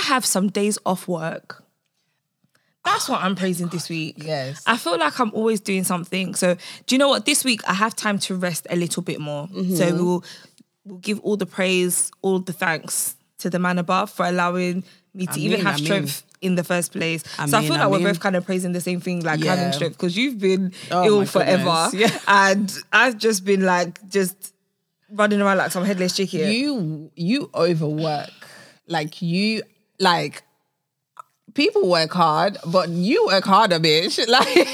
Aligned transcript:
I 0.00 0.02
have 0.04 0.24
some 0.24 0.48
days 0.48 0.78
off 0.86 1.06
work. 1.08 1.62
That's 2.84 3.08
what 3.08 3.22
I'm 3.22 3.34
praising 3.36 3.68
this 3.68 3.88
week. 3.90 4.16
Yes. 4.24 4.62
I 4.66 4.76
feel 4.78 4.98
like 4.98 5.20
I'm 5.20 5.30
always 5.34 5.60
doing 5.60 5.84
something. 5.84 6.34
So 6.34 6.56
do 6.86 6.94
you 6.94 6.98
know 6.98 7.08
what? 7.08 7.26
This 7.26 7.44
week 7.44 7.60
I 7.68 7.74
have 7.74 7.94
time 7.94 8.18
to 8.20 8.34
rest 8.34 8.66
a 8.70 8.76
little 8.76 9.02
bit 9.02 9.20
more. 9.20 9.46
Mm-hmm. 9.48 9.74
So 9.74 9.94
we'll 9.94 10.24
we'll 10.86 10.98
give 10.98 11.20
all 11.20 11.36
the 11.36 11.46
praise, 11.46 12.10
all 12.22 12.38
the 12.38 12.54
thanks 12.54 13.16
to 13.38 13.50
the 13.50 13.58
man 13.58 13.78
above 13.78 14.10
for 14.10 14.24
allowing 14.24 14.82
me 15.12 15.26
to 15.26 15.32
I 15.32 15.36
even 15.36 15.58
mean, 15.58 15.66
have 15.66 15.74
I 15.74 15.76
mean. 15.76 15.84
strength 15.84 16.22
in 16.40 16.54
the 16.54 16.64
first 16.64 16.92
place. 16.92 17.22
I 17.38 17.44
so 17.46 17.58
I 17.58 17.60
mean, 17.60 17.70
feel 17.70 17.76
I 17.80 17.84
like 17.84 17.90
we're 17.90 17.98
mean. 17.98 18.06
both 18.06 18.20
kind 18.20 18.36
of 18.36 18.46
praising 18.46 18.72
the 18.72 18.80
same 18.80 19.00
thing, 19.00 19.20
like 19.20 19.40
Yeah. 19.44 19.56
having 19.56 19.72
strength, 19.74 19.98
because 19.98 20.16
you've 20.16 20.38
been 20.38 20.72
Oh 20.90 21.04
ill 21.04 21.26
forever. 21.26 21.90
Yeah. 21.92 22.18
And 22.26 22.72
I've 22.94 23.18
just 23.18 23.44
been 23.44 23.66
like 23.66 24.08
just 24.08 24.54
running 25.10 25.42
around 25.42 25.58
like 25.58 25.70
some 25.70 25.84
headless 25.84 26.16
chicken. 26.16 26.50
You 26.50 27.10
you 27.14 27.50
overwork. 27.54 28.30
Like 28.86 29.20
you 29.22 29.62
like 30.00 30.42
people 31.54 31.88
work 31.88 32.12
hard, 32.12 32.58
but 32.66 32.88
you 32.88 33.26
work 33.26 33.44
harder, 33.44 33.78
bitch. 33.78 34.18
Like 34.30 34.68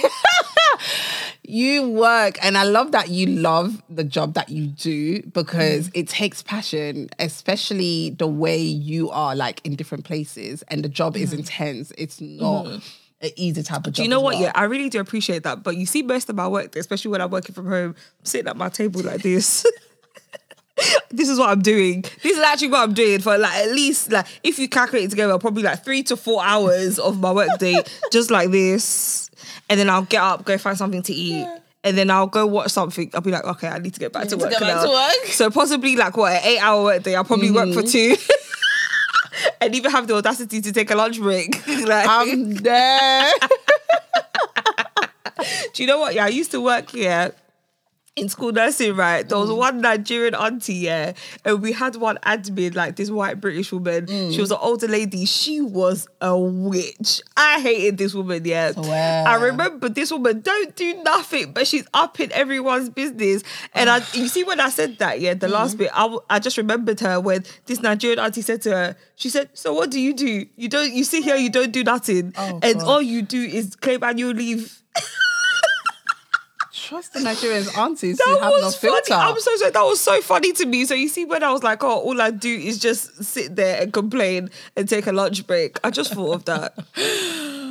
you 1.49 1.89
work 1.89 2.39
and 2.45 2.59
I 2.59 2.65
love 2.65 2.93
that 2.93 3.09
you 3.09 3.27
love 3.27 3.83
the 3.89 4.05
job 4.05 4.35
that 4.35 4.49
you 4.49 4.67
do 4.67 5.23
because 5.23 5.89
mm-hmm. 5.89 6.01
it 6.01 6.09
takes 6.09 6.43
passion, 6.43 7.09
especially 7.19 8.11
the 8.11 8.27
way 8.27 8.59
you 8.59 9.11
are 9.11 9.35
like 9.37 9.61
in 9.65 9.77
different 9.77 10.05
places 10.05 10.63
and 10.69 10.85
the 10.85 10.89
job 10.89 11.17
is 11.17 11.31
mm-hmm. 11.31 11.41
intense. 11.41 11.93
It's 11.97 12.21
not 12.21 12.67
mm-hmm. 12.67 12.79
an 13.21 13.31
easy 13.37 13.63
type 13.63 13.87
of 13.87 13.93
job. 13.93 13.95
Do 13.95 14.03
you 14.03 14.09
know 14.09 14.21
what? 14.21 14.35
well. 14.35 14.43
Yeah, 14.43 14.53
I 14.55 14.65
really 14.65 14.91
do 14.91 15.01
appreciate 15.01 15.45
that. 15.45 15.63
But 15.63 15.77
you 15.77 15.87
see, 15.87 16.03
most 16.03 16.29
of 16.29 16.37
my 16.37 16.49
work, 16.49 16.75
especially 16.77 17.13
when 17.13 17.21
I'm 17.21 17.31
working 17.31 17.55
from 17.55 17.67
home, 17.67 17.95
I'm 18.19 18.25
sitting 18.25 18.49
at 18.49 18.57
my 18.57 18.69
table 18.69 19.03
like 19.03 19.23
this. 19.23 19.65
this 21.11 21.29
is 21.29 21.39
what 21.39 21.49
I'm 21.49 21.63
doing. 21.63 22.03
This 22.23 22.37
is 22.37 22.43
actually 22.43 22.69
what 22.69 22.81
I'm 22.81 22.95
doing 22.95 23.21
for 23.21 23.39
like 23.39 23.55
at 23.55 23.71
least 23.73 24.13
like 24.13 24.27
if 24.43 24.59
you 24.59 24.69
calculate 24.69 25.07
it 25.07 25.11
together, 25.11 25.39
probably 25.39 25.63
like 25.63 25.85
three 25.85 26.03
to 26.05 26.17
four 26.17 26.45
hours 26.45 26.99
of 26.99 27.21
my 27.21 27.33
work 27.33 27.59
day, 27.59 27.83
just 28.13 28.31
like 28.31 28.51
this. 28.51 29.31
And 29.69 29.81
then 29.81 29.91
I'll 29.91 30.03
get 30.03 30.23
up, 30.23 30.45
go 30.45 30.59
find 30.59 30.77
something 30.77 31.03
to 31.03 31.13
eat. 31.13 31.47
And 31.83 31.97
then 31.97 32.11
I'll 32.11 32.27
go 32.27 32.47
watch 32.47 32.71
something. 32.73 33.11
I'll 33.15 33.21
be 33.21 33.31
like, 33.31 33.45
okay, 33.45 33.69
I 33.69 33.79
need 33.79 33.95
to 33.95 34.01
get 34.01 34.13
back 34.13 34.25
to 34.25 34.31
to 34.31 34.37
work. 34.37 34.51
get 34.51 34.61
back 34.61 34.83
to 34.83 34.89
work. 34.89 34.97
Mm-hmm. 34.97 35.31
So 35.31 35.51
possibly 35.51 35.95
like 35.97 36.17
what 36.17 36.33
an 36.33 36.41
eight 36.45 36.59
hour 36.59 36.83
work 36.83 37.03
day. 37.03 37.15
I'll 37.15 37.25
probably 37.25 37.51
work 37.51 37.73
for 37.73 37.83
two. 37.83 38.17
and 39.61 39.75
even 39.75 39.91
have 39.91 40.07
the 40.07 40.15
audacity 40.17 40.61
to 40.61 40.73
take 40.73 40.91
a 40.91 40.97
lunch 40.97 41.21
break. 41.21 41.67
like, 41.87 42.09
I'm 42.09 42.55
there. 42.55 43.31
Do 45.75 45.83
you 45.83 45.87
know 45.87 45.99
what? 45.99 46.15
Yeah, 46.15 46.25
I 46.25 46.29
used 46.29 46.51
to 46.53 46.61
work 46.61 46.91
here 46.91 47.33
in 48.17 48.31
school 48.31 48.51
nursing, 48.51 48.97
right? 48.97 49.29
There 49.29 49.37
was 49.37 49.51
Mm. 49.51 49.57
one 49.59 49.81
Nigerian 49.83 50.35
auntie, 50.35 50.73
yeah, 50.75 51.13
and 51.45 51.61
we 51.61 51.73
had 51.73 51.97
one 51.97 52.19
admin, 52.25 52.75
like 52.75 52.97
this 52.97 53.11
white 53.11 53.43
British 53.43 53.71
woman. 53.71 54.07
Mm. 54.07 54.35
She 54.35 54.41
was 54.41 54.51
an 54.51 54.57
older 54.61 54.89
lady. 54.89 55.27
She 55.27 55.61
was 55.61 56.09
a 56.23 56.37
witch. 56.37 57.21
I 57.37 57.61
hated 57.61 57.99
this 57.99 58.15
woman, 58.15 58.43
yeah. 58.47 58.73
Swear. 58.73 59.29
I 59.29 59.35
remember 59.35 59.91
this 59.91 60.11
woman 60.11 60.41
don't 60.41 60.75
do 60.75 60.95
nothing, 61.03 61.53
but 61.53 61.67
she's 61.67 61.85
up 61.93 62.19
in 62.19 62.33
everyone's 62.33 62.89
business. 62.89 63.43
And 63.75 63.91
I, 63.91 63.99
you 64.15 64.29
see, 64.29 64.45
when 64.45 64.61
I 64.61 64.71
said 64.71 64.97
that, 64.99 65.21
yeah, 65.21 65.35
the 65.35 65.49
Mm. 65.49 65.53
last 65.53 65.77
bit, 65.77 65.91
I, 65.93 66.17
I 66.31 66.39
just 66.39 66.57
remembered 66.57 67.01
her 67.01 67.21
when 67.21 67.45
this 67.67 67.83
Nigerian 67.83 68.19
auntie 68.19 68.41
said 68.43 68.63
to 68.63 68.71
her, 68.71 68.97
she 69.17 69.29
said, 69.29 69.51
"So 69.53 69.75
what 69.75 69.91
do 69.91 70.01
you 70.01 70.15
do? 70.15 70.47
You 70.57 70.69
don't. 70.71 70.91
You 70.93 71.05
sit 71.05 71.23
here, 71.23 71.37
you 71.37 71.51
don't 71.51 71.71
do 71.73 71.85
nothing, 71.85 72.33
Oh, 72.39 72.61
and 72.63 72.79
God. 72.81 72.83
all 72.89 73.03
you 73.03 73.21
do 73.23 73.43
is 73.43 73.77
claim 73.77 74.03
annual 74.03 74.33
leave." 74.33 74.83
Trust 76.87 77.15
the 77.15 77.19
Nigerians 77.21 77.77
aunties 77.77 78.17
That 78.19 78.25
who 78.29 78.35
have 78.39 78.43
no 78.43 78.51
was 78.67 78.77
funny. 78.77 78.93
filter. 78.95 79.15
I'm 79.15 79.41
so 79.41 79.57
sorry. 79.57 79.71
That 79.73 79.83
was 79.83 80.01
so 80.01 80.21
funny 80.23 80.53
to 80.53 80.67
me. 80.67 80.85
So 80.85 80.95
you 80.95 81.09
see, 81.09 81.25
when 81.25 81.43
I 81.43 81.51
was 81.51 81.65
like, 81.65 81.83
"Oh, 81.83 81.99
all 81.99 82.21
I 82.23 82.31
do 82.31 82.49
is 82.49 82.79
just 82.79 83.25
sit 83.25 83.57
there 83.57 83.83
and 83.83 83.93
complain 83.93 84.51
and 84.77 84.89
take 84.89 85.09
a 85.09 85.13
lunch 85.13 85.47
break," 85.49 85.79
I 85.83 85.91
just 85.91 86.15
thought 86.15 86.33
of 86.35 86.45
that. 86.45 86.75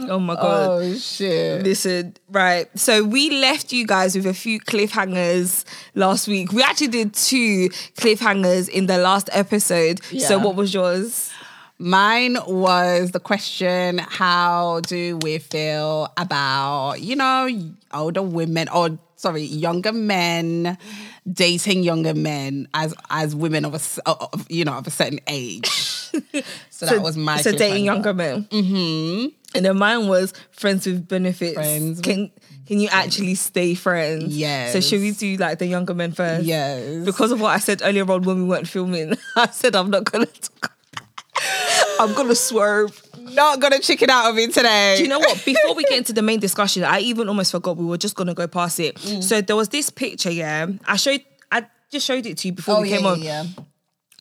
oh 0.10 0.20
my 0.20 0.36
god! 0.36 0.70
oh 0.84 0.96
shit. 0.96 1.64
Listen, 1.64 2.16
right. 2.30 2.68
So 2.78 3.04
we 3.06 3.30
left 3.30 3.72
you 3.72 3.88
guys 3.88 4.16
with 4.18 4.26
a 4.26 4.34
few 4.34 4.60
cliffhangers 4.60 5.64
last 5.94 6.28
week. 6.28 6.52
We 6.52 6.62
actually 6.62 6.90
did 6.90 7.14
two 7.14 7.70
cliffhangers 7.98 8.68
in 8.68 8.88
the 8.88 8.98
last 8.98 9.30
episode. 9.32 10.04
So 10.20 10.38
what 10.40 10.56
was 10.56 10.74
yours? 10.74 11.32
Mine 11.78 12.38
was 12.48 13.12
the 13.12 13.20
question 13.20 13.98
how 13.98 14.80
do 14.82 15.18
we 15.18 15.40
feel 15.40 16.12
about, 16.16 17.02
you 17.02 17.16
know, 17.16 17.50
older 17.94 18.22
women 18.22 18.70
or 18.70 18.98
sorry, 19.18 19.44
younger 19.44 19.92
men 19.92 20.78
dating 21.32 21.84
younger 21.84 22.14
men 22.14 22.68
as 22.74 22.94
as 23.10 23.36
women 23.36 23.66
of 23.66 23.74
a 23.74 24.10
of, 24.10 24.46
you 24.50 24.64
know, 24.64 24.74
of 24.74 24.88
a 24.88 24.92
certain 24.92 25.20
age. 25.28 25.68
so, 26.70 26.86
that 26.86 27.02
was 27.02 27.18
my 27.18 27.42
so 27.42 27.52
dating 27.52 27.86
younger 27.86 28.14
men. 28.14 28.46
Mm-hmm. 28.46 29.28
And 29.56 29.66
then 29.66 29.78
mine 29.78 30.08
was 30.08 30.34
friends 30.52 30.86
with 30.86 31.08
benefits. 31.08 31.56
Friends 31.56 32.00
Can 32.02 32.32
can 32.68 32.80
you 32.80 32.88
actually 32.90 33.36
stay 33.36 33.76
friends? 33.76 34.36
Yes. 34.36 34.74
So 34.74 34.82
should 34.82 35.02
we 35.02 35.12
do 35.12 35.38
like 35.38 35.60
the 35.60 35.68
younger 35.68 35.94
men 35.94 36.14
first? 36.14 36.46
Yes. 36.46 37.06
Because 37.06 37.32
of 37.32 37.42
what 37.42 37.50
I 37.50 37.60
said 37.60 37.82
earlier 37.84 38.10
on 38.10 38.24
when 38.24 38.38
we 38.38 38.44
weren't 38.46 38.68
filming, 38.68 39.16
I 39.36 39.48
said 39.48 39.76
I'm 39.76 39.90
not 39.90 40.06
gonna. 40.06 40.26
Talk. 40.26 40.75
I'm 42.00 42.14
gonna 42.14 42.36
swerve. 42.36 43.02
Not 43.20 43.60
gonna 43.60 43.80
chicken 43.80 44.10
out 44.10 44.30
of 44.30 44.38
it 44.38 44.54
today. 44.54 44.96
Do 44.98 45.04
you 45.04 45.10
know 45.10 45.20
what? 45.20 45.44
Before 45.46 45.74
we 45.76 45.84
get 45.84 45.98
into 45.98 46.14
the 46.14 46.22
main 46.22 46.40
discussion, 46.40 46.84
I 46.84 47.00
even 47.00 47.28
almost 47.28 47.52
forgot 47.52 47.78
we 47.78 47.86
were 47.86 47.98
just 47.98 48.16
gonna 48.16 48.34
go 48.34 48.48
past 48.48 48.80
it. 48.80 48.96
Mm. 48.98 49.24
So 49.24 49.42
there 49.42 49.56
was 49.56 49.70
this 49.70 49.90
picture, 49.90 50.32
yeah. 50.32 50.68
I 50.88 50.96
showed. 50.98 51.24
I 51.52 51.66
just 51.92 52.06
showed 52.06 52.26
it 52.26 52.38
to 52.40 52.48
you 52.50 52.54
before 52.54 52.78
Oh, 52.78 52.82
we 52.82 52.90
yeah, 52.90 52.98
came 52.98 53.06
on. 53.06 53.22
yeah, 53.22 53.46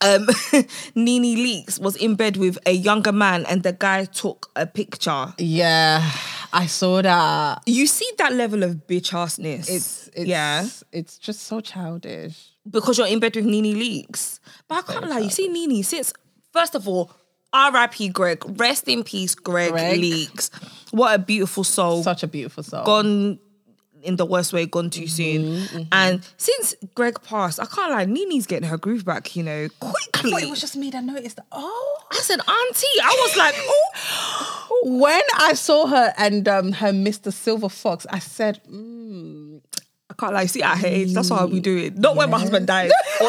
um, 0.02 0.26
Nene 0.94 1.36
Leakes 1.36 1.78
was 1.80 1.96
in 1.96 2.14
bed 2.14 2.36
with 2.36 2.58
a 2.66 2.72
younger 2.72 3.12
man, 3.12 3.44
and 3.46 3.62
the 3.62 3.72
guy 3.72 4.04
took 4.04 4.50
a 4.56 4.66
picture. 4.66 5.34
yeah. 5.38 6.00
Yeah, 6.04 6.10
I 6.52 6.66
saw 6.66 7.02
that. 7.02 7.62
You 7.66 7.86
see 7.86 8.08
that 8.18 8.32
level 8.32 8.62
of 8.62 8.86
bitch 8.86 9.10
assness. 9.10 9.68
It's, 9.68 10.08
it's 10.14 10.26
yeah, 10.26 10.66
it's 10.92 11.18
just 11.18 11.42
so 11.42 11.60
childish. 11.60 12.50
because 12.70 12.96
you're 12.98 13.08
in 13.08 13.18
bed 13.18 13.34
with 13.36 13.44
Nene 13.44 13.74
Leakes. 13.76 14.38
But 14.68 14.88
I 14.88 14.92
can't 14.92 15.08
lie, 15.08 15.18
you 15.18 15.30
see 15.30 15.48
Nene 15.48 15.82
since 15.82 16.12
first 16.54 16.74
of 16.74 16.88
all. 16.88 17.10
R.I.P. 17.56 18.08
Gregg. 18.08 18.42
Rest 18.58 18.88
in 18.88 19.04
peace, 19.04 19.36
Gregg, 19.36 19.70
Gregg. 19.70 20.00
Leakes. 20.00 20.50
What 20.90 21.14
a 21.14 21.18
beautiful 21.20 21.62
soul. 21.62 22.02
Such 22.02 22.24
a 22.24 22.26
beautiful 22.26 22.64
soul. 22.64 22.84
gone 22.84 23.38
in 24.02 24.16
the 24.16 24.26
worst 24.26 24.52
way, 24.52 24.66
gone 24.66 24.90
too 24.90 25.02
Mm-hmm, 25.04 25.66
soon. 25.76 25.88
And 25.92 26.28
since 26.36 26.74
Gregg 26.96 27.22
passed, 27.22 27.60
I 27.60 27.66
can't 27.66 27.92
lie, 27.92 28.06
Nene's 28.06 28.46
getting 28.48 28.68
her 28.68 28.76
groove 28.76 29.04
back, 29.04 29.36
you 29.36 29.44
know, 29.44 29.68
quickly. 29.78 30.30
I 30.32 30.34
thought 30.34 30.42
it 30.42 30.50
was 30.50 30.60
just 30.60 30.76
me 30.76 30.90
that 30.90 31.04
noticed. 31.04 31.38
Oh, 31.52 31.98
I 32.10 32.16
said, 32.16 32.40
Auntie, 32.40 33.00
I 33.00 33.28
was 33.28 33.36
like, 33.36 33.54
oh, 33.56 34.80
when 35.00 35.22
I 35.36 35.52
saw 35.54 35.86
her 35.86 36.12
and 36.18 36.48
um, 36.48 36.72
her 36.72 36.90
Mr. 36.90 37.32
Silver 37.32 37.68
Fox, 37.68 38.04
I 38.10 38.18
said, 38.18 38.60
mm, 38.68 39.60
I 40.10 40.14
can't 40.14 40.34
lie, 40.34 40.46
see, 40.46 40.62
at 40.62 40.76
her 40.78 40.88
age, 40.88 41.12
that's 41.14 41.30
what 41.30 41.38
I'll 41.40 41.46
be 41.48 41.60
doing. 41.60 41.94
Not 42.00 42.16
when 42.16 42.30
my 42.30 42.40
husband 42.40 42.66
dies. 42.66 42.90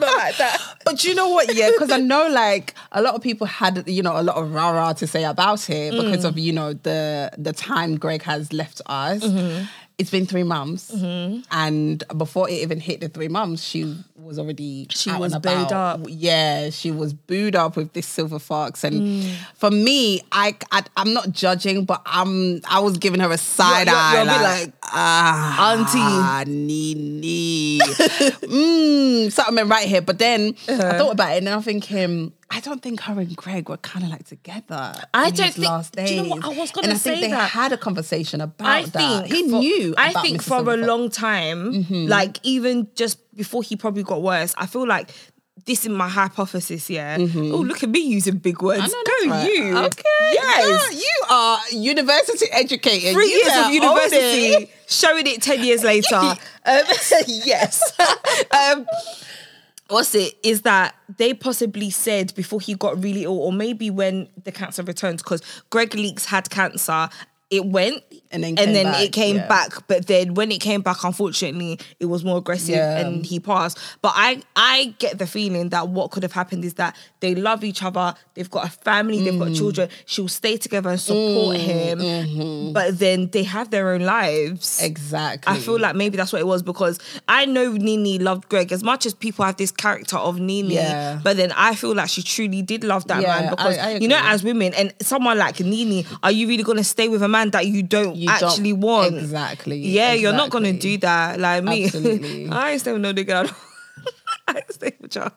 Not 0.00 0.16
like 0.16 0.36
that. 0.38 0.58
but 0.84 1.04
you 1.04 1.14
know 1.14 1.28
what? 1.28 1.54
Yeah, 1.54 1.70
because 1.70 1.90
I 1.90 1.98
know 1.98 2.28
like 2.28 2.74
a 2.92 3.02
lot 3.02 3.14
of 3.14 3.22
people 3.22 3.46
had 3.46 3.88
you 3.88 4.02
know 4.02 4.18
a 4.18 4.22
lot 4.22 4.36
of 4.36 4.52
rah 4.52 4.70
rah 4.70 4.92
to 4.94 5.06
say 5.06 5.24
about 5.24 5.68
it 5.70 5.92
because 5.92 6.24
Mm. 6.24 6.28
of 6.28 6.38
you 6.38 6.52
know 6.52 6.72
the 6.72 7.30
the 7.38 7.52
time 7.52 7.96
Gregg 7.98 8.22
has 8.22 8.52
left 8.52 8.80
us. 8.86 9.22
Mm-hmm. 9.24 9.64
It's 9.98 10.10
been 10.10 10.26
three 10.26 10.44
months, 10.44 10.92
and 11.50 12.04
before 12.16 12.48
it 12.48 12.52
even 12.62 12.78
hit 12.78 13.00
the 13.00 13.08
three 13.08 13.26
months, 13.26 13.64
she 13.64 13.96
was 14.28 14.38
already 14.38 14.86
She 14.90 15.10
was 15.10 15.34
booed 15.38 15.72
up. 15.72 16.00
Yeah, 16.06 16.70
she 16.70 16.90
was 16.92 17.12
booed 17.14 17.56
up 17.56 17.76
with 17.76 17.92
this 17.94 18.06
silver 18.06 18.38
fox, 18.38 18.84
and 18.84 18.96
Mm. 19.00 19.34
for 19.54 19.70
me, 19.70 20.20
I, 20.30 20.54
I 20.70 20.82
I'm 20.96 21.12
not 21.14 21.32
judging, 21.32 21.84
but 21.84 22.02
I'm 22.06 22.60
I 22.68 22.78
was 22.80 22.98
giving 22.98 23.20
her 23.20 23.30
a 23.32 23.38
side 23.38 23.86
you're- 23.88 23.98
eye, 23.98 24.14
you're 24.16 24.24
bit 24.24 24.42
like, 24.42 24.60
like, 24.66 24.72
ah, 24.84 25.72
Auntie. 25.72 26.50
Nene, 26.52 27.80
mm, 28.42 29.32
something 29.32 29.68
right 29.68 29.88
here. 29.88 30.02
But 30.02 30.18
then 30.18 30.54
Uh-huh. 30.68 30.88
I 30.94 30.98
thought 30.98 31.12
about 31.12 31.32
it, 31.32 31.38
and 31.38 31.48
I'm 31.48 31.62
thinking, 31.62 32.32
I 32.50 32.60
don't 32.60 32.80
think 32.80 33.00
her 33.02 33.20
and 33.20 33.36
Gregg 33.36 33.68
were 33.68 33.76
kind 33.76 34.04
of 34.04 34.10
like 34.10 34.24
together. 34.24 34.94
I 35.12 35.30
don't 35.30 35.52
think- 35.52 35.68
last 35.68 35.94
do 35.94 36.02
you 36.02 36.22
know 36.22 36.28
what? 36.30 36.44
I 36.44 36.48
was 36.48 36.70
gonna 36.70 36.88
and 36.88 36.94
I 36.94 36.98
think 36.98 37.20
they 37.20 37.28
that. 37.30 37.50
had 37.50 37.72
a 37.72 37.76
conversation 37.76 38.40
about 38.40 38.66
I 38.66 38.82
that. 38.84 38.92
think 39.28 39.34
He 39.34 39.50
for- 39.50 39.58
knew. 39.58 39.94
I 39.98 40.10
about 40.10 40.22
think 40.24 40.42
Mr. 40.42 40.44
for 40.64 40.72
a 40.72 40.76
long 40.78 41.10
time, 41.10 41.86
like 42.08 42.38
even 42.42 42.88
just 42.94 43.18
before 43.36 43.62
he 43.62 43.76
probably 43.76 44.02
got 44.02 44.22
worse, 44.22 44.54
I 44.56 44.66
feel 44.66 44.86
like 44.86 45.10
this 45.66 45.82
is 45.84 45.90
my 45.90 46.08
hypothesis. 46.08 46.88
Yeah. 46.88 47.18
Oh, 47.20 47.26
look 47.26 47.82
at 47.82 47.90
me 47.90 48.00
using 48.00 48.38
big 48.38 48.62
words. 48.62 48.80
I 48.82 48.86
know 48.86 49.02
Go 49.04 49.30
right. 49.30 49.52
you. 49.52 49.76
Okay. 49.76 50.30
Yes. 50.32 50.92
Yeah, 50.92 50.98
you 50.98 51.22
are 51.28 51.58
university 51.72 52.46
educated. 52.50 53.12
Three 53.12 53.30
You 53.30 53.36
years 53.44 53.66
of 53.66 53.70
university, 53.74 54.70
showing 54.86 55.26
it 55.26 55.42
ten 55.42 55.62
years 55.62 55.84
later. 55.84 56.16
um, 56.16 56.36
yes. 57.26 57.92
um, 58.50 58.86
what's 59.88 60.14
it? 60.14 60.34
Is 60.42 60.62
that 60.62 60.94
they 61.16 61.34
possibly 61.34 61.90
said 61.90 62.34
before 62.34 62.60
he 62.60 62.74
got 62.74 63.02
really 63.02 63.24
ill, 63.24 63.38
or 63.38 63.52
maybe 63.52 63.90
when 63.90 64.28
the 64.44 64.52
cancer 64.52 64.82
returned, 64.82 65.18
because 65.18 65.42
Gregg 65.70 65.90
Leakes 65.90 66.24
had 66.24 66.50
cancer. 66.50 67.08
It 67.50 67.64
went, 67.64 68.02
And 68.30 68.44
then 68.44 68.58
and 68.58 68.74
then 68.74 68.84
back, 68.86 69.02
it 69.02 69.12
came 69.12 69.36
yeah. 69.36 69.48
back. 69.48 69.86
But 69.86 70.06
then 70.06 70.34
when 70.34 70.52
it 70.52 70.60
came 70.60 70.82
back, 70.82 71.02
unfortunately, 71.04 71.78
it 71.98 72.06
was 72.06 72.24
more 72.24 72.38
aggressive 72.38 72.74
Yeah. 72.74 72.98
and 72.98 73.24
he 73.24 73.40
passed. 73.40 73.78
But 74.02 74.12
I 74.16 74.42
I 74.54 74.94
get 74.98 75.18
the 75.18 75.26
feeling 75.26 75.70
that 75.70 75.88
what 75.88 76.10
could 76.10 76.22
have 76.22 76.32
happened 76.32 76.64
is 76.64 76.74
that 76.74 76.94
they 77.20 77.34
love 77.34 77.64
each 77.64 77.82
other. 77.82 78.14
They've 78.34 78.50
got 78.50 78.66
a 78.66 78.70
family. 78.70 79.22
They've 79.22 79.32
Mm. 79.34 79.46
got 79.48 79.54
children. 79.54 79.88
She'll 80.06 80.28
stay 80.28 80.56
together 80.58 80.90
and 80.90 81.00
support 81.00 81.56
him. 81.56 82.72
But 82.72 82.98
then 82.98 83.28
they 83.32 83.42
have 83.44 83.70
their 83.70 83.92
own 83.92 84.02
lives. 84.02 84.76
mm-hmm. 84.78 84.84
Exactly. 84.86 85.54
I 85.54 85.58
feel 85.58 85.78
like 85.78 85.94
maybe 85.96 86.16
that's 86.16 86.32
what 86.32 86.40
it 86.40 86.46
was 86.46 86.62
because 86.62 86.98
I 87.28 87.46
know 87.46 87.72
Nene 87.72 88.22
loved 88.22 88.48
Gregg 88.48 88.72
as 88.72 88.82
much 88.82 89.06
as 89.06 89.14
people 89.14 89.44
have 89.44 89.56
this 89.56 89.70
character 89.70 90.16
of 90.16 90.38
Nene. 90.38 90.70
Yeah. 90.70 91.20
But 91.22 91.36
then 91.36 91.52
I 91.52 91.74
feel 91.74 91.94
like 91.94 92.08
she 92.10 92.22
truly 92.22 92.62
did 92.62 92.84
love 92.84 93.06
that 93.08 93.22
man 93.22 93.50
because 93.50 93.78
I- 93.78 93.92
I 93.92 93.94
you 93.98 94.08
know, 94.08 94.20
as 94.22 94.42
women 94.42 94.74
and 94.74 94.92
someone 95.00 95.38
like 95.38 95.60
Nene, 95.60 96.04
are 96.22 96.30
you 96.32 96.46
really 96.48 96.62
gonna 96.62 96.84
stay 96.84 97.08
with 97.08 97.22
a 97.22 97.28
man 97.28 97.50
that 97.50 97.66
you 97.66 97.82
don't 97.82 98.16
You 98.18 98.28
actually 98.30 98.72
want? 98.72 99.16
Exactly. 99.16 99.78
Yeah, 99.78 100.12
you're 100.14 100.32
not 100.32 100.50
gonna 100.50 100.72
do 100.72 100.98
that. 100.98 101.38
Like 101.40 101.64
me, 101.64 101.84
Absolutely. 101.84 102.48
I 102.50 102.72
ain't 102.72 102.80
staying 102.80 103.00
with 103.00 103.02
no 103.02 103.12
nigga. 103.14 103.54
I 104.48 104.54
ain't 104.56 104.72
staying 104.72 104.94
with 105.00 105.14
y'all. 105.14 105.30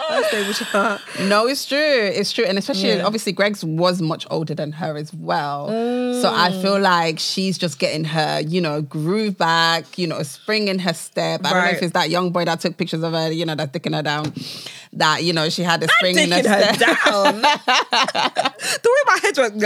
I 0.00 0.16
ain't 0.18 0.26
staying 0.26 0.46
with 0.46 0.60
y'all. 0.72 1.00
No, 1.26 1.48
it's 1.48 1.66
true. 1.66 1.76
It's 1.78 2.30
true. 2.32 2.44
And 2.44 2.56
especially, 2.58 2.90
Yeah. 2.98 3.02
obviously, 3.04 3.32
Gregg's 3.32 3.64
was 3.64 4.00
much 4.00 4.26
older 4.30 4.54
than 4.54 4.70
her 4.72 4.96
as 4.96 5.12
well. 5.12 5.66
So 5.68 6.28
I 6.32 6.50
Mm. 6.50 6.62
feel 6.62 6.78
like 6.78 7.18
she's 7.18 7.58
just 7.58 7.78
getting 7.80 8.04
her, 8.04 8.40
you 8.40 8.60
know, 8.60 8.80
groove 8.82 9.36
back, 9.36 9.98
you 9.98 10.06
know, 10.06 10.22
spring 10.22 10.68
in 10.68 10.78
her 10.80 10.94
step. 10.94 11.40
I 11.44 11.50
don't 11.52 11.64
know 11.64 11.70
if 11.70 11.82
it's 11.82 11.92
that 11.94 12.10
young 12.10 12.30
boy 12.30 12.44
that 12.44 12.60
took 12.60 12.76
pictures 12.76 13.02
of 13.02 13.12
her, 13.12 13.32
you 13.32 13.44
know, 13.44 13.56
that's 13.56 13.72
taking 13.72 13.92
her 13.94 14.02
down. 14.02 14.32
That, 14.92 15.24
you 15.24 15.32
know, 15.32 15.48
she 15.48 15.62
had 15.62 15.82
a 15.82 15.88
spring 15.88 16.16
in 16.18 16.30
her 16.30 16.36
her 16.48 16.74
step. 16.74 16.78
down. 16.78 17.40
the 17.42 18.80
way 18.84 19.02
my 19.06 19.18
head 19.22 19.36
went. 19.38 19.64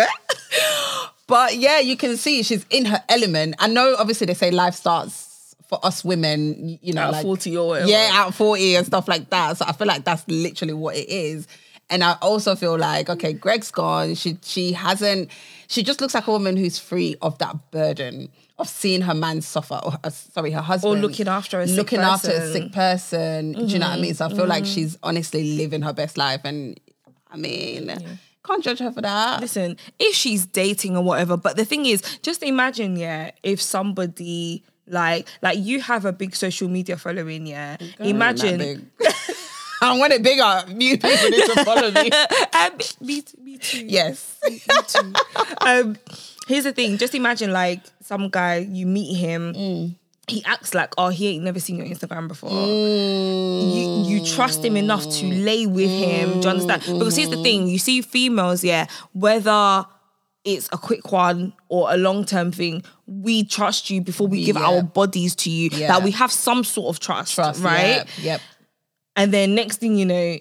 But 1.33 1.57
yeah, 1.57 1.79
you 1.79 1.97
can 1.97 2.19
see 2.19 2.43
she's 2.43 2.67
in 2.69 2.85
her 2.85 3.03
element. 3.09 3.55
I 3.59 3.67
know, 3.67 3.97
obviously, 3.99 4.27
they 4.27 4.35
say 4.35 4.51
life 4.51 4.75
starts 4.75 5.55
for 5.67 5.79
us 5.83 6.05
women, 6.05 6.79
you 6.83 6.93
know, 6.93 7.05
At 7.05 7.13
like 7.13 7.23
40 7.23 7.57
or 7.57 7.69
whatever. 7.69 7.89
Yeah, 7.89 8.25
at 8.27 8.35
40 8.35 8.77
and 8.77 8.87
stuff 8.87 9.09
like 9.09 9.31
that. 9.31 9.57
So 9.57 9.65
I 9.67 9.73
feel 9.73 9.87
like 9.87 10.05
that's 10.05 10.29
literally 10.29 10.75
what 10.75 10.95
it 10.95 11.09
is. 11.09 11.49
And 11.89 12.05
I 12.05 12.17
also 12.21 12.55
feel 12.55 12.77
like, 12.79 13.09
okay, 13.09 13.33
Gregg's 13.33 13.71
gone. 13.71 14.15
She 14.15 14.37
she 14.43 14.73
hasn't, 14.73 15.31
she 15.69 15.83
just 15.83 16.03
looks 16.03 16.13
like 16.15 16.27
a 16.27 16.31
woman 16.31 16.59
who's 16.59 16.79
free 16.79 17.17
of 17.23 17.39
that 17.39 17.71
burden 17.71 18.29
of 18.59 18.69
seeing 18.69 19.01
her 19.01 19.15
man 19.15 19.41
suffer, 19.41 19.81
or 19.83 19.95
uh, 20.05 20.11
sorry, 20.11 20.51
her 20.51 20.61
husband. 20.61 20.99
or 20.99 21.01
looking 21.01 21.29
after 21.29 21.61
a 21.61 21.67
sick 21.67 21.77
looking 21.79 22.01
after 22.01 22.29
a 22.31 22.41
person. 22.41 22.53
sick 22.53 22.73
person. 22.73 23.53
Do 23.53 23.65
you 23.65 23.79
know 23.79 23.89
what 23.89 23.99
I 23.99 24.01
mean? 24.03 24.15
So 24.15 24.27
I 24.27 24.29
feel 24.29 24.47
like 24.47 24.67
she's 24.67 24.99
honestly 25.03 25.57
living 25.57 25.81
her 25.81 25.95
best 25.95 26.19
life. 26.19 26.43
And 26.45 26.79
I 27.31 27.37
mean, 27.39 27.91
can't 28.45 28.63
judge 28.63 28.81
her 28.81 28.91
for 28.91 29.01
that. 29.03 29.41
Listen, 29.41 29.77
if 29.99 30.15
she's 30.15 30.47
dating 30.47 30.97
or 30.97 31.03
whatever, 31.03 31.37
but 31.37 31.57
the 31.57 31.65
thing 31.65 31.87
is, 31.87 32.03
just 32.23 32.43
imagine, 32.43 32.97
yeah, 32.97 33.31
if 33.43 33.61
somebody 33.63 34.63
like 34.89 35.29
like 35.43 35.59
you 35.59 35.81
have 35.81 36.05
a 36.05 36.13
big 36.13 36.35
social 36.35 36.69
media 36.69 36.97
following, 36.97 37.47
yeah. 37.47 37.77
Imagine 38.01 38.91
I 39.83 39.99
want 39.99 40.13
it 40.13 40.23
bigger. 40.23 40.65
New 40.69 40.97
people 40.97 41.31
need 41.31 41.45
to 41.47 41.65
follow 41.65 41.91
me. 41.91 42.11
Um, 42.55 42.79
me, 43.01 43.23
t- 43.23 43.39
me 43.43 43.59
too. 43.59 43.85
Yes. 43.87 44.39
Me 44.49 44.61
too. 44.87 45.13
um, 45.63 45.97
here's 46.47 46.65
the 46.65 46.73
thing. 46.73 46.97
Just 46.99 47.15
imagine 47.15 47.53
like 47.53 47.81
some 48.03 48.29
guy 48.29 48.59
you 48.59 48.87
meet 48.87 49.15
him. 49.17 49.55
Mm. 49.55 49.95
He 50.33 50.45
acts 50.45 50.75
like, 50.75 50.95
oh, 50.97 51.09
he 51.09 51.29
ain't 51.29 51.45
never 51.45 51.61
seen 51.61 51.77
your 51.77 51.87
Instagram 51.87 52.29
before. 52.29 52.51
You 52.51 54.05
you 54.07 54.25
trust 54.25 54.65
him 54.65 54.77
enough 54.77 55.05
to 55.05 55.25
mm. 55.27 55.45
lay 55.45 55.67
with 55.67 55.91
him. 55.91 56.41
Do 56.41 56.49
you 56.49 56.51
understand? 56.51 56.83
Mm. 56.83 56.99
Because 56.99 57.17
here's 57.17 57.31
the 57.31 57.43
thing: 57.43 57.69
you 57.69 57.79
see 57.79 58.01
females, 58.03 58.65
yeah, 58.65 58.87
whether 59.13 59.85
it's 60.45 60.69
a 60.73 60.79
quick 60.79 61.13
one 61.13 61.53
or 61.69 61.93
a 61.93 61.97
long 61.97 62.25
term 62.25 62.51
thing, 62.51 62.83
we 63.07 63.45
trust 63.45 63.91
you 63.91 64.01
before 64.01 64.27
we 64.27 64.45
give 64.45 64.57
Yeah. 64.57 64.67
our 64.67 64.83
bodies 64.83 65.35
to 65.37 65.51
you. 65.51 65.71
Yeah. 65.73 65.89
That 65.89 66.03
we 66.03 66.11
have 66.13 66.33
some 66.33 66.65
sort 66.65 66.95
of 66.95 67.01
trust, 67.01 67.35
Trust, 67.35 67.63
right? 67.63 67.97
Yep. 67.97 68.09
yep. 68.21 68.41
And 69.15 69.33
then 69.33 69.55
next 69.55 69.77
thing 69.79 69.97
you 69.97 70.07
know, 70.07 70.39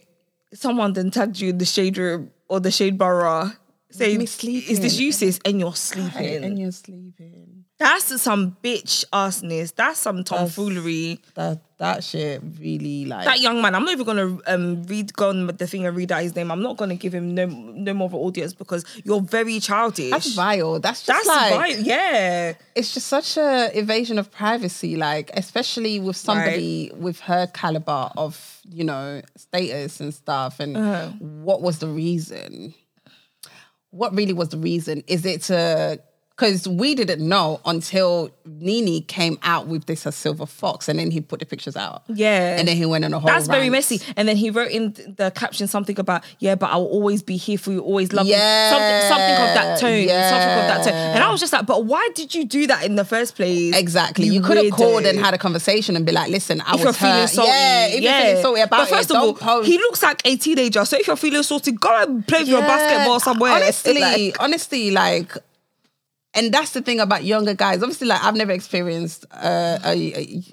someone 0.53 0.93
then 0.93 1.11
tagged 1.11 1.39
you 1.39 1.49
in 1.49 1.57
the 1.57 1.65
shade 1.65 1.97
room 1.97 2.31
or 2.47 2.59
the 2.59 2.71
shade 2.71 2.97
bar 2.97 3.53
saying, 3.91 4.21
Is 4.21 4.79
this 4.79 4.99
you, 4.99 5.11
sis? 5.11 5.39
And 5.45 5.59
you're 5.59 5.75
sleeping. 5.75 6.43
And 6.43 6.57
you're 6.57 6.71
sleeping. 6.71 7.60
That's 7.81 8.21
some 8.21 8.55
bitch 8.63 9.03
assness. 9.11 9.73
That's 9.73 9.99
some 9.99 10.23
tomfoolery. 10.23 11.19
That 11.33 11.61
that 11.79 12.03
shit 12.03 12.39
really 12.59 13.05
like 13.05 13.25
That 13.25 13.39
young 13.39 13.59
man, 13.59 13.73
I'm 13.73 13.83
not 13.83 13.91
even 13.93 14.05
gonna 14.05 14.37
um 14.45 14.83
read 14.83 15.11
go 15.15 15.29
on 15.29 15.47
the 15.47 15.65
thing 15.65 15.87
and 15.87 15.97
read 15.97 16.11
out 16.11 16.21
his 16.21 16.35
name. 16.35 16.51
I'm 16.51 16.61
not 16.61 16.77
gonna 16.77 16.95
give 16.95 17.11
him 17.13 17.33
no 17.33 17.47
no 17.47 17.93
more 17.95 18.05
of 18.05 18.13
an 18.13 18.19
audience 18.19 18.53
because 18.53 18.85
you're 19.03 19.21
very 19.21 19.59
childish. 19.59 20.11
that's 20.11 20.33
vile. 20.35 20.79
That's 20.79 21.03
just 21.03 21.25
That's 21.25 21.27
like 21.27 21.59
right. 21.59 21.79
Yeah. 21.79 22.53
it's 22.75 22.93
just 22.93 23.07
such 23.07 23.35
a 23.37 23.71
evasion 23.77 24.19
of 24.19 24.29
privacy, 24.31 24.95
like 24.95 25.31
especially 25.33 25.99
with 25.99 26.17
somebody 26.17 26.91
with 26.95 27.19
her 27.21 27.47
caliber 27.47 28.11
of 28.15 28.59
you 28.69 28.83
know 28.83 29.21
status 29.35 29.99
and 29.99 30.13
stuff. 30.13 30.59
And 30.59 30.77
Uh-huh. 30.77 31.07
what 31.19 31.63
was 31.63 31.79
the 31.79 31.87
reason? 31.87 32.75
What 33.89 34.15
really 34.15 34.33
was 34.33 34.49
the 34.49 34.57
reason? 34.57 35.03
Is 35.07 35.25
it 35.25 35.41
to 35.43 35.99
because 36.41 36.67
we 36.67 36.95
didn't 36.95 37.21
know 37.27 37.61
until 37.65 38.31
Nene 38.45 39.03
came 39.03 39.37
out 39.43 39.67
with 39.67 39.85
this 39.85 40.07
as 40.07 40.15
Silver 40.15 40.47
Fox, 40.47 40.89
and 40.89 40.97
then 40.97 41.11
he 41.11 41.21
put 41.21 41.39
the 41.39 41.45
pictures 41.45 41.75
out. 41.77 42.01
Yeah. 42.07 42.57
and 42.57 42.67
then 42.67 42.75
he 42.75 42.85
went 42.87 43.05
on 43.05 43.13
a 43.13 43.19
whole. 43.19 43.27
That's 43.27 43.45
very 43.47 43.69
messy. 43.69 44.01
And 44.17 44.27
then 44.27 44.37
he 44.37 44.49
wrote 44.49 44.71
in 44.71 44.93
the 45.17 45.29
caption 45.35 45.67
something 45.67 45.99
about, 45.99 46.23
yeah, 46.39 46.55
but 46.55 46.71
I 46.71 46.77
will 46.77 46.87
always 46.87 47.21
be 47.21 47.37
here 47.37 47.59
for 47.59 47.71
you, 47.71 47.79
always 47.81 48.11
love 48.11 48.25
Yeah. 48.25 48.71
you. 48.71 48.75
Something, 48.75 49.09
something 49.09 49.47
of 49.49 49.53
that 49.53 49.79
tone. 49.79 50.03
yeah. 50.07 50.29
Something 50.31 50.59
of 50.63 50.67
that 50.67 50.83
tone. 50.85 50.93
And 51.15 51.23
I 51.23 51.29
was 51.31 51.39
just 51.39 51.53
like, 51.53 51.67
but 51.67 51.85
why 51.85 52.09
did 52.15 52.33
you 52.33 52.43
do 52.45 52.65
that 52.67 52.83
in 52.85 52.95
the 52.95 53.05
first 53.05 53.35
place? 53.35 53.75
Exactly. 53.75 54.25
You, 54.25 54.41
could 54.41 54.57
have 54.57 54.71
called 54.71 55.05
and 55.05 55.19
had 55.19 55.35
a 55.35 55.37
conversation 55.37 55.95
and 55.95 56.05
be 56.07 56.11
like, 56.11 56.31
listen, 56.31 56.59
I 56.61 56.69
If 56.73 56.73
was 56.73 56.83
you're 56.83 56.93
feeling 56.93 57.15
hurt. 57.21 57.29
salty, 57.29 57.49
Yeah, 57.51 57.85
if 57.87 58.01
you're 58.01 58.13
feeling 58.13 58.41
salty 58.41 58.61
about 58.61 58.79
but 58.89 58.89
first 58.89 59.11
it, 59.11 59.15
of 59.15 59.21
all, 59.21 59.33
don't 59.33 59.39
post. 59.39 59.67
he 59.67 59.77
looks 59.77 60.01
like 60.01 60.21
a 60.25 60.35
teenager. 60.37 60.83
So 60.85 60.97
if 60.97 61.05
you're 61.05 61.15
feeling 61.15 61.43
salty, 61.43 61.71
go 61.73 62.01
and 62.01 62.25
play 62.27 62.39
with 62.39 62.49
your 62.49 62.61
basketball 62.61 63.19
somewhere. 63.19 63.51
Honestly, 63.53 63.99
Like- 63.99 64.37
honestly, 64.39 64.89
like, 64.91 65.37
and 66.33 66.53
that's 66.53 66.71
the 66.71 66.81
thing 66.81 66.99
about 66.99 67.23
younger 67.23 67.53
guys. 67.53 67.81
Obviously, 67.81 68.07
like 68.07 68.23
I've 68.23 68.35
never 68.35 68.51
experienced 68.51 69.25
uh, 69.31 69.79
a, 69.83 70.13
a 70.13 70.43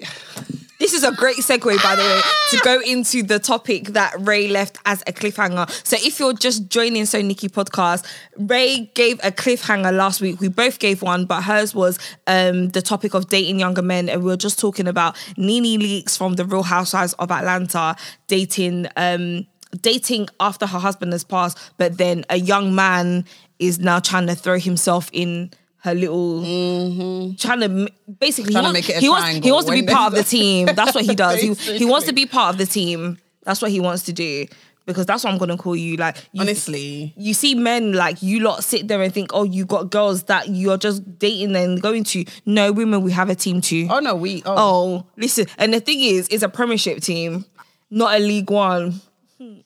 This 0.79 0.93
is 0.93 1.03
a 1.03 1.11
great 1.11 1.37
segue, 1.37 1.83
by 1.83 1.95
the 1.95 2.01
way, 2.01 2.21
to 2.51 2.57
go 2.63 2.79
into 2.85 3.21
the 3.21 3.37
topic 3.37 3.87
that 3.89 4.13
Rae 4.19 4.47
left 4.47 4.77
as 4.85 5.01
a 5.07 5.11
cliffhanger. 5.11 5.69
So, 5.85 5.97
if 5.99 6.19
you're 6.19 6.33
just 6.33 6.69
joining 6.69 7.03
SoNicky 7.03 7.49
podcast, 7.49 8.05
Rae 8.37 8.89
gave 8.93 9.19
a 9.23 9.31
cliffhanger 9.31 9.95
last 9.95 10.21
week. 10.21 10.39
We 10.39 10.47
both 10.47 10.79
gave 10.79 11.01
one, 11.01 11.25
but 11.25 11.43
hers 11.43 11.75
was 11.75 11.99
um, 12.27 12.69
the 12.69 12.81
topic 12.81 13.13
of 13.13 13.29
dating 13.29 13.59
younger 13.59 13.81
men, 13.81 14.09
and 14.09 14.23
we 14.23 14.31
were 14.31 14.37
just 14.37 14.59
talking 14.59 14.87
about 14.87 15.17
Nene 15.37 15.79
Leakes 15.79 16.17
from 16.17 16.33
the 16.33 16.45
Real 16.45 16.63
Housewives 16.63 17.13
of 17.13 17.31
Atlanta 17.31 17.95
dating. 18.27 18.87
Um, 18.97 19.47
dating 19.81 20.27
after 20.39 20.65
her 20.65 20.79
husband 20.79 21.13
has 21.13 21.23
passed 21.23 21.55
but 21.77 21.99
then 21.99 22.25
a 22.31 22.37
young 22.37 22.73
man 22.73 23.23
is 23.59 23.77
now 23.77 23.99
trying 23.99 24.25
to 24.25 24.33
throw 24.33 24.57
himself 24.57 25.11
in 25.13 25.51
her 25.81 25.95
little 25.95 26.41
mm-hmm. 26.41 27.35
trying 27.35 27.61
to 27.61 27.91
basically 28.19 28.51
Trying 28.51 28.65
to 28.65 28.69
he, 28.69 28.73
make 28.73 28.89
it 28.89 29.03
a 29.03 29.09
wants, 29.09 29.27
he 29.27 29.33
wants 29.33 29.45
he 29.45 29.51
wants 29.51 29.69
to 29.69 29.73
be 29.73 29.83
part 29.83 30.13
of 30.13 30.17
the 30.17 30.23
team. 30.23 30.65
That's 30.65 30.93
what 30.93 31.05
he 31.05 31.15
does. 31.15 31.41
He, 31.41 31.53
he 31.53 31.85
wants 31.85 32.07
to 32.07 32.13
be 32.13 32.25
part 32.25 32.53
of 32.53 32.57
the 32.57 32.65
team. 32.65 33.17
That's 33.43 33.61
what 33.61 33.71
he 33.71 33.79
wants 33.79 34.03
to 34.03 34.13
do. 34.13 34.45
Because 34.85 35.05
that's 35.05 35.23
what 35.23 35.31
I'm 35.31 35.37
gonna 35.37 35.55
call 35.55 35.75
you. 35.75 35.97
Like 35.97 36.17
you, 36.33 36.41
honestly. 36.41 37.13
you 37.15 37.33
see 37.33 37.53
men 37.53 37.93
like 37.93 38.21
you 38.23 38.39
lot 38.39 38.63
sit 38.63 38.87
there 38.87 39.01
and 39.01 39.13
think, 39.13 39.29
oh, 39.33 39.43
you 39.43 39.65
got 39.65 39.91
girls 39.91 40.23
that 40.23 40.49
you're 40.49 40.77
just 40.77 41.19
dating 41.19 41.55
and 41.55 41.81
going 41.81 42.03
to. 42.05 42.25
No, 42.45 42.71
women, 42.71 43.01
we 43.01 43.11
have 43.11 43.29
a 43.29 43.35
team 43.35 43.61
too. 43.61 43.87
Oh 43.89 43.99
no, 43.99 44.15
we. 44.15 44.41
Oh, 44.45 44.55
Oh, 44.57 45.05
listen. 45.15 45.45
And 45.57 45.73
the 45.73 45.79
thing 45.79 46.01
is, 46.01 46.27
it's 46.29 46.43
a 46.43 46.49
premiership 46.49 47.01
team, 47.01 47.45
not 47.89 48.15
a 48.15 48.19
League 48.19 48.49
One. 48.49 48.99
Hmm. 49.37 49.59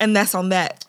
And 0.00 0.16
that's 0.16 0.34
on 0.34 0.48
that. 0.48 0.84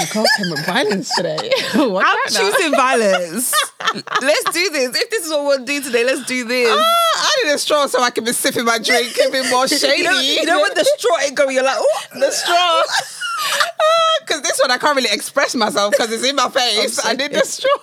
Nicole 0.00 0.26
came 0.36 0.50
with 0.50 0.66
violence 0.66 1.14
today. 1.14 1.50
I'm 1.74 2.28
choosing 2.28 2.72
violence. 2.72 3.54
let's 4.22 4.44
do 4.52 4.70
this. 4.70 4.96
If 4.96 5.10
this 5.10 5.24
is 5.24 5.30
what 5.30 5.44
we'll 5.44 5.64
do 5.64 5.80
today, 5.80 6.04
let's 6.04 6.24
do 6.26 6.44
this. 6.44 6.68
Ah, 6.70 7.28
I 7.28 7.44
need 7.44 7.52
a 7.52 7.58
straw 7.58 7.86
so 7.86 8.02
I 8.02 8.10
can 8.10 8.24
be 8.24 8.32
sipping 8.32 8.64
my 8.64 8.78
drink, 8.78 9.16
a 9.26 9.30
bit 9.30 9.50
more 9.50 9.66
shady. 9.68 9.88
You 9.98 10.04
know, 10.04 10.20
you 10.20 10.44
know 10.44 10.60
when 10.60 10.74
the 10.74 10.84
straw 10.84 11.18
ain't 11.20 11.34
going, 11.34 11.54
you're 11.54 11.64
like, 11.64 11.78
oh, 11.78 12.02
the 12.14 12.30
straw. 12.30 12.54
Ah, 12.54 14.18
because 14.20 14.42
this 14.42 14.58
one 14.60 14.70
I 14.70 14.78
can't 14.78 14.96
really 14.96 15.10
express 15.12 15.54
myself 15.54 15.92
because 15.92 16.12
it's 16.12 16.24
in 16.24 16.36
my 16.36 16.48
face. 16.48 17.04
I 17.04 17.14
need 17.14 17.32
the 17.32 17.44
straw. 17.44 17.78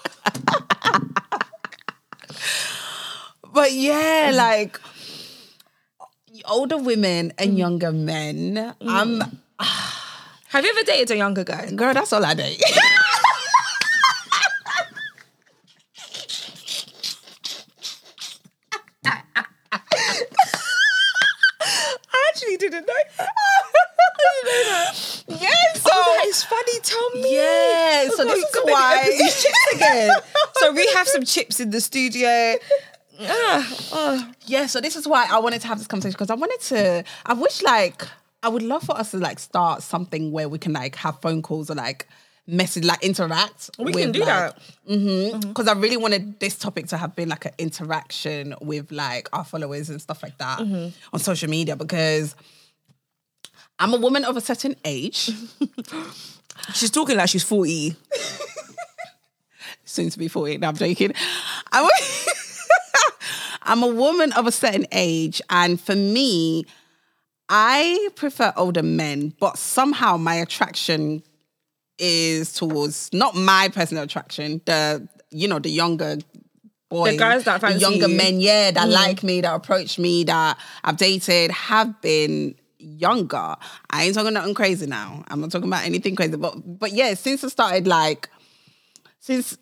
but 3.53 3.71
yeah, 3.71 4.31
mm. 4.31 4.35
like 4.35 4.79
older 6.47 6.77
women 6.77 7.33
and 7.37 7.57
younger 7.57 7.91
men. 7.91 8.75
I'm 8.81 9.19
mm. 9.19 9.37
ah, 9.59 9.84
Have 10.55 10.63
you 10.63 10.71
ever 10.71 10.83
dated 10.83 11.11
a 11.11 11.17
younger 11.17 11.43
guy? 11.43 11.69
girl. 11.71 11.93
That's 11.93 12.13
all 12.13 12.23
I 12.23 12.33
date. 12.33 12.63
I 21.61 22.29
actually 22.33 22.57
didn't 22.57 22.85
know 22.87 22.93
that. 23.17 23.29
yes. 25.27 25.81
So 25.81 25.89
Oh, 25.91 26.17
that 26.17 26.25
is 26.27 26.43
funny 26.43 26.79
tell 26.83 27.09
me. 27.11 27.35
Yeah, 27.35 28.07
so 28.09 28.23
this 28.23 28.43
is 28.43 28.59
why- 28.63 29.03
these 29.09 29.43
chips 29.43 29.65
again. 29.75 30.11
so 30.55 30.71
we 30.71 30.87
have 30.93 31.07
some 31.07 31.23
chips 31.25 31.59
in 31.59 31.71
the 31.71 31.81
studio. 31.81 32.55
Ah, 33.21 33.75
oh. 33.93 34.31
Yeah, 34.45 34.65
so 34.67 34.81
this 34.81 34.95
is 34.95 35.07
why 35.07 35.27
I 35.29 35.39
wanted 35.39 35.61
to 35.61 35.67
have 35.67 35.77
this 35.77 35.87
conversation 35.87 36.13
because 36.13 36.29
I 36.29 36.35
wanted 36.35 36.59
to. 36.61 37.03
I 37.25 37.33
wish 37.33 37.61
like 37.61 38.03
I 38.45 38.49
would 38.49 38.61
love 38.61 38.83
for 38.83 38.95
us 38.97 39.11
to 39.11 39.17
like 39.17 39.39
start 39.39 39.81
something 39.81 40.31
where 40.31 40.47
we 40.47 40.59
can 40.59 40.71
like 40.73 40.95
have 40.97 41.19
phone 41.19 41.41
calls 41.41 41.69
or 41.71 41.75
like 41.75 42.07
message 42.45 42.85
like 42.85 43.03
interact. 43.03 43.71
We 43.79 43.91
can 43.91 44.11
do 44.11 44.19
like, 44.19 44.53
that. 44.87 45.41
because 45.41 45.67
I 45.67 45.73
really 45.73 45.97
wanted 45.97 46.39
this 46.39 46.55
topic 46.57 46.87
to 46.89 46.97
have 46.97 47.15
been 47.15 47.27
like 47.29 47.45
an 47.45 47.53
interaction 47.57 48.53
with 48.61 48.91
like 48.91 49.27
our 49.33 49.43
followers 49.43 49.89
and 49.89 49.99
stuff 49.99 50.21
like 50.21 50.37
that 50.37 50.59
Mm-hmm. 50.59 50.89
on 51.11 51.19
social 51.19 51.49
media 51.49 51.75
because 51.75 52.35
I'm 53.79 53.93
a 53.93 53.97
woman 53.97 54.23
of 54.25 54.37
a 54.37 54.41
certain 54.41 54.75
age, 54.85 55.31
She's 56.73 56.91
talking 56.91 57.17
like 57.17 57.29
she's 57.29 57.43
40. 57.43 57.95
soon 59.85 60.09
to 60.09 60.19
be 60.19 60.27
40. 60.27 60.59
No, 60.59 60.69
I'm 60.69 60.75
joking. 60.75 61.13
I'm 61.71 61.85
a, 61.85 61.89
I'm 63.63 63.83
a 63.83 63.87
woman 63.87 64.31
of 64.33 64.47
a 64.47 64.51
certain 64.51 64.85
age, 64.91 65.41
and 65.49 65.79
for 65.81 65.95
me, 65.95 66.65
I 67.49 68.09
prefer 68.15 68.53
older 68.57 68.83
men, 68.83 69.33
but 69.39 69.57
somehow 69.57 70.17
my 70.17 70.35
attraction 70.35 71.23
is 71.99 72.53
towards 72.53 73.09
not 73.13 73.35
my 73.35 73.69
personal 73.73 74.03
attraction, 74.03 74.61
the 74.65 75.07
you 75.31 75.47
know, 75.47 75.59
the 75.59 75.69
younger 75.69 76.17
boys, 76.89 77.13
The 77.13 77.17
guys 77.17 77.43
that 77.43 77.61
fancy 77.61 77.79
younger 77.79 78.07
you. 78.07 78.17
men, 78.17 78.39
yeah, 78.39 78.71
that 78.71 78.83
mm-hmm. 78.83 78.91
like 78.91 79.23
me, 79.23 79.41
that 79.41 79.53
approach 79.53 79.99
me, 79.99 80.23
that 80.25 80.57
I've 80.83 80.97
dated, 80.97 81.51
have 81.51 82.01
been 82.01 82.55
younger. 82.77 83.55
I 83.89 84.03
ain't 84.03 84.15
talking 84.15 84.33
nothing 84.33 84.53
crazy 84.53 84.85
now. 84.85 85.23
I'm 85.27 85.41
not 85.41 85.51
talking 85.51 85.67
about 85.67 85.85
anything 85.85 86.15
crazy, 86.15 86.37
but 86.37 86.55
but 86.79 86.93
yeah, 86.93 87.13
since 87.13 87.43
I 87.43 87.47
started 87.49 87.87
like, 87.87 88.29
since 89.19 89.57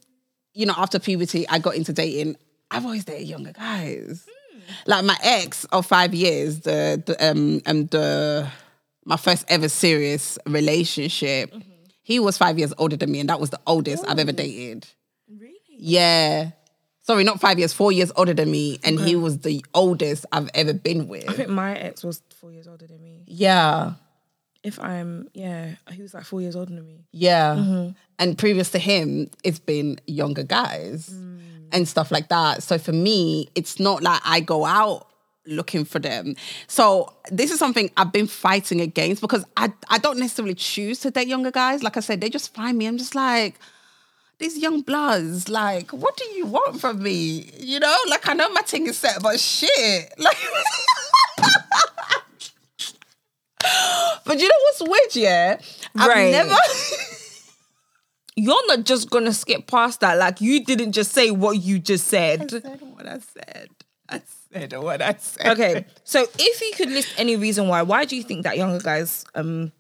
you 0.54 0.66
know 0.66 0.74
after 0.78 1.00
puberty, 1.00 1.48
I 1.50 1.60
got 1.60 1.76
into 1.76 1.94
dating. 1.94 2.38
I've 2.72 2.86
always 2.86 3.06
dated 3.06 3.28
younger 3.28 3.52
guys. 3.52 4.26
Like 4.86 5.06
my 5.06 5.18
ex 5.24 5.66
of 5.66 5.86
five 5.86 6.14
years, 6.14 6.62
the, 6.62 7.02
the 7.06 7.32
um 7.32 7.62
um 7.66 7.86
the 7.88 8.48
my 9.06 9.18
first 9.18 9.46
ever 9.48 9.70
serious 9.70 10.38
relationship. 10.46 11.54
He 12.02 12.20
was 12.20 12.38
five 12.38 12.60
years 12.60 12.74
older 12.78 12.98
than 12.98 13.12
me, 13.12 13.20
and 13.22 13.30
that 13.30 13.40
was 13.40 13.50
the 13.50 13.60
oldest 13.66 14.04
I've 14.08 14.20
ever 14.20 14.34
dated. 14.34 14.88
Really? 15.30 15.56
Yeah. 15.70 16.52
Sorry, 17.02 17.24
not 17.24 17.40
five 17.42 17.60
years, 17.60 17.74
four 17.74 17.92
years 17.92 18.12
older 18.16 18.34
than 18.34 18.50
me, 18.50 18.80
and 18.84 19.00
he 19.00 19.16
was 19.16 19.40
the 19.40 19.64
oldest 19.74 20.26
I've 20.32 20.50
ever 20.54 20.74
been 20.74 21.08
with. 21.08 21.30
I 21.30 21.34
think 21.34 21.50
my 21.50 21.76
ex 21.76 22.04
was 22.04 22.22
four 22.36 22.52
years 22.52 22.68
older 22.68 22.88
than 22.88 23.02
me. 23.02 23.24
yeah. 23.28 23.94
If 24.64 24.80
I'm, 24.80 25.28
yeah, 25.34 25.76
he 25.92 26.02
was 26.02 26.14
like 26.14 26.24
four 26.24 26.42
years 26.42 26.56
older 26.56 26.74
than 26.74 26.86
me. 26.86 27.06
Yeah. 27.12 27.56
Mm-hmm. 27.56 27.92
And 28.20 28.38
previous 28.38 28.72
to 28.72 28.80
him, 28.80 29.30
it's 29.44 29.60
been 29.60 30.00
younger 30.08 30.44
guys 30.44 31.10
mm. 31.10 31.42
and 31.72 31.88
stuff 31.88 32.12
like 32.12 32.30
that. 32.30 32.64
So 32.64 32.78
for 32.78 32.94
me, 32.94 33.50
it's 33.56 33.80
not 33.80 34.02
like 34.02 34.22
I 34.24 34.40
go 34.40 34.66
out 34.66 35.08
looking 35.46 35.84
for 35.84 36.00
them. 36.00 36.36
So 36.68 37.14
this 37.30 37.52
is 37.52 37.60
something 37.60 37.92
I've 37.98 38.14
been 38.14 38.28
fighting 38.28 38.80
against 38.80 39.22
because 39.22 39.44
I, 39.58 39.74
I 39.90 39.98
don't 39.98 40.18
necessarily 40.18 40.56
choose 40.56 41.00
to 41.02 41.12
date 41.12 41.28
younger 41.28 41.52
guys. 41.52 41.84
Like 41.84 41.98
I 41.98 42.00
said, 42.00 42.22
they 42.22 42.30
just 42.30 42.54
find 42.54 42.78
me. 42.78 42.86
I'm 42.86 42.98
just 42.98 43.16
like, 43.16 43.60
these 44.40 44.58
young 44.58 44.82
bloods, 44.82 45.48
like, 45.48 45.92
what 45.92 46.18
do 46.18 46.26
you 46.26 46.46
want 46.46 46.80
from 46.82 47.04
me? 47.04 47.52
You 47.58 47.80
know, 47.80 47.98
like 48.10 48.28
I 48.28 48.34
know 48.34 48.50
my 48.50 48.62
thing 48.62 48.88
is 48.88 48.98
set, 48.98 49.22
but 49.22 49.40
shit. 49.40 50.14
Like 50.18 50.38
But 54.26 54.40
you 54.40 54.48
know 54.48 54.56
what's 54.64 54.82
weird, 54.82 55.16
yeah? 55.16 55.58
I've 55.96 56.08
Right. 56.08 56.32
never 56.32 56.56
You're 58.36 58.66
not 58.68 58.84
just 58.86 59.10
gonna 59.12 59.34
skip 59.34 59.68
past 59.68 60.00
that. 60.00 60.18
Like 60.18 60.42
you 60.42 60.64
didn't 60.64 60.94
just 60.94 61.12
say 61.12 61.30
what 61.30 61.62
you 61.62 61.78
just 61.80 62.08
said. 62.08 62.42
I 62.44 62.48
said 62.48 62.82
what 62.82 63.06
I 63.08 63.20
said. 63.20 63.70
I 64.10 64.22
said 64.52 64.74
what 64.74 65.02
I 65.02 65.16
said. 65.20 65.48
Okay, 65.52 65.86
so 66.04 66.26
if 66.40 66.62
you 66.62 66.72
could 66.76 66.90
list 66.90 67.14
any 67.18 67.36
reason 67.36 67.68
why, 67.68 67.84
why 67.84 68.06
do 68.06 68.16
you 68.16 68.24
think 68.24 68.44
that 68.44 68.58
younger 68.58 68.80
guys 68.80 69.24
um 69.36 69.72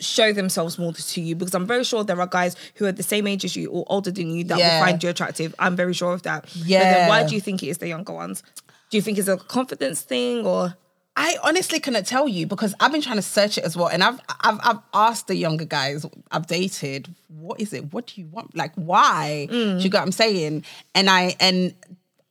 show 0.00 0.32
themselves 0.32 0.78
more 0.78 0.92
to 0.94 1.20
you? 1.20 1.34
Because 1.36 1.54
I'm 1.54 1.66
very 1.66 1.84
sure 1.84 2.02
there 2.04 2.20
are 2.20 2.26
guys 2.26 2.56
who 2.76 2.86
are 2.86 2.92
the 2.92 3.02
same 3.02 3.26
age 3.26 3.44
as 3.44 3.54
you 3.54 3.68
or 3.70 3.84
older 3.88 4.10
than 4.10 4.30
you 4.34 4.44
that 4.44 4.58
Yeah. 4.58 4.72
will 4.72 4.86
find 4.86 5.02
you 5.02 5.10
attractive. 5.10 5.54
I'm 5.58 5.76
very 5.76 5.92
sure 5.94 6.12
of 6.14 6.22
that. 6.22 6.44
But 6.44 6.54
then 6.88 7.00
Yeah. 7.02 7.08
why 7.08 7.22
do 7.22 7.34
you 7.34 7.40
think 7.40 7.62
it 7.62 7.68
is 7.68 7.78
the 7.78 7.88
younger 7.88 8.12
ones? 8.14 8.42
Do 8.90 8.96
you 8.96 9.02
think 9.02 9.18
it's 9.18 9.28
a 9.28 9.36
confidence 9.36 10.00
thing 10.00 10.46
or 10.46 10.74
I 11.14 11.36
honestly 11.42 11.78
couldn't 11.78 12.06
tell 12.06 12.26
you 12.26 12.46
because 12.46 12.74
I've 12.80 12.90
been 12.92 13.02
trying 13.02 13.16
to 13.16 13.22
search 13.22 13.58
it 13.58 13.64
as 13.64 13.76
well, 13.76 13.88
and 13.88 14.02
I've 14.02 14.18
I've 14.40 14.58
I've 14.62 14.78
asked 14.94 15.26
the 15.26 15.36
younger 15.36 15.66
guys 15.66 16.06
I've 16.30 16.46
dated, 16.46 17.14
what 17.28 17.60
is 17.60 17.72
it? 17.74 17.92
What 17.92 18.06
do 18.06 18.20
you 18.20 18.26
want? 18.28 18.56
Like, 18.56 18.72
why? 18.76 19.46
Do 19.50 19.76
you 19.78 19.90
get 19.90 19.98
what 19.98 20.04
I'm 20.04 20.12
saying? 20.12 20.64
And 20.94 21.10
I 21.10 21.36
and 21.38 21.74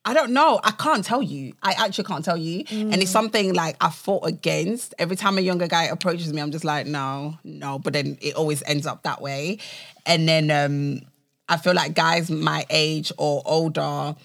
I 0.04 0.16
don't 0.16 0.32
know. 0.32 0.60
I 0.64 0.72
can't 0.72 1.06
tell 1.06 1.22
you. 1.22 1.54
I 1.62 1.74
actually 1.74 2.06
can't 2.06 2.26
tell 2.26 2.38
you. 2.38 2.66
And 2.72 2.96
it's 2.96 3.12
something 3.12 3.54
like 3.54 3.76
I 3.80 3.92
fought 3.92 4.26
against. 4.26 4.96
Every 4.98 5.16
time 5.16 5.38
a 5.38 5.42
younger 5.42 5.68
guy 5.68 5.84
approaches 5.84 6.34
me, 6.34 6.42
I'm 6.42 6.52
just 6.52 6.66
like, 6.66 6.88
no, 6.88 7.38
no. 7.44 7.78
But 7.78 7.94
then 7.94 8.18
it 8.20 8.34
always 8.34 8.64
ends 8.64 8.88
up 8.88 9.04
that 9.04 9.22
way. 9.22 9.60
And 10.08 10.28
then 10.28 10.50
um 10.50 11.02
I 11.48 11.58
feel 11.58 11.76
like 11.76 11.94
guys 11.94 12.32
my 12.32 12.66
age 12.72 13.12
or 13.20 13.44
older 13.46 14.16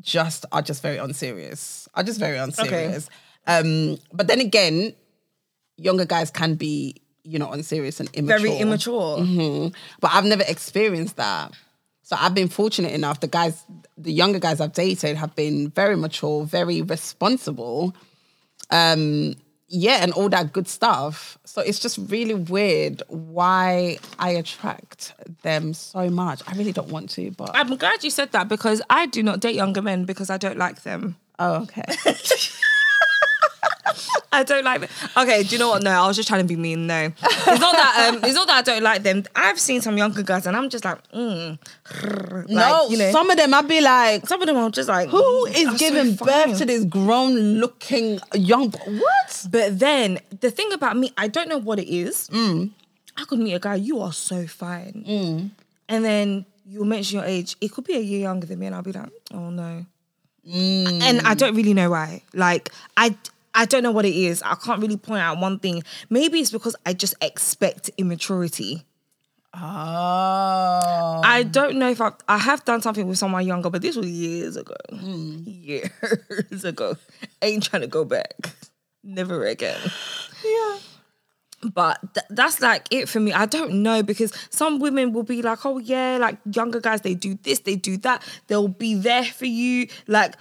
just 0.00 0.44
are 0.52 0.62
just 0.62 0.80
very 0.80 0.98
unserious. 0.98 1.88
Are 1.94 2.04
just 2.04 2.20
very 2.20 2.38
unserious. 2.38 3.08
Um, 3.46 3.98
but 4.12 4.26
then 4.26 4.40
again, 4.40 4.94
younger 5.76 6.04
guys 6.04 6.30
can 6.30 6.54
be, 6.54 6.96
you 7.22 7.38
know, 7.38 7.50
unserious 7.52 8.00
and 8.00 8.08
immature. 8.14 8.38
very 8.38 8.56
immature? 8.58 9.18
Mhm. 9.18 9.74
But 10.00 10.12
I've 10.14 10.24
never 10.24 10.44
experienced 10.46 11.16
that. 11.16 11.52
So 12.02 12.16
I've 12.18 12.34
been 12.34 12.48
fortunate 12.48 12.92
enough. 12.92 13.20
The 13.20 13.26
guys, 13.26 13.64
the 13.98 14.12
younger 14.12 14.38
guys 14.38 14.60
I've 14.60 14.72
dated 14.72 15.16
have 15.16 15.34
been 15.34 15.70
very 15.70 15.96
mature, 15.96 16.44
very 16.44 16.80
responsible. 16.82 17.94
Um, 18.70 19.34
yeah, 19.68 19.98
and 20.02 20.12
all 20.12 20.28
that 20.28 20.52
good 20.52 20.68
stuff. 20.68 21.36
So 21.44 21.60
it's 21.60 21.80
just 21.80 21.98
really 22.08 22.34
weird 22.34 23.02
why 23.08 23.98
I 24.20 24.30
attract 24.30 25.14
them 25.42 25.74
so 25.74 26.08
much. 26.08 26.42
I 26.46 26.52
really 26.54 26.70
don't 26.72 26.88
want 26.90 27.10
to, 27.10 27.32
but 27.32 27.50
I'm 27.54 27.76
glad 27.76 28.04
you 28.04 28.10
said 28.10 28.30
that 28.32 28.48
because 28.48 28.80
I 28.88 29.06
do 29.06 29.24
not 29.24 29.40
date 29.40 29.56
younger 29.56 29.82
men 29.82 30.04
because 30.04 30.30
I 30.30 30.36
don't 30.36 30.58
like 30.58 30.82
them. 30.84 31.16
oh, 31.40 31.62
okay. 31.62 31.82
I 34.36 34.42
don't 34.42 34.64
like 34.64 34.80
them. 34.80 34.90
Okay, 35.16 35.42
do 35.42 35.48
you 35.54 35.58
know 35.58 35.70
what? 35.70 35.82
No, 35.82 35.90
I 35.90 36.06
was 36.06 36.16
just 36.16 36.28
trying 36.28 36.42
to 36.42 36.46
be 36.46 36.56
mean. 36.56 36.86
No, 36.86 37.06
it's 37.06 37.60
not 37.60 37.74
that. 37.74 38.14
Um, 38.14 38.24
it's 38.24 38.34
not 38.34 38.46
that 38.48 38.58
I 38.58 38.62
don't 38.62 38.82
like 38.82 39.02
them. 39.02 39.24
I've 39.34 39.58
seen 39.58 39.80
some 39.80 39.96
younger 39.96 40.22
guys, 40.22 40.46
and 40.46 40.56
I'm 40.56 40.68
just 40.68 40.84
like, 40.84 40.98
mm, 41.12 41.58
like, 42.02 42.48
no, 42.48 42.88
you 42.88 42.98
know, 42.98 43.10
some 43.12 43.30
of 43.30 43.36
them 43.36 43.54
I'd 43.54 43.66
be 43.66 43.80
like, 43.80 44.26
some 44.26 44.40
of 44.40 44.46
them 44.46 44.56
are 44.56 44.70
just 44.70 44.88
like, 44.88 45.08
who 45.08 45.46
is 45.46 45.56
mm, 45.56 45.68
are 45.68 45.78
so 45.78 45.78
giving 45.78 46.14
birth 46.14 46.58
to 46.58 46.64
this 46.66 46.84
grown-looking 46.84 48.20
young? 48.34 48.70
What? 48.70 49.46
But 49.50 49.78
then 49.78 50.20
the 50.40 50.50
thing 50.50 50.72
about 50.72 50.96
me, 50.96 51.12
I 51.16 51.28
don't 51.28 51.48
know 51.48 51.58
what 51.58 51.78
it 51.78 51.88
is. 51.88 52.28
Mm. 52.30 52.70
I 53.16 53.24
could 53.24 53.38
meet 53.38 53.54
a 53.54 53.58
guy, 53.58 53.76
you 53.76 54.00
are 54.00 54.12
so 54.12 54.46
fine, 54.46 55.50
and 55.88 56.04
then 56.04 56.44
you 56.68 56.84
mention 56.84 57.20
your 57.20 57.26
age. 57.26 57.56
It 57.60 57.72
could 57.72 57.84
be 57.84 57.94
a 57.94 58.00
year 58.00 58.20
younger 58.20 58.46
than 58.46 58.58
me, 58.58 58.66
and 58.66 58.74
I'll 58.74 58.82
be 58.82 58.92
like, 58.92 59.10
oh 59.32 59.50
no. 59.50 59.86
Mm. 60.46 61.02
And 61.02 61.20
I 61.26 61.34
don't 61.34 61.56
really 61.56 61.74
know 61.74 61.90
why. 61.90 62.22
Like 62.32 62.70
I. 62.96 63.16
I 63.56 63.64
don't 63.64 63.82
know 63.82 63.90
what 63.90 64.04
it 64.04 64.14
is. 64.14 64.42
I 64.42 64.54
can't 64.54 64.80
really 64.80 64.98
point 64.98 65.22
out 65.22 65.40
one 65.40 65.58
thing. 65.58 65.82
Maybe 66.10 66.38
it's 66.40 66.50
because 66.50 66.76
I 66.84 66.92
just 66.92 67.14
expect 67.22 67.90
immaturity. 67.96 68.84
Oh, 69.54 71.20
I 71.24 71.42
don't 71.50 71.78
know 71.78 71.88
if 71.88 72.00
I 72.02 72.12
I 72.28 72.36
have 72.36 72.64
done 72.66 72.82
something 72.82 73.06
with 73.08 73.16
someone 73.16 73.46
younger, 73.46 73.70
but 73.70 73.80
this 73.80 73.96
was 73.96 74.06
years 74.08 74.56
ago. 74.56 74.74
Hmm. 74.90 75.38
Years 75.46 76.64
ago. 76.64 76.96
Ain't 77.40 77.62
trying 77.62 77.80
to 77.80 77.88
go 77.88 78.04
back. 78.04 78.50
Never 79.02 79.46
again. 79.46 79.80
yeah. 80.44 80.78
But 81.72 81.98
th- 82.14 82.26
that's 82.28 82.60
like 82.60 82.86
it 82.90 83.08
for 83.08 83.18
me. 83.18 83.32
I 83.32 83.46
don't 83.46 83.82
know 83.82 84.02
because 84.02 84.32
some 84.50 84.78
women 84.78 85.14
will 85.14 85.22
be 85.22 85.40
like, 85.40 85.64
oh 85.64 85.78
yeah, 85.78 86.18
like 86.20 86.36
younger 86.52 86.80
guys, 86.80 87.00
they 87.00 87.14
do 87.14 87.38
this, 87.42 87.60
they 87.60 87.76
do 87.76 87.96
that. 87.98 88.22
They'll 88.48 88.68
be 88.68 88.94
there 88.94 89.24
for 89.24 89.46
you. 89.46 89.88
Like 90.06 90.34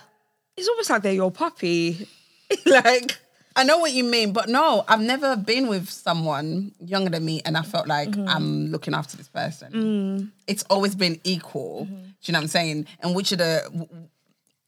it's 0.58 0.68
almost 0.68 0.90
like 0.90 1.04
they're 1.04 1.14
your 1.14 1.32
puppy. 1.32 2.06
like 2.66 3.18
I 3.58 3.64
know 3.64 3.78
what 3.78 3.94
you 3.94 4.04
mean, 4.04 4.34
but 4.34 4.50
no, 4.50 4.84
I've 4.88 5.00
never 5.02 5.38
been 5.38 5.68
with 5.68 5.90
someone 5.90 6.74
younger 6.80 7.10
than 7.10 7.24
me 7.24 7.42
and 7.46 7.56
I 7.58 7.62
felt 7.62 7.88
like 7.88 8.10
Mm-hmm. 8.10 8.28
I'm 8.28 8.68
looking 8.68 8.94
after 8.94 9.16
this 9.18 9.30
person. 9.30 9.72
Mm. 9.72 10.32
It's 10.48 10.64
always 10.70 10.94
been 10.96 11.20
equal. 11.24 11.86
Mm-hmm. 11.86 11.96
Do 11.96 12.02
you 12.24 12.32
know 12.34 12.40
what 12.40 12.44
I'm 12.44 12.48
saying? 12.50 12.88
And 13.02 13.16
which 13.16 13.32
are 13.32 13.38
the 13.38 13.88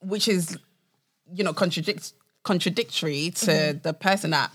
which 0.02 0.28
is, 0.28 0.58
you 1.34 1.44
know, 1.44 1.54
contradict 1.54 2.14
contradictory 2.44 3.32
to 3.32 3.46
Mm-hmm. 3.52 3.80
the 3.84 3.94
person 3.94 4.32
that 4.32 4.52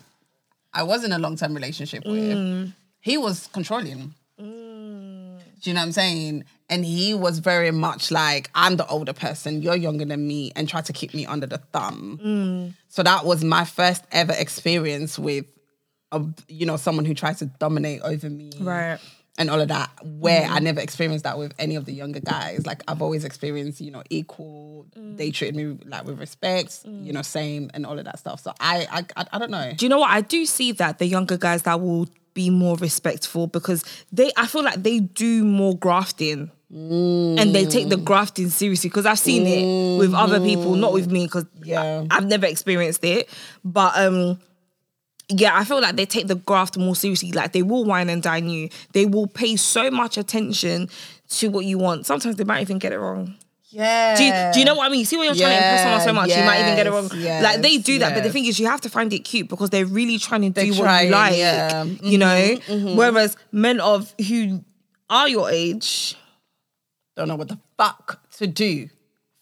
I 0.73 0.83
was 0.85 1.05
in 1.05 1.13
a 1.13 1.19
long 1.19 1.37
term 1.37 1.55
relationship 1.55 2.05
with. 2.07 2.37
Mm. 2.37 2.73
He 3.01 3.19
was 3.19 3.49
controlling. 3.53 4.15
Do 5.63 5.71
you 5.71 5.75
know 5.75 5.81
what 5.81 5.87
I'm 5.87 5.93
saying? 5.93 6.45
And 6.69 6.85
he 6.85 7.15
was 7.15 7.39
very 7.39 7.71
much 7.71 8.11
like, 8.11 8.51
I'm 8.55 8.77
the 8.77 8.87
older 8.89 9.13
person, 9.13 9.63
you're 9.63 9.77
younger 9.77 10.05
than 10.05 10.27
me, 10.27 10.53
and 10.57 10.69
tried 10.69 10.87
to 10.87 10.93
keep 10.93 11.15
me 11.15 11.25
under 11.27 11.47
the 11.47 11.59
thumb. 11.59 12.75
So 12.89 13.03
that 13.03 13.25
was 13.25 13.45
my 13.45 13.65
first 13.65 14.05
ever 14.11 14.33
experience 14.37 15.19
with, 15.19 15.45
a, 16.11 16.23
you 16.49 16.67
know, 16.67 16.77
someone 16.77 17.05
who 17.05 17.15
tried 17.15 17.39
to 17.39 17.47
dominate 17.47 18.01
over 18.03 18.29
me. 18.29 18.51
Right. 18.61 18.99
and 19.39 19.49
all 19.49 19.61
of 19.63 19.69
that. 19.69 19.89
Where 20.05 20.43
Mm. 20.47 20.51
I 20.51 20.59
never 20.59 20.81
experienced 20.81 21.25
that 21.25 21.39
with 21.39 21.55
any 21.59 21.75
of 21.77 21.87
the 21.87 21.93
younger 21.93 22.21
guys. 22.21 22.67
Like 22.67 22.83
I've 22.87 23.01
always 23.01 23.25
experienced, 23.25 23.81
you 23.81 23.91
know, 23.91 24.03
equal. 24.11 24.85
Mm. 24.95 25.17
They 25.17 25.31
treated 25.31 25.57
me 25.57 25.79
like 25.87 26.05
with 26.05 26.19
respect, 26.21 26.81
you 26.85 27.15
know, 27.15 27.23
same 27.23 27.71
and 27.73 27.87
all 27.87 27.99
of 27.99 28.05
that 28.05 28.19
stuff. 28.19 28.43
So 28.43 28.53
I, 28.61 28.87
I, 28.91 29.05
I, 29.23 29.27
I 29.33 29.39
don't 29.39 29.51
know. 29.51 29.73
Do 29.75 29.87
you 29.87 29.89
know 29.89 30.01
what? 30.01 30.11
I 30.11 30.21
do 30.21 30.45
see 30.45 30.73
that 30.73 30.99
the 30.99 31.07
younger 31.07 31.39
guys 31.39 31.63
that 31.63 31.81
will 31.81 32.09
be 32.35 32.51
more 32.51 32.77
respectful 32.77 33.47
because 33.47 33.85
they, 34.13 34.31
I 34.37 34.47
feel 34.47 34.63
like 34.63 34.83
they 34.83 35.01
do 35.01 35.45
more 35.45 35.77
grafting. 35.77 36.51
And 36.75 37.55
they 37.55 37.67
take 37.67 37.91
the 37.91 37.97
Mm. 37.97 38.05
grafting 38.05 38.49
seriously 38.49 38.89
because 38.89 39.05
I've 39.05 39.19
seen 39.19 39.47
it 39.47 39.99
with 39.99 40.15
other 40.15 40.41
people, 40.41 40.75
not 40.75 40.95
with 40.95 41.11
me 41.11 41.27
because 41.27 41.45
Yeah. 41.63 42.05
I've 42.11 42.25
never 42.25 42.47
experienced 42.47 43.05
it. 43.05 43.29
But 43.63 43.93
um, 43.99 44.39
yeah, 45.29 45.55
I 45.55 45.65
feel 45.65 45.83
like 45.83 45.97
they 45.97 46.07
take 46.07 46.29
the 46.29 46.35
graft 46.35 46.79
more 46.79 46.97
seriously. 46.97 47.31
Like 47.33 47.53
they 47.53 47.63
will 47.63 47.85
wine 47.85 48.09
and 48.09 48.23
dine 48.23 48.49
you. 48.49 48.71
They 48.93 49.05
will 49.05 49.27
pay 49.27 49.57
so 49.57 49.91
much 49.91 50.17
attention 50.17 50.89
to 51.31 51.49
what 51.51 51.67
you 51.67 51.77
want. 51.77 52.07
Sometimes 52.07 52.37
they 52.37 52.45
might 52.45 52.63
even 52.63 52.79
get 52.79 52.93
it 52.93 52.99
wrong. 52.99 53.35
Yeah. 53.73 54.17
Do 54.17 54.25
you, 54.25 54.33
do 54.53 54.59
you 54.61 54.65
know 54.67 54.75
what 54.75 54.87
I 54.87 54.91
mean? 54.91 55.01
You 55.01 55.07
see 55.07 55.17
when 55.17 55.27
you're 55.27 55.35
trying 55.35 55.51
to 55.51 55.57
impress 55.57 55.83
someone 55.83 56.01
so 56.01 56.13
much, 56.13 56.29
you 56.29 56.45
might 56.45 56.61
even 56.61 56.77
get 56.77 56.87
it 56.87 56.91
wrong. 56.91 57.11
yes, 57.15 57.43
like 57.43 57.63
they 57.63 57.79
do 57.79 57.99
that, 58.01 58.15
but 58.15 58.23
the 58.23 58.31
thing 58.31 58.45
is, 58.45 58.61
you 58.61 58.67
have 58.67 58.83
to 58.83 58.91
find 58.91 59.13
it 59.13 59.21
cute 59.21 59.49
because 59.49 59.71
they're 59.71 59.87
really 59.87 60.19
trying 60.19 60.43
to 60.43 60.51
do 60.51 60.75
what 60.75 61.05
you 61.05 61.11
like. 61.11 61.37
yeah. 61.37 61.85
You 61.85 62.19
know, 62.19 62.27
mm-hmm. 62.27 62.97
whereas 62.97 63.37
men 63.51 63.81
of 63.81 64.15
who 64.29 64.63
are 65.09 65.29
your 65.29 65.51
age, 65.51 66.17
don't 67.17 67.29
know 67.29 67.37
what 67.37 67.49
the 67.49 67.59
fuck 67.77 68.21
to 68.39 68.47
do. 68.47 68.89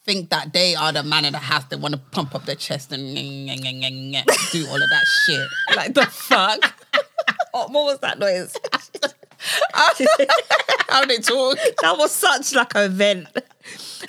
Think 0.02 0.30
that 0.30 0.52
they 0.52 0.75
are 0.75 0.92
the 0.92 1.02
man 1.02 1.25
in 1.25 1.32
the 1.32 1.38
house. 1.38 1.64
They 1.64 1.76
want 1.76 1.94
to 1.94 2.00
pump 2.00 2.34
up 2.34 2.46
their 2.46 2.56
chest 2.56 2.90
and 2.90 3.14
do 3.14 4.66
all 4.68 4.82
of 4.82 4.90
that 4.90 5.04
shit. 5.26 5.49
Like 5.76 5.94
the 5.94 6.06
fuck? 6.06 6.75
what 7.52 7.70
was 7.70 7.99
that 8.00 8.18
noise? 8.18 8.56
How 9.72 11.04
they 11.04 11.18
talk? 11.18 11.58
that 11.82 11.96
was 11.96 12.12
such 12.12 12.54
like 12.54 12.75
a 12.75 12.88
vent. 12.88 13.28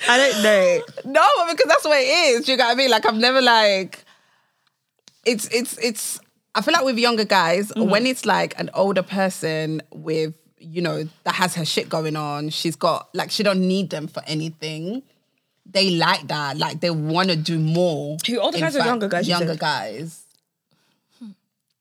I 0.08 0.18
don't 0.18 0.42
know. 0.42 0.82
No, 1.12 1.26
but 1.38 1.50
because 1.56 1.68
that's 1.68 1.84
what 1.84 1.98
it 2.00 2.04
is. 2.06 2.44
Do 2.46 2.52
you 2.52 2.58
get 2.58 2.64
what 2.66 2.72
I 2.72 2.74
mean? 2.74 2.90
Like 2.90 3.06
I've 3.06 3.16
never 3.16 3.40
like. 3.40 4.04
It's 5.24 5.46
it's 5.48 5.78
it's. 5.78 6.20
I 6.54 6.60
feel 6.62 6.72
like 6.74 6.84
with 6.84 6.98
younger 6.98 7.24
guys, 7.24 7.68
Mm-hmm. 7.68 7.88
when 7.90 8.06
it's 8.06 8.26
like 8.26 8.58
an 8.58 8.68
older 8.74 9.02
person 9.02 9.80
with 9.92 10.34
you 10.58 10.82
know 10.82 11.08
that 11.24 11.34
has 11.36 11.54
her 11.54 11.64
shit 11.64 11.88
going 11.88 12.16
on, 12.16 12.50
she's 12.50 12.76
got 12.76 13.08
like 13.14 13.30
she 13.30 13.42
don't 13.42 13.60
need 13.66 13.90
them 13.90 14.06
for 14.08 14.22
anything. 14.26 15.02
They 15.64 15.90
like 15.90 16.26
that. 16.28 16.58
Like 16.58 16.80
they 16.80 16.90
want 16.90 17.30
to 17.30 17.36
do 17.36 17.58
more. 17.58 18.16
Who, 18.26 18.38
older 18.38 18.58
guys 18.58 18.76
or 18.76 18.84
younger 18.84 19.08
guys, 19.08 19.28
Younger 19.28 19.54
guys. 19.56 20.18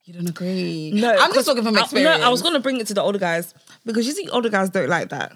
You 0.05 0.13
don't 0.15 0.27
agree? 0.29 0.91
No, 0.93 1.15
I'm 1.17 1.33
just 1.33 1.47
talking 1.47 1.63
from 1.63 1.77
I- 1.77 1.81
experience. 1.81 2.19
no, 2.21 2.25
I 2.25 2.29
was 2.29 2.41
gonna 2.41 2.59
bring 2.59 2.79
it 2.79 2.87
to 2.87 2.93
the 2.93 3.01
older 3.01 3.19
guys 3.19 3.53
because 3.85 4.05
you 4.07 4.13
see, 4.13 4.27
older 4.29 4.49
guys 4.49 4.69
don't 4.69 4.89
like 4.89 5.09
that. 5.09 5.33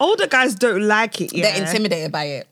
Older 0.00 0.26
guys 0.26 0.54
don't 0.54 0.82
like 0.82 1.20
it. 1.20 1.32
Yeah, 1.32 1.52
They're 1.52 1.66
intimidated 1.66 2.12
by 2.12 2.24
it. 2.24 2.48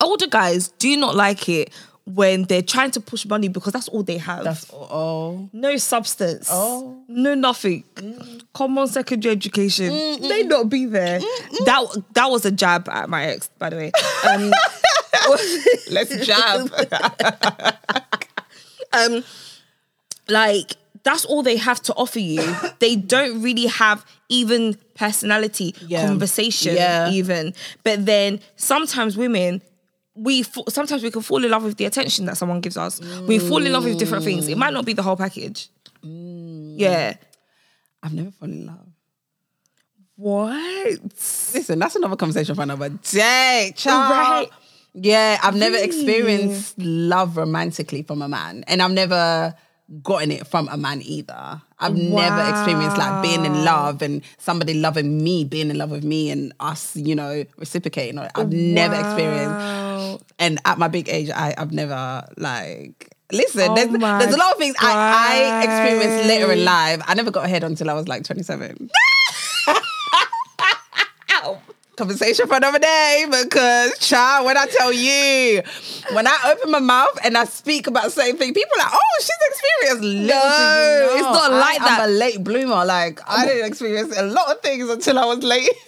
older 0.00 0.26
guys 0.26 0.68
do 0.68 0.96
not 0.96 1.14
like 1.14 1.48
it 1.48 1.72
when 2.06 2.42
they're 2.44 2.62
trying 2.62 2.90
to 2.90 3.00
push 3.00 3.24
money 3.24 3.48
because 3.48 3.72
that's 3.72 3.88
all 3.88 4.02
they 4.02 4.18
have. 4.18 4.44
That's 4.44 4.70
oh. 4.72 5.48
no 5.52 5.76
substance. 5.76 6.48
Oh. 6.50 7.02
No 7.08 7.34
nothing. 7.34 7.84
Common 8.52 8.86
secondary 8.88 9.32
education. 9.32 9.88
They 10.20 10.42
not 10.42 10.68
be 10.68 10.86
there. 10.86 11.20
That 11.64 12.02
that 12.12 12.30
was 12.30 12.44
a 12.44 12.50
jab 12.50 12.88
at 12.88 13.08
my 13.08 13.24
ex, 13.26 13.48
by 13.58 13.70
the 13.70 13.76
way. 13.76 13.92
Um, 14.28 14.52
Let's 15.90 16.26
jab. 16.26 16.70
um, 18.92 19.24
like 20.28 20.76
that's 21.04 21.24
all 21.24 21.42
they 21.42 21.56
have 21.56 21.80
to 21.82 21.94
offer 21.94 22.18
you. 22.18 22.42
they 22.80 22.96
don't 22.96 23.42
really 23.42 23.66
have 23.66 24.04
even 24.28 24.76
personality, 24.94 25.74
Yeah. 25.86 26.06
conversation, 26.06 26.74
Yeah. 26.76 27.10
even. 27.10 27.54
But 27.82 28.06
then 28.06 28.40
sometimes 28.56 29.16
women. 29.16 29.62
We 30.16 30.44
fa- 30.44 30.62
sometimes 30.68 31.02
we 31.02 31.10
can 31.10 31.22
fall 31.22 31.44
in 31.44 31.50
love 31.50 31.64
with 31.64 31.76
the 31.76 31.86
attention 31.86 32.26
that 32.26 32.36
someone 32.36 32.60
gives 32.60 32.76
us. 32.76 33.00
We 33.26 33.40
fall 33.40 33.66
in 33.66 33.72
love 33.72 33.84
with 33.84 33.98
different 33.98 34.22
things. 34.24 34.46
It 34.46 34.56
might 34.56 34.72
not 34.72 34.84
be 34.84 34.92
the 34.92 35.02
whole 35.02 35.16
package. 35.16 35.68
Mm. 36.04 36.74
Yeah. 36.78 37.14
I've 38.00 38.12
never 38.12 38.30
fallen 38.30 38.54
in 38.60 38.66
love. 38.66 38.86
What? 40.16 41.00
Listen, 41.02 41.78
that's 41.80 41.96
another 41.96 42.14
conversation 42.16 42.54
for 42.54 42.62
another 42.62 42.90
day. 42.90 43.72
Child. 43.76 44.10
Right. 44.12 44.48
Yeah, 44.94 45.38
I've 45.42 45.56
never 45.56 45.76
experienced 45.76 46.78
love 46.78 47.36
romantically 47.36 48.04
from 48.04 48.22
a 48.22 48.28
man, 48.28 48.62
and 48.68 48.80
I've 48.80 48.92
never 48.92 49.54
gotten 50.02 50.30
it 50.30 50.46
from 50.46 50.68
a 50.68 50.76
man 50.76 51.02
either. 51.02 51.60
I've 51.78 51.96
never 51.96 52.40
experienced 52.40 52.96
like 52.96 53.22
being 53.22 53.44
in 53.44 53.64
love 53.64 54.00
and 54.02 54.22
somebody 54.38 54.74
loving 54.74 55.22
me, 55.22 55.44
being 55.44 55.70
in 55.70 55.78
love 55.78 55.90
with 55.90 56.04
me, 56.04 56.30
and 56.30 56.52
us, 56.60 56.96
you 56.96 57.14
know, 57.14 57.44
reciprocating. 57.56 58.18
I've 58.18 58.52
never 58.52 58.94
experienced. 58.94 60.24
And 60.38 60.60
at 60.64 60.78
my 60.78 60.88
big 60.88 61.08
age, 61.08 61.30
I, 61.30 61.54
I've 61.56 61.72
never 61.72 62.26
like. 62.36 63.10
Listen, 63.32 63.70
Oh 63.70 63.74
there's, 63.74 63.88
there's 63.88 64.34
a 64.34 64.38
lot 64.38 64.52
of 64.52 64.58
things 64.58 64.76
I, 64.78 64.92
I 64.92 65.64
experienced 65.64 66.28
later 66.28 66.52
in 66.52 66.64
life. 66.64 67.02
I 67.06 67.14
never 67.14 67.30
got 67.30 67.46
ahead 67.46 67.64
until 67.64 67.90
I 67.90 67.94
was 67.94 68.06
like 68.06 68.24
27. 68.24 68.90
Conversation 71.96 72.48
for 72.48 72.56
another 72.56 72.80
day 72.80 73.24
because, 73.30 73.96
child, 74.00 74.46
when 74.46 74.56
I 74.58 74.66
tell 74.66 74.92
you, 74.92 75.62
when 76.12 76.26
I 76.26 76.36
open 76.52 76.72
my 76.72 76.80
mouth 76.80 77.16
and 77.24 77.38
I 77.38 77.44
speak 77.44 77.86
about 77.86 78.02
the 78.04 78.10
same 78.10 78.36
thing, 78.36 78.52
people 78.52 78.72
are 78.80 78.84
like, 78.84 78.92
oh, 78.92 79.20
she's 79.20 79.30
experienced. 79.48 80.02
Little 80.02 80.26
do 80.26 80.26
you 80.26 80.28
No, 80.28 81.08
it's 81.12 81.22
not 81.22 81.52
I 81.52 81.58
like 81.60 81.78
that. 81.78 82.00
I'm 82.00 82.08
a 82.10 82.12
late 82.12 82.42
bloomer. 82.42 82.84
Like, 82.84 83.20
I 83.30 83.46
didn't 83.46 83.66
experience 83.68 84.12
a 84.16 84.24
lot 84.24 84.50
of 84.50 84.60
things 84.60 84.90
until 84.90 85.20
I 85.20 85.24
was 85.24 85.44
late. 85.44 85.70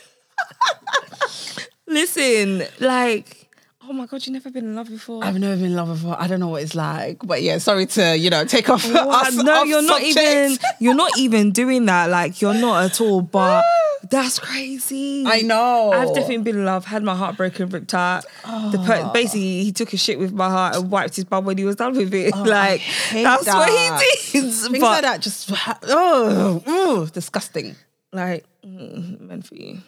Listen, 1.89 2.65
like, 2.81 3.49
oh 3.89 3.93
my 3.93 4.07
god, 4.07 4.27
you've 4.27 4.33
never 4.35 4.51
been 4.51 4.65
in 4.65 4.75
love 4.75 4.89
before. 4.89 5.25
I've 5.25 5.39
never 5.39 5.57
been 5.57 5.67
in 5.67 5.77
love 5.77 5.89
before. 5.89 6.21
I 6.21 6.27
don't 6.27 6.41
know 6.41 6.49
what 6.49 6.63
it's 6.63 6.75
like. 6.75 7.19
But 7.25 7.43
yeah, 7.43 7.59
sorry 7.59 7.87
to, 7.87 8.17
you 8.17 8.29
know, 8.31 8.45
take 8.45 8.69
off 8.69 8.85
What? 8.93 9.07
us 9.29 9.35
no, 9.37 9.61
off 9.63 9.69
you're 9.69 9.83
not 9.83 10.01
subject. 10.03 10.19
even. 10.19 10.59
You're 10.81 10.95
not 10.95 11.17
even 11.19 11.53
doing 11.53 11.87
that. 11.87 12.11
Like, 12.11 12.41
you're 12.41 12.55
not 12.55 12.85
at 12.85 13.01
all. 13.01 13.23
But 13.23 13.65
that's 14.11 14.39
crazy. 14.39 15.25
I 15.27 15.43
know. 15.43 15.93
I've 15.93 16.09
definitely 16.15 16.39
been 16.39 16.59
in 16.59 16.65
love. 16.65 16.85
Had 16.85 17.03
my 17.03 17.15
heart 17.15 17.37
broken, 17.37 17.69
ripped 17.69 17.95
out. 17.95 18.25
The 18.45 18.83
per- 18.85 19.11
basically, 19.13 19.65
he 19.65 19.73
took 19.73 19.93
a 19.93 19.97
shit 19.97 20.19
with 20.19 20.33
my 20.33 20.49
heart 20.49 20.77
and 20.77 20.91
wiped 20.91 21.17
his 21.17 21.25
bum 21.25 21.45
when 21.45 21.59
he 21.59 21.65
was 21.65 21.77
done 21.77 21.95
with 21.97 22.13
it. 22.15 22.35
like 22.37 22.83
that's 23.13 23.45
that. 23.45 23.55
what 23.57 23.69
he 23.69 24.07
did. 24.07 24.19
Things 24.53 24.69
but 24.69 24.81
like 24.81 25.03
that 25.03 25.21
just, 25.21 25.51
oh, 25.85 27.09
disgusting. 27.13 27.77
like 28.13 28.45
mm, 28.65 29.21
men 29.21 29.43
for 29.43 29.55
you. 29.55 29.79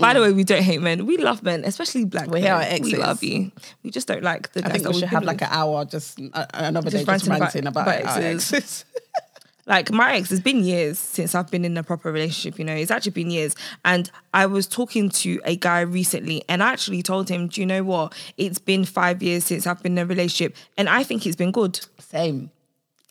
By 0.00 0.14
the 0.14 0.20
way, 0.20 0.32
we 0.32 0.44
don't 0.44 0.62
hate 0.62 0.80
men. 0.80 1.06
We 1.06 1.16
love 1.18 1.42
men, 1.42 1.64
especially 1.64 2.04
black 2.04 2.28
We 2.28 2.40
men. 2.42 2.50
our 2.50 2.80
We 2.80 2.96
love 2.96 3.22
you. 3.22 3.52
We 3.82 3.90
just 3.90 4.08
don't 4.08 4.22
like 4.22 4.52
the 4.52 4.64
I 4.64 4.70
think 4.70 4.86
we 4.88 4.94
should 4.94 5.08
have 5.08 5.24
like 5.24 5.42
an 5.42 5.48
hour 5.50 5.84
just 5.84 6.20
uh, 6.32 6.46
another 6.54 6.90
Just 6.90 7.06
day 7.06 7.12
just 7.12 7.26
ranting 7.26 7.28
about- 7.32 7.40
ranting 7.54 7.66
about, 7.66 7.88
about 7.88 8.06
our 8.16 8.22
exes. 8.22 8.84
like 9.68 9.92
my 9.92 10.14
ex 10.14 10.32
it's 10.32 10.40
been 10.40 10.64
years 10.64 10.98
since 10.98 11.34
i've 11.34 11.50
been 11.50 11.64
in 11.64 11.76
a 11.76 11.82
proper 11.84 12.10
relationship 12.10 12.58
you 12.58 12.64
know 12.64 12.74
it's 12.74 12.90
actually 12.90 13.12
been 13.12 13.30
years 13.30 13.54
and 13.84 14.10
i 14.34 14.44
was 14.46 14.66
talking 14.66 15.08
to 15.08 15.40
a 15.44 15.54
guy 15.56 15.80
recently 15.80 16.42
and 16.48 16.62
i 16.62 16.72
actually 16.72 17.02
told 17.02 17.28
him 17.28 17.46
do 17.46 17.60
you 17.60 17.66
know 17.66 17.84
what 17.84 18.12
it's 18.36 18.58
been 18.58 18.84
five 18.84 19.22
years 19.22 19.44
since 19.44 19.66
i've 19.66 19.80
been 19.82 19.92
in 19.92 19.98
a 19.98 20.06
relationship 20.06 20.56
and 20.76 20.88
i 20.88 21.04
think 21.04 21.24
it's 21.24 21.36
been 21.36 21.52
good 21.52 21.78
Same. 22.00 22.50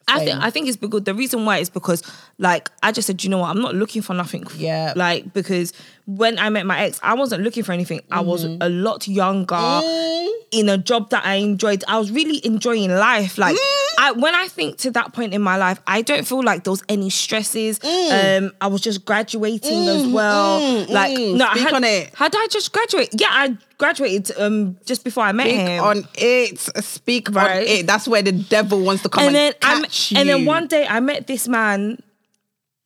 I 0.10 0.20
think 0.20 0.30
Same. 0.32 0.42
I 0.42 0.50
think 0.50 0.68
it's 0.70 0.78
been 0.78 0.90
good. 0.90 1.04
The 1.04 1.14
reason 1.14 1.44
why 1.44 1.58
is 1.58 1.70
because 1.70 2.02
like 2.38 2.72
I 2.82 2.94
just 2.94 3.08
said, 3.08 3.24
you 3.24 3.30
know 3.30 3.40
what, 3.40 3.50
I'm 3.50 3.62
not 3.62 3.76
looking 3.76 4.02
for 4.02 4.14
nothing. 4.14 4.46
Yeah. 4.56 4.94
Like 4.96 5.34
because 5.34 5.74
when 6.08 6.40
I 6.40 6.50
met 6.50 6.66
my 6.66 6.80
ex, 6.86 7.00
I 7.04 7.14
wasn't 7.16 7.44
looking 7.44 7.64
for 7.64 7.74
anything. 7.74 8.00
I 8.10 8.22
was 8.22 8.46
Mm-hmm. 8.46 8.62
a 8.62 8.70
lot 8.70 9.08
younger 9.10 9.56
Mm. 9.56 10.30
in 10.52 10.70
a 10.70 10.78
job 10.78 11.10
that 11.10 11.26
I 11.26 11.36
enjoyed. 11.36 11.84
I 11.88 12.00
was 12.00 12.12
really 12.12 12.40
enjoying 12.46 12.90
life. 12.96 13.38
Like 13.38 13.56
Mm. 13.56 13.60
I 14.00 14.12
when 14.14 14.34
I 14.34 14.48
think 14.48 14.78
to 14.80 14.92
that 14.92 15.12
point 15.14 15.34
in 15.34 15.42
my 15.42 15.58
life, 15.58 15.80
I 15.86 16.02
don't 16.02 16.26
feel 16.26 16.42
like 16.44 16.64
there 16.64 16.72
was 16.72 16.84
any 16.88 17.10
stresses. 17.10 17.80
Mm. 17.80 18.38
Um, 18.46 18.52
I 18.62 18.68
was 18.68 18.80
just 18.82 19.04
graduating 19.06 19.88
as 19.90 20.08
well. 20.08 20.86
like 20.90 21.18
no, 21.18 21.46
I 21.46 21.52
Speak 21.56 21.64
had, 21.64 21.74
on 21.74 21.84
it. 21.84 22.16
Had 22.16 22.34
I 22.36 22.48
just 22.52 22.72
graduated? 22.72 23.20
Yeah, 23.20 23.28
I 23.32 23.58
graduated 23.78 24.40
um 24.40 24.78
just 24.86 25.04
before 25.04 25.24
I 25.24 25.34
met 25.34 25.48
Speak 25.48 25.60
him. 25.60 25.84
on 25.84 26.08
it. 26.16 26.60
Speak 26.84 27.30
Right. 27.36 27.58
on 27.58 27.64
it. 27.64 27.88
That's 27.88 28.08
where 28.08 28.22
the 28.22 28.32
devil 28.32 28.80
wants 28.80 29.04
to 29.04 29.10
come 29.10 29.26
and 29.26 29.36
and, 29.36 29.36
then 29.36 29.54
I 29.62 29.82
catch 29.82 30.14
and 30.16 30.30
then 30.30 30.46
one 30.46 30.68
day 30.68 30.88
I 30.88 31.00
met 31.02 31.28
this 31.28 31.48
man 31.50 32.02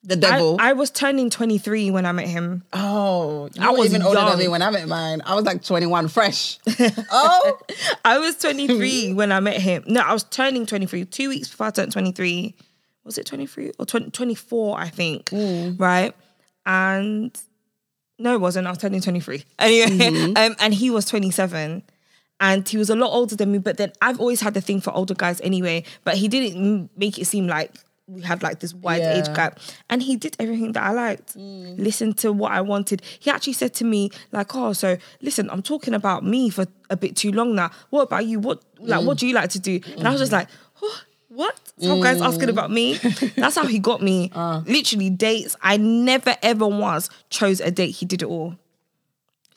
the 0.04 0.16
I, 0.16 0.18
devil. 0.18 0.58
I 0.60 0.74
was 0.74 0.90
turning 0.90 1.30
23 1.30 1.92
when 1.92 2.06
I 2.06 2.12
met 2.12 2.28
him. 2.28 2.64
oh, 2.74 3.50
I 3.60 3.70
was 3.72 3.88
even 3.88 4.02
older 4.02 4.20
young. 4.20 4.30
than 4.32 4.40
me 4.40 4.48
when 4.48 4.62
I 4.62 4.72
met 4.72 4.88
mine. 4.88 5.22
I 5.26 5.36
was 5.36 5.46
like 5.46 5.64
21, 5.64 6.08
fresh. 6.08 6.60
oh, 7.12 7.60
I 8.04 8.18
was 8.18 8.36
23 8.38 9.14
when 9.14 9.32
I 9.32 9.40
met 9.40 9.62
him. 9.62 9.84
No, 9.88 10.02
I 10.02 10.14
was 10.14 10.24
turning 10.24 10.66
23. 10.66 11.06
Two 11.06 11.30
weeks 11.30 11.50
before 11.50 11.68
I 11.68 11.72
turned 11.72 11.92
23. 11.92 12.56
Was 13.04 13.18
it 13.18 13.26
23 13.26 13.72
or 13.80 13.86
20, 13.86 14.12
24, 14.12 14.80
I 14.80 14.90
think. 14.90 15.30
Right. 15.32 16.14
And 16.66 17.38
no, 18.18 18.36
it 18.36 18.42
wasn't. 18.42 18.68
I 18.68 18.70
was 18.72 18.78
turning 18.80 19.02
23. 19.02 19.44
Anyway, 19.60 20.34
um, 20.36 20.56
and 20.60 20.74
he 20.74 20.90
was 20.90 21.06
27. 21.06 21.84
And 22.40 22.68
he 22.68 22.78
was 22.78 22.90
a 22.90 22.96
lot 22.96 23.12
older 23.12 23.36
than 23.36 23.52
me, 23.52 23.60
but 23.60 23.78
then 23.78 23.92
I've 24.02 24.20
always 24.20 24.42
had 24.42 24.56
the 24.56 24.62
thing 24.62 24.82
for 24.82 24.92
older 24.94 25.14
guys 25.14 25.40
anyway. 25.42 25.84
But 26.04 26.18
he 26.18 26.28
didn't 26.28 26.90
make 26.98 27.20
it 27.20 27.26
seem 27.26 27.46
like 27.46 27.76
we 28.12 28.22
had 28.22 28.44
like 28.44 28.60
this 28.60 28.74
wide 28.74 29.02
age 29.02 29.26
gap, 29.34 29.60
and 29.90 30.02
he 30.02 30.16
did 30.16 30.36
everything 30.40 30.74
that 30.74 30.84
I 30.84 30.92
liked. 30.92 31.38
Mm. 31.38 31.80
Listened 31.80 32.18
to 32.20 32.32
what 32.32 32.52
I 32.52 32.62
wanted. 32.62 33.02
He 33.20 33.32
actually 33.32 33.54
said 33.54 33.74
to 33.76 33.86
me 33.86 34.12
like, 34.32 34.54
"Oh, 34.56 34.74
so 34.74 34.98
listen, 35.22 35.50
I'm 35.50 35.62
talking 35.62 35.94
about 35.94 36.24
me 36.24 36.50
for 36.50 36.66
a 36.90 36.98
bit 36.98 37.16
too 37.16 37.32
long 37.32 37.56
now. 37.56 37.72
What 37.90 38.04
about 38.04 38.26
you? 38.26 38.40
What 38.40 38.62
like 38.80 39.06
what 39.06 39.18
mm. 39.18 39.20
do 39.22 39.28
you 39.28 39.34
like 39.34 39.50
to 39.52 39.60
do?" 39.60 39.80
And 39.98 40.08
I 40.08 40.12
was 40.12 40.20
just 40.20 40.32
mm. 40.32 40.36
like, 40.36 40.50
"Oh, 40.82 41.02
what? 41.30 41.60
Some 41.80 42.02
guys 42.02 42.22
asking 42.22 42.50
about 42.50 42.70
me. 42.72 42.96
That's 43.38 43.56
how 43.56 43.66
he 43.66 43.80
got 43.80 44.02
me. 44.02 44.32
Uh. 44.36 44.62
Literally 44.66 45.10
dates. 45.10 45.56
I 45.62 45.78
never 45.78 46.36
ever 46.44 46.68
once 46.68 47.10
chose 47.30 47.62
a 47.62 47.72
date. 47.72 47.96
He 47.96 48.06
did 48.06 48.22
it 48.22 48.28
all. 48.28 48.56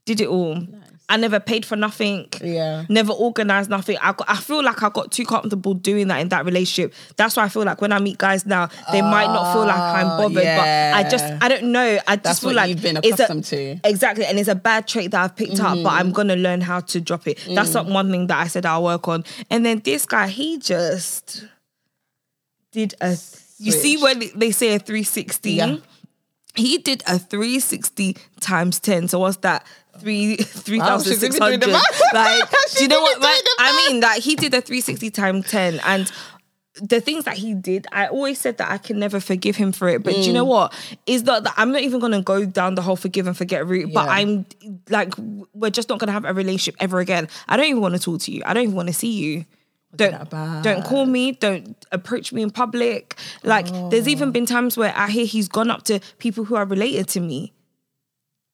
Did 0.04 0.20
it 0.20 0.28
all. 0.28 0.66
I 1.14 1.16
never 1.16 1.38
paid 1.40 1.64
for 1.64 1.76
nothing. 1.76 2.26
Yeah. 2.42 2.84
Never 2.88 3.12
organized 3.12 3.70
nothing. 3.70 3.96
I 4.02 4.12
got, 4.12 4.28
I 4.28 4.36
feel 4.36 4.62
like 4.64 4.82
I 4.82 4.88
got 4.90 5.12
too 5.12 5.24
comfortable 5.24 5.74
doing 5.74 6.08
that 6.08 6.18
in 6.20 6.28
that 6.30 6.44
relationship. 6.44 6.92
That's 7.16 7.36
why 7.36 7.44
I 7.44 7.48
feel 7.48 7.62
like 7.64 7.80
when 7.80 7.92
I 7.92 8.00
meet 8.00 8.18
guys 8.18 8.44
now, 8.46 8.68
they 8.92 9.00
might 9.00 9.26
not 9.26 9.52
feel 9.52 9.64
like 9.64 9.78
I'm 9.78 10.06
bothered. 10.18 10.34
But 10.34 10.44
I 10.44 11.08
just. 11.08 11.24
I 11.42 11.48
don't 11.48 11.70
know. 11.72 11.98
I 12.08 12.16
just 12.16 12.42
feel 12.42 12.52
like 12.52 12.68
you've 12.70 12.82
been 12.82 12.96
it's 12.96 13.06
a- 13.06 13.14
accustomed 13.14 13.44
to. 13.44 13.80
Exactly. 13.84 14.24
And 14.26 14.38
it's 14.38 14.48
a 14.48 14.54
bad 14.56 14.88
trait 14.88 15.12
that 15.12 15.22
I've 15.22 15.36
picked 15.36 15.60
up, 15.60 15.78
but 15.82 15.92
I'm 15.92 16.10
gonna 16.12 16.36
learn 16.36 16.60
how 16.60 16.80
to 16.80 17.00
drop 17.00 17.28
it. 17.28 17.38
That's 17.48 17.70
Mm. 17.70 17.74
not 17.74 17.86
one 17.86 18.10
thing 18.10 18.26
that 18.26 18.38
I 18.38 18.48
said 18.48 18.66
I'll 18.66 18.82
work 18.84 19.06
on. 19.08 19.24
And 19.50 19.64
then 19.64 19.80
this 19.84 20.06
guy, 20.06 20.26
he 20.28 20.58
just 20.58 21.44
did 22.72 22.94
a 23.00 23.10
you 23.58 23.70
see 23.70 23.96
Switch. 23.98 24.02
when 24.20 24.38
they 24.38 24.50
say 24.50 24.74
a 24.74 24.78
360 24.80 25.52
Yeah. 25.52 25.76
He 26.56 26.78
did 26.78 27.02
a 27.06 27.18
360 27.18 28.16
times 28.40 28.80
10 28.80 29.08
so 29.08 29.18
what's 29.18 29.38
that 29.38 29.66
three 29.98 30.36
three 30.36 30.78
thousand 30.78 31.16
six 31.16 31.36
even 31.36 31.48
doing 31.48 31.60
the 31.60 31.66
hundred. 31.66 31.72
math. 31.72 32.14
like 32.14 32.50
do 32.76 32.82
you 32.82 32.88
know 32.88 33.00
what 33.00 33.16
even 33.16 33.22
man? 33.22 33.30
doing 33.32 33.44
the 33.44 33.54
i 33.58 33.88
mean 33.90 34.00
like 34.00 34.22
he 34.22 34.34
did 34.36 34.52
a 34.54 34.60
360 34.60 35.10
times 35.10 35.48
10 35.50 35.80
and 35.84 36.10
the 36.82 37.00
things 37.00 37.22
that 37.24 37.36
he 37.36 37.54
did, 37.54 37.86
I 37.92 38.08
always 38.08 38.40
said 38.40 38.58
that 38.58 38.68
I 38.68 38.78
can 38.78 38.98
never 38.98 39.20
forgive 39.20 39.54
him 39.54 39.70
for 39.70 39.88
it. 39.88 40.02
But 40.02 40.14
do 40.14 40.20
you 40.22 40.30
Mm. 40.30 40.34
know 40.34 40.44
what? 40.44 40.74
Is 41.06 41.22
that 41.22 41.46
I'm 41.56 41.70
not 41.70 41.82
even 41.82 42.00
gonna 42.00 42.20
go 42.20 42.44
down 42.44 42.74
the 42.74 42.82
whole 42.82 42.96
forgive 42.96 43.28
and 43.28 43.36
forget 43.36 43.64
route. 43.64 43.92
But 43.94 44.08
I'm 44.08 44.44
like, 44.90 45.14
we're 45.54 45.70
just 45.70 45.88
not 45.88 46.00
gonna 46.00 46.10
have 46.10 46.24
a 46.24 46.34
relationship 46.34 46.74
ever 46.80 46.98
again. 46.98 47.28
I 47.48 47.56
don't 47.56 47.66
even 47.66 47.80
want 47.80 47.94
to 47.94 48.00
talk 48.00 48.22
to 48.22 48.32
you. 48.32 48.42
I 48.44 48.54
don't 48.54 48.64
even 48.64 48.74
want 48.74 48.88
to 48.88 48.92
see 48.92 49.12
you. 49.12 49.44
Don't 49.96 50.30
don't 50.62 50.84
call 50.84 51.06
me. 51.06 51.32
Don't 51.32 51.76
approach 51.92 52.32
me 52.32 52.42
in 52.42 52.50
public. 52.50 53.16
Like 53.42 53.66
there's 53.90 54.08
even 54.08 54.30
been 54.32 54.46
times 54.46 54.76
where 54.76 54.92
I 54.96 55.08
hear 55.10 55.24
he's 55.26 55.48
gone 55.48 55.70
up 55.70 55.84
to 55.84 56.00
people 56.18 56.44
who 56.44 56.54
are 56.56 56.64
related 56.66 57.08
to 57.08 57.20
me 57.20 57.52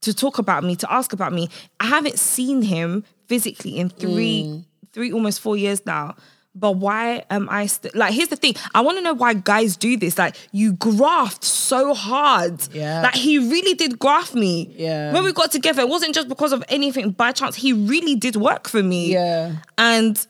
to 0.03 0.14
talk 0.14 0.38
about 0.38 0.64
me, 0.64 0.76
to 0.76 0.92
ask 0.92 1.12
about 1.12 1.33
me. 1.33 1.48
I 1.79 1.87
haven't 1.87 2.18
seen 2.18 2.62
him 2.62 3.05
physically 3.26 3.76
in 3.79 3.90
three, 3.90 4.44
Mm. 4.44 4.64
three 4.92 5.12
almost 5.12 5.40
four 5.40 5.57
years 5.57 5.85
now. 5.85 6.14
But 6.53 6.72
why 6.72 7.22
am 7.31 7.48
I 7.48 7.66
st- 7.66 7.94
like? 7.94 8.12
Here's 8.12 8.26
the 8.29 8.35
thing. 8.35 8.55
I 8.74 8.81
want 8.81 8.98
to 8.98 9.05
know 9.05 9.12
why 9.14 9.35
guys 9.35 9.76
do 9.76 9.96
this. 9.96 10.18
Like, 10.18 10.35
you 10.50 10.72
graft 10.72 11.44
so 11.44 11.94
hard. 11.94 12.61
Yeah. 12.74 13.03
Like 13.03 13.14
he 13.14 13.38
really 13.38 13.74
did 13.74 14.00
graft 14.00 14.35
me. 14.35 14.74
Yeah. 14.76 15.12
When 15.12 15.22
we 15.22 15.33
got 15.33 15.53
together, 15.53 15.83
it 15.83 15.88
wasn't 15.88 16.12
just 16.12 16.29
because 16.29 16.53
of 16.53 16.64
anything 16.68 17.12
by 17.12 17.31
chance. 17.31 17.55
He 17.55 17.72
really 17.72 18.16
did 18.16 18.35
work 18.35 18.68
for 18.68 18.83
me. 18.83 19.12
Yeah. 19.12 19.53
And 19.79 20.26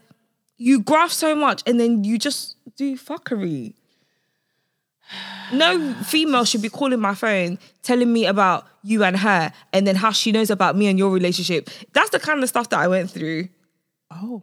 you 0.60 0.80
graft 0.82 1.14
so 1.14 1.34
much, 1.34 1.62
and 1.66 1.80
then 1.80 2.04
you 2.04 2.18
just 2.18 2.56
do 2.76 2.94
fuckery. 2.96 3.72
No 5.52 5.94
female 6.04 6.44
should 6.44 6.60
be 6.62 6.68
calling 6.68 7.00
my 7.00 7.14
phone 7.14 7.58
telling 7.82 8.12
me 8.12 8.26
about 8.26 8.66
you 8.84 9.02
and 9.02 9.16
her 9.16 9.52
and 9.72 9.86
then 9.86 9.96
how 9.96 10.12
she 10.12 10.30
knows 10.30 10.50
about 10.50 10.76
me 10.76 10.86
and 10.86 10.98
your 10.98 11.10
relationship. 11.10 11.68
That's 11.94 12.10
the 12.10 12.20
kind 12.20 12.42
of 12.42 12.48
stuff 12.48 12.68
that 12.68 12.78
I 12.78 12.86
went 12.88 13.10
through. 13.10 13.48
Oh. 14.10 14.42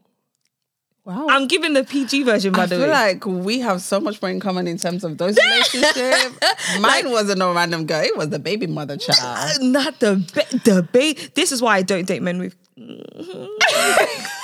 Wow. 1.06 1.28
I'm 1.30 1.48
giving 1.48 1.72
the 1.74 1.86
PG 1.86 2.24
version, 2.24 2.52
by 2.52 2.64
I 2.64 2.66
the 2.66 2.80
feel 2.80 2.90
like 2.90 3.26
we 3.26 3.60
have 3.60 3.82
so 3.82 4.00
much 4.02 4.22
more 4.22 4.30
in 4.30 4.42
common 4.42 4.68
in 4.68 4.78
terms 4.78 5.06
of 5.06 5.18
those 5.18 5.38
relationships. 5.52 6.36
Mine 6.82 7.12
wasn't 7.12 7.42
a 7.42 7.48
random 7.48 7.86
girl; 7.86 8.02
it 8.04 8.18
was 8.18 8.28
the 8.28 8.40
baby 8.40 8.68
mother 8.68 8.98
child. 8.98 9.52
Not 9.62 10.02
the 10.02 10.16
ba- 10.34 10.58
the 10.66 10.84
babe. 10.92 11.18
This 11.34 11.54
is 11.54 11.62
why 11.62 11.78
I 11.78 11.82
don't 11.84 12.06
date 12.06 12.22
men 12.24 12.40
with. 12.40 12.56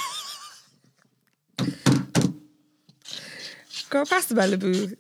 Girl, 3.94 4.06
pass 4.08 4.26
the 4.26 4.34
Malibu. 4.34 4.96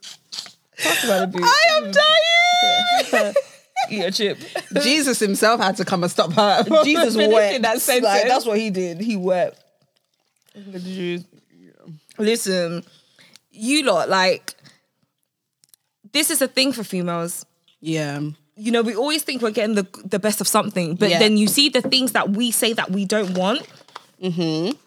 Pass 0.77 1.01
the 1.01 1.07
Malibu. 1.07 1.39
I 1.43 1.77
am 1.77 1.91
dying. 1.91 3.33
Eat 3.89 4.01
a 4.01 4.11
chip. 4.11 4.37
Jesus 4.83 5.19
himself 5.19 5.59
had 5.59 5.75
to 5.77 5.83
come 5.85 6.03
and 6.03 6.11
stop 6.11 6.31
her. 6.33 6.63
Jesus 6.83 7.17
wept. 7.17 7.63
That 7.63 7.81
sentence. 7.81 8.05
Like, 8.05 8.27
that's 8.27 8.45
what 8.45 8.59
he 8.59 8.69
did. 8.69 9.01
He 9.01 9.17
wept. 9.17 9.59
Listen, 12.19 12.83
you 13.51 13.83
lot, 13.83 14.09
like, 14.09 14.53
this 16.11 16.29
is 16.29 16.39
a 16.43 16.47
thing 16.47 16.71
for 16.71 16.83
females. 16.83 17.45
yeah. 17.81 18.19
You 18.55 18.71
know, 18.71 18.83
we 18.83 18.93
always 18.95 19.23
think 19.23 19.41
we're 19.41 19.49
getting 19.49 19.73
the 19.73 19.87
the 20.05 20.19
best 20.19 20.39
of 20.39 20.47
something, 20.47 20.93
but 20.93 21.09
Yeah. 21.09 21.17
then 21.17 21.37
you 21.37 21.47
see 21.47 21.69
the 21.69 21.81
things 21.81 22.11
that 22.11 22.29
we 22.29 22.51
say 22.51 22.71
that 22.73 22.91
we 22.91 23.03
don't 23.03 23.33
want. 23.33 23.67
Mm-hmm. 24.21 24.77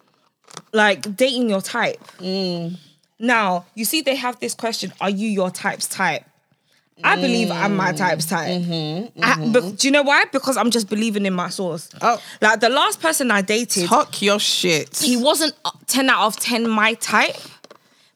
Like 0.73 1.17
dating 1.17 1.51
your 1.51 1.61
type. 1.61 1.99
Mm. 2.19 2.79
Now, 3.19 3.65
you 3.75 3.85
see, 3.85 4.03
they 4.03 4.17
have 4.17 4.39
this 4.41 4.55
question: 4.55 4.93
Are 5.01 5.11
you 5.11 5.29
your 5.29 5.51
type's 5.51 5.87
type? 5.87 6.25
I 7.05 7.17
believe 7.17 7.51
I'm 7.51 7.77
my 7.77 7.93
type's 7.93 8.25
type. 8.27 8.49
Mm-hmm. 8.49 9.23
I- 9.23 9.49
but 9.53 9.77
do 9.79 9.87
you 9.89 9.93
know 9.93 10.03
why? 10.03 10.25
Because 10.33 10.57
I'm 10.57 10.71
just 10.71 10.89
believing 10.89 11.27
in 11.27 11.35
my 11.35 11.51
source. 11.51 11.91
Oh. 12.01 12.21
like 12.41 12.61
the 12.61 12.71
last 12.71 13.03
person 13.03 13.31
I 13.31 13.43
dated, 13.43 13.87
Talk 13.89 14.23
your 14.23 14.39
shit. 14.41 14.97
he 14.97 15.17
wasn't 15.17 15.55
10 15.89 16.09
out 16.09 16.27
of 16.27 16.37
10 16.39 16.69
my 16.69 16.95
type. 16.95 17.37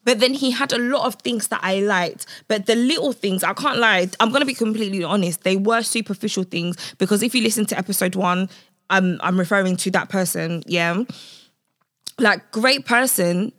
But 0.02 0.18
then 0.18 0.32
he 0.32 0.50
had 0.50 0.72
a 0.72 0.78
lot 0.78 1.04
of 1.06 1.16
things 1.16 1.48
that 1.48 1.60
I 1.62 1.80
liked. 1.80 2.24
But 2.48 2.64
the 2.64 2.74
little 2.74 3.12
things, 3.12 3.44
I 3.44 3.52
can't 3.52 3.78
lie, 3.78 4.08
I'm 4.18 4.32
gonna 4.32 4.46
be 4.46 4.54
completely 4.54 5.04
honest, 5.04 5.42
they 5.44 5.56
were 5.56 5.82
superficial 5.82 6.44
things. 6.44 6.94
Because 6.96 7.22
if 7.22 7.34
you 7.34 7.42
listen 7.42 7.66
to 7.66 7.76
episode 7.78 8.16
one, 8.16 8.48
I'm 8.88 9.20
I'm 9.22 9.38
referring 9.38 9.76
to 9.76 9.90
that 9.90 10.08
person, 10.08 10.62
yeah. 10.66 11.02
Like 12.18 12.50
great 12.50 12.86
person 12.86 13.52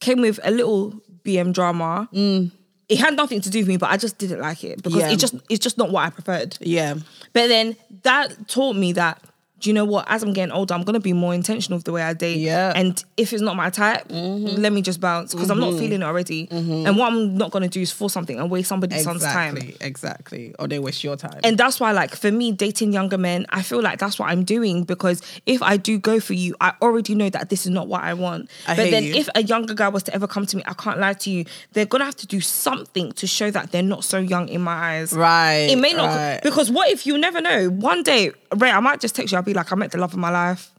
came 0.00 0.20
with 0.20 0.38
a 0.44 0.50
little 0.50 1.00
BM 1.24 1.52
drama. 1.52 2.08
Mm. 2.12 2.50
It 2.88 2.98
had 2.98 3.16
nothing 3.16 3.40
to 3.42 3.50
do 3.50 3.58
with 3.58 3.68
me, 3.68 3.76
but 3.76 3.90
I 3.90 3.96
just 3.98 4.16
didn't 4.18 4.40
like 4.40 4.64
it 4.64 4.82
because 4.82 5.00
Yeah. 5.00 5.10
it 5.10 5.16
just 5.18 5.34
it's 5.50 5.62
just 5.62 5.76
not 5.76 5.90
what 5.90 6.04
I 6.06 6.10
preferred. 6.10 6.56
yeah. 6.60 6.94
But 7.34 7.48
then 7.48 7.76
that 8.02 8.48
taught 8.48 8.76
me 8.76 8.92
that, 8.92 9.22
do 9.60 9.70
you 9.70 9.74
know 9.74 9.84
what? 9.84 10.04
As 10.08 10.22
I'm 10.22 10.32
getting 10.32 10.52
older, 10.52 10.74
I'm 10.74 10.82
gonna 10.82 11.00
be 11.00 11.12
more 11.12 11.34
intentional 11.34 11.78
with 11.78 11.84
the 11.84 11.92
way 11.92 12.02
I 12.02 12.12
date. 12.12 12.38
Yeah. 12.38 12.72
And 12.74 13.02
if 13.16 13.32
it's 13.32 13.42
not 13.42 13.56
my 13.56 13.70
type, 13.70 14.08
mm-hmm. 14.08 14.60
let 14.60 14.72
me 14.72 14.82
just 14.82 15.00
bounce 15.00 15.34
because 15.34 15.50
I'm 15.50 15.60
not 15.60 15.70
mm-hmm. 15.70 15.78
feeling 15.78 16.02
it 16.02 16.04
already. 16.04 16.46
Mm-hmm. 16.46 16.86
And 16.86 16.96
what 16.96 17.12
I'm 17.12 17.36
not 17.36 17.50
gonna 17.50 17.68
do 17.68 17.80
is 17.80 17.90
force 17.90 18.12
something 18.12 18.38
and 18.38 18.50
waste 18.50 18.68
somebody's 18.68 19.04
son's 19.04 19.22
time. 19.22 19.56
Exactly. 19.56 19.86
Exactly. 19.86 20.54
Or 20.58 20.68
they 20.68 20.78
waste 20.78 21.02
your 21.04 21.16
time. 21.16 21.40
And 21.44 21.58
that's 21.58 21.80
why, 21.80 21.92
like, 21.92 22.14
for 22.14 22.30
me, 22.30 22.52
dating 22.52 22.92
younger 22.92 23.18
men, 23.18 23.46
I 23.50 23.62
feel 23.62 23.82
like 23.82 23.98
that's 23.98 24.18
what 24.18 24.30
I'm 24.30 24.44
doing 24.44 24.84
because 24.84 25.22
if 25.46 25.62
I 25.62 25.76
do 25.76 25.98
go 25.98 26.20
for 26.20 26.34
you, 26.34 26.54
I 26.60 26.74
already 26.80 27.14
know 27.14 27.30
that 27.30 27.50
this 27.50 27.66
is 27.66 27.70
not 27.70 27.88
what 27.88 28.02
I 28.02 28.14
want. 28.14 28.50
I 28.66 28.76
but 28.76 28.90
then 28.90 29.04
you. 29.04 29.14
if 29.14 29.28
a 29.34 29.42
younger 29.42 29.74
guy 29.74 29.88
was 29.88 30.04
to 30.04 30.14
ever 30.14 30.26
come 30.26 30.46
to 30.46 30.56
me, 30.56 30.62
I 30.66 30.74
can't 30.74 30.98
lie 30.98 31.14
to 31.14 31.30
you, 31.30 31.44
they're 31.72 31.86
gonna 31.86 32.04
have 32.04 32.16
to 32.16 32.26
do 32.26 32.40
something 32.40 33.12
to 33.12 33.26
show 33.26 33.50
that 33.50 33.72
they're 33.72 33.82
not 33.82 34.04
so 34.04 34.18
young 34.18 34.48
in 34.48 34.60
my 34.60 34.72
eyes. 34.72 35.12
right. 35.12 35.68
It 35.70 35.76
may 35.76 35.92
not 35.92 36.14
right. 36.14 36.40
because 36.42 36.70
what 36.70 36.90
if 36.90 37.06
you 37.06 37.18
never 37.18 37.40
know? 37.40 37.70
One 37.70 38.02
day, 38.02 38.32
Rae, 38.56 38.70
I 38.70 38.80
might 38.80 39.00
just 39.00 39.14
text 39.14 39.32
you. 39.32 39.36
I'll 39.36 39.42
be 39.44 39.54
like, 39.54 39.70
I 39.72 39.76
met 39.76 39.90
the 39.92 39.98
love 39.98 40.12
of 40.12 40.18
my 40.18 40.30
life, 40.30 40.70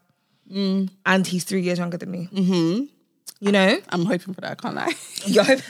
Mm. 0.51 0.89
and 1.05 1.27
he's 1.27 1.43
three 1.43 1.61
years 1.61 1.77
younger 1.77 1.97
than 1.97 2.09
me. 2.09 2.27
Mm-hmm. 2.33 2.85
You 3.45 3.51
know, 3.53 3.77
I'm 3.89 4.03
hoping 4.05 4.33
for 4.33 4.41
that, 4.41 4.59
can't 4.61 4.77
I? 4.77 4.93
you're 5.25 5.43
hoping, 5.43 5.63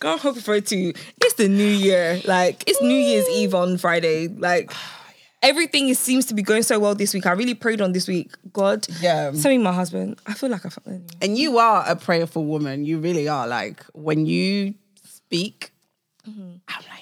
girl, 0.00 0.12
I'm 0.14 0.18
hoping 0.18 0.42
for 0.42 0.54
it 0.54 0.66
too. 0.66 0.92
It's 1.20 1.34
the 1.34 1.48
new 1.48 1.62
year, 1.68 2.20
like 2.24 2.64
it's 2.66 2.80
New 2.82 2.88
Year's 2.96 3.28
Eve 3.28 3.54
on 3.54 3.76
Friday. 3.78 4.26
Like 4.28 4.72
everything 5.42 5.88
is, 5.90 5.98
seems 5.98 6.24
to 6.26 6.34
be 6.34 6.42
going 6.42 6.62
so 6.64 6.78
well 6.80 6.94
this 6.94 7.12
week. 7.14 7.26
I 7.26 7.32
really 7.32 7.54
prayed 7.54 7.80
on 7.82 7.92
this 7.92 8.08
week. 8.08 8.32
God, 8.52 8.86
Yeah. 9.00 9.30
send 9.32 9.56
me 9.56 9.58
my 9.58 9.72
husband. 9.72 10.18
I 10.26 10.32
feel 10.34 10.48
like 10.48 10.64
I 10.66 10.70
found 10.70 11.14
And 11.22 11.36
you 11.38 11.58
are 11.58 11.84
a 11.86 11.94
prayerful 11.94 12.46
woman. 12.46 12.84
You 12.86 12.98
really 12.98 13.28
are. 13.28 13.46
Like 13.46 13.84
when 13.92 14.26
you 14.26 14.74
speak, 15.04 15.70
Mm-hmm. 16.28 16.52
I'm 16.68 16.82
like. 16.90 16.93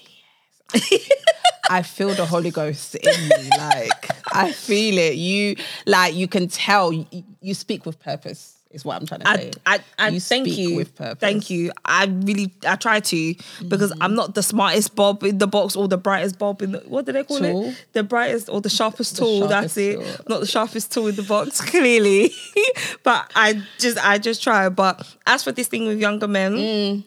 I 1.71 1.83
feel 1.83 2.11
the 2.15 2.27
Holy 2.27 2.51
Ghost 2.51 2.95
in 2.97 3.29
me. 3.29 3.51
Like 3.57 4.11
I 4.35 4.53
feel 4.53 4.99
it. 4.99 5.15
You 5.15 5.57
like 5.87 6.15
you 6.15 6.29
can 6.29 6.49
tell 6.49 6.93
you, 6.93 7.07
you 7.41 7.55
speak 7.55 7.87
with 7.87 7.99
purpose. 8.01 8.57
Is 8.71 8.87
what 8.87 8.99
I'm 8.99 9.07
trying 9.07 9.21
to 9.21 9.29
I, 9.29 9.37
say. 9.37 9.51
I, 9.67 9.79
I 9.99 10.09
You 10.09 10.19
thank 10.21 10.47
speak 10.47 10.57
you. 10.59 10.77
with 10.77 10.95
purpose. 10.95 11.19
Thank 11.21 11.51
you. 11.51 11.73
I 11.85 12.07
really, 12.07 12.55
I 12.67 12.77
try 12.77 13.01
to 13.01 13.35
because 13.69 13.91
Mm-hmm. 13.93 14.03
I'm 14.03 14.15
not 14.15 14.35
the 14.35 14.43
smartest 14.43 14.97
bob 14.97 15.23
in 15.25 15.37
the 15.37 15.47
box 15.47 15.77
or 15.77 15.89
the 15.89 15.99
brightest 15.99 16.39
bob 16.39 16.63
in 16.63 16.73
the, 16.73 16.79
what 16.87 17.05
do 17.05 17.13
they 17.13 17.23
call 17.23 17.39
Tool? 17.41 17.67
it? 17.67 17.85
The 17.93 18.03
brightest 18.03 18.49
or 18.49 18.63
the 18.63 18.71
sharpest 18.71 19.19
tool. 19.19 19.41
That's 19.47 19.75
sharpest 19.75 19.77
it. 19.79 19.97
tool. 20.17 20.25
Not 20.31 20.41
the 20.41 20.47
sharpest 20.47 20.91
tool 20.91 21.09
in 21.09 21.17
the 21.17 21.23
box, 21.23 21.61
clearly. 21.71 22.33
but 23.03 23.31
I 23.37 23.63
just, 23.79 23.99
I 24.03 24.17
just 24.17 24.43
try. 24.43 24.71
But 24.71 25.07
as 25.27 25.45
for 25.45 25.53
this 25.53 25.69
thing 25.69 25.87
with 25.87 26.01
younger 26.01 26.27
men, 26.29 26.55
Mm. 26.55 27.05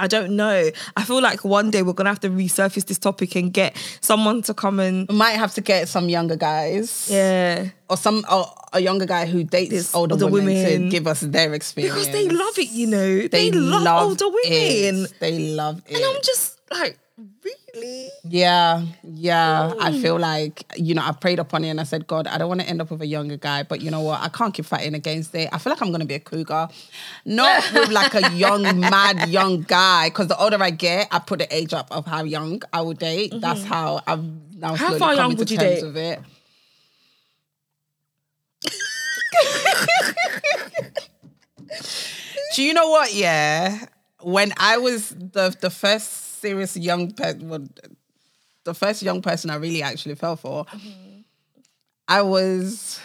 I 0.00 0.06
don't 0.06 0.34
know. 0.34 0.70
I 0.96 1.04
feel 1.04 1.20
like 1.20 1.44
one 1.44 1.70
day 1.70 1.82
we're 1.82 1.92
gonna 1.92 2.08
have 2.08 2.20
to 2.20 2.30
resurface 2.30 2.86
this 2.86 2.98
topic 2.98 3.36
and 3.36 3.52
get 3.52 3.76
someone 4.00 4.40
to 4.42 4.54
come 4.54 4.80
and 4.80 5.06
we 5.08 5.14
might 5.14 5.32
have 5.32 5.52
to 5.54 5.60
get 5.60 5.88
some 5.88 6.08
younger 6.08 6.36
guys. 6.36 7.08
yeah. 7.10 7.68
Or 7.90 7.96
some 7.96 8.24
or 8.32 8.46
a 8.72 8.80
younger 8.80 9.04
guy 9.04 9.26
who 9.26 9.44
dates 9.44 9.70
This 9.70 9.94
older, 9.94 10.14
older 10.14 10.26
women, 10.28 10.54
women. 10.54 10.82
to 10.84 10.88
give 10.88 11.06
us 11.06 11.20
their 11.20 11.52
experience. 11.54 11.94
Because 12.06 12.12
they 12.12 12.28
love 12.28 12.58
it, 12.58 12.70
you 12.70 12.86
know. 12.86 13.28
They, 13.28 13.50
love, 13.50 14.02
older 14.10 14.28
women. 14.28 15.04
It. 15.04 15.14
They 15.20 15.38
love 15.54 15.82
it. 15.86 15.96
And 15.96 16.04
I'm 16.04 16.16
just 16.22 16.58
Like, 16.70 16.98
really? 17.44 18.08
Yeah, 18.24 18.84
yeah. 19.02 19.72
I 19.80 19.98
feel 20.00 20.18
like, 20.18 20.64
you 20.76 20.94
know, 20.94 21.02
I 21.02 21.12
prayed 21.12 21.38
upon 21.38 21.64
it 21.64 21.68
and 21.68 21.80
I 21.80 21.84
said, 21.84 22.06
God, 22.06 22.26
I 22.26 22.38
don't 22.38 22.48
want 22.48 22.60
to 22.60 22.68
end 22.68 22.80
up 22.80 22.90
with 22.90 23.02
a 23.02 23.06
younger 23.06 23.36
guy, 23.36 23.62
but 23.62 23.80
you 23.80 23.90
know 23.90 24.00
what? 24.00 24.20
I 24.20 24.28
can't 24.28 24.52
keep 24.52 24.64
fighting 24.64 24.94
against 24.94 25.34
it. 25.34 25.48
I 25.52 25.58
feel 25.58 25.72
like 25.72 25.82
I'm 25.82 25.88
going 25.88 26.00
to 26.00 26.06
be 26.06 26.14
a 26.14 26.20
cougar. 26.20 26.68
Not 27.24 27.70
with 27.74 27.90
like 27.90 28.14
a 28.14 28.30
young, 28.32 28.62
mad, 28.80 29.28
young 29.28 29.62
guy, 29.62 30.08
because 30.08 30.28
the 30.28 30.38
older 30.38 30.62
I 30.62 30.70
get, 30.70 31.08
I 31.10 31.18
put 31.18 31.38
the 31.38 31.54
age 31.54 31.72
up 31.72 31.88
of 31.90 32.06
how 32.06 32.24
young 32.24 32.62
I 32.72 32.80
would 32.80 32.98
date. 32.98 33.32
That's 33.36 33.64
how 33.64 34.00
I've 34.06 34.24
now 34.56 34.74
Mm-hmm. 34.74 34.84
How 34.84 34.98
far 34.98 35.14
young 35.14 35.36
would 35.36 35.50
you 35.50 35.58
date? 35.58 35.82
with 35.82 35.96
it. 35.96 36.20
Do 42.54 42.62
you 42.62 42.74
know 42.74 42.88
what? 42.90 43.14
Yeah, 43.14 43.86
when 44.20 44.52
I 44.56 44.78
was 44.78 45.10
the 45.10 45.54
the 45.60 45.70
first 45.70 46.29
serious 46.40 46.76
young 46.76 47.12
person, 47.12 47.48
well, 47.48 47.66
the 48.64 48.74
first 48.74 49.02
young 49.02 49.22
person 49.22 49.50
I 49.50 49.56
really 49.56 49.82
actually 49.82 50.14
fell 50.14 50.36
for, 50.36 50.66
I 52.08 52.22
was, 52.22 52.98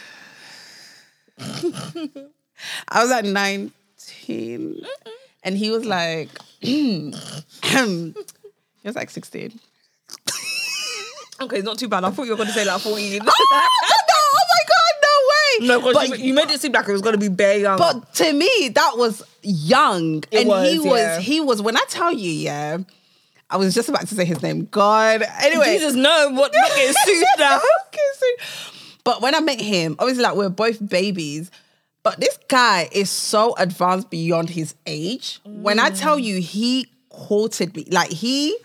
I 1.37 3.03
was 3.03 3.11
at 3.11 3.25
nineteen, 3.25 4.81
and 5.43 5.57
he 5.57 5.69
was 5.71 5.85
like, 5.85 6.29
he 6.61 7.11
was 8.83 8.95
like 8.95 9.09
sixteen. 9.09 9.59
Okay, 11.41 11.57
it's 11.57 11.65
not 11.65 11.77
too 11.77 11.89
bad. 11.89 12.05
I 12.05 12.11
thought 12.11 12.23
you 12.23 12.31
were 12.31 12.37
going 12.37 12.47
to 12.47 12.53
say 12.53 12.63
like 12.63 12.79
14. 12.79 13.19
no, 13.25 13.25
oh 13.27 14.45
my 14.49 14.61
god, 14.69 14.93
no 15.03 15.09
way. 15.29 15.67
no, 15.67 15.93
But- 15.93 16.17
you, 16.17 16.27
you 16.27 16.33
made 16.33 16.49
it 16.49 16.61
seem 16.61 16.71
like 16.71 16.87
it 16.87 16.93
was 16.93 17.01
going 17.01 17.13
to 17.13 17.19
be 17.19 17.27
bare 17.27 17.57
young. 17.59 17.77
But 17.77 18.13
to 18.15 18.31
me, 18.31 18.69
that 18.73 18.93
was 18.95 19.21
young. 19.41 20.23
It 20.31 20.39
and 20.41 20.47
was, 20.47 20.71
he 20.71 20.79
was, 20.79 20.97
yeah. 20.97 21.19
he 21.19 21.41
was, 21.41 21.61
when 21.61 21.75
I 21.75 21.83
tell 21.89 22.13
you, 22.13 22.31
yeah, 22.31 22.77
I 23.49 23.57
was 23.57 23.75
just 23.75 23.89
about 23.89 24.07
to 24.07 24.15
say 24.15 24.25
his 24.25 24.41
name. 24.41 24.67
God. 24.71 25.23
Anyway. 25.41 25.73
Jesus, 25.73 25.93
no, 25.93 26.31
what? 26.31 26.51
Getting 26.51 26.93
sued 27.05 27.25
now. 27.37 27.59
Okay, 27.87 28.43
But 29.03 29.21
when 29.21 29.35
I 29.35 29.39
met 29.39 29.61
him, 29.61 29.95
obviously, 29.99 30.23
like 30.23 30.35
we're 30.35 30.49
both 30.49 30.85
babies. 30.87 31.51
But 32.03 32.19
this 32.19 32.37
guy 32.47 32.87
is 32.91 33.09
so 33.09 33.55
advanced 33.55 34.09
beyond 34.09 34.49
his 34.49 34.75
age. 34.85 35.39
When 35.43 35.79
I 35.79 35.89
tell 35.89 36.19
you, 36.19 36.39
he 36.39 36.87
courted 37.09 37.75
me. 37.75 37.85
Like 37.89 38.11
he 38.11 38.55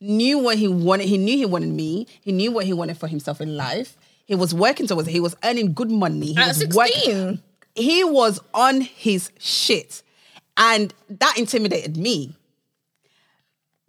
knew 0.00 0.38
what 0.38 0.56
he 0.56 0.68
wanted. 0.68 1.06
He 1.08 1.18
knew 1.18 1.36
he 1.36 1.46
wanted 1.46 1.70
me. 1.70 2.06
He 2.22 2.32
knew 2.32 2.52
what 2.52 2.64
he 2.64 2.72
wanted 2.72 2.96
for 2.96 3.06
himself 3.06 3.40
in 3.40 3.56
life. 3.56 3.96
He 4.24 4.34
was 4.34 4.54
working 4.54 4.86
towards 4.86 5.08
it. 5.08 5.10
He 5.10 5.20
was 5.20 5.36
earning 5.44 5.74
good 5.74 5.90
money. 5.90 6.32
He 6.32 6.38
At 6.38 6.48
was 6.48 6.58
16? 6.58 7.42
He 7.74 8.04
was 8.04 8.40
on 8.54 8.80
his 8.80 9.30
shit. 9.38 10.02
And 10.56 10.94
that 11.10 11.36
intimidated 11.36 11.96
me. 11.96 12.34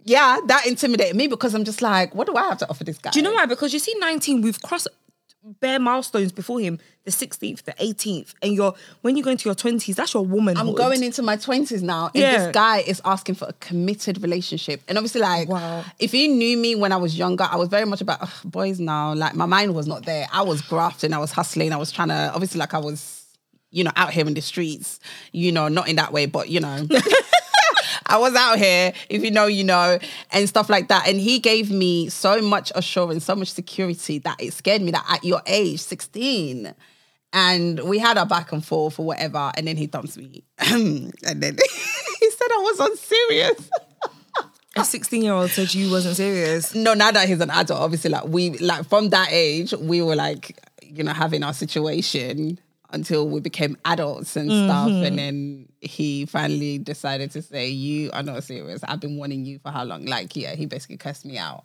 Yeah, 0.08 0.39
that 0.46 0.65
intimidated 0.68 1.15
me 1.15 1.28
because 1.28 1.54
I'm 1.56 1.65
just 1.65 1.82
like, 1.82 2.13
what 2.13 2.28
do 2.28 2.36
I 2.36 2.44
have 2.44 2.60
to 2.60 2.70
offer 2.70 2.84
this 2.84 3.00
guy? 3.00 3.10
Do 3.10 3.20
you 3.20 3.24
know 3.24 3.34
why? 3.34 3.46
Because 3.48 3.74
you 3.74 3.80
see, 3.80 3.94
19, 3.98 4.41
we've 4.41 4.62
crossed 4.62 4.88
bare 5.60 5.80
milestones 5.80 6.32
before 6.32 6.60
him 6.60 6.80
the 7.06 7.12
16th, 7.12 7.63
the 7.63 7.74
18th. 7.74 8.34
And 8.41 8.54
you're 8.54 8.74
when 9.02 9.15
you 9.18 9.24
go 9.24 9.30
into 9.32 9.48
your 9.48 9.56
20s, 9.56 9.96
that's 9.96 10.13
your 10.13 10.26
woman. 10.26 10.58
I'm 10.58 10.74
going 10.74 11.04
into 11.04 11.22
my 11.22 11.36
twenties 11.38 11.84
now, 11.84 12.06
and 12.13 12.22
Yeah. 12.22 12.38
this 12.46 12.54
guy 12.54 12.80
is 12.80 13.00
asking 13.06 13.36
for 13.36 13.46
a 13.48 13.54
committed 13.54 14.22
relationship. 14.24 14.82
And 14.88 14.98
obviously, 14.98 15.22
like, 15.22 15.48
Wow. 15.50 15.84
if 16.00 16.12
he 16.12 16.28
knew 16.28 16.58
me 16.58 16.74
when 16.76 16.91
I 16.91 16.98
was 16.98 17.15
younger, 17.18 17.48
I 17.50 17.58
was 17.58 17.70
very 17.70 17.86
much 17.86 18.02
about 18.02 18.22
"Ugh, 18.24 18.30
boys 18.44 18.80
now. 18.80 19.13
Like, 19.13 19.36
my 19.36 19.46
mind 19.46 19.76
was 19.76 19.86
not 19.88 20.06
there. 20.06 20.28
I 20.34 20.41
was 20.41 20.62
grafting, 20.62 21.13
I 21.13 21.20
was 21.20 21.32
hustling, 21.32 21.74
I 21.74 21.78
was 21.78 21.91
trying 21.91 22.10
to. 22.10 22.32
Obviously, 22.34 22.60
like, 22.60 22.74
I 22.74 22.80
was, 22.80 23.24
you 23.70 23.84
know, 23.84 23.91
out 23.96 24.12
here 24.13 24.26
in 24.28 24.34
the 24.34 24.41
streets. 24.41 25.00
You 25.32 25.52
know, 25.52 25.68
not 25.68 25.88
in 25.88 25.96
that 25.98 26.12
way, 26.12 26.26
but 26.26 26.50
you 26.50 26.60
know. 26.60 26.88
I 28.06 28.18
was 28.18 28.36
out 28.36 28.58
here, 28.58 28.94
if 29.10 29.24
you 29.24 29.32
know, 29.32 29.48
you 29.48 29.63
know, 29.63 30.00
and 30.32 30.48
stuff 30.48 30.70
like 30.70 30.89
that. 30.89 31.08
And 31.08 31.20
he 31.20 31.39
gave 31.39 31.72
me 31.72 32.10
so 32.10 32.41
much 32.41 32.72
assurance, 32.76 33.26
so 33.26 33.36
much 33.36 33.52
security 33.52 34.20
that 34.20 34.41
it 34.41 34.54
scared 34.54 34.82
me 34.82 34.91
that 34.91 35.06
at 35.10 35.24
your 35.24 35.41
age, 35.48 35.80
16, 35.80 36.74
and 37.34 37.80
we 37.82 38.00
had 38.00 38.18
our 38.18 38.26
back 38.26 38.52
and 38.52 38.63
forth 38.63 39.00
or 39.00 39.06
whatever, 39.06 39.52
and 39.58 39.68
then 39.68 39.76
he 39.76 39.88
dumps 39.88 40.18
me. 40.18 40.44
and 40.60 41.12
then 41.22 41.58
he 42.20 42.32
said 42.32 42.48
I 42.52 42.58
was 42.58 42.80
unserious. 42.80 43.70
A 44.78 44.84
16 44.84 45.24
year 45.24 45.34
old 45.34 45.50
said 45.52 45.74
you 45.74 45.89
wasn't 45.89 46.18
serious. 46.18 46.76
No, 46.76 46.94
now 46.94 47.10
that 47.12 47.30
he's 47.30 47.39
an 47.39 47.50
adult, 47.50 47.82
obviously, 47.82 48.10
like 48.10 48.26
we 48.26 48.58
like 48.58 48.86
from 48.88 49.10
that 49.10 49.30
age, 49.32 49.74
we 49.74 50.02
were 50.02 50.15
like, 50.15 50.60
you 50.84 51.04
know, 51.04 51.13
having 51.13 51.44
our 51.44 51.54
situation 51.54 52.60
until 52.95 53.27
we 53.29 53.39
became 53.41 53.77
adults 53.86 54.36
and 54.36 54.49
stuff. 54.51 54.89
And 54.89 55.19
then 55.19 55.67
he 55.81 56.25
finally 56.25 56.79
decided 56.79 57.29
to 57.31 57.41
say, 57.41 57.69
You 57.69 58.10
are 58.13 58.23
not 58.23 58.43
serious. 58.43 58.84
I've 58.84 58.99
been 58.99 59.17
warning 59.17 59.45
you 59.45 59.60
for 59.60 59.69
how 59.71 59.84
long? 59.84 60.05
Like, 60.05 60.36
yeah, 60.36 60.55
he 60.55 60.65
basically 60.65 60.97
cursed 60.97 61.25
me 61.25 61.38
out. 61.38 61.63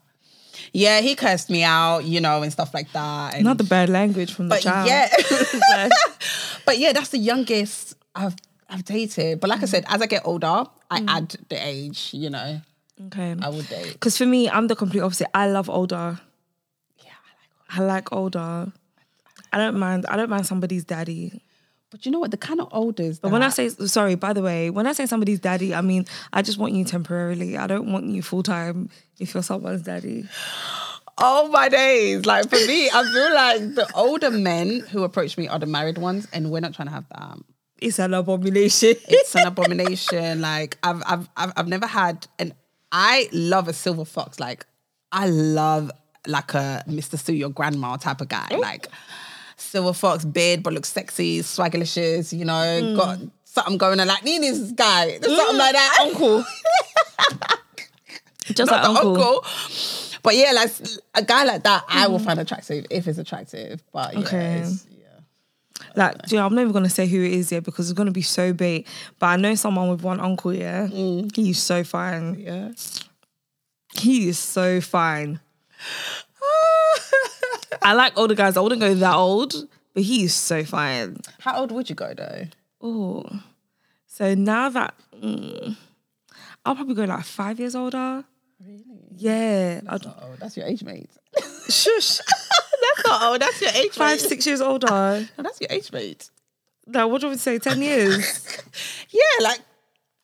Yeah, 0.72 1.00
he 1.00 1.14
cursed 1.14 1.48
me 1.48 1.62
out, 1.62 2.00
you 2.04 2.20
know, 2.20 2.42
and 2.42 2.52
stuff 2.52 2.74
like 2.74 2.92
that. 2.92 3.34
And 3.34 3.44
Not 3.44 3.56
the 3.58 3.64
bad 3.64 3.88
language 3.88 4.34
from 4.34 4.48
the 4.48 4.56
but 4.56 4.62
child. 4.62 4.86
yeah. 4.88 5.08
Like, 5.76 5.92
but 6.66 6.78
yeah, 6.78 6.92
that's 6.92 7.10
the 7.10 7.18
youngest 7.18 7.94
I've 8.14 8.34
I've 8.68 8.84
dated. 8.84 9.40
But 9.40 9.48
like 9.50 9.62
I 9.62 9.66
said, 9.66 9.84
as 9.88 10.02
I 10.02 10.06
get 10.06 10.22
older, 10.26 10.64
I 10.90 11.00
Mm. 11.00 11.08
add 11.08 11.36
the 11.48 11.56
age, 11.66 12.10
you 12.12 12.30
know. 12.30 12.60
okay. 13.06 13.34
I 13.40 13.48
would 13.48 13.68
date. 13.68 13.92
Because 13.94 14.18
for 14.18 14.26
me, 14.26 14.50
I'm 14.50 14.66
the 14.66 14.76
complete 14.76 15.00
opposite. 15.00 15.28
I 15.34 15.48
love 15.48 15.70
older. 15.70 16.20
Yeah, 16.98 17.12
I 17.70 17.78
like 17.80 17.80
I 17.80 17.94
like 17.94 18.12
older. 18.12 18.72
I 19.52 19.58
don't 19.58 19.78
mind. 19.78 20.06
I 20.06 20.16
don't 20.16 20.30
mind 20.30 20.46
somebody's 20.46 20.84
daddy. 20.84 21.42
But 21.90 22.06
you 22.06 22.12
know 22.12 22.20
what? 22.20 22.30
The 22.30 22.36
kind 22.36 22.60
of 22.60 22.68
olders. 22.70 23.18
But 23.18 23.32
when 23.32 23.42
I 23.42 23.48
say 23.48 23.68
sorry, 23.68 24.14
by 24.14 24.32
the 24.32 24.42
way, 24.42 24.70
when 24.70 24.86
I 24.86 24.92
say 24.92 25.06
somebody's 25.06 25.40
daddy, 25.40 25.74
I 25.74 25.80
mean 25.80 26.04
I 26.32 26.42
just 26.42 26.56
want 26.58 26.72
you 26.74 26.84
temporarily. 26.84 27.56
I 27.56 27.66
don't 27.66 27.90
want 27.92 28.06
you 28.06 28.22
full 28.22 28.42
time 28.44 28.90
if 29.18 29.34
you're 29.34 29.42
someone's 29.42 29.82
daddy. 29.82 30.28
oh 31.18 31.48
my 31.48 31.68
days, 31.68 32.26
like 32.26 32.48
for 32.48 32.56
me, 32.66 32.88
I 32.88 33.02
feel 33.12 33.34
like 33.34 33.74
the 33.74 33.90
older 33.94 34.30
men 34.30 34.80
who 34.80 35.02
approach 35.02 35.36
me 35.36 35.48
are 35.48 35.58
the 35.58 35.66
married 35.66 35.98
ones, 35.98 36.28
and 36.32 36.50
we're 36.50 36.60
not 36.60 36.74
trying 36.74 36.88
to 36.88 36.94
have 36.94 37.08
that. 37.08 37.38
It's 37.80 37.98
an 37.98 38.14
abomination. 38.14 38.94
It's 39.08 39.34
an 39.34 39.46
abomination. 39.46 40.40
like 40.40 40.78
I've 40.82 41.02
I've 41.06 41.28
I've, 41.36 41.52
I've 41.56 41.68
never 41.68 41.86
had, 41.88 42.26
and 42.38 42.54
I 42.92 43.28
love 43.32 43.66
a 43.66 43.72
silver 43.72 44.04
fox. 44.04 44.38
Like 44.38 44.64
I 45.10 45.26
love 45.28 45.90
like 46.26 46.54
a 46.54 46.84
Mr. 46.86 47.18
Sue 47.18 47.32
Your 47.32 47.50
Grandma 47.50 47.96
type 47.96 48.20
of 48.20 48.28
guy. 48.28 48.46
Like 48.56 48.86
silver 49.60 49.92
fox, 49.92 50.24
beard 50.24 50.62
but 50.62 50.72
looks 50.72 50.92
sexy, 50.92 51.40
swaggerlicious. 51.40 52.36
You 52.36 52.44
know, 52.44 52.96
got 52.96 53.18
mm. 53.18 53.30
something 53.44 53.78
going 53.78 54.00
on. 54.00 54.06
Like 54.06 54.24
need 54.24 54.42
this 54.42 54.72
guy, 54.72 55.18
There's 55.18 55.36
something 55.36 55.58
like 55.58 55.72
that. 55.72 55.96
Mm. 56.00 56.06
uncle. 56.06 56.44
Just 58.54 58.70
like 58.70 58.84
uncle. 58.84 59.16
uncle. 59.16 59.44
But 60.22 60.36
yeah, 60.36 60.52
like 60.52 60.70
a 61.14 61.22
guy 61.22 61.44
like 61.44 61.62
that, 61.62 61.84
I 61.88 62.08
will 62.08 62.18
mm. 62.18 62.24
find 62.24 62.40
attractive 62.40 62.86
if 62.90 63.08
it's 63.08 63.18
attractive. 63.18 63.82
But 63.92 64.14
yeah, 64.14 64.20
Okay. 64.20 64.64
yeah. 64.66 64.76
Like, 65.96 66.30
you 66.30 66.38
I'm 66.38 66.54
not 66.54 66.60
even 66.60 66.72
gonna 66.72 66.90
say 66.90 67.06
who 67.06 67.22
it 67.22 67.32
is 67.32 67.50
yet 67.50 67.64
because 67.64 67.90
it's 67.90 67.96
gonna 67.96 68.10
be 68.10 68.22
so 68.22 68.52
big. 68.52 68.86
But 69.18 69.26
I 69.26 69.36
know 69.36 69.54
someone 69.54 69.90
with 69.90 70.02
one 70.02 70.20
uncle, 70.20 70.52
yeah. 70.52 70.86
He's 70.86 71.58
so 71.58 71.84
fine. 71.84 72.38
yeah. 72.38 72.70
He 73.94 74.28
is 74.28 74.38
so 74.38 74.80
fine. 74.80 75.40
I 77.82 77.92
like 77.94 78.16
older 78.18 78.34
guys. 78.34 78.56
I 78.56 78.60
wouldn't 78.60 78.80
go 78.80 78.94
that 78.94 79.14
old, 79.14 79.54
but 79.94 80.02
he's 80.02 80.34
so 80.34 80.64
fine. 80.64 81.16
How 81.40 81.60
old 81.60 81.72
would 81.72 81.88
you 81.88 81.94
go 81.94 82.12
though? 82.14 82.44
Oh, 82.82 83.24
so 84.06 84.34
now 84.34 84.68
that 84.70 84.94
mm, 85.22 85.76
I'll 86.64 86.74
probably 86.74 86.94
go 86.94 87.04
like 87.04 87.24
five 87.24 87.58
years 87.60 87.74
older. 87.74 88.24
Really? 88.64 88.84
Yeah, 89.16 89.80
I'd, 89.88 90.04
Oh, 90.06 90.34
that's 90.38 90.56
your 90.56 90.66
age 90.66 90.82
mate. 90.84 91.10
shush, 91.68 92.18
that's 92.18 93.06
not 93.06 93.22
old. 93.22 93.40
That's 93.40 93.60
your 93.60 93.70
age 93.70 93.92
five 93.92 94.20
mate. 94.20 94.28
six 94.28 94.46
years 94.46 94.60
older. 94.60 94.86
No, 94.88 95.26
that's 95.38 95.60
your 95.60 95.70
age 95.70 95.92
mate. 95.92 96.30
No, 96.86 97.06
what 97.06 97.20
do 97.20 97.26
you 97.26 97.30
want 97.30 97.38
to 97.38 97.42
say? 97.42 97.58
Ten 97.58 97.80
years. 97.82 98.46
Yeah, 99.10 99.44
like 99.44 99.60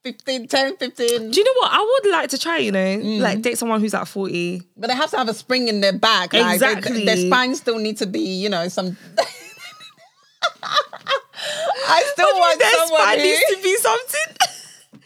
15, 0.06 0.46
10, 0.46 0.76
15. 0.76 1.30
do 1.32 1.40
you 1.40 1.44
know 1.44 1.52
what? 1.60 1.72
I 1.72 1.80
would 1.80 2.12
like 2.12 2.30
to 2.30 2.38
try. 2.38 2.58
You 2.58 2.70
know, 2.70 2.78
mm. 2.78 3.18
like 3.18 3.42
date 3.42 3.58
someone 3.58 3.80
who's 3.80 3.92
at 3.92 4.06
forty. 4.06 4.62
But 4.76 4.86
they 4.86 4.94
have 4.94 5.10
to 5.10 5.16
have 5.18 5.28
a 5.28 5.34
spring 5.34 5.66
in 5.66 5.80
their 5.80 5.92
back. 5.92 6.32
Like 6.32 6.60
they- 6.60 6.72
Exactly. 6.72 7.04
their 7.04 7.16
spine 7.16 7.56
still 7.56 7.78
need 7.80 7.96
to 7.96 8.06
be, 8.06 8.20
you 8.20 8.48
know, 8.48 8.68
some. 8.68 8.96
I 11.88 12.02
still 12.12 12.32
want 12.34 12.60
Their 12.60 12.86
spine 12.86 13.18
who- 13.18 13.24
needs 13.24 13.42
to 13.50 13.62
be 13.62 13.76
something. 13.78 14.36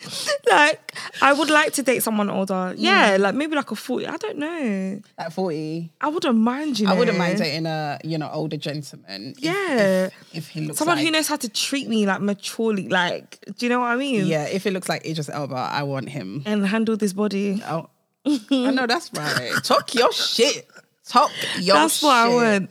like, 0.51 0.95
I 1.21 1.33
would 1.33 1.51
like 1.51 1.73
to 1.75 1.83
date 1.83 2.03
someone 2.03 2.31
older. 2.31 2.75
Yeah, 2.77 3.17
like 3.21 3.35
maybe 3.35 3.55
like 3.55 3.71
a 3.71 3.77
forty. 3.77 4.07
I 4.07 4.17
don't 4.17 4.39
know. 4.39 5.01
like 5.19 5.33
40. 5.33 5.91
I 6.01 6.09
wouldn't 6.09 6.39
mind. 6.39 6.79
You 6.79 6.87
know, 6.87 6.93
I 6.95 6.99
wouldn't 6.99 7.19
mind 7.19 7.39
dating 7.39 7.67
a, 7.67 7.99
you 8.05 8.17
know, 8.19 8.31
older 8.33 8.57
gentleman. 8.57 9.35
if- 9.37 9.41
Yeah. 9.41 10.07
If, 10.07 10.13
if 10.37 10.49
he 10.49 10.61
looks 10.63 10.79
Someone 10.79 10.97
like, 10.97 11.05
who 11.05 11.11
knows 11.11 11.29
how 11.29 11.37
to 11.37 11.49
treat 11.49 11.89
me 11.89 12.07
like 12.07 12.21
maturely. 12.21 12.89
Like, 12.89 13.39
do 13.59 13.67
you 13.67 13.71
know 13.71 13.81
what 13.81 13.87
I 13.89 13.97
mean? 13.97 14.27
Yeah, 14.27 14.45
if 14.45 14.67
it 14.67 14.73
looks 14.73 14.89
like 14.89 15.05
Idris 15.07 15.29
Elba, 15.29 15.55
I 15.57 15.83
want 15.83 16.09
him. 16.09 16.43
And 16.47 16.67
handle 16.67 16.97
this 16.97 17.13
body. 17.13 17.63
Oh, 17.67 17.89
I 18.27 18.71
know 18.71 18.87
that's 18.87 19.11
right. 19.15 19.53
Talk 19.63 19.95
your 19.95 20.13
shit. 20.13 20.67
Talk 21.09 21.31
your 21.59 21.75
That's 21.77 21.99
shit. 21.99 22.07
what 22.07 22.15
I 22.17 22.29
want. 22.29 22.71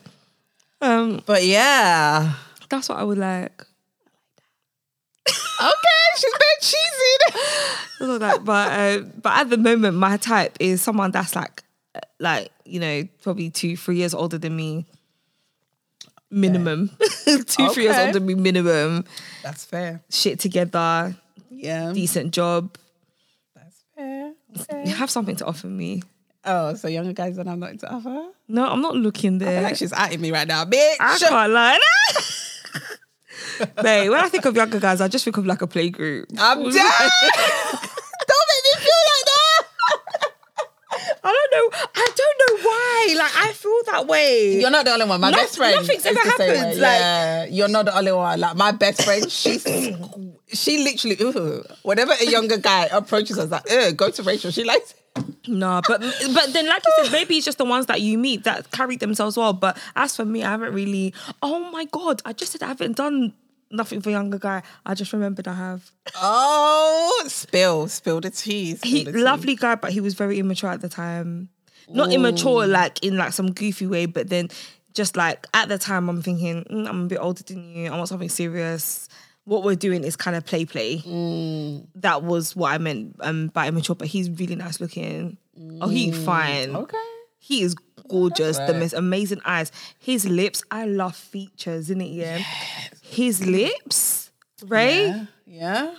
Um, 0.81 1.21
But 1.25 1.43
yeah. 1.45 2.33
that's 2.69 2.87
what 2.87 2.97
I 2.99 3.03
would 3.03 3.17
like. 3.17 3.65
Okay, 5.61 5.99
she's 6.17 6.33
very 6.39 6.57
cheesy. 6.61 7.51
all 8.11 8.19
that. 8.19 8.45
But 8.45 8.71
uh, 8.71 8.99
but 9.21 9.33
at 9.37 9.49
the 9.49 9.57
moment, 9.57 9.97
my 9.97 10.17
type 10.17 10.55
is 10.59 10.81
someone 10.81 11.11
that's 11.11 11.35
like 11.35 11.63
uh, 11.95 11.99
like 12.19 12.49
you 12.65 12.79
know 12.79 13.03
probably 13.21 13.49
two 13.49 13.75
three 13.77 13.97
years 13.97 14.13
older 14.13 14.37
than 14.37 14.55
me. 14.55 14.85
Minimum, 16.31 16.91
two 17.25 17.69
three 17.69 17.83
years 17.83 17.95
Okay. 17.95 18.05
older 18.07 18.19
than 18.19 18.25
me. 18.27 18.35
Minimum, 18.35 19.03
That's 19.41 19.65
fair. 19.65 20.01
shit 20.11 20.39
together, 20.39 21.15
Yeah. 21.49 21.91
decent 21.91 22.33
job. 22.33 22.77
That's 23.55 23.83
fair. 23.95 24.33
You 24.85 24.93
have 24.93 25.09
something 25.09 25.35
to 25.37 25.45
offer 25.45 25.65
me. 25.67 26.03
Oh, 26.45 26.75
so 26.75 26.87
younger 26.87 27.13
guys 27.13 27.35
that 27.37 27.47
I'm 27.47 27.59
not 27.59 27.79
to 27.79 27.91
offer? 27.91 28.27
No, 28.47 28.65
I'm 28.67 28.81
not 28.81 28.95
looking 28.95 29.35
I 29.35 29.39
feel 29.39 29.47
there. 29.47 29.61
like 29.63 29.75
she's 29.75 29.91
at 29.91 30.17
me 30.19 30.31
right 30.31 30.47
now, 30.47 30.65
bitch. 30.65 30.95
I 30.99 31.17
can't 31.19 31.51
lie. 31.51 31.79
Mate, 33.83 34.09
when 34.09 34.19
I 34.19 34.29
think 34.29 34.45
of 34.45 34.55
younger 34.55 34.79
guys, 34.79 35.01
I 35.01 35.07
just 35.07 35.23
think 35.25 35.37
of 35.37 35.45
like 35.45 35.61
a 35.61 35.67
play 35.67 35.89
group. 35.89 36.27
I'm 36.37 36.63
dead. 36.63 36.73
Don't 38.27 38.47
make 38.49 38.63
me 38.65 38.73
feel 38.77 39.01
like 39.11 39.25
that. 39.25 39.65
I 41.23 41.31
don't 41.31 41.51
know. 41.71 41.77
I 41.95 42.09
don't 42.15 42.37
know 42.39 42.69
why. 42.69 43.15
Like 43.17 43.31
I 43.49 43.53
feel 43.53 43.79
that 43.91 44.07
way. 44.07 44.59
You're 44.59 44.69
not 44.71 44.85
the 44.85 44.91
only 44.93 45.05
one. 45.05 45.21
My 45.21 45.29
Noth- 45.31 45.39
best 45.41 45.57
friend. 45.57 45.75
nothing's 45.75 46.05
ever 46.05 46.19
happened, 46.19 46.79
like- 46.79 46.99
yeah, 46.99 47.45
you're 47.45 47.67
not 47.67 47.85
the 47.85 47.97
only 47.97 48.11
one. 48.11 48.39
Like 48.39 48.55
my 48.55 48.71
best 48.71 49.03
friend, 49.03 49.29
she's 49.31 49.63
she 50.53 50.83
literally. 50.83 51.17
Ooh, 51.21 51.63
whenever 51.83 52.13
a 52.19 52.25
younger 52.25 52.57
guy 52.57 52.85
approaches 52.91 53.37
us, 53.37 53.49
like, 53.51 53.95
go 53.97 54.09
to 54.09 54.23
Rachel. 54.23 54.51
She 54.51 54.63
likes. 54.63 54.93
No, 55.47 55.81
but 55.87 56.01
but 56.01 56.53
then 56.53 56.67
like 56.67 56.83
you 56.85 56.93
said, 57.03 57.11
maybe 57.11 57.35
it's 57.37 57.45
just 57.45 57.57
the 57.57 57.65
ones 57.65 57.85
that 57.87 58.01
you 58.01 58.17
meet 58.17 58.43
that 58.43 58.71
carry 58.71 58.95
themselves 58.97 59.37
well. 59.37 59.53
But 59.53 59.77
as 59.95 60.15
for 60.15 60.25
me, 60.25 60.43
I 60.43 60.49
haven't 60.51 60.73
really. 60.73 61.13
Oh 61.41 61.69
my 61.71 61.85
god! 61.85 62.21
I 62.25 62.33
just 62.33 62.51
said 62.51 62.63
I 62.63 62.67
haven't 62.67 62.97
done 62.97 63.33
nothing 63.71 64.01
for 64.01 64.09
younger 64.09 64.37
guy. 64.39 64.61
I 64.85 64.93
just 64.95 65.13
remembered 65.13 65.47
I 65.47 65.53
have. 65.53 65.91
Oh, 66.15 67.23
spill, 67.27 67.87
spill 67.87 68.21
the 68.21 68.29
tea. 68.29 68.75
spill 68.75 68.89
He 68.91 69.03
the 69.03 69.11
tea. 69.11 69.17
lovely 69.19 69.55
guy, 69.55 69.75
but 69.75 69.91
he 69.91 70.01
was 70.01 70.13
very 70.13 70.39
immature 70.39 70.69
at 70.69 70.81
the 70.81 70.89
time. 70.89 71.49
Not 71.87 72.11
immature 72.13 72.67
like 72.67 73.03
in 73.03 73.17
like 73.17 73.33
some 73.33 73.51
goofy 73.51 73.87
way, 73.87 74.05
but 74.05 74.29
then 74.29 74.49
just 74.93 75.15
like 75.15 75.47
at 75.53 75.69
the 75.69 75.77
time, 75.77 76.09
I'm 76.09 76.21
thinking 76.21 76.63
"Mm, 76.65 76.87
I'm 76.87 77.01
a 77.03 77.07
bit 77.07 77.17
older 77.19 77.41
than 77.43 77.73
you. 77.73 77.91
I 77.91 77.95
want 77.97 78.09
something 78.09 78.29
serious. 78.29 79.07
What 79.49 79.63
we're 79.63 79.73
doing 79.75 80.03
is 80.03 80.15
kind 80.15 80.37
of 80.37 80.45
play 80.45 80.63
play. 80.63 80.97
That 81.95 82.21
was 82.21 82.55
what 82.55 82.71
I 82.71 82.77
meant 82.77 83.15
um, 83.21 83.47
by 83.47 83.67
immature. 83.67 83.95
But 83.95 84.07
he's 84.07 84.29
really 84.29 84.55
nice 84.55 84.79
looking. 84.79 85.37
Oh, 85.81 85.87
he's 85.89 86.15
fine. 86.23 86.75
Okay. 86.75 86.97
He 87.39 87.63
is 87.63 87.73
gorgeous. 88.07 88.59
The 88.59 88.75
most 88.75 88.93
amazing 88.93 89.41
eyes. 89.45 89.71
His 89.97 90.29
lips. 90.29 90.63
I 90.69 90.85
love 90.85 91.15
features, 91.15 91.89
isn't 91.89 91.99
it? 91.99 92.11
Yeah. 92.11 92.43
His 93.01 93.43
lips, 93.43 94.29
right? 94.67 95.07
Yeah. 95.07 95.25
Yeah. 95.47 95.95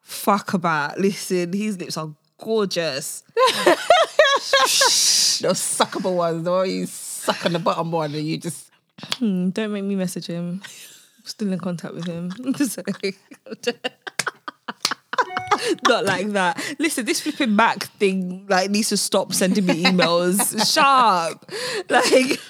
Fuck 0.00 0.54
about. 0.54 0.98
Listen, 1.00 1.52
his 1.52 1.78
lips 1.80 1.96
are 1.96 2.14
gorgeous. 2.38 3.24
Those 5.42 5.58
suckable 5.58 6.14
ones, 6.14 6.44
the 6.44 6.50
one 6.52 6.70
you 6.70 6.86
suck 6.86 7.44
on 7.44 7.54
the 7.54 7.58
bottom 7.58 7.90
one 7.90 8.14
and 8.14 8.24
you 8.24 8.38
just. 8.38 8.70
Hmm, 9.14 9.48
don't 9.50 9.72
make 9.72 9.82
me 9.82 9.96
message 9.96 10.26
him. 10.26 10.62
Still 11.24 11.52
in 11.52 11.58
contact 11.58 11.94
with 11.94 12.06
him. 12.06 12.30
So- 12.56 12.82
Not 15.86 16.04
like 16.06 16.28
that. 16.30 16.60
Listen, 16.78 17.04
this 17.04 17.20
flipping 17.20 17.54
back 17.56 17.84
thing 17.98 18.46
like 18.48 18.70
needs 18.70 18.88
to 18.88 18.96
stop 18.96 19.32
sending 19.32 19.64
me 19.66 19.84
emails. 19.84 20.72
Sharp. 20.74 21.50
Like. 21.88 22.40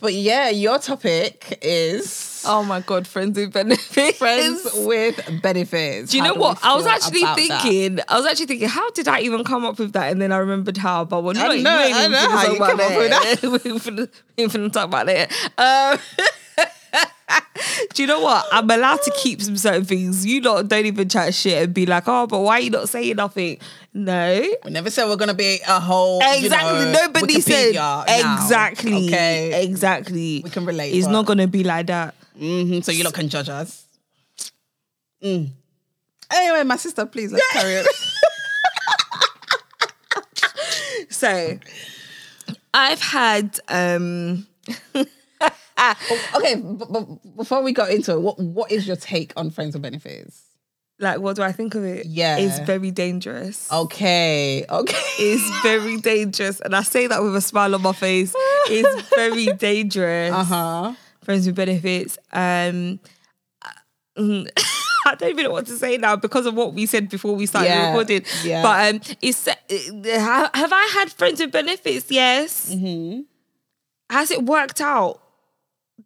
But 0.00 0.14
yeah, 0.14 0.48
your 0.48 0.78
topic 0.78 1.58
is 1.60 2.42
Oh 2.46 2.62
my 2.62 2.80
god, 2.80 3.06
friends 3.06 3.36
with 3.38 3.52
benefits. 3.52 4.16
friends 4.16 4.66
with 4.86 5.42
benefits. 5.42 6.12
Do 6.12 6.16
you 6.16 6.22
know 6.22 6.32
what? 6.32 6.58
I 6.62 6.74
was 6.74 6.86
actually 6.86 7.20
that? 7.20 7.36
thinking. 7.36 8.00
I 8.08 8.16
was 8.16 8.24
actually 8.24 8.46
thinking, 8.46 8.68
how 8.68 8.90
did 8.92 9.06
I 9.06 9.20
even 9.20 9.44
come 9.44 9.66
up 9.66 9.78
with 9.78 9.92
that? 9.92 10.10
And 10.10 10.22
then 10.22 10.32
I 10.32 10.38
remembered 10.38 10.78
how. 10.78 11.04
But 11.04 11.22
we're 11.24 11.34
not. 11.34 11.50
I 11.50 11.56
know- 11.58 11.76
I 11.78 11.88
even 11.90 12.12
know 12.12 12.30
how 12.30 12.46
you 12.50 12.56
about 12.56 12.70
came 12.70 12.80
up 12.80 12.96
with 12.96 13.10
that. 13.10 13.42
We're 14.38 14.42
ain't 14.44 14.52
finna 14.52 14.72
talk 14.72 14.86
about 14.86 15.08
it. 15.10 15.30
Um, 15.58 15.98
do 17.94 18.02
you 18.02 18.06
know 18.08 18.20
what? 18.20 18.46
I'm 18.52 18.68
allowed 18.70 19.02
to 19.02 19.12
keep 19.22 19.40
some 19.42 19.56
certain 19.56 19.84
things. 19.84 20.26
You 20.26 20.40
lot 20.40 20.68
don't 20.68 20.86
even 20.86 21.08
chat 21.08 21.34
shit 21.34 21.62
and 21.64 21.74
be 21.74 21.86
like, 21.86 22.04
oh, 22.06 22.26
but 22.26 22.40
why 22.40 22.54
are 22.58 22.60
you 22.60 22.70
not 22.70 22.88
saying 22.88 23.16
nothing? 23.16 23.58
No. 23.94 24.40
We 24.64 24.70
never 24.70 24.90
said 24.90 25.08
we're 25.08 25.16
gonna 25.16 25.34
be 25.34 25.58
a 25.66 25.80
whole 25.80 26.20
you 26.22 26.44
Exactly. 26.46 26.84
know, 26.86 26.92
Nobody 26.92 27.40
said 27.40 27.74
Wikipedia 27.74 27.74
now. 27.74 28.04
exactly. 28.42 29.06
Okay. 29.08 29.64
Exactly. 29.64 30.40
We 30.44 30.50
can 30.50 30.64
relate, 30.64 30.92
It's 30.92 31.06
but- 31.06 31.12
not 31.12 31.26
gonna 31.26 31.46
be 31.46 31.64
like 31.64 31.86
that. 31.88 32.14
Mhm, 32.40 32.82
So 32.84 32.92
you 32.92 33.04
lot 33.04 33.14
can 33.14 33.28
judge 33.28 33.48
us. 33.48 33.84
Mm. 35.22 35.50
Anyway, 36.32 36.62
my 36.64 36.76
sister, 36.76 37.04
please 37.06 37.32
let's 37.32 37.52
carry 37.52 37.78
on. 37.78 37.84
So 41.08 41.58
I've 42.72 43.00
had 43.00 43.58
um 43.68 44.46
okay, 46.36 46.56
but, 46.56 46.92
but 46.92 47.36
before 47.36 47.62
we 47.62 47.72
go 47.72 47.84
into 47.86 48.12
it, 48.12 48.20
what 48.20 48.38
what 48.38 48.70
is 48.70 48.86
your 48.86 48.96
take 48.96 49.32
on 49.36 49.50
friends 49.50 49.74
with 49.74 49.82
benefits? 49.82 50.42
like 51.02 51.18
what 51.18 51.34
do 51.34 51.42
I 51.42 51.50
think 51.52 51.74
of 51.74 51.82
it? 51.84 52.04
Yeah. 52.04 52.36
It's 52.36 52.58
very 52.60 52.90
dangerous. 52.90 53.72
Okay, 53.72 54.66
okay. 54.68 55.02
It's 55.18 55.62
very 55.62 55.96
dangerous. 56.12 56.60
And 56.60 56.76
I 56.76 56.82
say 56.82 57.06
that 57.06 57.22
with 57.22 57.34
a 57.34 57.40
smile 57.40 57.74
on 57.74 57.80
my 57.80 57.92
face. 57.94 58.34
It's 58.68 59.08
very 59.16 59.46
dangerous. 59.46 60.30
Uh 60.32 60.44
huh. 60.44 60.92
Friends 61.22 61.46
with 61.46 61.56
benefits. 61.56 62.18
Um 62.32 63.00
mm, 64.18 64.46
I 65.06 65.14
don't 65.14 65.30
even 65.30 65.44
know 65.44 65.52
what 65.52 65.66
to 65.66 65.76
say 65.78 65.96
now 65.96 66.16
because 66.16 66.44
of 66.44 66.54
what 66.54 66.74
we 66.74 66.84
said 66.84 67.08
before 67.08 67.34
we 67.34 67.46
started 67.46 67.68
Yeah, 67.70 67.88
recording. 67.88 68.24
yeah. 68.44 68.62
But 68.62 68.94
um, 68.94 69.00
it's 69.22 69.48
uh, 69.48 69.54
have 70.04 70.50
have 70.52 70.72
I 70.72 70.90
had 70.98 71.10
friends 71.12 71.40
with 71.40 71.50
benefits? 71.50 72.10
Yes. 72.10 72.70
Mm-hmm. 72.74 73.22
Has 74.10 74.30
it 74.30 74.44
worked 74.44 74.82
out? 74.82 75.22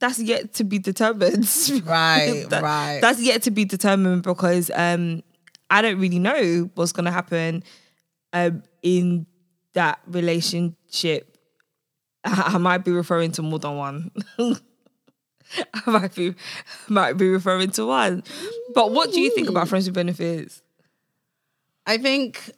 That's 0.01 0.19
yet 0.21 0.55
to 0.55 0.65
be 0.65 0.79
determined. 0.79 1.45
Right, 1.85 2.47
That- 2.49 2.63
right. 2.63 2.99
That's 3.01 3.21
yet 3.23 3.43
to 3.43 3.51
be 3.51 3.65
determined 3.65 4.23
because 4.23 4.71
um, 4.75 5.23
I 5.71 5.83
don't 5.83 5.99
really 5.99 6.19
know 6.19 6.71
what's 6.75 6.93
gonna 6.93 7.11
happen 7.13 7.63
um, 8.33 8.63
in 8.83 9.27
that 9.75 9.99
relationship. 10.07 11.37
I, 12.25 12.53
I 12.55 12.59
might 12.59 12.85
be 12.85 12.91
referring 12.93 13.33
to 13.33 13.43
more 13.43 13.59
than 13.59 13.77
one. 13.77 14.11
I 14.39 15.91
might 15.91 16.15
be 16.15 16.35
might 16.89 17.15
be 17.15 17.29
referring 17.29 17.71
to 17.73 17.87
one. 17.87 18.23
But 18.75 18.93
what 18.93 19.13
do 19.13 19.21
you 19.21 19.31
think 19.35 19.49
about 19.49 19.69
friends 19.69 19.87
with 19.87 19.95
benefits? 19.95 20.63
I 21.87 21.99
think 21.99 22.51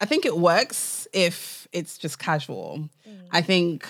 I 0.00 0.04
think 0.04 0.26
it 0.26 0.36
works 0.36 1.08
if 1.12 1.66
it's 1.72 1.98
just 1.98 2.18
casual. 2.18 2.88
I 3.32 3.40
think 3.42 3.86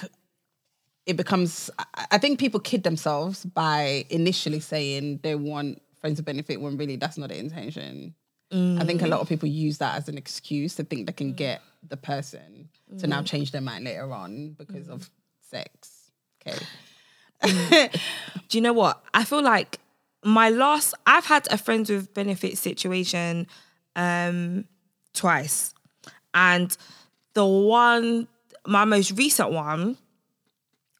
it 1.08 1.16
becomes 1.16 1.70
I- 2.10 2.18
think 2.18 2.38
people 2.38 2.60
kid 2.60 2.84
themselves 2.84 3.44
by 3.44 4.04
initially 4.10 4.60
saying 4.60 5.20
they 5.22 5.34
want 5.34 5.82
friends 6.00 6.18
with 6.18 6.26
benefit 6.26 6.60
when 6.60 6.76
really 6.76 6.96
that's 6.96 7.16
not 7.16 7.30
the 7.30 7.38
intention. 7.38 8.14
I 8.50 8.84
think 8.84 9.02
a 9.02 9.04
mm. 9.04 9.10
lot 9.10 9.20
of 9.20 9.28
people 9.28 9.48
use 9.48 9.76
that 9.78 9.96
as 9.96 10.08
an 10.08 10.16
excuse 10.16 10.74
to 10.76 10.84
think 10.84 11.06
they 11.06 11.12
can 11.12 11.32
mm. 11.32 11.36
get 11.36 11.60
the 11.86 11.98
person 11.98 12.70
to 12.98 13.06
now 13.06 13.20
mm. 13.20 13.26
change 13.26 13.52
their 13.52 13.60
mind 13.60 13.84
later 13.84 14.10
on 14.10 14.52
because 14.56 14.88
of 14.88 15.10
sex. 15.50 16.10
Okay. 16.46 16.58
Do 18.48 18.58
you 18.58 18.62
know 18.62 18.72
what? 18.72 19.02
I 19.12 19.24
feel 19.24 19.42
like 19.42 19.80
my 20.24 20.48
last 20.48 20.94
I've 21.06 21.26
had 21.26 21.46
a 21.50 21.58
friends 21.58 21.90
with 21.90 22.14
benefits 22.14 22.60
situation 22.60 23.46
um 23.96 24.64
twice. 25.14 25.74
And 26.32 26.76
the 27.34 27.46
one 27.46 28.28
my 28.66 28.84
most 28.84 29.12
recent 29.12 29.50
one 29.50 29.96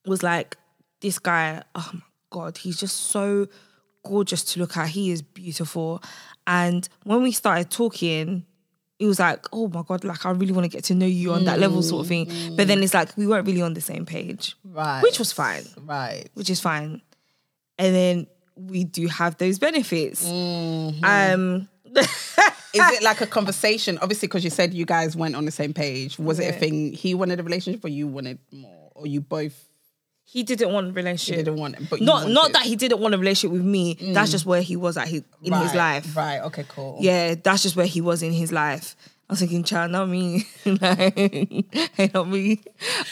was 0.09 0.23
like 0.23 0.57
this 1.01 1.19
guy, 1.19 1.63
oh 1.75 1.91
my 1.95 2.01
god, 2.31 2.59
he's 2.59 2.79
just 2.79 2.97
so 2.97 3.47
gorgeous 4.05 4.43
to 4.53 4.61
look 4.61 4.77
at. 4.77 4.89
He 4.89 5.11
is 5.11 5.23
beautiful. 5.23 6.03
And 6.47 6.89
when 7.05 7.23
we 7.23 7.33
started 7.33 7.71
talking, 7.71 8.45
it 8.99 9.07
was 9.07 9.19
like, 9.21 9.47
oh 9.53 9.69
my 9.69 9.83
god, 9.87 10.03
like 10.03 10.27
I 10.27 10.31
really 10.31 10.53
want 10.53 10.65
to 10.65 10.69
get 10.69 10.85
to 10.85 10.95
know 10.95 11.07
you 11.07 11.33
on 11.33 11.45
that 11.45 11.61
level, 11.61 11.83
sort 11.83 12.03
of 12.05 12.09
thing. 12.09 12.31
But 12.57 12.67
then 12.69 12.83
it's 12.83 12.95
like 12.95 13.17
we 13.17 13.27
weren't 13.27 13.47
really 13.47 13.63
on 13.63 13.75
the 13.75 13.81
same 13.81 14.05
page, 14.07 14.57
Right. 14.65 15.03
which 15.03 15.19
was 15.19 15.31
fine 15.33 15.63
right. 15.85 16.25
which 16.35 16.51
is 16.51 16.61
fine. 16.61 17.01
And 17.79 17.95
then 17.95 18.27
we 18.57 18.83
do 18.83 19.07
have 19.07 19.37
those 19.37 19.59
benefits. 19.61 20.27
Um, 20.29 21.69
Is 21.95 22.07
it 22.75 23.03
like 23.05 23.21
a 23.21 23.27
conversation? 23.27 23.99
Obviously, 24.03 24.27
because 24.29 24.43
you 24.43 24.51
said 24.51 24.75
you 24.75 24.85
guys 24.85 25.17
went 25.17 25.37
on 25.37 25.45
the 25.45 25.51
same 25.53 25.73
page. 25.73 26.19
Was 26.19 26.41
it 26.41 26.55
a 26.55 26.59
thing 26.59 26.93
he 26.93 27.15
wanted 27.15 27.39
a 27.41 27.43
relationship 27.45 27.85
or 27.85 27.89
you 27.89 28.09
wanted 28.09 28.39
more? 28.53 28.91
Or 28.97 29.07
you 29.07 29.21
both 29.21 29.68
he 30.31 30.43
didn't 30.43 30.73
want 30.73 30.89
a 30.89 30.93
relationship. 30.93 31.37
He 31.37 31.43
didn't 31.43 31.59
want 31.59 31.81
it? 31.81 31.89
But 31.89 32.01
not 32.03 32.29
not 32.29 32.53
that 32.53 32.63
he 32.63 32.77
didn't 32.77 33.01
want 33.01 33.15
a 33.15 33.19
relationship 33.19 33.51
with 33.53 33.65
me. 33.65 33.97
That's 34.13 34.31
just 34.31 34.45
where 34.47 34.61
he 34.63 34.77
was 34.77 34.97
at 34.97 35.09
his, 35.09 35.23
in 35.43 35.53
his 35.55 35.75
life. 35.75 36.15
Right. 36.17 36.41
Okay, 36.41 36.65
cool. 36.69 36.99
Yeah, 37.01 37.35
that's 37.35 37.63
just 37.63 37.77
where 37.77 37.87
he 37.87 38.01
was 38.01 38.23
in 38.23 38.33
his 38.33 38.53
life. 38.53 38.95
I 39.29 39.33
was 39.33 39.41
thinking, 39.41 39.63
child, 39.65 39.91
not 39.93 40.09
me. 40.09 40.47
Like, 40.67 41.15
hey, 41.19 42.11
not 42.15 42.29
me. 42.29 42.61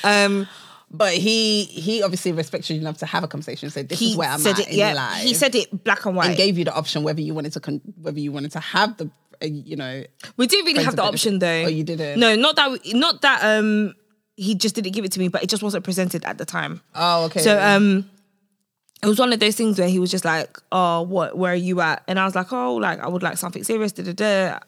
Um, 0.05 0.47
But 0.91 1.15
he 1.15 1.65
he 1.65 2.03
obviously 2.03 2.33
respects 2.33 2.71
you 2.71 2.77
enough 2.81 2.99
to 2.99 3.07
have 3.07 3.25
a 3.25 3.29
conversation. 3.29 3.71
Say 3.71 3.83
this 3.83 3.99
he 3.99 4.11
is 4.13 4.17
where 4.17 4.29
I'm 4.31 4.39
said 4.39 4.55
at 4.61 4.61
it. 4.61 4.69
in 4.69 4.79
Yeah, 4.79 4.93
life. 4.95 5.23
he 5.23 5.35
said 5.35 5.55
it 5.55 5.83
black 5.85 6.07
and 6.07 6.15
white. 6.17 6.29
and 6.29 6.37
gave 6.37 6.57
you 6.59 6.65
the 6.65 6.73
option 6.75 7.03
whether 7.03 7.21
you 7.21 7.35
wanted 7.35 7.53
to 7.55 7.61
con- 7.61 7.81
whether 8.01 8.21
you 8.21 8.31
wanted 8.31 8.53
to 8.53 8.61
have 8.61 8.97
the 8.97 9.11
uh, 9.43 9.47
you 9.47 9.75
know 9.77 10.05
We 10.37 10.47
didn't 10.47 10.67
really 10.67 10.85
have 10.85 10.95
the 10.97 11.03
of 11.03 11.09
option 11.13 11.39
benefit. 11.39 11.63
though. 11.65 11.67
Oh, 11.67 11.77
you 11.77 11.85
didn't? 11.85 12.21
No, 12.21 12.37
not 12.37 12.55
that. 12.57 12.71
we- 12.71 12.93
Not 12.95 13.21
that. 13.23 13.39
Um, 13.43 13.95
he 14.37 14.55
just 14.55 14.75
didn't 14.75 14.93
give 14.93 15.05
it 15.05 15.13
to 15.13 15.19
me, 15.19 15.29
but 15.29 15.43
it 15.43 15.49
just 15.49 15.63
wasn't 15.63 15.85
presented 15.85 16.25
at 16.25 16.39
the 16.39 16.45
time. 16.45 16.83
oh 16.95 17.25
okay 17.25 17.41
So 17.41 17.61
um, 17.61 18.09
it 19.03 19.07
was 19.07 19.19
one 19.19 19.33
of 19.33 19.41
those 19.41 19.57
things 19.57 19.79
where 19.79 19.89
he 19.89 19.99
was 19.99 20.11
just 20.11 20.25
like, 20.25 20.59
"Oh, 20.71 21.03
what? 21.03 21.37
Where 21.37 21.53
are 21.53 21.57
you 21.57 21.81
at?" 21.81 22.03
And 22.07 22.19
I 22.19 22.25
was 22.25 22.35
like, 22.35 22.53
"Oh, 22.53 22.77
like 22.77 23.01
I 23.01 23.09
would 23.09 23.23
like 23.23 23.39
something 23.39 23.65
serious." 23.65 23.93
Da 23.93 24.05
da 24.05 24.13
da. 24.13 24.59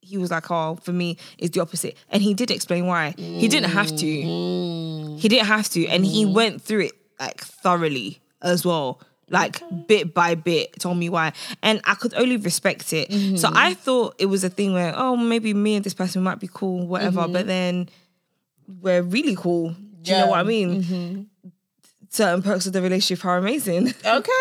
He 0.00 0.16
was 0.16 0.30
like, 0.30 0.50
"Oh, 0.50 0.76
for 0.82 0.92
me, 0.92 1.18
it's 1.36 1.54
the 1.54 1.60
opposite," 1.60 1.96
and 2.10 2.22
he 2.22 2.34
did 2.34 2.50
explain 2.50 2.86
why. 2.86 3.14
He 3.16 3.48
didn't 3.48 3.70
have 3.70 3.88
to. 3.88 4.06
Mm-hmm. 4.06 5.16
He 5.18 5.28
didn't 5.28 5.46
have 5.46 5.68
to, 5.70 5.86
and 5.86 6.04
he 6.04 6.24
mm-hmm. 6.24 6.34
went 6.34 6.62
through 6.62 6.80
it 6.80 6.92
like 7.20 7.40
thoroughly 7.40 8.20
as 8.42 8.64
well. 8.64 9.00
Like 9.30 9.60
bit 9.86 10.14
by 10.14 10.34
bit, 10.34 10.80
told 10.80 10.96
me 10.96 11.10
why, 11.10 11.34
and 11.62 11.82
I 11.84 11.94
could 11.94 12.14
only 12.14 12.38
respect 12.38 12.94
it. 12.94 13.10
So 13.10 13.16
mm-hmm. 13.16 13.56
I 13.56 13.74
thought 13.74 14.14
it 14.18 14.26
was 14.26 14.42
a 14.42 14.48
thing 14.48 14.72
where, 14.72 14.94
oh, 14.96 15.16
maybe 15.16 15.52
me 15.52 15.74
and 15.74 15.84
this 15.84 15.92
person 15.92 16.22
might 16.22 16.40
be 16.40 16.48
cool, 16.50 16.86
whatever. 16.86 17.28
But 17.28 17.46
then 17.46 17.90
we're 18.68 19.02
really 19.02 19.34
cool. 19.36 19.74
Do 20.02 20.12
you 20.12 20.18
know 20.18 20.26
what 20.28 20.40
I 20.40 20.42
mean? 20.44 21.28
Certain 22.10 22.42
perks 22.42 22.66
of 22.66 22.72
the 22.72 22.80
relationship 22.82 23.24
are 23.24 23.36
amazing. 23.38 23.88
okay 24.04 24.32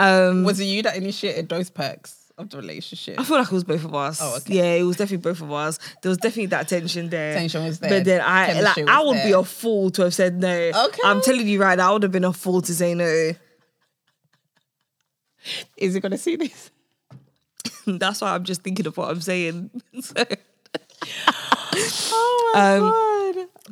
Um, 0.00 0.44
was 0.44 0.60
it 0.60 0.64
you 0.64 0.82
that 0.82 0.96
initiated 0.96 1.48
those 1.48 1.70
perks 1.70 2.14
of 2.36 2.50
the 2.50 2.58
relationship 2.58 3.18
I 3.18 3.24
feel 3.24 3.38
like 3.38 3.46
it 3.46 3.52
was 3.52 3.64
both 3.64 3.82
of 3.84 3.94
us. 3.94 4.18
Oh, 4.22 4.36
okay. 4.36 4.54
Yeah, 4.56 4.72
it 4.74 4.82
was 4.82 4.96
definitely 4.96 5.22
both 5.30 5.40
of 5.40 5.50
us. 5.50 5.78
There 6.02 6.10
was 6.10 6.18
definitely 6.18 6.46
that 6.46 6.68
tension 6.68 7.08
there. 7.08 7.32
Tension 7.32 7.64
was 7.64 7.78
there. 7.78 7.88
But 7.88 8.04
then 8.04 8.20
I 8.22 8.60
like 8.60 8.76
I 8.86 9.02
would 9.02 9.22
be 9.22 9.32
a 9.32 9.42
fool 9.42 9.88
to 9.92 10.02
have 10.02 10.12
said 10.14 10.38
no. 10.38 10.50
Okay. 10.50 11.00
I'm 11.04 11.22
telling 11.22 11.48
you 11.48 11.58
right 11.62 11.78
now, 11.78 11.88
I 11.88 11.92
would 11.94 12.02
have 12.02 12.12
been 12.12 12.24
a 12.24 12.34
fool 12.34 12.60
to 12.60 12.74
say 12.74 12.92
no. 12.94 13.32
is 15.78 15.94
he 15.94 16.00
gonna 16.00 16.18
see 16.18 16.36
this 16.36 16.70
That's 17.86 18.20
why 18.20 18.34
I'm 18.34 18.44
just 18.44 18.62
thinking 18.62 18.86
of 18.86 18.96
what 18.96 19.08
I'm 19.10 19.20
saying. 19.20 19.70
So- 20.02 20.24
oh 21.74 22.52
my 22.54 22.78
god 22.78 23.06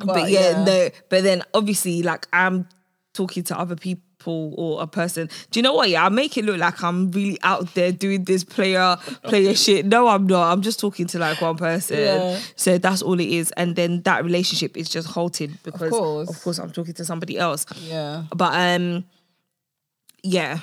but, 0.03 0.29
yeah, 0.29 0.63
no. 0.63 0.89
But 1.09 1.23
then 1.23 1.43
obviously, 1.53 2.03
like 2.03 2.27
I'm 2.33 2.67
talking 3.13 3.43
to 3.43 3.57
other 3.57 3.75
people 3.75 4.53
or 4.57 4.81
a 4.81 4.87
person. 4.87 5.29
Do 5.51 5.59
you 5.59 5.63
know 5.63 5.73
what? 5.73 5.89
Yeah, 5.89 6.05
I 6.05 6.09
make 6.09 6.37
it 6.37 6.45
look 6.45 6.57
like 6.57 6.83
I'm 6.83 7.11
really 7.11 7.37
out 7.43 7.73
there 7.75 7.91
doing 7.91 8.23
this 8.23 8.43
player 8.43 8.97
player 9.23 9.55
shit. 9.55 9.85
No, 9.85 10.07
I'm 10.07 10.27
not. 10.27 10.51
I'm 10.51 10.61
just 10.61 10.79
talking 10.79 11.07
to 11.07 11.19
like 11.19 11.39
one 11.41 11.57
person. 11.57 11.99
Yeah. 11.99 12.39
So 12.55 12.77
that's 12.77 13.01
all 13.01 13.19
it 13.19 13.29
is. 13.29 13.51
And 13.51 13.75
then 13.75 14.01
that 14.01 14.23
relationship 14.23 14.75
is 14.75 14.89
just 14.89 15.07
halted 15.07 15.57
because 15.63 15.91
course. 15.91 16.29
of 16.29 16.41
course 16.43 16.59
I'm 16.59 16.71
talking 16.71 16.93
to 16.95 17.05
somebody 17.05 17.37
else. 17.37 17.65
yeah 17.81 18.23
But 18.35 18.53
um 18.53 19.05
yeah. 20.23 20.59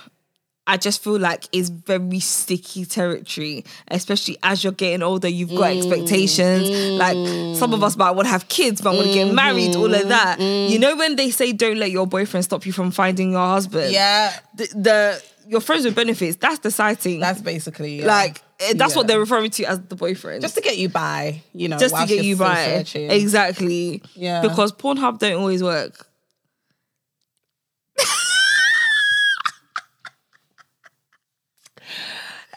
I 0.66 0.76
just 0.76 1.02
feel 1.02 1.18
like 1.18 1.48
it's 1.50 1.70
very 1.70 2.20
sticky 2.20 2.84
territory, 2.84 3.64
especially 3.88 4.38
as 4.44 4.62
you're 4.62 4.72
getting 4.72 5.02
older. 5.02 5.26
You've 5.26 5.50
got 5.50 5.72
mm, 5.72 5.78
expectations. 5.78 6.70
Like 6.98 7.16
some 7.56 7.74
of 7.74 7.82
us 7.82 7.96
mm. 7.96 7.98
might 7.98 8.12
want 8.12 8.26
to 8.26 8.30
have 8.30 8.48
kids, 8.48 8.82
might 8.84 8.94
want 8.94 9.08
to 9.08 9.12
get 9.12 9.34
married, 9.34 9.74
all 9.74 9.86
of 9.86 9.92
mm-hmm, 9.92 10.08
that. 10.10 10.38
You 10.38 10.78
mm. 10.78 10.80
know 10.80 10.96
when 10.96 11.16
they 11.16 11.30
say 11.30 11.52
don't 11.52 11.78
let 11.78 11.90
your 11.90 12.06
boyfriend 12.06 12.44
stop 12.44 12.64
you 12.64 12.72
from 12.72 12.92
finding 12.92 13.32
your 13.32 13.46
husband. 13.46 13.92
yeah 13.92 14.38
the, 14.54 14.66
the 14.66 15.22
your 15.46 15.60
friends 15.60 15.84
with 15.84 15.94
benefits. 15.94 16.36
That's 16.36 16.60
the 16.60 16.70
sighting. 16.70 17.20
that's 17.20 17.40
basically 17.40 18.00
yeah. 18.00 18.06
like 18.06 18.40
eh, 18.60 18.74
that's 18.76 18.94
what 18.94 19.06
they're 19.06 19.20
referring 19.20 19.50
to 19.50 19.64
as 19.64 19.80
the 19.80 19.96
boyfriend. 19.96 20.42
just 20.42 20.54
to 20.54 20.60
get 20.60 20.78
you 20.78 20.88
by 20.88 21.42
you 21.52 21.68
know 21.68 21.78
just 21.78 21.96
to 21.96 22.06
get 22.06 22.24
you 22.24 22.36
by. 22.36 22.64
searching. 22.64 23.10
Exactly. 23.10 24.02
Yeah. 24.14 24.42
Because 24.42 24.72
Pornhub 24.72 25.18
don't 25.18 25.40
always 25.40 25.62
work. 25.62 26.06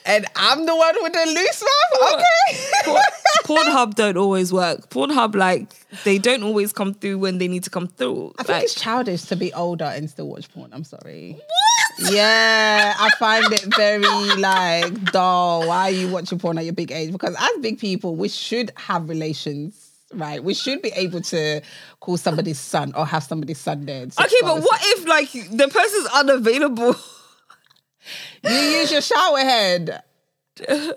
And 0.06 0.26
I'm 0.36 0.66
the 0.66 0.76
one 0.76 0.96
with 1.02 1.14
the 1.14 1.26
loose 1.26 1.64
mouth 1.64 2.14
okay 2.14 2.60
Porn- 2.86 3.02
Pornhub 3.46 3.94
don't 3.94 4.18
always 4.18 4.52
work. 4.52 4.90
Pornhub, 4.90 5.36
like, 5.36 5.68
they 6.04 6.18
don't 6.18 6.42
always 6.42 6.74
come 6.74 6.96
through 6.96 7.20
when 7.20 7.38
they 7.38 7.48
need 7.48 7.64
to 7.66 7.70
come 7.70 7.88
through. 7.88 8.34
I 8.40 8.44
think 8.44 8.64
it's 8.64 8.74
childish 8.74 9.22
to 9.24 9.36
be 9.36 9.54
older 9.54 9.86
and 9.86 10.10
still 10.10 10.28
watch 10.28 10.52
porn. 10.52 10.72
I'm 10.74 10.84
sorry. 10.84 11.34
What? 11.38 12.12
Yeah, 12.12 12.96
I 12.98 13.10
find 13.20 13.46
it 13.54 13.64
very 13.76 14.02
like 14.38 15.12
dull. 15.12 15.68
Why 15.68 15.90
are 15.90 15.92
you 15.92 16.08
watching 16.10 16.40
porn 16.40 16.58
at 16.58 16.66
your 16.66 16.74
big 16.74 16.92
age? 16.92 17.12
Because 17.12 17.36
as 17.38 17.52
big 17.62 17.78
people, 17.78 18.16
we 18.16 18.30
should 18.30 18.72
have 18.78 19.08
relations, 19.10 19.92
right? 20.14 20.44
We 20.44 20.56
should 20.56 20.82
be 20.82 20.90
able 20.96 21.22
to 21.22 21.62
call 22.00 22.18
somebody's 22.18 22.60
son 22.60 22.94
or 22.96 23.06
have 23.06 23.24
somebody's 23.24 23.60
son 23.60 23.86
there. 23.86 24.04
okay, 24.04 24.36
but 24.42 24.60
what 24.60 24.82
if, 24.84 25.08
like, 25.08 25.32
the 25.32 25.68
person's 25.68 26.08
unavailable? 26.16 26.96
you 28.50 28.80
use 28.80 28.92
your 28.92 29.02
shower 29.02 29.40
head? 29.40 30.04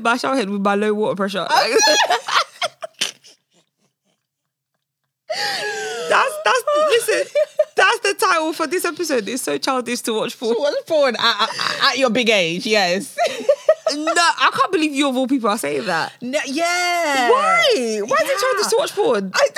my 0.00 0.16
shower 0.16 0.36
head 0.36 0.48
with 0.48 0.62
my 0.62 0.74
low 0.74 0.94
water 0.94 1.16
pressure. 1.16 1.46
Oh. 1.48 1.54
Like- 1.54 3.16
that's 6.08 6.34
that's 6.44 6.62
listen. 6.88 7.22
That's 7.76 7.98
the 8.00 8.14
title 8.14 8.52
for 8.54 8.66
this 8.66 8.84
episode. 8.84 9.28
It's 9.28 9.42
so 9.42 9.58
childish 9.58 10.00
to 10.02 10.14
watch 10.14 10.38
porn. 10.38 10.56
Watch 10.58 10.74
porn 10.86 11.16
at, 11.16 11.42
at, 11.42 11.84
at 11.90 11.98
your 11.98 12.08
big 12.10 12.30
age? 12.30 12.64
Yes. 12.66 13.16
no, 13.94 14.12
I 14.16 14.50
can't 14.54 14.72
believe 14.72 14.94
you 14.94 15.08
of 15.08 15.16
all 15.16 15.26
people 15.26 15.50
are 15.50 15.58
saying 15.58 15.84
that. 15.84 16.12
No, 16.22 16.38
yeah. 16.46 17.30
Why? 17.30 18.00
Why 18.06 18.16
is 18.22 18.30
it 18.30 18.40
childish 18.40 18.66
to 18.68 18.76
watch 18.78 18.92
porn? 18.94 19.30
I, 19.34 19.48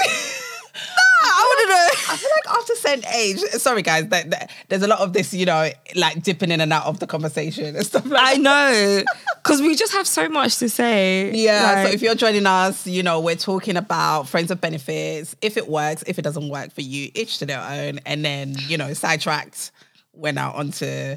I 1.20 1.44
want 1.48 1.60
to 1.68 1.74
know. 1.74 2.12
I 2.12 2.16
feel 2.16 2.30
like 2.36 2.58
after 2.58 2.74
certain 2.76 3.04
age, 3.14 3.38
sorry 3.60 3.82
guys, 3.82 4.08
that, 4.08 4.30
that- 4.30 4.50
there's 4.68 4.82
a 4.82 4.86
lot 4.86 5.00
of 5.00 5.12
this, 5.12 5.32
you 5.34 5.46
know, 5.46 5.70
like 5.96 6.22
dipping 6.22 6.50
in 6.50 6.60
and 6.60 6.72
out 6.72 6.86
of 6.86 7.00
the 7.00 7.06
conversation 7.06 7.74
and 7.76 7.84
stuff 7.86 8.06
like 8.06 8.36
I 8.36 8.38
know, 8.38 9.02
because 9.42 9.60
we 9.62 9.74
just 9.74 9.92
have 9.92 10.06
so 10.06 10.28
much 10.28 10.56
to 10.58 10.68
say. 10.68 11.32
Yeah, 11.34 11.62
Like, 11.74 11.86
so 11.88 11.92
if 11.94 12.02
you're 12.02 12.14
joining 12.14 12.46
us, 12.46 12.86
you 12.86 13.02
know, 13.02 13.20
we're 13.20 13.36
talking 13.36 13.76
about 13.76 14.28
friends 14.28 14.50
of 14.50 14.60
benefits. 14.60 15.34
If 15.42 15.56
it 15.56 15.68
works, 15.68 16.04
if 16.06 16.18
it 16.18 16.22
doesn't 16.22 16.48
work 16.48 16.72
for 16.72 16.82
you, 16.82 17.10
each 17.14 17.38
to 17.38 17.46
their 17.46 17.60
own. 17.60 17.98
And 18.06 18.24
then, 18.24 18.54
you 18.66 18.76
know, 18.76 18.92
sidetracked, 18.92 19.70
went 20.12 20.38
out 20.38 20.54
onto. 20.54 21.16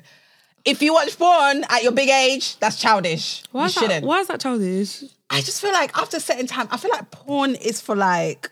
If 0.63 0.81
you 0.81 0.93
watch 0.93 1.17
porn 1.17 1.63
at 1.69 1.81
your 1.83 1.91
big 1.91 2.09
age, 2.09 2.57
that's 2.59 2.79
childish. 2.79 3.43
why 3.51 3.61
you 3.61 3.65
is, 3.67 3.75
that, 3.75 3.81
shouldn't. 3.81 4.05
why 4.05 4.19
is 4.19 4.27
that 4.27 4.39
childish? 4.39 5.03
I 5.29 5.41
just 5.41 5.61
feel 5.61 5.71
like 5.73 5.97
after 5.97 6.17
a 6.17 6.19
certain 6.19 6.45
time, 6.45 6.67
I 6.71 6.77
feel 6.77 6.91
like 6.91 7.09
porn 7.11 7.55
is 7.55 7.81
for 7.81 7.95
like. 7.95 8.49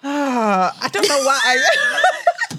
I 0.02 0.88
don't 0.92 1.08
know 1.08 1.22
why. 1.24 1.40
I, 1.44 1.56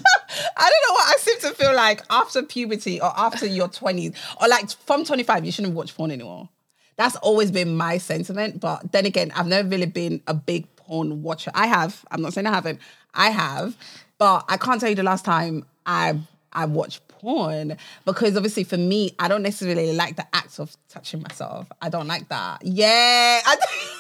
I 0.58 0.70
don't 0.70 0.90
know 0.90 0.94
what 0.94 1.08
I 1.08 1.18
seem 1.20 1.40
to 1.40 1.56
feel 1.56 1.74
like 1.74 2.02
after 2.10 2.44
puberty 2.44 3.00
or 3.00 3.12
after 3.18 3.46
your 3.46 3.70
20s 3.70 4.16
or 4.42 4.48
like 4.48 4.70
from 4.72 5.06
25, 5.06 5.46
you 5.46 5.52
shouldn't 5.52 5.74
watch 5.74 5.96
porn 5.96 6.12
anymore. 6.12 6.50
That's 6.98 7.16
always 7.18 7.50
been 7.50 7.78
my 7.78 7.98
sentiment. 7.98 8.60
But 8.60 8.92
then 8.92 9.06
again, 9.06 9.32
I've 9.34 9.48
never 9.48 9.68
really 9.68 9.86
been 9.86 10.22
a 10.28 10.34
big 10.34 10.68
porn 10.76 11.24
watcher. 11.24 11.52
I 11.54 11.68
have. 11.68 12.06
I'm 12.12 12.22
not 12.22 12.34
saying 12.34 12.46
I 12.46 12.54
haven't. 12.54 12.80
I 13.14 13.30
have. 13.30 13.78
But 14.18 14.44
I 14.50 14.58
can't 14.58 14.82
tell 14.82 14.90
you 14.90 14.96
the 14.96 15.04
last 15.04 15.24
time 15.24 15.66
I 15.86 16.20
I 16.52 16.66
watched 16.66 17.08
porn 17.08 17.78
because 18.06 18.36
obviously 18.36 18.66
for 18.66 18.78
me, 18.78 19.16
I 19.18 19.30
don't 19.30 19.44
necessarily 19.44 19.94
like 19.94 20.18
the 20.18 20.28
act 20.34 20.60
of 20.60 20.76
touching 20.90 21.22
myself. 21.22 21.72
I 21.82 21.88
don't 21.88 22.08
like 22.08 22.28
that. 22.30 22.66
Yeah. 22.66 23.42
I, 23.46 23.56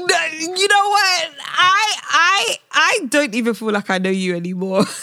You 0.40 0.68
know 0.68 0.88
what? 0.88 1.30
I 1.46 1.94
I 2.02 2.56
I 2.72 2.98
don't 3.08 3.34
even 3.34 3.54
feel 3.54 3.70
like 3.72 3.90
I 3.90 3.98
know 3.98 4.10
you 4.10 4.34
anymore. 4.36 4.84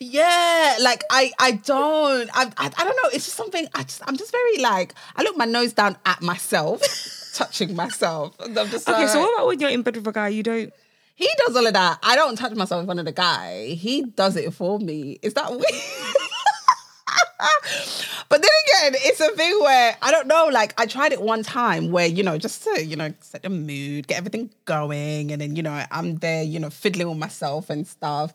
Yeah, 0.00 0.76
like 0.80 1.02
I, 1.10 1.32
I 1.40 1.50
don't, 1.52 2.30
I, 2.32 2.44
I, 2.56 2.70
I 2.78 2.84
don't 2.84 2.96
know. 2.96 3.08
It's 3.12 3.24
just 3.24 3.36
something. 3.36 3.66
I 3.74 3.82
just, 3.82 4.00
I'm 4.06 4.16
just 4.16 4.30
very 4.30 4.58
like, 4.58 4.94
I 5.16 5.22
look 5.24 5.36
my 5.36 5.44
nose 5.44 5.72
down 5.72 5.96
at 6.06 6.22
myself, 6.22 6.80
touching 7.34 7.74
myself. 7.74 8.38
And 8.38 8.56
I'm 8.56 8.68
just 8.68 8.88
okay, 8.88 9.08
so 9.08 9.18
what 9.20 9.34
about 9.34 9.46
when 9.48 9.58
you're 9.58 9.70
in 9.70 9.82
bed 9.82 9.96
with 9.96 10.06
a 10.06 10.12
guy? 10.12 10.28
You 10.28 10.44
don't. 10.44 10.72
he 11.16 11.28
does 11.44 11.56
all 11.56 11.66
of 11.66 11.72
that. 11.72 11.98
I 12.04 12.14
don't 12.14 12.36
touch 12.36 12.54
myself 12.54 12.80
in 12.80 12.86
front 12.86 13.00
of 13.00 13.06
the 13.06 13.12
guy. 13.12 13.70
He 13.70 14.02
does 14.02 14.36
it 14.36 14.54
for 14.54 14.78
me. 14.78 15.18
Is 15.20 15.34
that 15.34 15.50
weird? 15.50 15.64
But 18.28 18.42
then 18.42 18.50
again, 18.66 19.00
it's 19.04 19.20
a 19.20 19.30
thing 19.36 19.58
where 19.60 19.96
I 20.02 20.10
don't 20.10 20.26
know. 20.26 20.48
Like 20.52 20.74
I 20.80 20.86
tried 20.86 21.12
it 21.12 21.22
one 21.22 21.42
time 21.42 21.90
where 21.92 22.06
you 22.06 22.22
know 22.22 22.36
just 22.38 22.64
to 22.64 22.84
you 22.84 22.96
know 22.96 23.12
set 23.20 23.42
the 23.42 23.48
mood, 23.50 24.06
get 24.08 24.18
everything 24.18 24.50
going, 24.64 25.30
and 25.32 25.40
then 25.40 25.54
you 25.56 25.62
know 25.62 25.84
I'm 25.90 26.16
there, 26.16 26.42
you 26.42 26.58
know 26.58 26.70
fiddling 26.70 27.08
with 27.08 27.18
myself 27.18 27.70
and 27.70 27.86
stuff. 27.86 28.32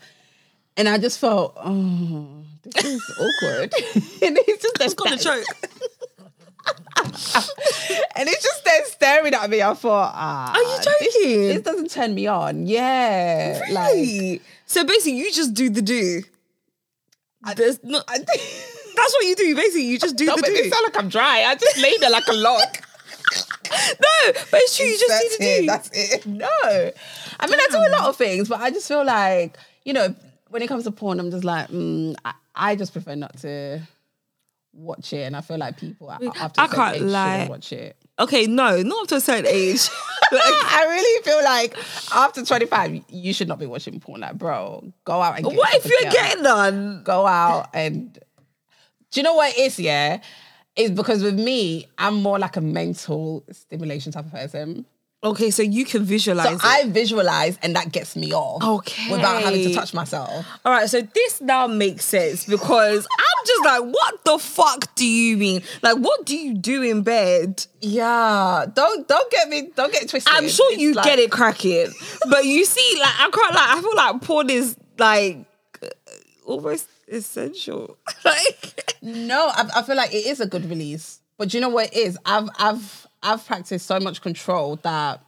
And 0.76 0.90
I 0.90 0.98
just 0.98 1.20
felt, 1.20 1.54
oh, 1.58 2.28
this 2.64 2.84
is 2.84 3.02
awkward. 3.20 3.74
and 4.24 4.40
he's 4.46 4.58
just 4.58 4.78
It's 4.82 4.94
gonna 4.96 5.20
sta- 5.20 5.36
choke. 5.36 5.46
and 8.16 8.28
it's 8.30 8.44
just 8.44 8.66
there 8.66 8.86
staring 8.86 9.34
at 9.34 9.50
me. 9.50 9.62
I 9.62 9.74
thought, 9.74 10.12
ah, 10.16 10.54
Are 10.54 10.62
you 10.62 10.78
joking? 10.84 11.48
This, 11.50 11.62
doesn't 11.62 11.92
turn 11.92 12.16
me 12.16 12.26
on. 12.28 12.66
Yeah, 12.68 13.62
like 13.72 13.94
Really? 13.94 14.42
so 14.66 14.84
basically, 14.86 15.18
you 15.20 15.32
just 15.32 15.54
do 15.54 15.70
the 15.70 15.82
do. 15.82 16.24
There's 17.56 17.84
no. 17.84 18.02
I, 18.08 18.20
That's 18.96 19.14
what 19.14 19.26
you 19.26 19.36
do. 19.36 19.56
Basically, 19.56 19.84
you 19.86 20.00
just 20.00 20.16
do 20.16 20.26
don't 20.26 20.38
the 20.38 20.42
make 20.44 20.54
me 20.54 20.64
do. 20.64 20.70
sound 20.70 20.84
like 20.84 20.98
I'm 20.98 21.10
dry. 21.10 21.44
I 21.48 21.56
just 21.56 21.78
lay 21.80 21.98
there 21.98 22.10
like 22.10 22.28
a 22.28 22.34
log. 22.34 22.62
no, 23.72 24.32
but 24.52 24.60
it's 24.62 24.78
true. 24.78 24.86
You 24.86 24.98
just 25.00 25.08
that's 25.10 25.40
need 25.40 25.46
to 25.46 25.52
it. 25.52 25.60
do. 25.62 25.66
That's 25.68 25.90
it. 25.94 26.26
No, 26.26 26.48
I 27.40 27.48
mean 27.48 27.60
I 27.60 27.68
do 27.72 27.78
a 27.78 27.92
lot 27.98 28.10
of 28.10 28.16
things, 28.18 28.48
but 28.50 28.60
I 28.62 28.70
just 28.72 28.88
feel 28.88 29.04
like 29.06 29.58
you 29.86 29.94
know 29.94 30.14
when 30.50 30.62
it 30.62 30.68
comes 30.68 30.84
to 30.84 30.92
porn, 30.92 31.20
I'm 31.20 31.32
just 31.32 31.44
like 31.44 31.70
mm, 31.70 32.16
I, 32.24 32.34
I 32.56 32.76
just 32.76 32.94
prefer 32.94 33.16
not 33.16 33.38
to 33.40 33.82
watch 34.74 35.14
it, 35.14 35.24
and 35.24 35.36
I 35.36 35.42
feel 35.42 35.58
like 35.58 35.78
people 35.78 36.10
a- 36.10 36.20
after 36.40 36.62
I 36.62 36.66
a 36.66 36.68
certain 36.68 36.76
can't 36.84 36.96
age 36.98 37.02
lie. 37.04 37.48
watch 37.50 37.72
it. 37.74 37.96
okay, 38.20 38.46
no, 38.48 38.82
not 38.84 39.04
up 39.04 39.08
to 39.10 39.16
a 39.16 39.22
certain 39.22 39.48
age. 39.48 39.88
I 40.32 40.86
really 40.90 41.24
feel 41.24 41.44
like 41.44 41.78
after 42.16 42.44
25, 42.44 43.04
you 43.10 43.34
should 43.34 43.48
not 43.48 43.60
be 43.60 43.68
watching 43.68 44.00
porn. 44.00 44.22
Like, 44.22 44.36
bro, 44.36 44.84
go 45.06 45.22
out 45.22 45.36
and 45.38 45.46
get 45.46 45.56
what 45.56 45.74
if 45.76 45.86
you're 45.86 46.02
girl. 46.02 46.12
getting 46.12 46.44
none? 46.44 47.04
go 47.04 47.28
out 47.28 47.70
and 47.76 48.18
do 49.14 49.20
you 49.20 49.24
know 49.24 49.36
what 49.36 49.54
it 49.54 49.60
is? 49.60 49.80
Yeah, 49.80 50.20
is 50.76 50.92
because 50.92 51.24
with 51.24 51.40
me, 51.40 51.88
I'm 51.98 52.16
more 52.16 52.40
like 52.40 52.58
a 52.58 52.62
mental 52.62 53.44
stimulation 53.52 54.12
type 54.12 54.26
of 54.26 54.32
person. 54.32 54.86
Okay, 55.24 55.52
so 55.52 55.64
you 55.64 55.86
can 55.86 56.04
visualize. 56.04 56.48
So 56.48 56.56
it. 56.56 56.62
I 56.66 56.84
visualize, 56.90 57.58
and 57.64 57.78
that 57.78 57.94
gets 57.94 58.18
me 58.18 58.34
off. 58.34 58.62
Okay. 58.62 59.10
Without 59.10 59.42
having 59.42 59.64
to 59.70 59.74
touch 59.74 59.94
myself. 59.94 60.46
All 60.66 60.72
right, 60.74 60.90
so 60.90 61.00
this 61.00 61.40
now 61.40 61.66
makes 61.66 62.04
sense 62.04 62.46
because 62.46 63.08
I'm 63.10 63.46
just 63.46 63.64
like, 63.64 63.94
what 63.94 64.26
the 64.26 64.38
fuck 64.38 64.94
do 64.96 65.06
you 65.08 65.38
mean? 65.38 65.62
Like, 65.82 65.96
what 66.00 66.26
do 66.26 66.36
you 66.36 66.54
do 66.56 66.82
in 66.82 67.04
bed? 67.04 67.66
Yeah. 67.80 68.66
Don't 68.74 69.08
don't 69.08 69.32
get 69.32 69.48
me. 69.48 69.70
Don't 69.76 69.94
get 69.94 70.10
twisted. 70.10 70.34
I'm 70.34 70.50
sure 70.50 70.74
It's 70.74 70.82
you 70.82 70.92
like- 70.94 71.06
get 71.06 71.20
it 71.20 71.32
cracking, 71.32 71.94
but 72.30 72.44
you 72.44 72.66
see, 72.66 72.98
like, 73.00 73.14
I 73.20 73.30
can't 73.32 73.56
like. 73.56 73.70
I 73.78 73.82
feel 73.82 73.96
like 73.96 74.22
porn 74.24 74.50
is 74.50 74.76
like 74.98 75.46
almost 76.46 76.88
essential. 77.08 77.98
like, 78.26 78.96
No, 79.02 79.48
I, 79.54 79.70
I 79.78 79.82
feel 79.84 79.96
like 79.96 80.14
it 80.14 80.26
is 80.26 80.40
a 80.40 80.48
good 80.48 80.66
release. 80.70 81.20
But 81.38 81.50
do 81.50 81.58
you 81.58 81.62
know 81.62 81.70
what 81.70 81.88
it 81.88 81.98
is? 81.98 82.18
I've 82.26 82.50
I've 82.60 83.08
I've 83.24 83.46
practiced 83.46 83.86
so 83.86 84.00
much 84.00 84.22
control 84.22 84.76
that 84.84 85.22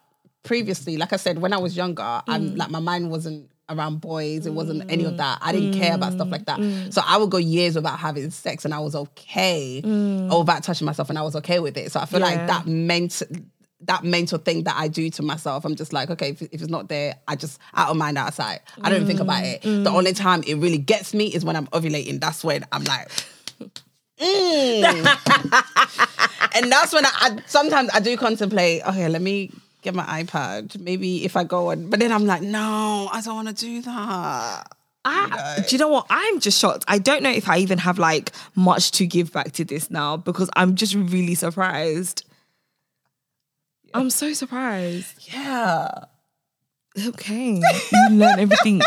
previously, 0.43 0.97
like 0.97 1.11
I 1.13 1.15
said, 1.17 1.39
when 1.39 1.53
I 1.53 1.57
was 1.57 1.75
younger, 1.75 2.03
Mm. 2.03 2.23
I'm 2.27 2.55
like 2.55 2.69
my 2.69 2.79
mind 2.79 3.09
wasn't 3.09 3.49
around 3.67 3.99
boys. 3.99 4.45
It 4.45 4.53
wasn't 4.53 4.91
any 4.91 5.05
of 5.05 5.17
that. 5.17 5.39
I 5.41 5.51
didn't 5.51 5.73
care 5.73 5.95
about 5.95 6.13
stuff 6.13 6.27
like 6.29 6.45
that. 6.45 6.59
Mm. 6.59 6.93
So 6.93 7.01
I 7.03 7.17
would 7.17 7.31
go 7.31 7.37
years 7.37 7.73
without 7.75 7.97
having 7.97 8.29
sex 8.29 8.63
and 8.63 8.71
I 8.75 8.79
was 8.79 8.93
okay. 8.95 9.81
Or 10.31 10.39
without 10.39 10.61
touching 10.63 10.85
myself 10.85 11.09
and 11.09 11.17
I 11.17 11.23
was 11.23 11.35
okay 11.37 11.59
with 11.59 11.75
it. 11.75 11.91
So 11.91 11.99
I 11.99 12.05
feel 12.05 12.19
Mm. 12.19 12.29
Yeah. 12.29 12.37
like 12.37 12.47
that 12.47 12.67
meant 12.67 13.23
that 13.81 14.03
mental 14.03 14.37
thing 14.37 14.63
that 14.63 14.75
I 14.77 14.87
do 14.87 15.09
to 15.11 15.21
myself, 15.21 15.65
I'm 15.65 15.75
just 15.75 15.93
like, 15.93 16.09
okay, 16.09 16.29
if, 16.29 16.41
if 16.41 16.53
it's 16.53 16.69
not 16.69 16.87
there, 16.87 17.15
I 17.27 17.35
just 17.35 17.59
out 17.73 17.89
of 17.89 17.97
mind, 17.97 18.17
out 18.17 18.29
of 18.29 18.33
sight. 18.33 18.61
I 18.81 18.89
don't 18.89 19.05
think 19.05 19.19
about 19.19 19.43
it. 19.43 19.61
Mm. 19.61 19.83
The 19.83 19.91
only 19.91 20.13
time 20.13 20.43
it 20.47 20.55
really 20.55 20.77
gets 20.77 21.13
me 21.13 21.27
is 21.27 21.43
when 21.43 21.55
I'm 21.55 21.67
ovulating. 21.67 22.19
That's 22.19 22.43
when 22.43 22.65
I'm 22.71 22.83
like, 22.83 23.09
mm. 24.19 24.83
and 26.55 26.71
that's 26.71 26.93
when 26.93 27.05
I, 27.05 27.11
I 27.13 27.37
sometimes 27.45 27.89
I 27.93 27.99
do 27.99 28.15
contemplate. 28.17 28.87
Okay, 28.87 29.07
let 29.09 29.21
me 29.21 29.51
get 29.81 29.93
my 29.93 30.23
iPad. 30.23 30.79
Maybe 30.79 31.25
if 31.25 31.35
I 31.35 31.43
go 31.43 31.71
on, 31.71 31.89
but 31.89 31.99
then 31.99 32.11
I'm 32.11 32.25
like, 32.25 32.41
no, 32.41 33.09
I 33.11 33.21
don't 33.21 33.35
want 33.35 33.49
to 33.49 33.53
do 33.53 33.81
that. 33.83 34.71
I, 35.07 35.63
do 35.67 35.75
you 35.75 35.79
know 35.79 35.89
what? 35.89 36.07
I'm 36.09 36.39
just 36.39 36.59
shocked. 36.59 36.83
I 36.87 36.97
don't 36.97 37.21
know 37.21 37.29
if 37.29 37.47
I 37.47 37.59
even 37.59 37.77
have 37.77 37.99
like 37.99 38.31
much 38.55 38.89
to 38.93 39.05
give 39.05 39.31
back 39.31 39.51
to 39.53 39.63
this 39.63 39.91
now 39.91 40.17
because 40.17 40.49
I'm 40.55 40.75
just 40.75 40.95
really 40.95 41.35
surprised. 41.35 42.25
I'm 43.95 44.09
so 44.09 44.33
surprised. 44.33 45.27
Yeah. 45.33 45.89
Okay. 47.07 47.61
You 47.91 48.09
learn 48.11 48.39
everything 48.39 48.81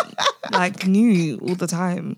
like 0.53 0.87
new 0.87 1.39
all 1.39 1.55
the 1.55 1.67
time. 1.67 2.17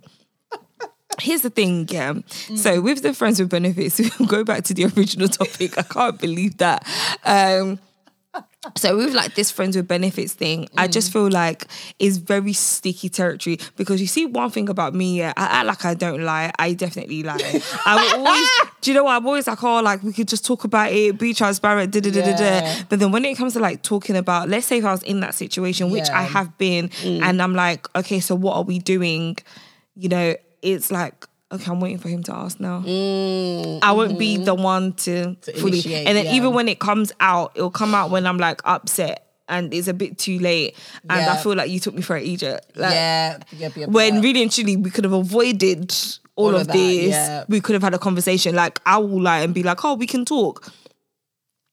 Here's 1.21 1.43
the 1.43 1.51
thing, 1.51 1.87
yeah. 1.91 2.15
So 2.57 2.81
with 2.81 3.03
the 3.03 3.13
friends 3.13 3.41
with 3.41 3.51
benefits, 3.51 4.01
we'll 4.19 4.29
go 4.29 4.45
back 4.45 4.65
to 4.65 4.75
the 4.75 4.85
original 4.97 5.29
topic. 5.29 5.77
I 5.77 5.83
can't 5.83 6.19
believe 6.21 6.59
that. 6.59 6.87
Um 7.25 7.79
so 8.77 8.97
with 8.97 9.15
like 9.15 9.35
this 9.35 9.51
friends 9.51 9.77
with 9.77 9.89
benefits 9.89 10.35
thing, 10.35 10.69
I 10.77 10.87
just 10.87 11.11
mm. 11.11 11.13
feel 11.15 11.31
like 11.31 11.67
it's 11.99 12.19
very 12.19 12.53
sticky 12.53 13.09
territory 13.09 13.59
because 13.77 14.01
you 14.01 14.07
see 14.07 14.27
one 14.27 14.51
thing 14.51 14.69
about 14.69 14.95
me, 14.95 15.19
yeah, 15.19 15.33
I 15.37 15.45
act 15.45 15.67
like 15.67 15.85
I 15.85 15.95
don't 15.95 16.23
lie. 16.23 16.53
I 16.59 16.75
definitely 16.75 17.23
lie. 17.23 17.63
I 17.87 17.97
will 17.97 18.27
always, 18.27 18.49
do 18.83 18.91
you 18.91 18.95
know 18.95 19.05
what? 19.05 19.17
I'm 19.17 19.27
always 19.27 19.47
like, 19.47 19.63
oh, 19.65 19.81
like 19.81 20.03
we 20.03 20.13
could 20.13 20.29
just 20.29 20.45
talk 20.45 20.65
about 20.65 20.93
it, 20.93 21.19
be 21.19 21.35
transparent, 21.35 21.93
da 21.93 22.01
da 22.01 22.11
da 22.11 22.23
da 22.23 22.37
da. 22.37 22.83
But 22.89 23.01
then 23.01 23.11
when 23.13 23.25
it 23.25 23.37
comes 23.37 23.55
to 23.55 23.61
like 23.61 23.83
talking 23.83 24.17
about, 24.17 24.49
let's 24.49 24.67
say 24.67 24.79
if 24.79 24.85
I 24.85 24.93
was 24.93 25.03
in 25.03 25.21
that 25.21 25.35
situation, 25.35 25.91
which 25.91 26.09
I 26.11 26.23
have 26.23 26.57
been, 26.59 26.91
mm. 26.91 27.23
and 27.23 27.43
I'm 27.43 27.55
like, 27.55 27.87
okay, 27.97 28.21
so 28.21 28.35
what 28.35 28.57
are 28.57 28.65
we 28.65 28.79
doing? 28.79 29.39
You 29.97 30.09
know, 30.11 30.35
it's 30.63 30.91
like, 30.91 31.27
okay, 31.53 31.71
I'm 31.71 31.81
waiting 31.81 31.99
for 31.99 32.09
him 32.09 32.23
to 32.25 32.35
ask 32.35 32.61
now. 32.61 32.81
Mm, 32.81 33.81
I 33.83 33.93
won't 33.93 34.19
be 34.19 34.35
mm-hmm. 34.35 34.45
the 34.45 34.55
one 34.55 34.93
to, 34.95 35.37
fully. 35.57 35.73
initiate, 35.73 36.07
and 36.07 36.17
then 36.17 36.27
yeah. 36.27 36.35
even 36.35 36.55
when 36.55 36.69
it 36.69 36.79
comes 36.79 37.13
out, 37.21 37.53
it'll 37.55 37.71
come 37.71 37.95
out 37.95 38.11
when 38.11 38.27
I'm 38.27 38.39
like 38.39 38.61
upset 38.65 39.27
and 39.51 39.75
it's 39.75 39.89
a 39.89 39.95
bit 39.95 40.17
too 40.17 40.39
late. 40.39 40.77
And 41.09 41.29
I 41.29 41.37
feel 41.37 41.55
like 41.55 41.71
you 41.71 41.81
took 41.81 41.95
me 41.95 42.03
for 42.03 42.17
an 42.17 42.23
idiot. 42.25 42.65
Like, 42.77 42.93
yeah. 42.93 43.39
Yep, 43.53 43.77
yep, 43.77 43.89
When 43.91 44.15
yep. 44.15 44.23
really 44.23 44.43
and 44.43 44.51
truly 44.53 44.77
we 44.77 44.91
could 44.91 45.05
have 45.05 45.13
avoided 45.13 45.93
all, 46.37 46.47
All 46.47 46.55
of, 46.55 46.61
of 46.63 46.67
that, 46.69 46.73
this. 46.73 47.11
yeah. 47.11 47.45
We 47.49 47.61
could 47.61 47.75
have 47.75 47.83
had 47.83 47.93
a 47.93 47.99
conversation. 47.99 48.55
Like 48.55 48.81
I 48.87 48.99
will 48.99 49.21
lie 49.21 49.41
and 49.41 49.53
be 49.53 49.63
like, 49.63 49.85
oh, 49.85 49.95
we 49.95 50.07
can 50.07 50.25
talk. 50.25 50.73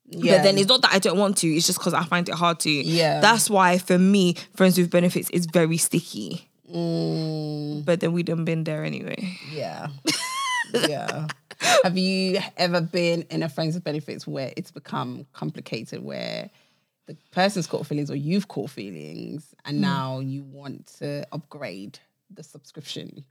yeah. 0.07 0.37
But 0.37 0.43
then 0.43 0.57
it's 0.57 0.67
not 0.67 0.81
that 0.81 0.93
I 0.93 0.99
don't 0.99 1.17
want 1.17 1.37
to, 1.37 1.47
it's 1.47 1.67
just 1.67 1.79
because 1.79 1.93
I 1.93 2.03
find 2.03 2.27
it 2.27 2.35
hard 2.35 2.59
to. 2.61 2.69
Yeah. 2.71 3.19
That's 3.21 3.49
why 3.49 3.77
for 3.77 3.99
me, 3.99 4.35
friends 4.55 4.77
with 4.77 4.89
benefits 4.89 5.29
is 5.29 5.45
very 5.45 5.77
sticky. 5.77 6.46
Mm, 6.73 7.85
But 7.85 7.99
then 7.99 8.11
we 8.13 8.23
done 8.23 8.45
been 8.45 8.63
there 8.63 8.83
anyway. 8.83 9.37
yeah. 9.51 9.87
yeah. 10.73 11.27
Have 11.83 11.97
you 11.97 12.39
ever 12.57 12.81
been 12.81 13.23
in 13.29 13.41
a 13.43 13.49
friends 13.49 13.73
with 13.75 13.83
benefits 13.83 14.27
where 14.27 14.53
it's 14.55 14.71
become 14.71 15.25
complicated, 15.33 16.03
where 16.03 16.49
the 17.07 17.15
person's 17.31 17.67
caught 17.67 17.87
feelings 17.87 18.11
or 18.11 18.15
you've 18.15 18.47
caught 18.47 18.69
feelings, 18.69 19.55
and 19.65 19.81
now 19.81 20.19
you 20.19 20.43
want 20.43 20.87
to 20.99 21.25
upgrade 21.31 21.99
the 22.29 22.43
subscription 22.43 23.23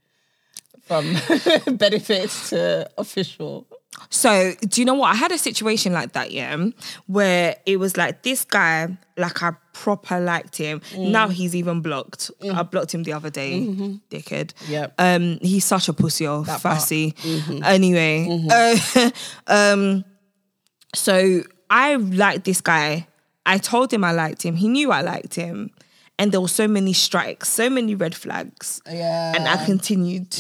from 0.83 1.15
benefits 1.77 2.51
to 2.51 2.89
official? 2.99 3.67
So, 4.11 4.53
do 4.61 4.81
you 4.81 4.85
know 4.85 4.95
what? 4.95 5.13
I 5.13 5.15
had 5.15 5.33
a 5.33 5.39
situation 5.39 5.93
like 5.93 6.13
that, 6.13 6.31
yeah, 6.31 6.57
where 7.07 7.57
it 7.67 7.79
was 7.79 7.97
like 7.97 8.23
this 8.23 8.45
guy, 8.45 8.97
like 9.17 9.43
I 9.43 9.53
proper 9.73 10.21
liked 10.21 10.57
him. 10.57 10.81
Now 10.97 11.29
he's 11.29 11.55
even 11.57 11.81
blocked. 11.81 12.31
I 12.43 12.63
blocked 12.63 12.95
him 12.95 13.03
the 13.03 13.13
other 13.13 13.31
day, 13.31 13.61
dickhead. 14.11 14.53
Yeah. 14.69 14.89
Um, 14.99 15.39
he's 15.43 15.65
such 15.65 15.89
a 15.89 15.93
pussy 15.93 16.27
part. 16.27 16.61
fussy. 16.61 17.15
Anyway, 17.65 18.47
uh, 18.51 19.11
um, 19.47 20.05
so 20.95 21.43
I 21.69 21.97
liked 21.97 22.45
this 22.45 22.61
guy. 22.61 23.07
I 23.45 23.59
told 23.59 23.93
him 23.93 24.05
I 24.05 24.13
liked 24.13 24.43
him. 24.43 24.57
He 24.57 24.69
knew 24.69 24.91
I 24.91 25.03
liked 25.03 25.35
him. 25.35 25.71
And 26.19 26.33
there 26.33 26.41
were 26.41 26.49
so 26.49 26.67
many 26.67 26.95
strikes, 26.95 27.49
so 27.49 27.69
many 27.69 27.95
red 27.95 28.15
flags. 28.15 28.81
Yeah. 28.91 29.35
And 29.37 29.47
I 29.47 29.63
continued. 29.67 30.35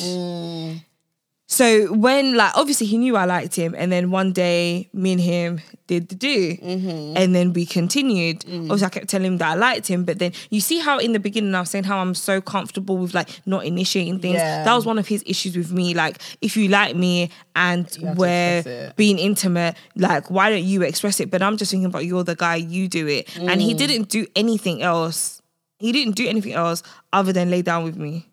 So 1.48 1.92
when 1.92 2.34
like 2.36 2.50
obviously 2.56 2.88
he 2.88 2.98
knew 2.98 3.16
I 3.16 3.24
liked 3.24 3.54
him, 3.54 3.72
and 3.78 3.92
then 3.92 4.10
one 4.10 4.32
day 4.32 4.88
me 4.92 5.12
and 5.12 5.20
him 5.20 5.60
did 5.86 6.08
the 6.08 6.16
do, 6.16 6.56
Mm-hmm. 6.56 7.16
and 7.16 7.36
then 7.36 7.52
we 7.52 7.64
continued. 7.64 8.40
Mm. 8.40 8.64
Obviously, 8.64 8.86
I 8.86 8.88
kept 8.90 9.08
telling 9.08 9.26
him 9.28 9.38
that 9.38 9.52
I 9.52 9.54
liked 9.54 9.86
him, 9.86 10.02
but 10.04 10.18
then 10.18 10.32
you 10.50 10.60
see 10.60 10.80
how 10.80 10.98
in 10.98 11.12
the 11.12 11.20
beginning 11.20 11.54
I 11.54 11.60
was 11.60 11.70
saying 11.70 11.84
how 11.84 11.98
I'm 11.98 12.16
so 12.16 12.40
comfortable 12.40 12.96
with 12.98 13.14
like 13.14 13.28
not 13.46 13.64
initiating 13.64 14.18
things. 14.18 14.34
Yeah. 14.38 14.64
That 14.64 14.74
was 14.74 14.84
one 14.84 14.98
of 14.98 15.06
his 15.06 15.22
issues 15.24 15.56
with 15.56 15.70
me. 15.70 15.94
Like 15.94 16.18
if 16.40 16.56
you 16.56 16.66
like 16.66 16.96
me 16.96 17.30
and 17.54 17.86
we're 18.16 18.92
being 18.96 19.20
intimate, 19.20 19.76
like 19.94 20.28
why 20.32 20.50
don't 20.50 20.64
you 20.64 20.82
express 20.82 21.20
it? 21.20 21.30
But 21.30 21.42
I'm 21.42 21.56
just 21.56 21.70
thinking 21.70 21.86
about 21.86 22.04
you're 22.06 22.24
the 22.24 22.34
guy, 22.34 22.56
you 22.56 22.88
do 22.88 23.06
it, 23.06 23.34
and 23.36 23.60
Mm. 23.60 23.64
he 23.64 23.72
didn't 23.74 24.08
do 24.08 24.26
anything 24.34 24.82
else. 24.82 25.40
He 25.78 25.92
didn't 25.92 26.16
do 26.16 26.26
anything 26.26 26.54
else 26.54 26.82
other 27.12 27.32
than 27.32 27.50
lay 27.50 27.62
down 27.62 27.84
with 27.84 27.96
me 27.96 28.26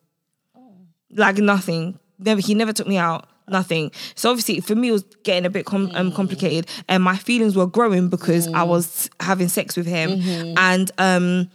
like 1.16 1.38
nothing. 1.38 2.00
Never, 2.26 2.42
he 2.42 2.54
never 2.54 2.74
took 2.74 2.88
me 2.88 2.98
out. 2.98 3.28
Nothing. 3.50 3.92
So 4.16 4.30
obviously, 4.30 4.62
for 4.62 4.74
me, 4.74 4.88
it 4.88 4.94
was 4.94 5.04
getting 5.24 5.46
a 5.46 5.50
bit 5.50 5.66
com- 5.66 5.92
um, 5.96 6.12
complicated, 6.14 6.66
and 6.88 7.04
my 7.04 7.18
feelings 7.18 7.56
were 7.58 7.68
growing 7.68 8.08
because 8.08 8.48
I 8.54 8.64
was 8.64 9.10
having 9.20 9.50
sex 9.50 9.76
with 9.76 9.86
him. 9.86 10.12
And 10.58 10.92
um, 10.98 11.50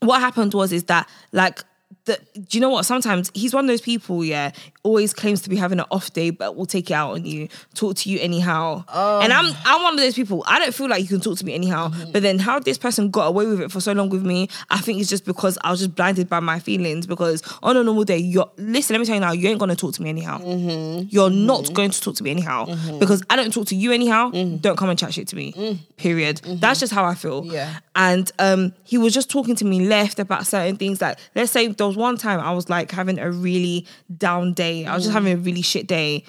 what 0.00 0.20
happened 0.20 0.54
was 0.54 0.72
is 0.72 0.84
that 0.84 1.08
like. 1.32 1.62
The, 2.06 2.18
do 2.34 2.58
you 2.58 2.60
know 2.60 2.70
what? 2.70 2.84
Sometimes 2.84 3.30
he's 3.32 3.54
one 3.54 3.64
of 3.64 3.68
those 3.68 3.82
people, 3.82 4.24
yeah, 4.24 4.50
always 4.84 5.12
claims 5.12 5.42
to 5.42 5.50
be 5.50 5.56
having 5.56 5.78
an 5.78 5.86
off 5.90 6.12
day, 6.12 6.30
but 6.30 6.56
will 6.56 6.66
take 6.66 6.90
it 6.90 6.94
out 6.94 7.12
on 7.12 7.24
you, 7.24 7.48
talk 7.74 7.96
to 7.96 8.10
you 8.10 8.18
anyhow. 8.20 8.84
And 8.88 9.32
I'm 9.32 9.46
oh. 9.46 9.62
I'm 9.64 9.82
one 9.82 9.94
of 9.94 10.00
those 10.00 10.14
people. 10.14 10.44
I 10.46 10.58
don't 10.58 10.74
feel 10.74 10.88
like 10.88 11.02
you 11.02 11.08
can 11.08 11.20
talk 11.20 11.38
to 11.38 11.44
me 11.44 11.54
anyhow. 11.54 11.92
But 12.12 12.22
then 12.22 12.38
how 12.38 12.58
this 12.58 12.78
person 12.78 13.10
got 13.10 13.26
away 13.28 13.46
with 13.46 13.60
it 13.60 13.70
for 13.70 13.80
so 13.80 13.92
long 13.92 14.08
with 14.08 14.24
me, 14.24 14.48
I 14.70 14.78
think 14.78 15.00
it's 15.00 15.08
just 15.08 15.24
because 15.24 15.58
I 15.62 15.70
was 15.70 15.80
just 15.80 15.94
blinded 15.94 16.28
by 16.28 16.40
my 16.40 16.58
feelings. 16.58 17.06
Because 17.06 17.42
on 17.62 17.76
a 17.76 17.82
normal 17.82 18.04
day, 18.04 18.18
you're 18.18 18.50
listen. 18.56 18.94
Let 18.94 19.00
me 19.00 19.06
tell 19.06 19.14
you 19.14 19.20
now, 19.20 19.32
you 19.32 19.48
ain't 19.48 19.60
gonna 19.60 19.76
talk 19.76 19.94
to 19.94 20.02
me 20.02 20.10
anyhow. 20.10 20.38
Mm-hmm. 20.38 21.08
You're 21.10 21.30
mm-hmm. 21.30 21.46
not 21.46 21.72
going 21.72 21.90
to 21.90 22.00
talk 22.00 22.16
to 22.16 22.24
me 22.24 22.30
anyhow 22.30 22.66
mm-hmm. 22.66 22.98
because 22.98 23.22
I 23.30 23.36
don't 23.36 23.52
talk 23.52 23.66
to 23.68 23.76
you 23.76 23.92
anyhow. 23.92 24.30
Mm. 24.30 24.60
Don't 24.60 24.76
come 24.76 24.88
and 24.88 24.98
chat 24.98 25.14
shit 25.14 25.28
to 25.28 25.36
me. 25.36 25.52
Mm. 25.52 25.78
Period. 25.96 26.38
That's 26.44 26.80
just 26.80 26.92
how 26.92 27.04
I 27.04 27.14
feel. 27.14 27.44
Yeah. 27.46 27.78
And 27.94 28.30
um, 28.38 28.72
he 28.84 28.98
was 28.98 29.14
just 29.14 29.30
talking 29.30 29.54
to 29.56 29.64
me 29.64 29.86
left 29.86 30.18
about 30.18 30.46
certain 30.46 30.76
things. 30.76 31.00
Like, 31.00 31.18
let's 31.34 31.52
say 31.52 31.68
there 31.68 31.86
was 31.86 31.96
one 31.96 32.16
time 32.16 32.40
I 32.40 32.52
was 32.52 32.68
like 32.68 32.90
having 32.90 33.18
a 33.18 33.30
really 33.30 33.86
down 34.16 34.54
day. 34.54 34.71
I 34.86 34.94
was 34.94 35.04
just 35.04 35.14
having 35.14 35.32
a 35.32 35.36
really 35.36 35.62
shit 35.62 35.86
day. 35.86 36.24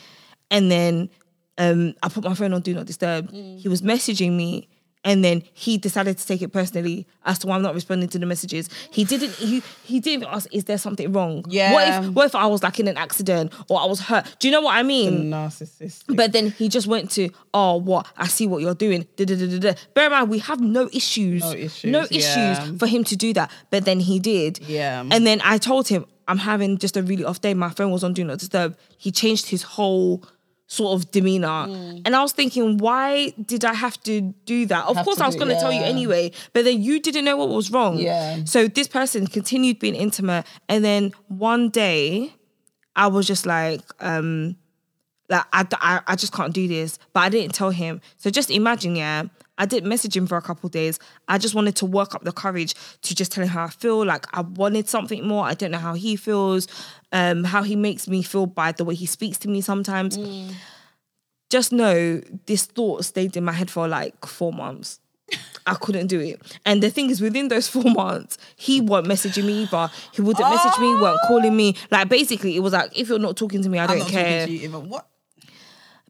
And 0.52 0.70
then 0.70 1.10
um, 1.58 1.94
I 2.04 2.10
put 2.10 2.24
my 2.24 2.34
phone 2.36 2.54
on 2.54 2.62
Do 2.62 2.74
Not 2.74 2.86
Disturb. 2.86 3.32
He 3.32 3.68
was 3.68 3.82
messaging 3.82 4.34
me 4.34 4.68
And 5.06 5.24
then 5.24 5.44
he 5.54 5.78
decided 5.78 6.18
to 6.18 6.26
take 6.26 6.42
it 6.42 6.54
personally 6.54 7.06
as 7.26 7.38
to 7.40 7.48
why 7.48 7.56
I'm 7.56 7.62
not 7.62 7.74
responding 7.76 8.08
to 8.10 8.20
the 8.20 8.26
messages. 8.26 8.70
He 8.90 9.04
didn't. 9.04 9.32
He 9.36 9.62
he 9.84 10.00
didn't 10.00 10.28
ask, 10.36 10.48
"Is 10.54 10.64
there 10.64 10.78
something 10.78 11.12
wrong?" 11.12 11.42
What 11.44 11.52
Yeah. 11.54 12.00
if 12.00 12.14
what 12.16 12.26
if 12.28 12.36
I 12.36 12.46
was 12.48 12.64
like 12.64 12.80
in 12.80 12.88
an 12.88 12.96
accident 12.96 13.52
or 13.68 13.82
I 13.82 13.86
was 13.86 14.00
hurt? 14.00 14.24
Do 14.40 14.48
you 14.48 14.54
know 14.54 14.62
what 14.62 14.76
I 14.76 14.84
mean? 14.84 15.30
Narcissist. 15.30 16.04
But 16.08 16.32
then 16.32 16.52
he 16.52 16.70
just 16.70 16.88
went 16.88 17.12
to, 17.18 17.30
oh, 17.54 17.76
what? 17.90 18.08
I 18.16 18.28
see 18.28 18.48
what 18.48 18.62
you're 18.62 18.80
doing. 18.86 19.06
Da, 19.18 19.26
da, 19.26 19.36
da, 19.36 19.60
da. 19.60 19.74
Bear 19.94 20.06
in 20.06 20.12
mind, 20.12 20.30
we 20.30 20.40
have 20.40 20.62
no 20.62 20.88
issues. 20.94 21.42
No 21.42 21.52
issues, 21.52 21.92
No 21.92 22.02
issues 22.04 22.58
yeah. 22.64 22.72
for 22.80 22.88
him 22.88 23.04
to 23.12 23.16
do 23.18 23.34
that. 23.34 23.52
But 23.72 23.84
then 23.84 24.00
he 24.00 24.20
did. 24.20 24.60
Yeah. 24.68 25.04
And 25.12 25.28
then 25.28 25.42
I 25.44 25.58
told 25.58 25.90
him, 25.90 26.06
I'm 26.28 26.38
having 26.38 26.78
just 26.78 26.98
a 26.98 27.04
really 27.04 27.26
off 27.26 27.42
day. 27.42 27.54
My 27.54 27.70
phone 27.70 27.92
was 27.92 28.04
on 28.04 28.14
Do 28.14 28.24
Not 28.24 28.40
Disturb. 28.40 28.78
He 28.98 29.12
changed 29.12 29.50
his 29.50 29.64
whole 29.64 30.24
sort 30.68 31.00
of 31.00 31.12
demeanor. 31.12 31.48
Mm. 31.48 32.02
And 32.06 32.16
I 32.16 32.22
was 32.22 32.32
thinking, 32.32 32.78
why 32.78 33.34
did 33.46 33.64
I 33.66 33.74
have 33.74 34.02
to 34.04 34.22
do 34.46 34.66
that? 34.68 34.86
Of 34.86 34.96
Have 34.96 35.06
course, 35.06 35.20
I 35.20 35.28
was 35.28 35.36
going 35.36 35.50
to 35.50 35.60
tell 35.60 35.72
you 35.72 35.82
anyway. 35.82 36.32
But 36.54 36.66
then 36.66 36.82
you 36.82 37.00
didn't 37.00 37.26
know 37.26 37.38
what 37.38 37.50
was 37.50 37.70
wrong. 37.72 38.00
Yeah. 38.00 38.44
So 38.46 38.68
this 38.68 38.88
person 38.88 39.28
continued 39.28 39.80
being 39.80 39.96
intimate. 39.96 40.46
And 40.70 40.84
then 40.84 41.12
one 41.28 41.70
day, 41.70 42.34
I 42.96 43.08
was 43.08 43.28
just 43.28 43.46
like, 43.46 43.82
um, 44.00 44.56
like 45.30 45.46
I, 45.54 45.66
I, 45.74 46.02
I 46.08 46.16
just 46.16 46.34
can't 46.34 46.54
do 46.54 46.68
this 46.68 47.00
but 47.14 47.22
i 47.22 47.30
didn't 47.30 47.54
tell 47.54 47.70
him 47.70 48.02
so 48.18 48.30
just 48.30 48.52
imagine 48.52 48.96
yeah 48.96 49.24
i 49.58 49.66
didn't 49.66 49.88
message 49.90 50.16
him 50.16 50.26
for 50.28 50.38
a 50.38 50.42
couple 50.42 50.68
days 50.70 51.00
i 51.28 51.38
just 51.38 51.56
wanted 51.56 51.76
to 51.76 51.86
work 51.86 52.16
up 52.16 52.24
the 52.24 52.32
courage 52.32 52.74
to 53.02 53.14
just 53.16 53.32
tell 53.32 53.44
him 53.44 53.50
how 53.50 53.64
i 53.66 53.70
feel 53.70 54.06
like 54.06 54.26
i 54.36 54.42
wanted 54.42 54.88
something 54.90 55.26
more 55.28 55.46
i 55.46 55.54
don't 55.54 55.72
know 55.72 55.78
how 55.78 55.94
he 55.94 56.16
feels 56.16 56.68
um 57.12 57.44
how 57.44 57.64
he 57.64 57.76
makes 57.76 58.08
me 58.08 58.22
feel 58.24 58.46
by 58.46 58.72
the 58.72 58.84
way 58.84 58.96
he 58.96 59.06
speaks 59.06 59.38
to 59.38 59.48
me 59.48 59.62
sometimes 59.62 60.18
just 61.50 61.72
know 61.72 62.20
this 62.48 62.66
thought 62.66 63.06
stayed 63.06 63.38
in 63.38 63.44
my 63.44 63.52
head 63.52 63.70
for 63.70 63.88
like 63.88 64.26
four 64.26 64.52
months 64.52 65.00
I 65.66 65.76
couldn't 65.76 66.08
do 66.08 66.20
it. 66.20 66.60
And 66.66 66.84
the 66.84 66.90
thing 66.90 67.10
is, 67.10 67.22
within 67.22 67.48
those 67.48 67.68
four 67.68 67.84
months, 67.86 68.38
he 68.56 68.82
weren't 68.82 69.08
messaging 69.08 69.46
me 69.46 69.64
either. 69.64 69.90
He 70.12 70.22
wouldn't 70.22 70.48
message 70.50 70.78
me, 70.80 70.94
weren't 70.96 71.18
calling 71.28 71.56
me. 71.56 71.76
Like 71.90 72.10
basically, 72.10 72.56
it 72.56 72.60
was 72.60 72.74
like, 72.74 72.98
if 72.98 73.08
you're 73.08 73.20
not 73.20 73.38
talking 73.38 73.62
to 73.64 73.70
me, 73.70 73.80
I 73.80 73.86
I'm 73.86 74.00
don't 74.00 74.10
care. 74.10 74.48
you. 74.48 74.70
What? 74.70 75.08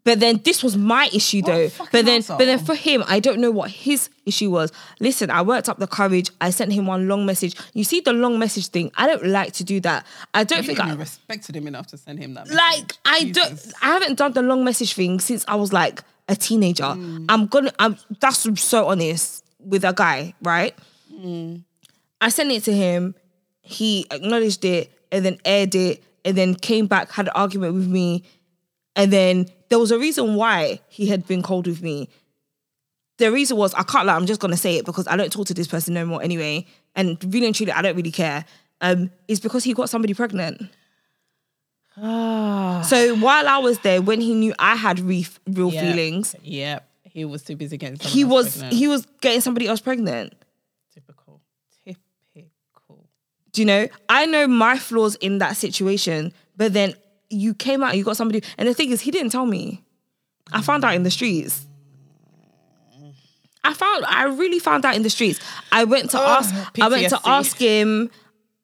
But 0.06 0.20
then 0.20 0.42
this 0.44 0.62
was 0.62 0.76
my 0.76 1.10
issue 1.14 1.42
What 1.42 1.46
though. 1.48 1.70
But 1.92 2.06
then 2.06 2.22
arsehole. 2.22 2.38
but 2.38 2.46
then 2.46 2.60
for 2.60 2.76
him, 2.76 3.04
I 3.08 3.20
don't 3.22 3.40
know 3.40 3.52
what 3.52 3.72
his 3.72 4.10
issue 4.26 4.50
was. 4.52 4.72
Listen, 5.00 5.30
I 5.30 5.42
worked 5.42 5.70
up 5.70 5.80
the 5.80 5.88
courage. 5.88 6.30
I 6.42 6.50
sent 6.50 6.74
him 6.74 6.88
one 6.88 7.08
long 7.08 7.26
message. 7.26 7.56
You 7.74 7.84
see 7.86 8.02
the 8.02 8.12
long 8.12 8.38
message 8.38 8.68
thing? 8.68 8.92
I 8.98 9.08
don't 9.08 9.26
like 9.26 9.54
to 9.54 9.64
do 9.64 9.80
that. 9.82 10.06
I 10.34 10.44
don't 10.44 10.60
You 10.60 10.68
think 10.76 10.80
I 10.82 10.94
respected 10.94 11.56
him 11.56 11.68
enough 11.68 11.88
to 11.88 11.98
send 11.98 12.20
him 12.20 12.34
that. 12.34 12.50
like 12.50 12.76
message. 12.80 12.98
I 13.06 13.20
Jesus. 13.22 13.64
don't 13.64 13.74
I 13.82 13.86
haven't 13.94 14.16
done 14.18 14.34
the 14.34 14.42
long 14.42 14.66
message 14.66 14.94
thing 14.94 15.20
since 15.22 15.46
I 15.48 15.56
was 15.56 15.72
like 15.72 16.04
a 16.28 16.36
teenager. 16.36 16.84
Mm. 16.84 17.26
I'm 17.30 17.48
gonna 17.48 17.72
I'm 17.80 17.98
that's 18.20 18.46
so 18.62 18.88
honest 18.88 19.46
with 19.60 19.86
a 19.86 19.94
guy, 19.94 20.34
right? 20.42 20.76
Mm. 21.14 21.64
I 22.20 22.28
sent 22.30 22.52
it 22.52 22.64
to 22.66 22.74
him, 22.74 23.16
he 23.62 24.06
acknowledged 24.12 24.66
it 24.66 24.92
and 25.12 25.24
then 25.26 25.38
aired 25.46 25.76
it 25.76 26.04
and 26.26 26.38
then 26.38 26.56
came 26.56 26.88
back, 26.88 27.12
had 27.12 27.28
an 27.28 27.34
argument 27.36 27.74
with 27.76 27.88
me, 27.88 28.24
and 28.96 29.12
then 29.12 29.48
there 29.74 29.80
was 29.80 29.90
a 29.90 29.98
reason 29.98 30.36
why 30.36 30.80
he 30.88 31.08
had 31.08 31.26
been 31.26 31.42
cold 31.42 31.66
with 31.66 31.82
me. 31.82 32.08
The 33.18 33.32
reason 33.32 33.58
was 33.58 33.74
I 33.74 33.82
can't 33.82 34.06
lie, 34.06 34.16
I'm 34.16 34.28
just 34.28 34.40
gonna 34.40 34.56
say 34.56 34.76
it 34.78 34.86
because 34.86 35.08
I 35.08 35.16
don't 35.18 35.32
talk 35.32 35.48
to 35.48 35.54
this 35.56 35.68
person 35.68 35.96
no 35.96 36.06
more 36.06 36.22
anyway. 36.22 36.68
And 36.96 37.18
really 37.34 37.48
and 37.48 37.56
truly, 37.56 37.72
I 37.72 37.82
don't 37.82 37.96
really 37.96 38.12
care. 38.12 38.46
Um, 38.82 39.10
it's 39.28 39.40
because 39.40 39.64
he 39.64 39.74
got 39.74 39.90
somebody 39.90 40.14
pregnant. 40.14 40.62
Ah. 41.98 42.82
So 42.88 43.16
while 43.16 43.48
I 43.48 43.58
was 43.58 43.80
there, 43.80 44.00
when 44.00 44.22
he 44.22 44.36
knew 44.36 44.54
I 44.60 44.76
had 44.76 45.00
re- 45.00 45.26
real 45.48 45.72
Yep. 45.74 45.84
feelings, 45.84 46.36
Yep. 46.44 46.88
He 47.04 47.26
was 47.26 47.42
too 47.44 47.56
busy 47.56 47.78
getting. 47.78 47.98
he 48.00 48.24
was 48.24 48.52
pregnant. 48.58 48.74
he 48.74 48.88
was 48.88 49.08
getting 49.22 49.42
somebody 49.42 49.68
else 49.68 49.80
pregnant. 49.82 50.34
typical. 50.94 51.42
Typical. 51.84 53.06
Do 53.52 53.62
you 53.62 53.66
know? 53.66 53.88
I 54.10 54.26
know 54.28 54.48
my 54.48 54.78
flaws 54.78 55.16
in 55.16 55.38
that 55.40 55.58
situation, 55.58 56.32
but 56.58 56.74
then 56.74 56.94
you 57.34 57.54
came 57.54 57.84
out, 57.84 57.98
you 57.98 58.04
got 58.04 58.18
somebody, 58.18 58.44
and 58.58 58.68
the 58.68 58.74
thing 58.74 58.92
is, 58.92 59.02
he 59.02 59.12
didn't 59.12 59.32
tell 59.32 59.46
me. 59.46 59.84
I 60.52 60.62
found 60.62 60.84
out 60.86 60.94
in 60.96 61.04
the 61.04 61.12
streets. 61.12 61.66
I 63.64 63.74
found, 63.74 64.06
I 64.06 64.26
really 64.26 64.60
found 64.60 64.86
out 64.86 64.96
in 64.96 65.04
the 65.04 65.10
streets. 65.10 65.40
I 65.72 65.86
went 65.86 66.12
to 66.12 66.20
ask, 66.20 66.54
I 66.82 66.90
went 66.90 67.10
to 67.10 67.20
ask 67.26 67.58
him, 67.58 68.12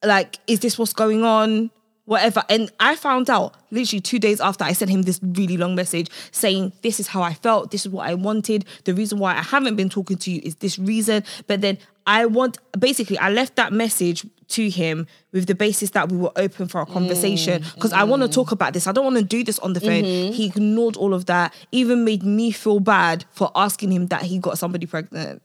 like, 0.04 0.40
is 0.48 0.60
this 0.60 0.78
what's 0.78 0.94
going 0.94 1.24
on? 1.24 1.72
Whatever. 2.06 2.44
And 2.50 2.72
I 2.80 2.96
found 2.96 3.30
out 3.30 3.54
literally 3.70 4.02
two 4.02 4.18
days 4.18 4.42
after 4.42 4.64
I 4.64 4.74
sent 4.74 4.90
him 4.90 5.04
this 5.04 5.20
really 5.22 5.58
long 5.58 5.76
message 5.76 6.10
saying, 6.32 6.74
This 6.82 7.00
is 7.00 7.08
how 7.08 7.22
I 7.22 7.36
felt, 7.36 7.70
this 7.70 7.86
is 7.86 7.92
what 7.92 8.08
I 8.08 8.16
wanted. 8.16 8.66
The 8.86 8.96
reason 8.96 9.20
why 9.20 9.36
I 9.36 9.44
haven't 9.44 9.76
been 9.76 9.90
talking 9.90 10.18
to 10.18 10.32
you 10.32 10.42
is 10.44 10.56
this 10.56 10.80
reason. 10.80 11.24
But 11.46 11.62
then 11.62 11.78
I 12.08 12.26
want 12.26 12.58
basically 12.80 13.20
I 13.20 13.30
left 13.30 13.58
that 13.58 13.72
message 13.72 14.26
to 14.50 14.70
him 14.70 15.08
with 15.32 15.48
the 15.48 15.56
basis 15.56 15.92
that 15.92 16.12
we 16.12 16.18
were 16.18 16.32
open 16.36 16.68
for 16.68 16.82
a 16.82 16.86
conversation. 16.86 17.62
Mm, 17.62 17.76
because 17.76 17.94
I 17.94 18.04
want 18.04 18.24
to 18.24 18.28
mm. 18.28 18.34
talk 18.34 18.52
about 18.52 18.74
this. 18.74 18.88
I 18.88 18.92
don't 18.92 19.06
want 19.06 19.18
to 19.18 19.24
do 19.24 19.44
this 19.44 19.60
on 19.60 19.74
the 19.74 19.80
phone. 19.80 20.04
Mm-hmm. 20.04 20.34
He 20.34 20.46
ignored 20.48 20.98
all 20.98 21.14
of 21.14 21.26
that, 21.26 21.54
even 21.72 22.04
made 22.04 22.24
me 22.24 22.52
feel 22.52 22.80
bad 22.80 23.26
for 23.32 23.52
asking 23.56 23.92
him 23.92 24.08
that 24.08 24.24
he 24.24 24.40
got 24.40 24.58
somebody 24.58 24.86
pregnant. 24.86 25.42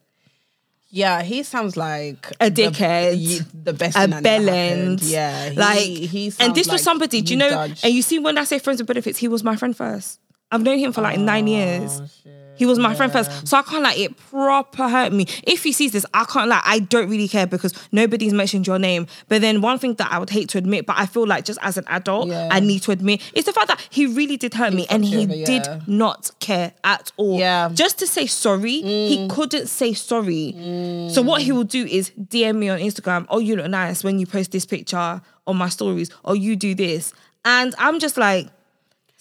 Yeah, 0.90 1.22
he 1.22 1.42
sounds 1.42 1.76
like 1.76 2.30
A 2.38 2.52
dickhead, 2.52 3.16
y- 3.16 3.44
The, 3.64 3.72
best 3.72 3.96
a 3.96 4.02
thing 4.02 4.10
that 4.10 4.22
never 4.22 4.44
bellend. 4.46 5.00
Yeah, 5.02 5.50
he, 5.50 5.56
like, 5.56 5.80
he 5.80 6.32
and 6.38 6.54
this 6.54 6.68
like 6.68 6.74
was 6.74 6.82
somebody. 6.84 7.20
Do 7.20 7.32
you 7.32 7.38
know? 7.38 7.50
judged. 7.50 7.84
And 7.84 7.92
you 7.92 8.00
see, 8.00 8.20
when 8.20 8.38
I 8.38 8.44
say 8.44 8.60
friends 8.60 8.80
with 8.80 8.86
benefits, 8.86 9.18
he 9.18 9.26
was 9.26 9.42
my 9.42 9.56
friend 9.56 9.76
first. 9.76 10.20
I've 10.52 10.62
known 10.62 10.78
him 10.78 10.92
for 10.92 11.00
like 11.02 11.18
nine 11.18 11.48
years. 11.48 12.00
Oh, 12.00 12.06
shit. 12.22 12.43
He 12.56 12.66
was 12.66 12.78
my 12.78 12.94
friend 12.94 13.12
first, 13.12 13.46
so 13.46 13.56
I 13.56 13.62
can't 13.62 13.82
like 13.82 13.98
it. 13.98 14.16
Proper 14.30 14.88
hurt 14.88 15.12
me. 15.12 15.26
If 15.44 15.62
he 15.64 15.72
sees 15.72 15.92
this, 15.92 16.06
I 16.14 16.24
can't 16.24 16.48
like. 16.48 16.62
I 16.64 16.78
don't 16.80 17.08
really 17.08 17.28
care 17.28 17.46
because 17.46 17.72
nobody's 17.92 18.32
mentioned 18.32 18.66
your 18.66 18.78
name. 18.78 19.06
But 19.28 19.40
then 19.40 19.60
one 19.60 19.78
thing 19.78 19.94
that 19.94 20.10
I 20.12 20.18
would 20.18 20.30
hate 20.30 20.48
to 20.50 20.58
admit, 20.58 20.86
but 20.86 20.96
I 20.98 21.06
feel 21.06 21.26
like 21.26 21.44
just 21.44 21.58
as 21.62 21.76
an 21.76 21.84
adult, 21.88 22.28
Yeah. 22.28 22.48
I 22.50 22.60
need 22.60 22.82
to 22.82 22.90
admit, 22.92 23.20
is 23.34 23.44
the 23.44 23.52
fact 23.52 23.68
that 23.68 23.86
he 23.90 24.06
really 24.06 24.36
did 24.36 24.54
hurt 24.54 24.72
me, 24.72 24.86
and 24.90 25.04
he 25.04 25.24
over, 25.24 25.34
yeah. 25.34 25.44
did 25.46 25.88
not 25.88 26.30
care 26.40 26.72
at 26.84 27.10
all. 27.16 27.38
Yeah. 27.38 27.68
Mm. 27.68 27.74
Just 27.74 27.98
to 27.98 28.06
say 28.06 28.26
sorry, 28.26 28.80
he 28.82 29.28
couldn't 29.28 29.68
say 29.68 29.92
sorry. 29.94 30.52
So 31.12 31.22
what 31.22 31.42
he 31.42 31.52
will 31.52 31.64
do 31.64 31.84
is 31.84 32.10
DM 32.20 32.56
me 32.56 32.68
on 32.68 32.78
Instagram. 32.78 33.26
Oh, 33.28 33.38
you 33.38 33.56
look 33.56 33.68
nice 33.68 34.04
when 34.04 34.18
you 34.18 34.26
post 34.26 34.52
this 34.52 34.64
picture 34.66 35.20
on 35.46 35.56
my 35.56 35.68
stories. 35.68 36.10
Or 36.24 36.36
you 36.36 36.56
do 36.56 36.74
this, 36.74 37.12
and 37.44 37.74
I'm 37.78 37.98
just 37.98 38.16
like. 38.16 38.48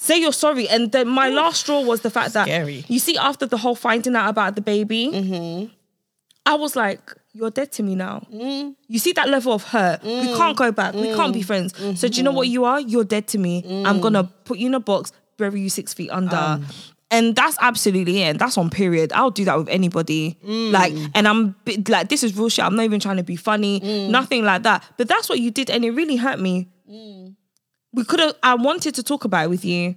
Say 0.04 0.20
you're 0.20 0.34
sorry. 0.34 0.68
And 0.68 0.91
then 0.91 1.08
my 1.08 1.30
last 1.30 1.62
straw 1.62 1.80
was 1.82 2.01
the 2.01 2.10
fact 2.10 2.34
that 2.34 2.45
Scary. 2.45 2.84
you 2.89 2.99
see, 2.99 3.18
after 3.18 3.45
the 3.45 3.56
whole 3.56 3.74
finding 3.76 4.16
out 4.18 4.28
about 4.30 4.56
the 4.56 4.62
baby, 4.62 5.10
Mm-hmm. 5.14 5.74
I 6.45 6.56
was 6.56 6.76
like, 6.76 6.99
you're 7.32 7.51
dead 7.51 7.72
to 7.74 7.84
me 7.84 7.95
now. 7.95 8.28
Mm. 8.30 8.76
You 8.89 8.99
see 8.99 9.14
that 9.14 9.30
level 9.30 9.54
of 9.54 9.64
hurt. 9.64 10.04
We 10.04 10.26
can't 10.36 10.58
go 10.58 10.74
back. 10.74 10.93
We 10.93 11.14
can't 11.16 11.34
be 11.34 11.41
friends. 11.41 11.74
So 11.97 12.10
do 12.10 12.18
you 12.18 12.24
know 12.24 12.34
what 12.34 12.49
you 12.49 12.66
are? 12.66 12.82
You're 12.82 13.06
dead 13.06 13.28
to 13.30 13.38
me. 13.38 13.62
Mm. 13.64 13.86
I'm 13.88 14.01
gonna 14.01 14.26
put 14.43 14.58
you 14.58 14.68
in 14.68 14.74
a 14.74 14.82
box, 14.82 15.14
bury 15.38 15.62
you 15.62 15.70
six 15.70 15.93
feet 15.93 16.10
under. 16.12 16.36
Um. 16.36 16.66
and 17.10 17.34
that's 17.34 17.58
absolutely 17.62 18.24
it. 18.24 18.26
And 18.32 18.39
that's 18.39 18.58
on 18.58 18.70
period. 18.70 19.14
I'll 19.14 19.32
do 19.32 19.45
that 19.45 19.58
with 19.58 19.70
anybody. 19.70 20.38
Mm. 20.45 20.72
Like, 20.72 20.93
and 21.16 21.30
I'm 21.30 21.56
like, 21.88 22.10
this 22.10 22.24
is 22.24 22.36
real 22.36 22.49
shit. 22.49 22.66
I'm 22.66 22.76
not 22.76 22.84
even 22.84 22.99
trying 22.99 23.18
to 23.18 23.24
be 23.24 23.38
funny. 23.38 23.80
Mm. 23.80 24.10
Nothing 24.10 24.43
like 24.43 24.64
that. 24.64 24.84
But 24.97 25.08
that's 25.08 25.30
what 25.30 25.39
you 25.39 25.49
did, 25.49 25.70
and 25.70 25.86
it 25.86 25.91
really 25.91 26.18
hurt 26.18 26.41
me. 26.41 26.68
We 27.93 28.03
could 28.03 28.19
have. 28.19 28.35
I 28.43 28.55
wanted 28.55 28.95
to 28.95 29.03
talk 29.03 29.25
about 29.25 29.45
it 29.45 29.49
with 29.49 29.63
you. 29.65 29.95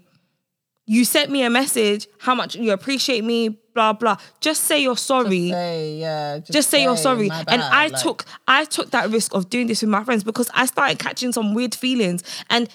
You 0.89 1.05
sent 1.05 1.31
me 1.31 1.43
a 1.43 1.51
message, 1.51 2.07
how 2.21 2.35
much 2.35 2.55
you 2.55 2.71
appreciate 2.73 3.25
me, 3.25 3.59
blah 3.75 3.93
blah. 3.93 4.19
Just 4.41 4.65
say 4.65 4.81
you're 4.83 4.97
sorry 4.97 5.51
Say, 5.51 5.97
yeah, 5.99 6.39
just 6.39 6.71
say 6.71 6.83
you're 6.85 6.97
sorry. 6.97 7.29
my 7.29 7.45
And 7.49 7.61
I 7.63 7.89
like- 7.89 8.01
took 8.03 8.25
I 8.47 8.65
took 8.67 8.91
that 8.93 9.11
risk 9.11 9.35
of 9.35 9.51
doing 9.51 9.67
this 9.67 9.81
with 9.83 9.91
my 9.91 10.05
friends 10.05 10.23
because 10.23 10.49
I 10.55 10.67
started 10.67 10.99
catching 11.01 11.33
some 11.33 11.55
weird 11.55 11.75
feelings. 11.75 12.23
And 12.51 12.69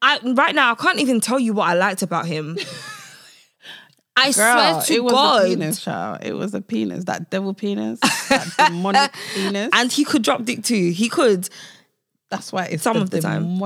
I 0.00 0.20
right 0.22 0.54
now 0.54 0.70
I 0.70 0.74
can't 0.76 1.00
even 1.00 1.20
tell 1.20 1.40
you 1.40 1.54
what 1.54 1.68
I 1.68 1.74
liked 1.74 2.02
about 2.02 2.26
him. 2.26 2.56
I 4.18 4.30
swear 4.30 4.54
Girl, 4.54 4.80
to 4.82 4.94
it 4.94 5.04
was 5.04 5.12
God. 5.12 5.44
a 5.44 5.48
penis, 5.48 5.80
child. 5.82 6.18
It 6.22 6.32
was 6.34 6.54
a 6.54 6.62
penis, 6.62 7.04
that 7.04 7.30
devil 7.30 7.52
penis, 7.52 8.00
that 8.00 8.54
demonic 8.68 9.12
penis. 9.34 9.68
And 9.74 9.92
he 9.92 10.04
could 10.04 10.22
drop 10.22 10.44
dick 10.44 10.62
too. 10.64 10.90
He 10.90 11.08
could. 11.10 11.48
that's 12.30 12.50
why 12.52 12.64
it's 12.66 12.82
some 12.82 12.96
the 12.96 13.02
of 13.02 13.10
the 13.10 13.20
time. 13.20 13.58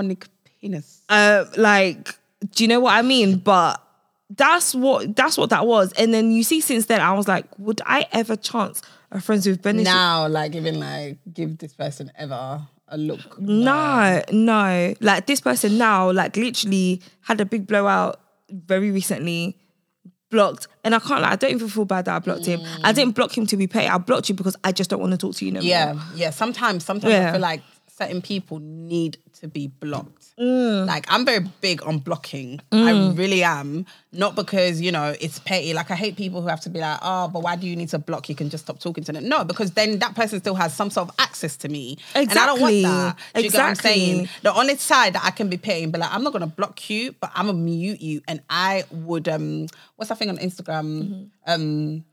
Penis. 0.60 1.02
Uh 1.08 1.44
like, 1.56 2.14
do 2.52 2.64
you 2.64 2.68
know 2.68 2.80
what 2.80 2.94
I 2.94 3.02
mean? 3.02 3.38
But 3.38 3.82
that's 4.30 4.74
what 4.74 5.16
that's 5.16 5.36
what 5.36 5.50
that 5.50 5.66
was. 5.66 5.92
And 5.94 6.14
then 6.14 6.30
you 6.32 6.42
see 6.42 6.60
since 6.60 6.86
then 6.86 7.00
I 7.00 7.12
was 7.12 7.26
like, 7.28 7.46
would 7.58 7.80
I 7.84 8.06
ever 8.12 8.36
chance 8.36 8.82
a 9.10 9.20
friends 9.20 9.46
with 9.46 9.60
benefit? 9.62 9.84
Now, 9.84 10.28
like 10.28 10.54
even 10.54 10.78
like 10.78 11.18
give 11.32 11.58
this 11.58 11.72
person 11.72 12.12
ever 12.16 12.60
a 12.88 12.96
look. 12.98 13.40
No, 13.40 14.22
no. 14.32 14.94
Like 15.00 15.26
this 15.26 15.40
person 15.40 15.78
now, 15.78 16.10
like 16.12 16.36
literally 16.36 17.02
had 17.22 17.40
a 17.40 17.44
big 17.44 17.66
blowout 17.66 18.20
very 18.50 18.90
recently, 18.90 19.56
blocked. 20.30 20.68
And 20.84 20.94
I 20.94 20.98
can't 20.98 21.22
like 21.22 21.32
I 21.32 21.36
don't 21.36 21.50
even 21.52 21.68
feel 21.68 21.84
bad 21.84 22.04
that 22.06 22.16
I 22.16 22.18
blocked 22.20 22.46
him. 22.46 22.60
I 22.84 22.92
didn't 22.92 23.14
block 23.14 23.36
him 23.36 23.46
to 23.46 23.56
be 23.56 23.66
petty. 23.66 23.88
I 23.88 23.98
blocked 23.98 24.28
you 24.28 24.34
because 24.34 24.56
I 24.64 24.72
just 24.72 24.90
don't 24.90 25.00
want 25.00 25.12
to 25.12 25.18
talk 25.18 25.34
to 25.36 25.44
you 25.44 25.52
no 25.52 25.60
more. 25.60 25.68
Yeah, 25.68 26.00
yeah. 26.14 26.30
Sometimes, 26.30 26.84
sometimes 26.84 27.12
Yeah. 27.12 27.28
I 27.28 27.32
feel 27.32 27.40
like 27.40 27.62
certain 28.00 28.22
people 28.22 28.58
need 28.60 29.18
to 29.40 29.48
be 29.48 29.66
blocked. 29.68 30.34
Mm. 30.38 30.86
Like 30.86 31.04
I'm 31.08 31.24
very 31.26 31.44
big 31.60 31.82
on 31.82 31.98
blocking. 31.98 32.60
I 32.72 33.12
really 33.14 33.42
am. 33.42 33.84
Not 34.12 34.34
because, 34.34 34.80
you 34.80 34.90
know, 34.90 35.14
it's 35.20 35.38
petty. 35.40 35.74
Like 35.74 35.90
I 35.90 35.94
hate 35.94 36.16
people 36.16 36.40
who 36.40 36.48
have 36.48 36.60
to 36.62 36.70
be 36.70 36.80
like, 36.80 36.98
oh, 37.02 37.28
but 37.28 37.42
why 37.42 37.56
do 37.56 37.66
you 37.66 37.76
need 37.76 37.90
to 37.90 37.98
block? 37.98 38.28
You 38.28 38.34
can 38.34 38.48
just 38.48 38.64
stop 38.64 38.78
talking 38.80 39.04
to 39.04 39.12
them. 39.12 39.28
No, 39.28 39.44
because 39.44 39.72
then 39.72 39.98
that 39.98 40.14
person 40.14 40.40
still 40.40 40.54
has 40.54 40.74
some 40.74 40.88
sort 40.90 41.08
of 41.10 41.14
access 41.18 41.56
to 41.58 41.68
me. 41.68 41.98
And 42.14 42.30
I 42.30 42.46
don't 42.46 42.60
want 42.60 42.74
Exactly. 42.74 42.82
that. 42.82 43.16
Do 43.34 43.42
you 43.42 43.50
get 43.50 43.58
what 43.58 43.64
I'm 43.64 43.70
Exactly. 43.72 43.92
saying? 43.92 44.28
The 44.42 44.54
only 44.54 44.76
side 44.76 45.12
that 45.14 45.24
I 45.24 45.30
can 45.30 45.48
be 45.48 45.58
petty 45.58 45.82
and 45.84 45.92
be 45.92 45.98
like, 45.98 46.12
I'm 46.12 46.22
not 46.24 46.32
gonna 46.32 46.46
block 46.46 46.88
you, 46.90 47.12
but 47.20 47.30
I'm 47.34 47.46
gonna 47.46 47.58
mute 47.58 48.00
you. 48.00 48.22
And 48.26 48.40
I 48.48 48.84
would 48.90 49.28
um 49.28 49.66
what's 49.96 50.08
that 50.08 50.18
thing 50.18 50.30
on 50.30 50.38
Instagram? 50.38 51.02
Mm-hmm. 51.02 51.24
Um 51.46 52.04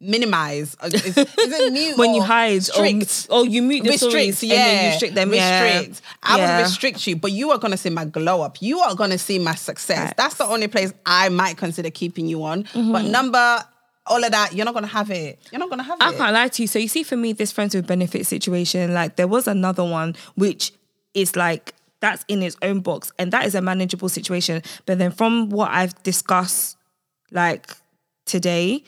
minimize. 0.00 0.76
Uh, 0.80 0.90
Is, 0.92 1.16
it 1.16 1.72
mute 1.72 1.96
when 1.96 2.14
you 2.14 2.22
hide 2.22 2.62
strict? 2.62 3.26
or, 3.30 3.38
or 3.40 3.46
you 3.46 3.62
mute 3.62 3.84
the 3.84 3.90
restrict, 3.90 4.10
stories 4.36 4.42
yeah. 4.42 4.54
and 4.54 4.62
then 4.66 4.84
you 4.84 4.90
restrict 4.90 5.14
them. 5.14 5.34
yeah. 5.34 5.72
Restrict. 5.78 6.02
I 6.22 6.36
Yeah. 6.38 6.56
would 6.56 6.62
restrict 6.64 7.06
you, 7.06 7.16
but 7.16 7.32
you 7.32 7.50
are 7.50 7.58
gonna 7.58 7.76
see 7.76 7.90
my 7.90 8.04
glow 8.04 8.42
up. 8.42 8.60
You 8.60 8.80
are 8.80 8.94
gonna 8.94 9.18
see 9.18 9.38
my 9.38 9.54
success. 9.54 9.98
Facts. 9.98 10.14
That's 10.16 10.34
the 10.36 10.46
only 10.46 10.68
place 10.68 10.92
I 11.06 11.28
might 11.28 11.56
consider 11.56 11.90
keeping 11.90 12.26
you 12.26 12.42
on. 12.44 12.64
Mm-hmm. 12.64 12.92
But 12.92 13.04
number, 13.06 13.64
all 14.06 14.22
of 14.22 14.30
that, 14.32 14.52
you're 14.52 14.64
not 14.66 14.74
gonna 14.74 14.86
have 14.86 15.10
it. 15.10 15.38
You're 15.50 15.58
not 15.60 15.70
gonna 15.70 15.82
have 15.82 15.98
I 16.00 16.12
it. 16.12 16.16
can't 16.18 16.34
lie 16.34 16.48
to 16.48 16.62
you. 16.62 16.68
So 16.68 16.78
you 16.78 16.88
see, 16.88 17.02
for 17.02 17.16
me, 17.16 17.32
this 17.32 17.52
friends 17.52 17.74
with 17.74 17.86
benefit 17.86 18.26
situation, 18.26 18.92
like 18.92 19.16
there 19.16 19.28
was 19.28 19.46
another 19.48 19.84
one 19.84 20.14
which 20.34 20.72
is 21.14 21.36
like 21.36 21.72
that's 22.00 22.24
in 22.28 22.42
its 22.42 22.56
own 22.60 22.80
box, 22.80 23.12
and 23.18 23.32
that 23.32 23.46
is 23.46 23.54
a 23.54 23.62
manageable 23.62 24.10
situation. 24.10 24.60
But 24.84 24.98
then 24.98 25.10
from 25.12 25.48
what 25.48 25.70
I've 25.70 25.94
discussed, 26.02 26.76
like 27.30 27.70
today, 28.26 28.84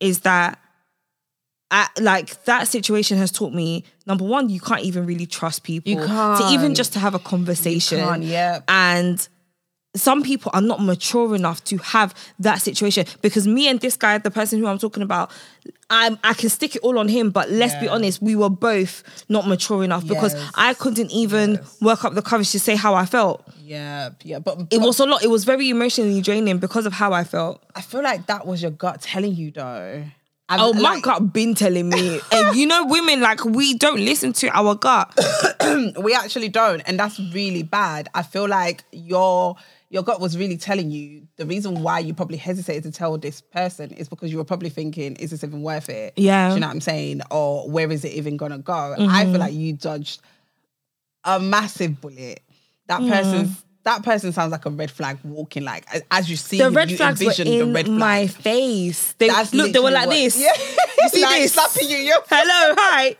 is 0.00 0.20
that. 0.20 0.58
I, 1.70 1.86
like 2.00 2.44
that 2.44 2.66
situation 2.66 3.18
has 3.18 3.30
taught 3.30 3.52
me 3.52 3.84
number 4.06 4.24
one 4.24 4.48
you 4.48 4.58
can't 4.58 4.80
even 4.84 5.04
really 5.04 5.26
trust 5.26 5.64
people 5.64 5.92
You 5.92 5.98
to 5.98 6.48
even 6.50 6.74
just 6.74 6.94
to 6.94 6.98
have 6.98 7.14
a 7.14 7.18
conversation 7.18 8.00
can't, 8.00 8.22
yeah. 8.22 8.60
and 8.68 9.28
some 9.94 10.22
people 10.22 10.50
are 10.54 10.60
not 10.60 10.82
mature 10.82 11.34
enough 11.34 11.64
to 11.64 11.76
have 11.78 12.14
that 12.38 12.60
situation 12.60 13.04
because 13.22 13.48
me 13.48 13.68
and 13.68 13.80
this 13.80 13.96
guy, 13.96 14.18
the 14.18 14.30
person 14.30 14.58
who 14.58 14.66
I'm 14.66 14.78
talking 14.78 15.02
about, 15.02 15.30
I'm 15.90 16.18
I 16.22 16.34
can 16.34 16.50
stick 16.50 16.76
it 16.76 16.82
all 16.82 16.98
on 16.98 17.08
him. 17.08 17.30
But 17.30 17.50
let's 17.50 17.74
be 17.80 17.88
honest, 17.88 18.20
we 18.22 18.36
were 18.36 18.50
both 18.50 19.02
not 19.28 19.48
mature 19.48 19.82
enough 19.82 20.06
because 20.06 20.34
I 20.54 20.74
couldn't 20.74 21.10
even 21.10 21.58
work 21.80 22.04
up 22.04 22.14
the 22.14 22.22
courage 22.22 22.50
to 22.52 22.60
say 22.60 22.76
how 22.76 22.94
I 22.94 23.06
felt. 23.06 23.42
yeah, 23.62 24.10
yeah. 24.22 24.38
But 24.38 24.66
It 24.70 24.80
was 24.80 25.00
a 25.00 25.06
lot. 25.06 25.22
It 25.24 25.30
was 25.30 25.44
very 25.44 25.70
emotionally 25.70 26.20
draining 26.20 26.58
because 26.58 26.84
of 26.86 26.92
how 26.92 27.12
I 27.12 27.24
felt. 27.24 27.62
I 27.74 27.80
feel 27.80 28.02
like 28.02 28.26
that 28.26 28.46
was 28.46 28.60
your 28.62 28.70
gut 28.70 29.00
telling 29.00 29.34
you 29.34 29.50
though. 29.50 30.04
I've- 30.50 30.62
Oh, 30.62 30.72
my 30.72 30.94
like, 30.94 31.02
gut 31.02 31.32
been 31.32 31.54
telling 31.54 31.88
me, 31.90 32.20
and 32.32 32.56
you 32.56 32.66
know, 32.66 32.86
women 32.86 33.20
like 33.20 33.44
we 33.44 33.74
don't 33.74 34.00
listen 34.00 34.32
to 34.34 34.48
our 34.56 34.74
gut. 34.74 35.12
we 36.02 36.14
actually 36.14 36.48
don't, 36.48 36.80
and 36.86 36.98
that's 36.98 37.18
really 37.18 37.62
bad. 37.62 38.08
I 38.14 38.22
feel 38.22 38.48
like 38.48 38.82
your 38.92 39.56
your 39.90 40.02
gut 40.02 40.20
was 40.20 40.36
really 40.36 40.56
telling 40.56 40.90
you 40.90 41.26
the 41.36 41.46
reason 41.46 41.82
why 41.82 41.98
you 41.98 42.12
probably 42.12 42.36
hesitated 42.36 42.82
to 42.84 42.90
tell 42.90 43.16
this 43.16 43.40
person 43.40 43.90
is 43.92 44.08
because 44.08 44.30
you 44.30 44.36
were 44.36 44.44
probably 44.44 44.68
thinking, 44.68 45.16
is 45.16 45.30
this 45.30 45.42
even 45.42 45.62
worth 45.62 45.88
it? 45.88 46.12
Yeah. 46.16 46.48
Do 46.48 46.54
you 46.54 46.60
know 46.60 46.66
what 46.66 46.74
I'm 46.74 46.80
saying? 46.80 47.22
Or 47.30 47.68
where 47.70 47.90
is 47.90 48.04
it 48.04 48.12
even 48.12 48.36
gonna 48.36 48.58
go? 48.58 48.72
I 48.72 48.96
feel 48.96 49.06
mm-hmm. 49.06 49.36
like 49.36 49.54
you 49.54 49.72
dodged 49.72 50.20
a 51.24 51.40
massive 51.40 52.00
bullet. 52.00 52.40
That 52.86 53.00
mm. 53.00 53.10
person's 53.10 53.64
that 53.88 54.02
person 54.04 54.32
sounds 54.32 54.52
like 54.52 54.64
a 54.66 54.70
red 54.70 54.90
flag 54.90 55.18
walking 55.24 55.64
like 55.64 55.84
as- 56.10 56.28
you 56.30 56.36
see 56.36 56.58
The 56.58 56.70
red 56.70 56.90
you 56.90 56.96
flags 56.98 57.20
were 57.24 57.32
in 57.38 57.58
the 57.58 57.72
red 57.74 57.86
flag. 57.86 57.98
my 57.98 58.26
face. 58.26 59.14
They 59.18 59.28
That's 59.28 59.54
look. 59.54 59.72
They 59.72 59.78
were 59.80 59.90
like 59.90 60.08
literally 60.08 60.24
this. 60.28 60.38
Yeah. 60.46 60.52
You 61.02 61.08
see 61.10 61.22
Like 61.22 61.40
this? 61.42 61.52
slapping 61.54 61.88
you 61.88 61.96
your 61.96 62.18
Hello, 62.28 62.74
hi. 62.78 63.16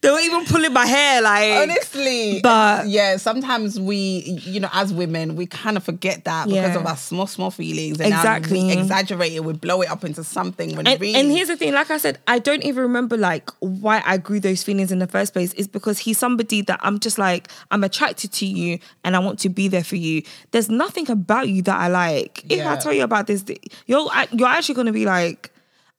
They 0.00 0.10
were 0.10 0.20
even 0.20 0.44
pulling 0.46 0.72
my 0.72 0.86
hair, 0.86 1.20
like 1.22 1.52
Honestly, 1.70 2.40
But- 2.42 2.88
yeah, 2.88 3.16
sometimes 3.16 3.78
we, 3.78 4.40
you 4.44 4.60
know, 4.60 4.68
as 4.72 4.92
women, 4.92 5.36
we 5.36 5.46
kind 5.46 5.76
of 5.76 5.84
forget 5.84 6.24
that 6.24 6.46
because 6.46 6.56
Yeah. 6.74 6.78
of 6.78 6.86
our 6.86 6.96
small, 6.96 7.26
small 7.26 7.50
feelings, 7.50 8.00
and 8.00 8.12
Exactly. 8.12 8.60
now 8.62 8.66
we 8.76 8.80
exaggerate 8.80 9.32
it, 9.32 9.44
we 9.44 9.52
blow 9.52 9.82
it 9.82 9.90
up 9.90 10.04
into 10.04 10.24
something. 10.24 10.76
When 10.76 10.86
And, 10.86 11.00
really, 11.00 11.14
and 11.18 11.30
here's 11.30 11.48
the 11.48 11.56
thing, 11.56 11.72
like 11.74 11.90
I 11.90 11.98
said, 11.98 12.18
I 12.26 12.38
don't 12.38 12.62
even 12.64 12.82
remember 12.82 13.16
like 13.16 13.50
why 13.58 14.02
I 14.06 14.16
grew 14.16 14.40
those 14.40 14.62
feelings 14.62 14.90
in 14.92 14.98
the 15.00 15.06
first 15.06 15.32
place. 15.32 15.52
Is 15.54 15.66
because 15.68 15.98
he's 15.98 16.16
somebody 16.18 16.62
that 16.62 16.78
I'm 16.82 16.98
just 17.00 17.18
like 17.18 17.48
I'm 17.70 17.82
attracted 17.84 18.32
to 18.34 18.46
you 18.46 18.78
and 19.04 19.09
I 19.16 19.18
want 19.18 19.38
to 19.40 19.48
be 19.48 19.68
there 19.68 19.84
for 19.84 19.96
you. 19.96 20.22
There's 20.50 20.68
nothing 20.68 21.10
about 21.10 21.48
you 21.48 21.62
that 21.62 21.78
I 21.78 21.88
like. 21.88 22.44
If 22.48 22.66
I 22.66 22.76
tell 22.76 22.92
you 22.92 23.02
about 23.02 23.26
this, 23.26 23.44
you're 23.86 24.10
you're 24.32 24.48
actually 24.48 24.74
gonna 24.74 24.92
be 24.92 25.04
like, 25.04 25.52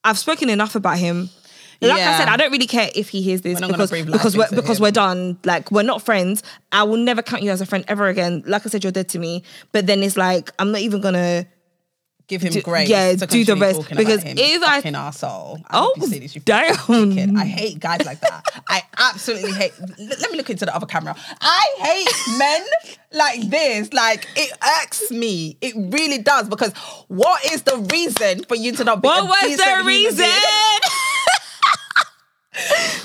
I've 0.03 0.17
spoken 0.17 0.49
enough 0.49 0.75
about 0.75 0.97
him. 0.97 1.29
Like 1.81 1.99
I 1.99 2.17
said, 2.19 2.27
I 2.27 2.37
don't 2.37 2.51
really 2.51 2.67
care 2.67 2.89
if 2.93 3.09
he 3.09 3.21
hears 3.23 3.41
this 3.41 3.59
We're 3.59 3.67
because 3.67 3.91
because 3.91 4.37
we're 4.37 4.49
because 4.51 4.77
him. 4.77 4.83
we're 4.83 4.91
done. 4.91 5.39
Like 5.45 5.71
we're 5.71 5.81
not 5.81 6.03
friends. 6.03 6.43
I 6.71 6.83
will 6.83 6.97
never 6.97 7.23
count 7.23 7.41
you 7.41 7.49
as 7.49 7.59
a 7.59 7.65
friend 7.65 7.83
ever 7.87 8.07
again. 8.07 8.43
Like 8.45 8.65
I 8.65 8.69
said, 8.69 8.83
you're 8.83 8.91
dead 8.91 9.09
to 9.09 9.19
me. 9.19 9.41
But 9.71 9.87
then 9.87 10.03
it's 10.03 10.15
like 10.15 10.51
I'm 10.59 10.71
not 10.71 10.81
even 10.81 11.01
gonna 11.01 11.47
give 12.31 12.41
him 12.41 12.53
do- 12.53 12.61
grace. 12.61 12.87
yeah, 12.89 13.13
to 13.15 13.27
do 13.27 13.43
the 13.43 13.55
rest, 13.57 13.87
because 13.89 14.23
if 14.25 14.63
I- 14.63 14.77
fucking 14.77 14.93
arsehole. 14.93 15.61
I 15.69 15.79
Oh, 15.79 15.93
this, 15.97 16.33
damn. 16.45 16.73
dickhead. 16.75 17.37
I 17.37 17.45
hate 17.45 17.79
guys 17.79 18.05
like 18.05 18.21
that. 18.21 18.63
I 18.69 18.81
absolutely 18.97 19.51
hate. 19.51 19.73
Let 19.99 20.31
me 20.31 20.37
look 20.37 20.49
into 20.49 20.65
the 20.65 20.73
other 20.75 20.85
camera. 20.85 21.13
I 21.41 21.65
hate 21.79 22.37
men 22.39 22.61
like 23.11 23.49
this. 23.49 23.91
Like 23.93 24.27
it 24.37 24.51
irks 24.81 25.11
me. 25.11 25.57
It 25.61 25.75
really 25.75 26.19
does 26.19 26.47
because 26.47 26.71
what 27.09 27.43
is 27.51 27.63
the 27.63 27.77
reason 27.91 28.45
for 28.45 28.55
you 28.55 28.71
to 28.73 28.83
not 28.85 29.01
be? 29.01 29.07
What 29.07 29.23
a 29.23 29.25
was 29.25 29.41
decent 29.41 29.57
the 29.59 29.65
human 29.65 29.85
reason? 29.85 30.25
being? 30.25 30.79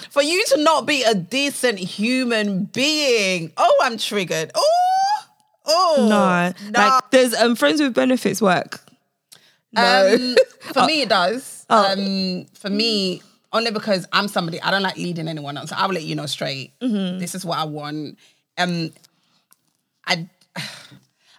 for 0.11 0.23
you 0.23 0.45
to 0.47 0.57
not 0.63 0.87
be 0.87 1.03
a 1.03 1.15
decent 1.15 1.79
human 1.79 2.65
being. 2.67 3.53
Oh, 3.57 3.75
I'm 3.83 3.99
triggered. 3.99 4.51
Oh, 4.55 5.19
oh, 5.67 6.07
No, 6.09 6.71
like 6.79 7.11
there's 7.11 7.35
um 7.35 7.57
friends 7.57 7.81
with 7.81 7.93
benefits 7.95 8.41
work. 8.41 8.81
No. 9.77 10.15
Um, 10.15 10.37
for 10.73 10.87
me, 10.87 11.03
it 11.03 11.09
does. 11.09 11.67
Um, 11.69 12.47
for 12.55 12.71
me, 12.71 13.23
only 13.53 13.71
because 13.71 14.07
I'm 14.13 14.29
somebody 14.29 14.61
I 14.61 14.71
don't 14.71 14.83
like 14.83 14.97
leading 14.97 15.29
anyone 15.29 15.57
else. 15.57 15.73
I 15.73 15.87
will 15.87 15.95
let 15.95 16.05
you 16.05 16.15
know 16.15 16.27
straight. 16.27 16.73
This 17.19 17.35
is 17.35 17.45
what 17.45 17.59
I 17.59 17.65
want. 17.65 18.19
Um, 18.59 18.93
I. 20.07 20.29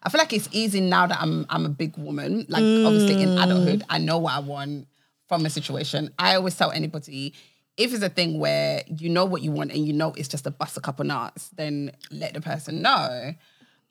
I 0.04 0.10
feel 0.10 0.20
like 0.20 0.32
it's 0.32 0.48
easy 0.54 0.80
now 0.80 1.06
that 1.08 1.20
I'm 1.20 1.46
I'm 1.50 1.66
a 1.66 1.70
big 1.70 1.98
woman. 1.98 2.46
Like 2.48 2.64
obviously 2.64 3.22
in 3.22 3.38
adulthood, 3.38 3.84
I 3.90 3.98
know 3.98 4.20
what 4.20 4.34
I 4.36 4.40
want 4.40 4.88
from 5.28 5.46
a 5.46 5.50
situation. 5.50 6.14
I 6.18 6.36
always 6.36 6.56
tell 6.56 6.72
anybody 6.72 7.34
if 7.76 7.94
it's 7.94 8.04
a 8.04 8.08
thing 8.08 8.40
where 8.40 8.84
you 8.88 9.10
know 9.10 9.26
what 9.26 9.42
you 9.42 9.52
want 9.52 9.72
and 9.72 9.86
you 9.86 9.92
know 9.92 10.14
it's 10.16 10.30
just 10.30 10.48
a 10.48 10.52
bust 10.52 10.78
a 10.78 10.82
couple 10.82 11.04
nuts, 11.04 11.50
then 11.50 11.92
let 12.10 12.34
the 12.36 12.42
person 12.42 12.82
know. 12.82 13.34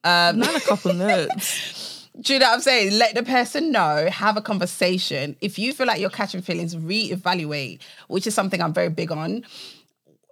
Not 0.04 0.56
a 0.56 0.60
couple 0.66 0.94
notes. 1.06 1.95
Do 2.20 2.32
you 2.32 2.38
know 2.38 2.46
what 2.46 2.54
I'm 2.54 2.60
saying? 2.60 2.98
Let 2.98 3.14
the 3.14 3.22
person 3.22 3.72
know, 3.72 4.08
have 4.10 4.36
a 4.36 4.40
conversation. 4.40 5.36
If 5.40 5.58
you 5.58 5.72
feel 5.72 5.86
like 5.86 6.00
you're 6.00 6.08
catching 6.08 6.40
feelings, 6.40 6.74
reevaluate, 6.74 7.80
which 8.08 8.26
is 8.26 8.34
something 8.34 8.62
I'm 8.62 8.72
very 8.72 8.88
big 8.88 9.12
on. 9.12 9.44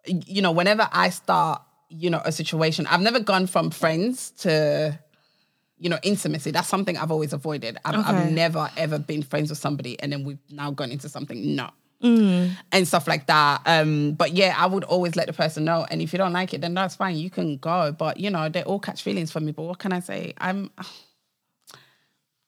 You 0.06 0.40
know, 0.40 0.52
whenever 0.52 0.88
I 0.92 1.10
start, 1.10 1.62
you 1.90 2.08
know, 2.08 2.22
a 2.24 2.32
situation, 2.32 2.86
I've 2.86 3.02
never 3.02 3.20
gone 3.20 3.46
from 3.46 3.70
friends 3.70 4.30
to, 4.38 4.98
you 5.78 5.90
know, 5.90 5.98
intimacy. 6.02 6.52
That's 6.52 6.68
something 6.68 6.96
I've 6.96 7.10
always 7.10 7.34
avoided. 7.34 7.76
I've, 7.84 7.96
I've 8.06 8.32
never 8.32 8.70
ever 8.76 8.98
been 8.98 9.22
friends 9.22 9.50
with 9.50 9.58
somebody 9.58 10.00
and 10.00 10.10
then 10.10 10.24
we've 10.24 10.38
now 10.50 10.70
gone 10.70 10.90
into 10.90 11.10
something. 11.10 11.54
No. 11.54 11.70
And 12.72 12.88
stuff 12.88 13.06
like 13.06 13.26
that. 13.26 13.62
Um, 13.66 14.12
but 14.12 14.32
yeah, 14.32 14.54
I 14.58 14.66
would 14.66 14.84
always 14.84 15.16
let 15.16 15.26
the 15.26 15.32
person 15.32 15.64
know. 15.64 15.86
And 15.90 16.02
if 16.02 16.12
you 16.12 16.18
don't 16.18 16.32
like 16.32 16.52
it, 16.52 16.60
then 16.60 16.74
that's 16.74 16.96
fine. 16.96 17.16
You 17.16 17.30
can 17.30 17.56
go. 17.58 17.92
But 17.92 18.18
you 18.18 18.30
know, 18.30 18.48
they 18.48 18.62
all 18.62 18.78
catch 18.78 19.02
feelings 19.02 19.30
for 19.30 19.40
me. 19.40 19.52
But 19.52 19.62
what 19.62 19.78
can 19.78 19.92
I 19.92 20.00
say? 20.00 20.34
I'm 20.38 20.70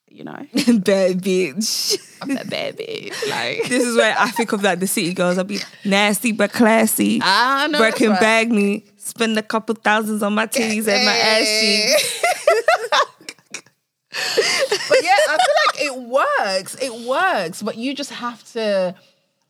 you 0.08 0.24
know, 0.24 0.32
Bad 0.54 1.22
bitch. 1.22 1.98
I'm 2.22 2.34
that 2.34 2.48
bad 2.48 2.78
bitch. 2.78 3.28
Like, 3.28 3.68
This 3.68 3.84
is 3.84 3.96
where 3.96 4.14
I 4.18 4.30
think 4.30 4.52
of 4.52 4.62
like 4.62 4.78
the 4.80 4.86
city 4.86 5.12
girls. 5.12 5.36
I'll 5.38 5.44
be 5.44 5.58
nasty 5.84 6.32
but 6.32 6.52
classy. 6.52 7.20
I 7.22 7.66
know. 7.66 7.78
Birkin 7.78 8.10
right. 8.10 8.20
bag 8.20 8.50
me. 8.50 8.84
Spend 8.96 9.38
a 9.38 9.42
couple 9.42 9.74
thousands 9.74 10.22
on 10.22 10.34
my 10.34 10.46
titties 10.46 10.88
and 10.88 11.04
my 11.04 11.16
ass 11.16 11.60
cheeks. 11.60 12.24
but 14.88 14.98
yeah, 15.02 15.16
I 15.28 15.36
feel 15.44 15.54
like 15.66 15.84
it 15.84 16.08
works. 16.08 16.76
It 16.80 17.06
works, 17.06 17.62
but 17.62 17.76
you 17.76 17.94
just 17.94 18.10
have 18.10 18.42
to 18.52 18.94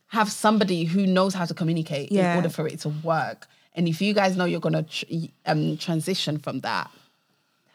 have 0.07 0.31
somebody 0.31 0.83
who 0.83 1.05
knows 1.07 1.33
how 1.33 1.45
to 1.45 1.53
communicate 1.53 2.11
Yeah. 2.11 2.31
in 2.31 2.37
order 2.37 2.49
for 2.49 2.67
it 2.67 2.79
to 2.81 2.89
work. 2.89 3.47
And 3.73 3.87
if 3.87 4.01
you 4.01 4.13
guys 4.13 4.35
know 4.35 4.45
you're 4.45 4.59
gonna 4.59 4.83
tr- 4.83 5.05
um, 5.45 5.77
transition 5.77 6.37
from 6.39 6.61
that, 6.61 6.89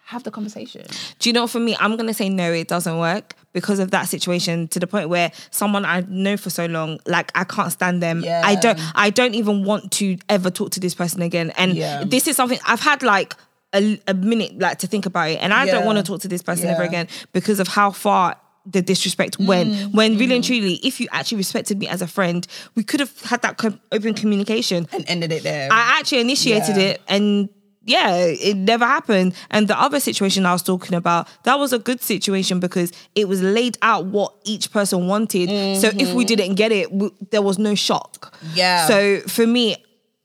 have 0.05 0.25
the 0.25 0.31
conversation. 0.31 0.85
Do 1.19 1.29
you 1.29 1.33
know, 1.33 1.47
for 1.47 1.59
me, 1.59 1.77
I'm 1.81 1.97
gonna 1.97 2.15
say 2.15 2.29
no, 2.29 2.53
it 2.53 2.69
doesn't 2.69 2.99
work 2.99 3.35
because 3.53 3.79
of 3.79 3.91
that 3.93 4.09
situation. 4.09 4.69
To 4.69 4.81
the 4.81 4.87
point 4.87 5.09
where 5.09 5.33
someone 5.51 5.85
I've 5.85 6.11
known 6.11 6.37
for 6.37 6.51
so 6.51 6.67
long, 6.67 6.99
like 7.07 7.31
I 7.35 7.45
can't 7.45 7.73
stand 7.73 8.03
them. 8.03 8.23
Yeah. 8.23 8.43
I 8.45 8.57
don't. 8.57 8.79
I 8.95 9.11
don't 9.11 9.35
even 9.35 9.65
want 9.65 9.93
to 9.93 10.19
ever 10.29 10.51
talk 10.51 10.71
to 10.73 10.81
this 10.81 10.95
person 10.95 11.23
again. 11.23 11.51
And 11.57 11.75
Yeah. 11.75 12.05
this 12.05 12.27
is 12.27 12.37
something 12.37 12.59
I've 12.67 12.81
had 12.81 13.03
like. 13.03 13.35
A, 13.75 13.99
a 14.07 14.13
minute 14.13 14.59
like 14.59 14.81
to 14.81 14.87
think 14.87 15.07
about 15.07 15.31
it 15.31 15.39
and 15.41 15.51
I 15.55 15.65
don't 15.65 15.87
want 15.87 15.97
to 15.97 16.05
talk 16.05 16.21
to 16.21 16.29
this 16.29 16.43
person 16.43 16.69
ever 16.69 16.83
again 16.83 17.09
because 17.33 17.59
of 17.59 17.69
how 17.69 17.91
far 17.91 18.37
the 18.67 18.83
disrespect 18.83 19.39
mm. 19.39 19.47
when 19.47 19.93
when 19.93 20.19
really 20.19 20.35
and 20.35 20.45
truly 20.45 20.75
if 20.85 21.01
you 21.01 21.09
actually 21.11 21.39
respected 21.39 21.79
me 21.79 21.89
as 21.89 22.03
a 22.03 22.07
friend 22.07 22.47
we 22.75 22.85
could 22.85 23.01
have 23.01 23.19
had 23.23 23.41
that 23.41 23.57
co- 23.57 23.79
open 23.91 24.13
communication 24.13 24.87
and 24.93 25.07
ended 25.09 25.33
it 25.33 25.43
there. 25.43 25.73
I 25.73 25.99
actually 25.99 26.21
initiated 26.21 26.77
Yeah. 26.77 26.83
it 26.83 27.01
and 27.09 27.49
yeah, 27.85 28.15
it 28.17 28.57
never 28.57 28.85
happened. 28.87 29.35
And 29.51 29.67
the 29.69 29.81
other 29.81 29.99
situation 30.01 30.47
I 30.47 30.53
was 30.53 30.63
talking 30.63 30.95
about, 30.95 31.29
that 31.45 31.59
was 31.59 31.73
a 31.73 31.79
good 31.79 32.01
situation 32.01 32.61
because 32.61 32.93
it 33.15 33.29
was 33.29 33.43
laid 33.43 33.77
out 33.83 34.07
what 34.07 34.35
each 34.45 34.71
person 34.71 35.07
wanted. 35.09 35.49
So 35.81 35.89
if 35.99 36.13
we 36.15 36.25
didn't 36.25 36.55
get 36.55 36.71
it, 36.73 36.91
w- 36.91 37.13
there 37.31 37.43
was 37.43 37.59
no 37.59 37.75
shock. 37.75 38.35
Yeah. 38.55 38.87
So 38.87 39.21
for 39.23 39.47
me, 39.47 39.77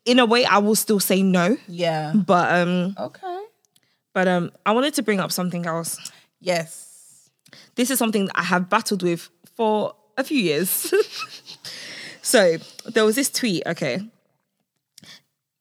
in 0.05 0.19
a 0.19 0.25
way, 0.25 0.45
I 0.45 0.59
will 0.59 0.75
still 0.75 0.99
say 0.99 1.21
no. 1.23 1.57
yeah. 1.67 2.13
But 2.15 2.53
um, 2.61 2.95
Okay. 2.97 3.43
but 4.13 4.27
um, 4.27 4.51
I 4.65 4.71
wanted 4.71 4.93
to 4.95 5.03
bring 5.03 5.19
up 5.19 5.31
something 5.31 5.65
else. 5.65 5.97
Yes. 6.39 7.29
This 7.75 7.89
is 7.91 7.97
something 7.99 8.25
that 8.27 8.37
I 8.39 8.43
have 8.43 8.69
battled 8.69 9.03
with 9.03 9.29
for 9.55 9.95
a 10.17 10.23
few 10.23 10.39
years. 10.39 10.69
so 12.21 12.57
there 12.85 13.05
was 13.05 13.15
this 13.15 13.29
tweet, 13.29 13.63
okay. 13.65 14.01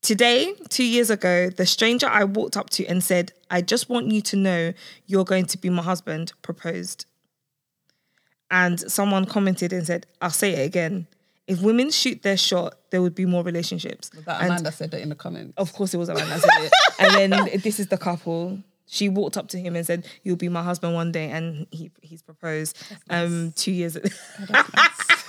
Today, 0.06 0.54
two 0.68 0.84
years 0.84 1.10
ago, 1.10 1.50
the 1.50 1.66
stranger 1.66 2.06
I 2.06 2.22
walked 2.22 2.56
up 2.56 2.70
to 2.70 2.86
and 2.86 3.02
said, 3.02 3.32
I 3.50 3.60
just 3.60 3.88
want 3.88 4.12
you 4.12 4.20
to 4.20 4.36
know 4.36 4.72
you're 5.06 5.24
going 5.24 5.46
to 5.46 5.58
be 5.58 5.68
my 5.68 5.82
husband, 5.82 6.32
proposed. 6.42 7.06
And 8.48 8.78
someone 8.78 9.24
commented 9.24 9.72
and 9.72 9.84
said, 9.84 10.06
I'll 10.22 10.30
say 10.30 10.52
it 10.52 10.64
again. 10.64 11.08
If 11.48 11.60
women 11.60 11.90
shoot 11.90 12.22
their 12.22 12.36
shot, 12.36 12.74
there 12.90 13.02
would 13.02 13.16
be 13.16 13.26
more 13.26 13.42
relationships. 13.42 14.10
That 14.10 14.42
And 14.42 14.52
Amanda 14.52 14.70
said 14.70 14.94
it 14.94 15.02
in 15.02 15.08
the 15.08 15.16
comments. 15.16 15.54
of 15.56 15.72
course, 15.72 15.92
it 15.92 15.96
was 15.96 16.08
Amanda 16.08 16.38
said 16.38 16.50
it. 16.60 16.72
And 17.00 17.32
then 17.32 17.60
this 17.64 17.80
is 17.80 17.88
the 17.88 17.98
couple. 17.98 18.60
She 18.86 19.08
walked 19.08 19.36
up 19.36 19.48
to 19.48 19.58
him 19.58 19.74
and 19.74 19.84
said, 19.84 20.06
"You'll 20.22 20.36
be 20.36 20.48
my 20.48 20.62
husband 20.62 20.94
one 20.94 21.10
day," 21.10 21.30
and 21.30 21.66
he 21.72 21.90
he's 22.02 22.22
proposed. 22.22 22.80
Um, 23.10 23.52
two 23.56 23.72
years. 23.72 23.98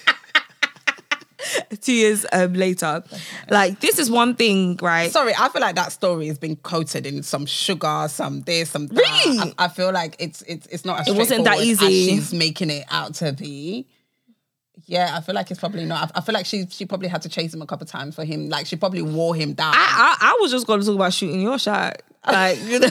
two 1.82 1.94
years 1.94 2.26
um, 2.32 2.54
later, 2.54 3.04
like 3.50 3.80
this 3.80 4.00
is 4.00 4.10
one 4.10 4.36
thing, 4.36 4.78
right? 4.82 5.12
Sorry, 5.12 5.34
I 5.38 5.50
feel 5.50 5.62
like 5.62 5.76
that 5.76 5.92
story 5.92 6.28
has 6.28 6.38
been 6.38 6.56
coated 6.58 7.06
in 7.06 7.24
some 7.24 7.46
sugar, 7.46 8.08
some 8.10 8.42
this, 8.42 8.72
some 8.72 8.88
that. 8.88 8.98
Really? 8.98 9.54
I, 9.58 9.66
I 9.66 9.68
feel 9.68 9.92
like 9.92 10.16
it's 10.20 10.42
it's 10.44 10.68
it's 10.68 10.86
not 10.86 11.02
as 11.02 11.08
It 11.08 11.16
wasn't 11.16 11.46
that 11.46 11.60
easy. 11.60 12.10
she's 12.10 12.34
making 12.34 12.70
it 12.70 12.86
out 12.90 13.16
to 13.16 13.34
be. 13.34 13.88
Yeah, 14.86 15.18
I 15.18 15.22
feel 15.22 15.36
like 15.36 15.52
it's 15.52 15.60
probably 15.60 15.86
not. 15.86 16.12
I, 16.16 16.20
I 16.20 16.22
feel 16.22 16.34
like 16.34 16.46
she 16.46 16.66
she 16.70 16.86
probably 16.86 17.10
had 17.10 17.22
to 17.24 17.30
chase 17.30 17.54
him 17.54 17.62
a 17.62 17.66
couple 17.66 17.86
times 17.86 18.16
for 18.16 18.24
him. 18.24 18.50
Like 18.50 18.66
she 18.68 18.76
probably 18.76 19.02
wore 19.02 19.36
him 19.36 19.54
down. 19.54 19.74
I, 19.76 20.18
I 20.22 20.32
I 20.32 20.38
was 20.40 20.52
just 20.52 20.66
going 20.66 20.80
to 20.80 20.86
talk 20.86 20.96
about 20.96 21.14
shooting 21.14 21.42
your 21.42 21.60
shot, 21.60 22.02
like 22.26 22.62
you 22.64 22.80
know. 22.80 22.90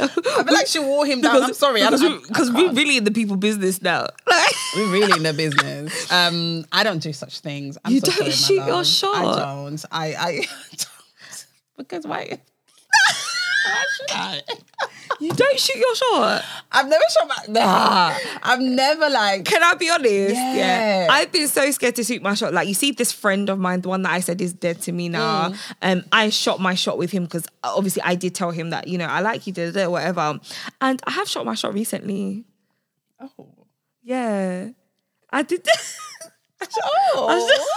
I 0.00 0.08
feel 0.08 0.54
like 0.54 0.66
she 0.66 0.78
wore 0.78 1.06
him 1.06 1.20
down. 1.20 1.42
I'm 1.42 1.54
sorry, 1.54 1.80
because, 1.80 2.00
we, 2.02 2.08
I- 2.08 2.10
I 2.12 2.18
because 2.26 2.50
we're 2.52 2.72
really 2.72 2.96
in 2.96 3.04
the 3.04 3.10
people 3.10 3.36
business 3.36 3.80
now. 3.82 4.06
Like, 4.26 4.52
We're 4.76 4.92
really 4.92 5.16
in 5.16 5.22
the 5.22 5.32
business. 5.32 6.10
Um, 6.12 6.64
I 6.72 6.82
don't 6.84 7.02
do 7.02 7.12
such 7.12 7.40
things. 7.40 7.76
I'm 7.84 7.92
You 7.92 8.00
so 8.00 8.12
don't 8.12 8.32
shoot 8.32 8.64
your 8.66 8.84
shot? 8.84 9.16
I 9.16 9.38
don't. 9.40 9.84
I 9.90 10.14
I 10.14 10.32
don't. 10.76 11.46
because 11.76 12.06
why? 12.06 12.40
you 15.20 15.32
don't 15.32 15.60
shoot 15.60 15.76
your 15.76 15.94
shot. 15.94 16.44
I've 16.72 16.88
never 16.88 17.04
shot 17.10 17.28
my. 17.28 17.52
Nah, 17.52 18.14
I've 18.42 18.60
never 18.60 19.10
like. 19.10 19.44
Can 19.44 19.62
I 19.62 19.74
be 19.74 19.90
honest? 19.90 20.34
Yeah. 20.34 21.08
I've 21.10 21.30
been 21.30 21.48
so 21.48 21.70
scared 21.70 21.96
to 21.96 22.04
shoot 22.04 22.22
my 22.22 22.34
shot. 22.34 22.52
Like 22.52 22.68
you 22.68 22.74
see, 22.74 22.92
this 22.92 23.12
friend 23.12 23.48
of 23.50 23.58
mine, 23.58 23.82
the 23.82 23.88
one 23.88 24.02
that 24.02 24.12
I 24.12 24.20
said 24.20 24.40
is 24.40 24.52
dead 24.52 24.80
to 24.82 24.92
me 24.92 25.08
now. 25.08 25.50
Mm. 25.50 25.58
Um, 25.82 26.04
I 26.12 26.30
shot 26.30 26.60
my 26.60 26.74
shot 26.74 26.98
with 26.98 27.10
him 27.10 27.24
because 27.24 27.46
obviously 27.62 28.02
I 28.02 28.14
did 28.14 28.34
tell 28.34 28.50
him 28.50 28.70
that 28.70 28.88
you 28.88 28.98
know 28.98 29.06
I 29.06 29.20
like 29.20 29.46
you, 29.46 29.52
da, 29.52 29.88
whatever. 29.88 30.40
And 30.80 31.02
I 31.06 31.10
have 31.10 31.28
shot 31.28 31.44
my 31.44 31.54
shot 31.54 31.74
recently. 31.74 32.44
Oh. 33.20 33.48
Yeah, 34.02 34.70
I 35.30 35.42
did. 35.42 35.66
Oh. 36.62 37.26
I 37.26 37.38
just, 37.38 37.68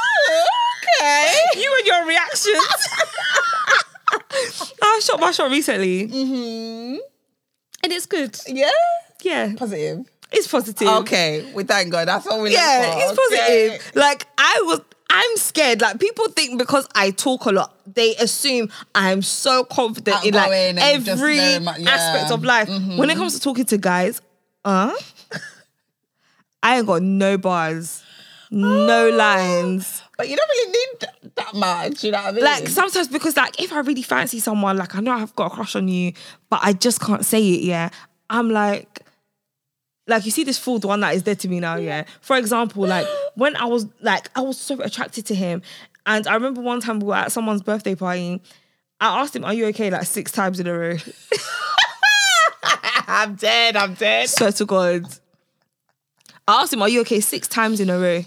okay. 0.99 1.61
you 1.61 1.75
and 1.77 1.87
your 1.87 2.05
reactions. 2.05 2.57
I 4.81 5.01
shot 5.03 5.19
my 5.19 5.31
shot 5.31 5.51
recently, 5.51 6.07
hmm 6.07 6.95
and 7.83 7.91
it's 7.91 8.05
good. 8.05 8.37
Yeah. 8.47 8.69
Yeah, 9.23 9.53
Positive. 9.55 10.05
it's 10.33 10.47
positive. 10.47 10.87
Okay. 10.87 11.49
We 11.53 11.63
thank 11.63 11.91
God. 11.91 12.07
That's 12.09 12.27
all 12.27 12.41
we 12.41 12.51
yeah, 12.51 12.95
it's 12.97 13.11
Okay. 13.19 13.77
positive. 13.77 13.95
Like 13.95 14.27
I 14.37 14.61
was, 14.65 14.81
I'm 15.09 15.37
scared. 15.37 15.79
Like 15.81 15.99
people 15.99 16.27
think 16.29 16.57
because 16.59 16.87
I 16.93 17.11
talk 17.11 17.45
a 17.45 17.51
lot, 17.51 17.73
they 17.93 18.15
assume 18.17 18.69
I'm 18.93 19.21
so 19.21 19.63
confident 19.63 20.25
in 20.25 20.33
like 20.33 20.43
Outgoing 20.43 20.77
and 20.77 21.05
just 21.05 21.21
every 21.21 21.37
very 21.37 21.59
much- 21.59 21.79
yeah. 21.79 21.89
aspect 21.91 22.31
of 22.31 22.43
life. 22.43 22.67
When 22.69 23.09
it 23.09 23.15
comes 23.15 23.33
to 23.35 23.39
talking 23.39 23.63
to 23.65 23.77
guys, 23.77 24.21
uh, 24.65 24.93
I 26.63 26.77
ain't 26.77 26.87
got 26.87 27.01
no 27.01 27.37
bars, 27.37 28.03
no 28.51 29.09
lines. 29.09 30.02
But 30.17 30.29
you 30.29 30.35
don't 30.35 30.49
really 30.49 30.71
need 30.71 31.31
that 31.35 31.53
much. 31.55 32.03
You 32.03 32.11
know 32.11 32.19
what 32.19 32.27
I 32.27 32.31
mean? 32.31 32.43
Like 32.43 32.67
sometimes 32.67 33.07
because 33.07 33.35
like 33.35 33.59
if 33.59 33.73
I 33.73 33.79
really 33.79 34.03
fancy 34.03 34.39
someone, 34.39 34.77
like 34.77 34.95
I 34.95 34.99
know 34.99 35.11
I've 35.11 35.35
got 35.35 35.51
a 35.51 35.55
crush 35.55 35.75
on 35.75 35.87
you, 35.87 36.13
but 36.49 36.59
I 36.63 36.73
just 36.73 37.01
can't 37.01 37.25
say 37.25 37.41
it. 37.53 37.61
Yeah, 37.61 37.89
I'm 38.29 38.49
like. 38.49 38.99
Like 40.05 40.25
you 40.25 40.31
see 40.31 40.43
this 40.43 40.57
fool, 40.57 40.79
the 40.79 40.87
one 40.87 40.99
that 40.99 41.15
is 41.15 41.23
dead 41.23 41.39
to 41.39 41.47
me 41.47 41.61
now, 41.61 41.77
yeah. 41.77 42.03
For 42.19 42.35
example, 42.35 42.85
like 42.85 43.07
when 43.35 43.55
I 43.55 43.65
was 43.65 43.87
like 44.01 44.29
I 44.35 44.41
was 44.41 44.59
so 44.59 44.81
attracted 44.81 45.25
to 45.27 45.35
him, 45.35 45.61
and 46.05 46.27
I 46.27 46.33
remember 46.33 46.61
one 46.61 46.81
time 46.81 46.99
we 46.99 47.07
were 47.07 47.15
at 47.15 47.31
someone's 47.31 47.61
birthday 47.61 47.95
party. 47.95 48.41
I 48.99 49.21
asked 49.21 49.33
him, 49.33 49.45
"Are 49.45 49.53
you 49.53 49.65
okay?" 49.67 49.89
Like 49.89 50.03
six 50.03 50.31
times 50.31 50.59
in 50.59 50.67
a 50.67 50.77
row. 50.77 50.97
I'm 53.07 53.35
dead. 53.35 53.77
I'm 53.77 53.93
dead. 53.93 54.29
Swear 54.29 54.51
to 54.51 54.65
God. 54.65 55.05
I 56.47 56.61
asked 56.61 56.73
him, 56.73 56.81
"Are 56.81 56.89
you 56.89 56.99
okay?" 57.01 57.21
Six 57.21 57.47
times 57.47 57.79
in 57.79 57.89
a 57.89 57.97
row. 57.97 58.23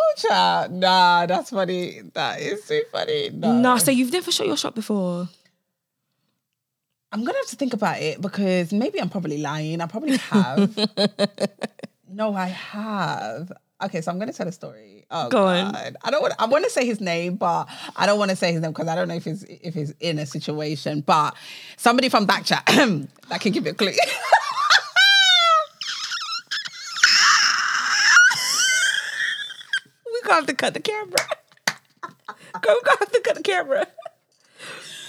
Oh, 0.00 0.14
child. 0.16 0.72
Nah, 0.72 1.26
that's 1.26 1.50
funny. 1.50 2.02
That 2.14 2.40
is 2.40 2.64
too 2.66 2.82
funny. 2.92 3.30
No. 3.30 3.52
No, 3.52 3.78
so 3.78 3.90
you've 3.90 4.12
never 4.12 4.30
shot 4.30 4.46
your 4.46 4.56
shot 4.56 4.74
before. 4.74 5.28
I'm 7.10 7.24
gonna 7.24 7.38
have 7.38 7.46
to 7.46 7.56
think 7.56 7.72
about 7.72 8.00
it 8.00 8.20
because 8.20 8.72
maybe 8.72 9.00
I'm 9.00 9.08
probably 9.08 9.38
lying. 9.38 9.80
I 9.80 9.86
probably 9.86 10.18
have. 10.18 10.76
no, 12.08 12.34
I 12.34 12.46
have. 12.46 13.50
Okay, 13.82 14.02
so 14.02 14.10
I'm 14.10 14.18
gonna 14.18 14.32
tell 14.32 14.46
a 14.46 14.52
story. 14.52 15.06
Oh 15.10 15.30
Go 15.30 15.46
on. 15.46 15.96
I 16.04 16.10
don't 16.10 16.20
want 16.20 16.34
I 16.38 16.44
want 16.46 16.64
to 16.64 16.70
say 16.70 16.84
his 16.84 17.00
name, 17.00 17.36
but 17.36 17.66
I 17.96 18.04
don't 18.04 18.18
want 18.18 18.30
to 18.30 18.36
say 18.36 18.52
his 18.52 18.60
name 18.60 18.72
because 18.72 18.88
I 18.88 18.94
don't 18.94 19.08
know 19.08 19.14
if 19.14 19.24
he's 19.24 19.42
if 19.44 19.72
he's 19.72 19.94
in 20.00 20.18
a 20.18 20.26
situation. 20.26 21.00
But 21.00 21.34
somebody 21.78 22.10
from 22.10 22.26
Backchat 22.26 22.66
that 23.30 23.40
can 23.40 23.52
give 23.52 23.64
you 23.64 23.70
a 23.72 23.74
clue. 23.74 23.92
We 30.10 30.17
gonna 30.28 30.40
have 30.40 30.46
to 30.46 30.54
cut 30.54 30.74
the 30.74 30.80
camera. 30.80 31.16
Go, 32.60 32.74
we 32.74 32.80
gonna 32.84 32.98
have 33.00 33.12
to 33.12 33.20
cut 33.20 33.36
the 33.36 33.42
camera. 33.42 33.86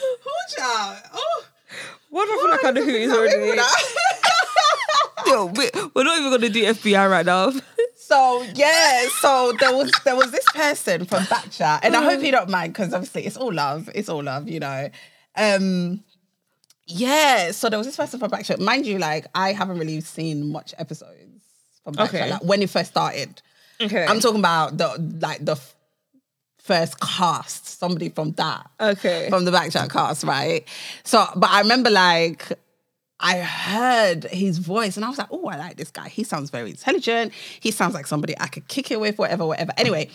oh, 0.02 0.56
child. 0.58 0.98
Oh, 1.14 1.44
What 2.10 2.28
I 2.28 2.38
feel 2.38 2.50
like 2.50 2.66
I 2.66 2.72
know 2.72 2.84
who 2.84 2.90
is 2.92 3.12
already. 3.14 3.62
Yo, 5.28 5.46
we- 5.46 5.70
we're 5.94 6.04
not 6.04 6.18
even 6.20 6.32
gonna 6.32 6.50
do 6.50 6.64
FBI 6.66 7.10
right 7.10 7.26
now. 7.26 7.52
So 8.10 8.44
yeah, 8.56 9.08
so 9.22 9.54
there 9.60 9.72
was 9.72 9.92
there 10.04 10.16
was 10.16 10.32
this 10.32 10.44
person 10.56 11.06
from 11.06 11.26
Backchat, 11.26 11.82
and 11.84 11.96
I 11.96 12.02
hope 12.02 12.24
you 12.24 12.32
don't 12.32 12.50
mind 12.50 12.74
because 12.74 12.92
obviously 12.92 13.24
it's 13.28 13.38
all 13.38 13.54
love, 13.54 13.88
it's 13.94 14.10
all 14.10 14.24
love, 14.24 14.50
you 14.50 14.60
know. 14.60 14.90
Um, 15.36 16.04
yeah, 16.88 17.52
so 17.52 17.70
there 17.70 17.78
was 17.78 17.86
this 17.86 17.96
person 17.98 18.20
from 18.20 18.32
Backchat. 18.32 18.58
Mind 18.60 18.88
you, 18.88 18.98
like 18.98 19.28
I 19.36 19.54
haven't 19.54 19.78
really 19.78 20.02
seen 20.02 20.52
much 20.52 20.74
episodes 20.80 21.44
from 21.84 21.94
Backchat 21.94 22.08
Okay. 22.08 22.30
like, 22.32 22.44
when 22.44 22.64
it 22.64 22.72
first 22.72 22.90
started. 22.90 23.44
Okay. 23.82 24.06
I'm 24.06 24.20
talking 24.20 24.40
about 24.40 24.78
the 24.78 25.18
like 25.22 25.44
the 25.44 25.60
first 26.58 27.00
cast, 27.00 27.80
somebody 27.80 28.10
from 28.10 28.32
that 28.34 28.70
okay. 28.80 29.28
from 29.30 29.46
the 29.46 29.52
Backchat 29.52 29.90
cast, 29.90 30.24
right? 30.24 30.68
So, 31.04 31.26
but 31.36 31.50
I 31.50 31.62
remember 31.62 31.90
like 31.90 32.52
I 33.20 33.40
heard 33.40 34.26
his 34.26 34.60
voice 34.60 34.96
and 34.96 35.06
I 35.06 35.10
was 35.10 35.18
like, 35.18 35.28
oh, 35.32 35.48
I 35.48 35.58
like 35.58 35.76
this 35.76 35.92
guy. 35.92 36.08
He 36.08 36.24
sounds 36.24 36.50
very 36.50 36.70
intelligent. 36.70 37.34
He 37.60 37.72
sounds 37.72 37.94
like 37.94 38.08
somebody 38.08 38.34
I 38.40 38.48
could 38.48 38.68
kick 38.68 38.92
it 38.92 39.00
with, 39.00 39.18
whatever, 39.18 39.46
whatever. 39.46 39.74
Anyway, 39.78 40.10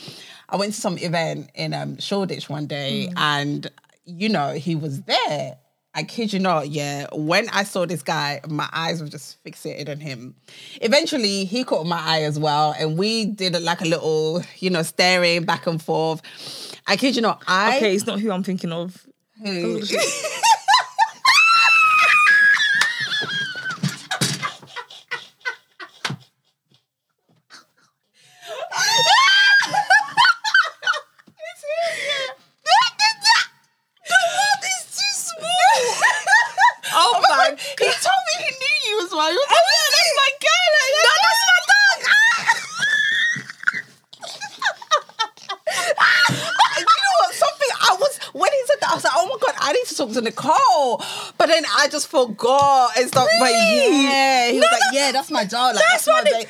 I 0.48 0.56
went 0.56 0.72
to 0.74 0.80
some 0.80 0.96
event 0.98 1.50
in 1.54 1.74
um, 1.74 1.98
Shoreditch 1.98 2.48
one 2.48 2.66
day 2.66 3.10
and, 3.16 3.70
you 4.06 4.30
know, 4.30 4.52
he 4.52 4.74
was 4.74 5.02
there. 5.02 5.58
I 5.96 6.02
kid 6.02 6.32
you 6.32 6.40
not, 6.40 6.68
yeah. 6.70 7.06
When 7.12 7.48
I 7.50 7.62
saw 7.62 7.86
this 7.86 8.02
guy, 8.02 8.40
my 8.48 8.68
eyes 8.72 9.00
were 9.00 9.08
just 9.08 9.42
fixated 9.44 9.88
on 9.88 10.00
him. 10.00 10.34
Eventually, 10.80 11.44
he 11.44 11.62
caught 11.62 11.86
my 11.86 12.00
eye 12.00 12.22
as 12.22 12.36
well, 12.36 12.74
and 12.76 12.98
we 12.98 13.26
did 13.26 13.54
uh, 13.54 13.60
like 13.60 13.80
a 13.80 13.84
little, 13.84 14.42
you 14.58 14.70
know, 14.70 14.82
staring 14.82 15.44
back 15.44 15.68
and 15.68 15.80
forth. 15.80 16.20
I 16.88 16.96
kid 16.96 17.14
you 17.14 17.22
not, 17.22 17.44
I 17.46 17.76
Okay, 17.76 17.94
it's 17.94 18.06
not 18.06 18.18
who 18.18 18.32
I'm 18.32 18.42
thinking 18.42 18.72
of. 18.72 19.06
who- 19.40 19.80
Oh 36.96 37.20
my 37.28 37.50
He 37.50 37.84
told 37.84 38.22
me 38.28 38.44
he 38.44 38.50
knew 38.50 38.90
you 38.90 39.04
as 39.04 39.10
well. 39.12 39.30
He 39.30 39.36
was 39.36 40.16
like, 40.22 40.38
yeah, 40.42 40.66
that's 40.74 41.42
my 41.46 41.60
girl. 41.66 42.04
Like, 49.46 49.56
I 49.60 49.72
need 49.72 49.86
to 49.86 49.96
talk 49.96 50.12
to 50.12 50.20
Nicole. 50.20 51.02
But 51.38 51.46
then 51.46 51.64
I 51.76 51.83
just 51.94 52.08
forgot 52.08 52.96
and 52.98 53.06
stuff. 53.06 53.28
But 53.38 53.50
yeah, 53.52 54.50
he 54.50 54.58
No, 54.58 54.66
was 54.66 54.72
like, 54.72 54.92
yeah, 54.92 55.12
that's 55.12 55.30
my 55.30 55.44
job. 55.44 55.76
Like, 55.76 55.84
that's 55.90 56.04
that's, 56.04 56.26
my 56.26 56.30
what 56.38 56.42
day. 56.42 56.46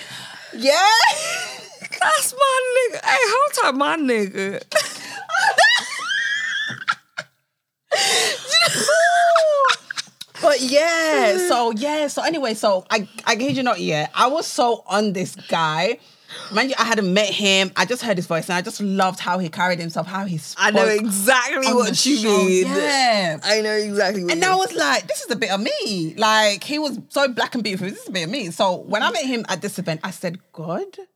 Yeah. 0.57 0.81
That's 2.01 2.35
my 2.35 2.91
nigga. 2.93 3.05
Hey, 3.05 3.19
hold 3.23 3.67
up, 3.67 3.75
my 3.77 3.97
nigga. 3.97 4.63
But 10.43 10.61
yeah, 10.61 11.39
so 11.49 11.71
yeah, 11.71 12.07
so 12.09 12.23
anyway, 12.23 12.53
so 12.53 12.85
I 12.91 13.09
I 13.25 13.37
kid 13.37 13.57
you 13.57 13.63
not, 13.63 13.81
yeah, 13.81 14.09
I 14.15 14.27
was 14.27 14.47
so 14.47 14.85
on 14.87 15.15
this 15.15 15.37
guy. 15.37 15.99
Mind 16.53 16.71
you, 16.71 16.77
I 16.79 16.85
hadn't 16.85 17.13
met 17.13 17.29
him. 17.29 17.73
I 17.77 17.85
just 17.85 18.03
heard 18.03 18.17
his 18.17 18.27
voice, 18.27 18.49
and 18.49 18.57
I 18.57 18.63
just 18.63 18.81
loved 18.81 19.21
how 19.21 19.39
he 19.39 19.49
carried 19.49 19.79
himself, 19.79 20.07
how 20.07 20.25
he 20.25 20.39
spoke. 20.39 20.65
I 20.65 20.71
know 20.71 20.87
exactly 20.87 21.73
what 21.73 22.05
you 22.07 22.17
show. 22.17 22.45
mean. 22.45 22.67
Yeah. 22.67 23.39
I 23.43 23.61
know 23.61 23.73
exactly 23.73 24.25
what 24.25 24.33
And 24.33 24.45
I 24.45 24.55
was 24.55 24.73
like, 24.75 25.07
this 25.07 25.23
is 25.23 25.31
a 25.31 25.37
bit 25.37 25.51
of 25.51 25.61
me. 25.61 26.15
Like 26.17 26.65
he 26.65 26.79
was 26.79 26.99
so 27.09 27.29
black 27.29 27.55
and 27.55 27.65
beautiful. 27.65 27.89
This 27.89 28.03
is 28.03 28.09
a 28.09 28.13
bit 28.13 28.25
of 28.25 28.31
me. 28.31 28.51
So 28.51 28.77
when 28.77 29.03
I 29.03 29.11
met 29.11 29.25
him 29.25 29.45
at 29.49 29.63
this 29.63 29.79
event, 29.79 30.01
I 30.05 30.11
said, 30.11 30.39
God, 30.53 30.69
are 30.73 30.83
you 30.83 30.87
answering 30.87 31.14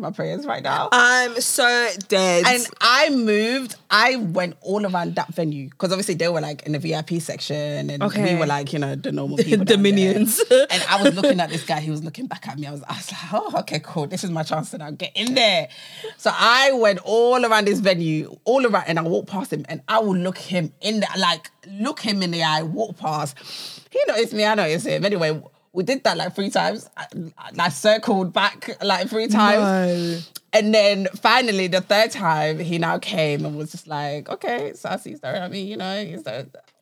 my 0.00 0.10
prayers 0.10 0.46
right 0.46 0.62
now? 0.62 0.88
I'm 0.92 1.40
so 1.40 1.88
dead. 2.08 2.44
And 2.46 2.66
I 2.80 3.10
moved. 3.10 3.76
I 3.90 4.16
went 4.16 4.56
all 4.60 4.84
around 4.86 5.16
that 5.16 5.34
venue 5.34 5.68
because 5.68 5.92
obviously 5.92 6.14
they 6.14 6.28
were 6.28 6.40
like 6.40 6.62
in 6.64 6.72
the 6.72 6.78
VIP 6.78 7.20
section, 7.20 7.90
and 7.90 8.02
Okay. 8.02 8.34
we 8.34 8.40
were 8.40 8.46
like, 8.46 8.72
you 8.72 8.78
know, 8.78 8.94
the 8.96 9.12
normal 9.12 9.36
people, 9.38 9.64
The 9.64 9.76
minions. 9.78 10.40
and 10.50 10.84
I 10.88 11.02
was 11.02 11.14
looking 11.14 11.40
at 11.40 11.50
this 11.50 11.64
guy. 11.64 11.80
He 11.80 11.90
was 11.90 12.02
looking 12.02 12.26
back 12.26 12.48
at 12.48 12.58
me. 12.58 12.66
I 12.66 12.72
was, 12.72 12.82
I 12.84 12.94
was 12.96 13.12
like, 13.12 13.32
oh, 13.32 13.58
okay, 13.60 13.80
cool. 13.82 14.06
This 14.06 14.24
is 14.24 14.30
my 14.30 14.42
chance 14.42 14.70
to 14.70 14.78
now 14.78 14.90
get 14.90 15.12
in 15.14 15.34
there. 15.34 15.68
So 16.16 16.30
I 16.32 16.72
went 16.72 17.00
all 17.04 17.44
around 17.44 17.66
this 17.66 17.80
venue, 17.80 18.36
all 18.44 18.66
around, 18.66 18.84
and 18.86 18.98
I 18.98 19.02
walked 19.02 19.28
past 19.28 19.52
him, 19.52 19.64
and 19.68 19.82
I 19.88 19.98
would 20.00 20.18
look 20.18 20.38
him 20.38 20.72
in 20.80 21.00
the 21.00 21.06
like, 21.18 21.50
look 21.68 22.00
him 22.00 22.22
in 22.22 22.30
the 22.30 22.42
eye, 22.42 22.62
walk 22.62 22.96
past. 22.96 23.36
He 23.90 24.00
noticed 24.06 24.32
me. 24.32 24.44
I 24.44 24.54
noticed 24.54 24.86
him. 24.86 25.04
Anyway. 25.04 25.42
We 25.72 25.84
did 25.84 26.02
that 26.04 26.16
like 26.16 26.34
three 26.34 26.50
times. 26.50 26.90
I, 26.96 27.06
I 27.58 27.68
circled 27.68 28.32
back 28.32 28.76
like 28.82 29.08
three 29.08 29.28
times. 29.28 30.26
No. 30.26 30.40
And 30.52 30.74
then 30.74 31.06
finally, 31.22 31.68
the 31.68 31.80
third 31.80 32.10
time, 32.10 32.58
he 32.58 32.78
now 32.78 32.98
came 32.98 33.44
and 33.44 33.56
was 33.56 33.70
just 33.70 33.86
like, 33.86 34.28
okay, 34.28 34.72
Sassy 34.74 35.14
staring 35.14 35.42
at 35.42 35.50
me, 35.50 35.62
you 35.62 35.76
know, 35.76 36.16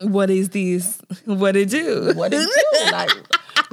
What 0.00 0.30
is 0.30 0.48
this? 0.48 1.02
What 1.26 1.54
it 1.54 1.68
do? 1.68 2.12
what 2.14 2.32
you 2.32 2.38
do? 2.38 2.90
Like, 2.92 3.10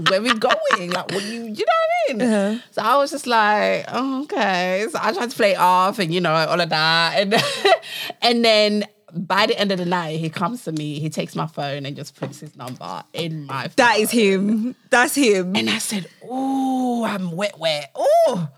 where 0.09 0.21
we 0.21 0.33
going? 0.33 0.91
Like, 0.91 1.09
what 1.11 1.23
you, 1.23 1.43
you 1.43 1.65
know 1.65 1.79
what 1.79 2.09
I 2.09 2.13
mean? 2.13 2.21
Uh-huh. 2.21 2.61
So 2.71 2.81
I 2.81 2.97
was 2.97 3.11
just 3.11 3.27
like, 3.27 3.85
oh, 3.87 4.23
okay. 4.23 4.85
So 4.91 4.99
I 5.01 5.13
tried 5.13 5.29
to 5.29 5.35
play 5.35 5.51
it 5.51 5.57
off 5.57 5.99
and, 5.99 6.13
you 6.13 6.19
know, 6.19 6.33
all 6.33 6.59
of 6.59 6.69
that. 6.69 7.13
And, 7.17 7.33
and 8.21 8.43
then 8.43 8.83
by 9.15 9.45
the 9.45 9.57
end 9.57 9.71
of 9.71 9.77
the 9.77 9.85
night, 9.85 10.19
he 10.19 10.29
comes 10.29 10.63
to 10.65 10.71
me, 10.71 10.99
he 10.99 11.09
takes 11.09 11.35
my 11.35 11.47
phone 11.47 11.85
and 11.85 11.95
just 11.95 12.15
puts 12.15 12.41
his 12.41 12.55
number 12.55 13.03
in 13.13 13.45
my 13.45 13.63
phone. 13.63 13.73
That 13.77 13.99
is 13.99 14.11
him. 14.11 14.75
That's 14.89 15.15
him. 15.15 15.55
And 15.55 15.69
I 15.69 15.77
said, 15.77 16.07
oh, 16.23 17.05
I'm 17.05 17.31
wet, 17.31 17.57
wet. 17.57 17.91
Oh, 17.95 18.49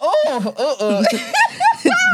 oh, 0.00 0.54
oh, 0.58 1.04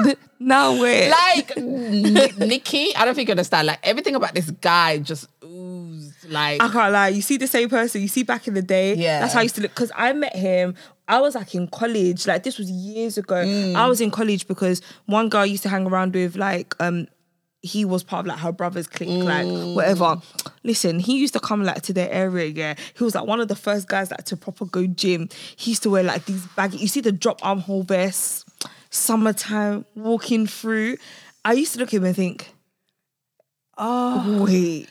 oh. 0.04 0.14
now 0.38 0.80
wait. 0.80 1.10
like 1.10 1.56
Ni- 1.56 2.46
Nicky, 2.46 2.94
I 2.94 3.04
don't 3.04 3.14
think 3.14 3.28
you 3.28 3.32
understand. 3.32 3.66
Like 3.66 3.80
everything 3.82 4.14
about 4.14 4.34
this 4.34 4.50
guy 4.50 4.98
just 4.98 5.26
oozed. 5.42 6.28
Like 6.28 6.62
I 6.62 6.68
can't 6.68 6.92
lie. 6.92 7.08
You 7.08 7.22
see 7.22 7.38
the 7.38 7.46
same 7.46 7.70
person 7.70 8.02
you 8.02 8.08
see 8.08 8.22
back 8.22 8.46
in 8.46 8.54
the 8.54 8.62
day. 8.62 8.94
Yeah. 8.94 9.20
That's 9.20 9.32
how 9.32 9.40
I 9.40 9.44
used 9.44 9.54
to 9.56 9.62
look. 9.62 9.70
Because 9.70 9.92
I 9.96 10.12
met 10.12 10.36
him. 10.36 10.74
I 11.08 11.20
was 11.20 11.34
like 11.34 11.54
in 11.54 11.68
college. 11.68 12.26
Like 12.26 12.42
this 12.42 12.58
was 12.58 12.70
years 12.70 13.16
ago. 13.16 13.36
Mm. 13.36 13.74
I 13.74 13.86
was 13.86 14.02
in 14.02 14.10
college 14.10 14.46
because 14.46 14.82
one 15.06 15.30
girl 15.30 15.40
I 15.40 15.46
used 15.46 15.62
to 15.62 15.70
hang 15.70 15.86
around 15.86 16.12
with, 16.14 16.36
like, 16.36 16.74
um, 16.80 17.08
he 17.68 17.84
was 17.84 18.02
part 18.02 18.20
of 18.20 18.26
like 18.26 18.38
her 18.38 18.52
brother's 18.52 18.86
clique, 18.86 19.08
Mm. 19.08 19.24
like 19.24 19.76
whatever. 19.76 20.20
Listen, 20.64 20.98
he 20.98 21.18
used 21.18 21.34
to 21.34 21.40
come 21.40 21.62
like 21.64 21.82
to 21.82 21.92
their 21.92 22.10
area. 22.10 22.46
Yeah, 22.46 22.74
he 22.96 23.04
was 23.04 23.14
like 23.14 23.26
one 23.26 23.40
of 23.40 23.48
the 23.48 23.56
first 23.56 23.88
guys 23.88 24.10
like 24.10 24.24
to 24.24 24.36
proper 24.36 24.64
go 24.64 24.86
gym. 24.86 25.28
He 25.56 25.70
used 25.72 25.82
to 25.84 25.90
wear 25.90 26.02
like 26.02 26.24
these 26.24 26.44
baggy. 26.56 26.78
You 26.78 26.88
see 26.88 27.00
the 27.00 27.12
drop 27.12 27.38
armhole 27.44 27.82
vests, 27.82 28.44
summertime 28.90 29.84
walking 29.94 30.46
through. 30.46 30.96
I 31.44 31.52
used 31.52 31.72
to 31.74 31.78
look 31.78 31.88
at 31.88 31.94
him 31.94 32.04
and 32.04 32.16
think, 32.16 32.50
oh 33.76 34.44
wait. 34.44 34.88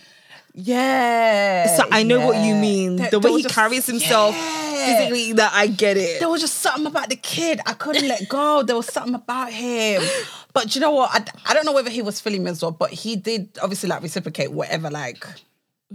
yeah. 0.53 1.75
So 1.78 1.84
I 1.91 2.03
know 2.03 2.25
what 2.25 2.38
you 2.45 2.55
mean. 2.55 2.95
There- 2.97 3.09
the 3.11 3.19
way 3.19 3.32
he 3.34 3.43
just- 3.43 3.53
carries 3.55 3.86
himself 3.86 4.34
Yeah. 4.36 4.86
physically, 4.86 5.34
that 5.34 5.51
I 5.53 5.67
get 5.67 5.97
it. 5.97 6.19
There 6.19 6.30
was 6.30 6.41
just 6.41 6.57
something 6.59 6.86
about 6.88 7.09
the 7.09 7.15
kid. 7.15 7.59
I 7.65 7.73
couldn't 7.73 8.07
let 8.07 8.28
go. 8.30 8.63
There 8.63 8.75
was 8.75 8.88
something 8.91 9.15
about 9.15 9.51
him. 9.51 10.01
But 10.58 10.74
you 10.74 10.82
know 10.82 10.89
what? 10.89 11.12
I, 11.14 11.51
I 11.51 11.53
don't 11.53 11.68
know 11.68 11.72
whether 11.72 11.91
he 11.91 12.01
was 12.01 12.20
feeling 12.20 12.43
well, 12.43 12.72
but 12.72 12.89
he 12.89 13.16
did 13.16 13.60
obviously 13.62 13.89
like 13.89 14.01
reciprocate 14.01 14.51
whatever, 14.51 14.89
like, 14.89 15.24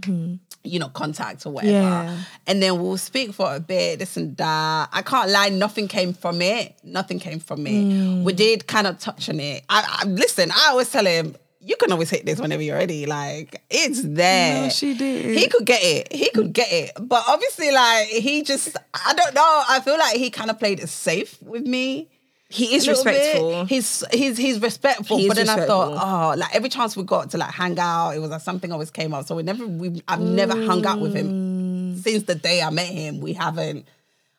you 0.06 0.78
know, 0.78 0.88
contact 0.88 1.44
or 1.46 1.52
whatever. 1.52 1.72
Yeah. 1.72 2.16
And 2.46 2.62
then 2.62 2.80
we'll 2.80 2.96
speak 2.96 3.32
for 3.32 3.52
a 3.52 3.58
bit, 3.58 3.98
this 3.98 4.16
and 4.16 4.36
that. 4.36 4.88
I 4.92 5.02
can't 5.02 5.30
lie, 5.30 5.48
nothing 5.48 5.88
came 5.88 6.14
from 6.14 6.40
it. 6.40 6.76
Nothing 6.84 7.18
came 7.18 7.40
from 7.40 7.66
it. 7.66 7.72
Mm. 7.72 8.22
We 8.22 8.34
did 8.34 8.68
kind 8.68 8.86
of 8.86 9.00
touch 9.00 9.28
on 9.28 9.40
it. 9.40 9.64
I, 9.68 10.02
I 10.04 10.06
Listen, 10.06 10.52
I 10.52 10.68
always 10.70 10.92
tell 10.92 11.04
him, 11.04 11.34
you 11.58 11.74
can 11.74 11.90
always 11.90 12.10
hit 12.10 12.24
this 12.24 12.40
whenever 12.40 12.62
you're 12.62 12.76
ready. 12.76 13.06
Like, 13.06 13.62
it's 13.68 14.02
there. 14.02 14.62
No, 14.62 14.68
she 14.68 14.94
did. 14.94 15.38
He 15.38 15.48
could 15.48 15.64
get 15.64 15.82
it. 15.82 16.12
He 16.12 16.30
could 16.30 16.52
get 16.52 16.72
it. 16.72 16.92
But 17.00 17.24
obviously, 17.26 17.72
like, 17.72 18.06
he 18.06 18.44
just, 18.44 18.76
I 18.94 19.12
don't 19.14 19.34
know. 19.34 19.62
I 19.68 19.80
feel 19.80 19.98
like 19.98 20.16
he 20.16 20.30
kind 20.30 20.50
of 20.50 20.60
played 20.60 20.78
it 20.78 20.88
safe 20.88 21.42
with 21.42 21.66
me. 21.66 22.08
He 22.52 22.74
is 22.74 22.84
bit. 22.84 22.92
respectful. 22.92 23.64
He's 23.64 24.04
he's 24.12 24.36
he's 24.36 24.60
respectful. 24.60 25.18
He 25.18 25.28
but 25.28 25.36
then 25.36 25.48
I 25.48 25.66
thought, 25.66 25.92
oh, 25.92 26.38
like 26.38 26.54
every 26.54 26.68
chance 26.68 26.96
we 26.96 27.02
got 27.04 27.30
to 27.30 27.38
like 27.38 27.50
hang 27.50 27.78
out, 27.78 28.10
it 28.10 28.18
was 28.18 28.30
like 28.30 28.42
something 28.42 28.70
always 28.70 28.90
came 28.90 29.14
up. 29.14 29.26
So 29.26 29.36
we 29.36 29.42
never 29.42 29.66
we 29.66 30.02
I've 30.06 30.20
never 30.20 30.54
hung 30.66 30.84
out 30.84 31.00
with 31.00 31.14
him 31.14 31.94
mm. 31.94 31.98
since 32.02 32.24
the 32.24 32.34
day 32.34 32.62
I 32.62 32.70
met 32.70 32.88
him. 32.88 33.20
We 33.20 33.32
haven't 33.32 33.86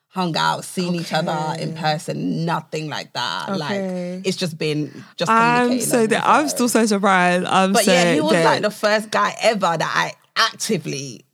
hung 0.08 0.36
out, 0.36 0.64
seen 0.64 0.94
each 0.94 1.12
other 1.12 1.60
in 1.60 1.74
person, 1.74 2.44
nothing 2.44 2.88
like 2.88 3.12
that. 3.14 3.48
Okay. 3.48 3.58
Like 3.58 4.26
it's 4.26 4.36
just 4.36 4.56
been 4.56 5.04
just 5.16 5.30
I'm 5.30 5.80
so 5.80 6.06
that 6.06 6.24
I'm 6.24 6.48
still 6.48 6.68
so 6.68 6.86
surprised. 6.86 7.44
I'm 7.46 7.72
But 7.72 7.84
so 7.84 7.92
yeah, 7.92 8.14
he 8.14 8.20
was 8.20 8.32
dead. 8.32 8.44
like 8.44 8.62
the 8.62 8.70
first 8.70 9.10
guy 9.10 9.34
ever 9.42 9.76
that 9.76 9.80
I 9.82 10.12
actively 10.36 11.24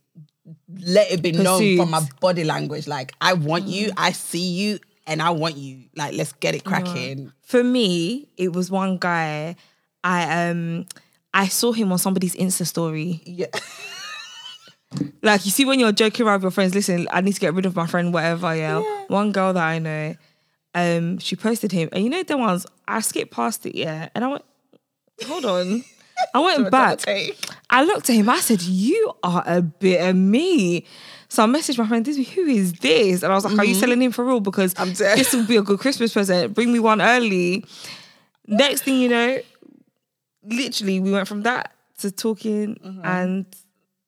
let 0.79 1.11
it 1.11 1.21
be 1.21 1.31
known 1.31 1.77
from 1.77 1.91
my 1.91 2.01
body 2.19 2.43
language. 2.43 2.87
Like, 2.87 3.13
I 3.21 3.33
want 3.33 3.67
you, 3.67 3.91
I 3.97 4.11
see 4.11 4.49
you, 4.49 4.79
and 5.11 5.21
I 5.21 5.29
want 5.31 5.57
you. 5.57 5.83
Like, 5.95 6.13
let's 6.13 6.31
get 6.33 6.55
it 6.55 6.63
cracking. 6.63 7.31
For 7.41 7.63
me, 7.63 8.29
it 8.37 8.53
was 8.53 8.71
one 8.71 8.97
guy. 8.97 9.57
I 10.03 10.49
um 10.49 10.85
I 11.33 11.47
saw 11.47 11.73
him 11.73 11.91
on 11.91 11.97
somebody's 11.97 12.35
Insta 12.35 12.65
story. 12.65 13.21
Yeah. 13.25 13.47
Like 15.23 15.45
you 15.45 15.51
see 15.51 15.63
when 15.63 15.79
you're 15.79 15.93
joking 15.93 16.25
around 16.25 16.39
with 16.39 16.43
your 16.43 16.51
friends, 16.51 16.75
listen, 16.75 17.07
I 17.11 17.21
need 17.21 17.33
to 17.33 17.39
get 17.39 17.53
rid 17.53 17.65
of 17.65 17.75
my 17.77 17.87
friend, 17.87 18.13
whatever, 18.13 18.53
yeah. 18.53 18.79
Yeah. 18.79 19.03
One 19.07 19.31
girl 19.31 19.53
that 19.53 19.63
I 19.63 19.79
know, 19.79 20.15
um, 20.75 21.17
she 21.19 21.37
posted 21.37 21.71
him, 21.71 21.87
and 21.93 22.03
you 22.03 22.09
know 22.09 22.21
the 22.23 22.35
ones 22.37 22.65
I 22.89 22.99
skipped 22.99 23.31
past 23.31 23.65
it, 23.65 23.73
yeah, 23.75 24.09
and 24.13 24.25
I 24.25 24.27
went, 24.27 24.43
hold 25.25 25.45
on. 25.45 25.85
I 26.33 26.39
went 26.39 26.71
back. 26.77 27.03
I 27.69 27.83
looked 27.83 28.09
at 28.09 28.15
him. 28.15 28.29
I 28.29 28.39
said, 28.39 28.61
"You 28.61 29.13
are 29.23 29.43
a 29.45 29.61
bit 29.61 30.05
of 30.09 30.15
me." 30.15 30.85
So 31.31 31.43
I 31.43 31.45
messaged 31.45 31.77
my 31.77 31.87
friend, 31.87 32.05
"This 32.05 32.17
who 32.17 32.41
is 32.41 32.73
this?" 32.73 33.23
And 33.23 33.31
I 33.31 33.35
was 33.35 33.45
like, 33.45 33.57
"Are 33.57 33.63
you 33.63 33.71
mm-hmm. 33.71 33.79
selling 33.79 34.01
him 34.01 34.11
for 34.11 34.25
real? 34.25 34.41
Because 34.41 34.73
this 34.73 35.33
will 35.33 35.45
be 35.45 35.55
a 35.55 35.61
good 35.61 35.79
Christmas 35.79 36.11
present. 36.11 36.53
Bring 36.53 36.73
me 36.73 36.79
one 36.79 37.01
early." 37.01 37.63
Next 38.47 38.83
thing 38.83 38.99
you 38.99 39.07
know, 39.07 39.39
literally, 40.43 40.99
we 40.99 41.09
went 41.09 41.29
from 41.29 41.43
that 41.43 41.73
to 41.99 42.11
talking, 42.11 42.75
mm-hmm. 42.75 43.05
and 43.05 43.45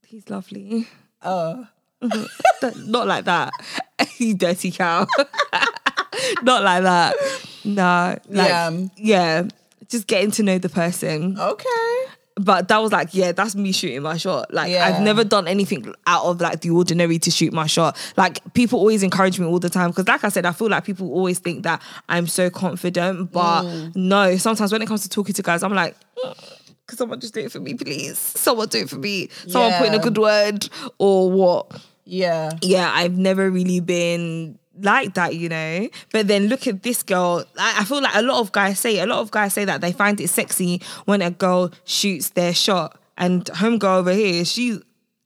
he's 0.06 0.30
lovely. 0.30 0.88
Oh. 1.26 1.66
Not 2.02 3.08
like 3.08 3.24
that, 3.24 3.54
you 4.18 4.34
dirty 4.34 4.72
cow. 4.72 5.08
Not 6.42 6.64
like 6.64 6.84
that. 6.84 7.16
No, 7.64 8.20
like, 8.28 8.50
Yeah. 8.50 8.72
yeah. 8.98 9.48
Just 9.88 10.08
getting 10.08 10.32
to 10.32 10.44
know 10.44 10.58
the 10.58 10.68
person 10.68 11.40
Okay. 11.40 12.06
But 12.36 12.68
that 12.68 12.80
was 12.82 12.92
like, 12.92 13.10
yeah, 13.14 13.32
that's 13.32 13.56
me 13.56 13.72
shooting 13.72 14.02
my 14.02 14.18
shot. 14.18 14.54
Like 14.54 14.72
Yeah. 14.72 14.88
I've 14.88 15.02
never 15.02 15.24
done 15.24 15.48
anything 15.48 15.94
out 16.08 16.26
of 16.26 16.42
like 16.42 16.62
the 16.62 16.72
ordinary 16.72 17.20
to 17.20 17.32
shoot 17.32 17.54
my 17.54 17.68
shot. 17.68 17.96
Like 18.18 18.40
people 18.54 18.80
always 18.80 19.04
encourage 19.04 19.40
me 19.40 19.46
all 19.46 19.60
the 19.60 19.70
time 19.70 19.92
because, 19.92 20.08
like 20.08 20.24
I 20.24 20.30
said, 20.30 20.46
I 20.46 20.52
feel 20.52 20.70
like 20.70 20.84
people 20.86 21.12
always 21.14 21.40
think 21.40 21.64
that 21.64 21.82
I'm 22.10 22.28
so 22.28 22.50
confident, 22.50 23.32
but 23.32 23.64
Mm. 23.64 23.96
no. 23.96 24.38
Sometimes 24.38 24.72
when 24.72 24.82
it 24.82 24.88
comes 24.88 25.04
to 25.04 25.10
talking 25.10 25.34
to 25.36 25.42
guys, 25.44 25.64
I'm 25.64 25.74
like. 25.74 25.96
Could 26.86 26.98
someone 26.98 27.20
just 27.22 27.34
do 27.34 27.40
it 27.40 27.52
for 27.52 27.62
me, 27.62 27.76
please? 27.76 28.18
Someone 28.20 28.68
do 28.68 28.80
it 28.80 28.90
for 28.90 28.98
me. 28.98 29.30
Someone 29.48 29.72
put 29.74 29.88
in 29.88 29.94
a 29.94 30.00
good 30.00 30.18
word 30.18 30.68
or 30.98 31.32
what? 31.32 31.82
Yeah. 32.06 32.52
yeah, 32.62 32.92
I've 32.94 33.18
never 33.18 33.50
really 33.50 33.80
been 33.80 34.60
like 34.80 35.14
that, 35.16 35.36
you 35.36 35.50
know. 35.50 35.88
But 36.12 36.28
then 36.28 36.48
look 36.48 36.68
at 36.68 36.84
this 36.84 37.04
girl. 37.04 37.46
I, 37.60 37.82
I 37.82 37.84
feel 37.86 38.02
like 38.02 38.16
a 38.16 38.22
lot 38.22 38.40
of 38.40 38.52
guys 38.52 38.80
say, 38.80 39.00
a 39.00 39.06
lot 39.06 39.20
of 39.20 39.32
guys 39.32 39.54
say 39.54 39.66
that 39.66 39.82
they 39.82 39.92
find 39.92 40.20
it 40.20 40.28
sexy 40.30 40.82
when 41.06 41.22
a 41.22 41.32
girl 41.32 41.72
shoots 41.86 42.30
their 42.30 42.54
shot. 42.54 43.00
And 43.18 43.46
homegirl 43.46 44.00
over 44.00 44.12
here, 44.14 44.44
she's 44.46 44.80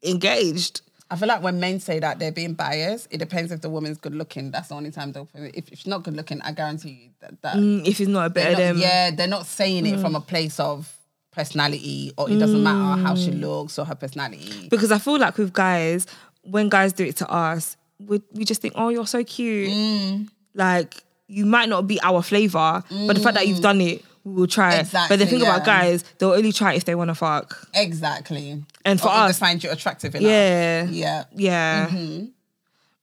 engaged. 0.03 0.81
I 1.09 1.15
feel 1.15 1.29
like 1.29 1.41
when 1.41 1.59
men 1.61 1.79
say 1.79 1.99
that 1.99 2.19
they're 2.19 2.33
being 2.33 2.53
biased, 2.53 3.07
it 3.11 3.19
depends 3.19 3.51
if 3.53 3.61
the 3.61 3.69
woman's 3.69 3.97
good 3.97 4.13
looking. 4.13 4.51
That's 4.51 4.67
the 4.67 4.75
only 4.75 4.91
time 4.91 5.13
they'll. 5.13 5.29
If, 5.33 5.69
if 5.71 5.79
she's 5.79 5.87
not 5.87 6.03
good 6.03 6.15
looking, 6.17 6.41
I 6.41 6.51
guarantee 6.51 6.89
you 6.89 7.09
that. 7.21 7.41
that 7.43 7.55
Mm, 7.55 7.87
If 7.87 8.01
it's 8.01 8.09
not 8.09 8.25
a 8.25 8.29
better 8.29 8.51
not- 8.51 8.57
than 8.57 8.77
yeah, 8.79 9.11
they're 9.11 9.27
not 9.27 9.45
saying 9.45 9.85
it 9.85 9.99
from 10.01 10.15
a 10.15 10.21
place 10.21 10.59
of 10.59 10.93
personality, 11.31 12.11
or 12.17 12.29
it 12.29 12.39
doesn't 12.39 12.61
matter 12.63 13.01
how 13.01 13.15
she 13.15 13.31
looks 13.31 13.77
or 13.79 13.85
her 13.85 13.95
personality. 13.95 14.67
because 14.69 14.91
I 14.91 14.97
feel 14.97 15.17
like 15.19 15.37
with 15.37 15.53
guys, 15.53 16.07
when 16.41 16.67
guys 16.67 16.91
do 16.93 17.05
it 17.05 17.15
to 17.17 17.29
us, 17.29 17.77
we 17.99 18.21
we 18.33 18.45
just 18.45 18.61
think, 18.61 18.73
oh, 18.77 18.89
you're 18.89 19.07
so 19.07 19.23
cute. 19.23 19.69
Mm. 19.69 20.29
Like 20.53 21.03
you 21.27 21.45
might 21.45 21.69
not 21.69 21.87
be 21.87 21.99
our 22.01 22.21
flavor, 22.23 22.83
but 22.89 23.15
the 23.15 23.21
fact 23.21 23.35
that 23.35 23.47
you've 23.47 23.59
mm. 23.59 23.63
done 23.63 23.81
it, 23.81 24.03
we 24.23 24.33
will 24.33 24.47
try 24.47 24.75
it. 24.75 24.87
But 24.91 25.07
the 25.09 25.15
Exactly, 25.15 25.25
thing 25.25 25.41
about 25.41 25.65
guys, 25.65 26.03
they'll 26.17 26.31
only 26.31 26.51
try 26.51 26.73
if 26.73 26.85
they 26.85 26.95
want 26.95 27.09
to 27.09 27.15
fuck. 27.15 27.67
Exactly. 27.73 28.63
And 28.85 28.99
for 28.99 29.07
Or 29.07 29.11
us, 29.11 29.39
find 29.39 29.61
you 29.63 29.69
attractive 29.71 30.15
enough. 30.15 30.29
yeah, 30.29 30.83
Yeah. 30.85 31.23
yeah. 31.33 31.87
Mm-hmm. 31.87 32.25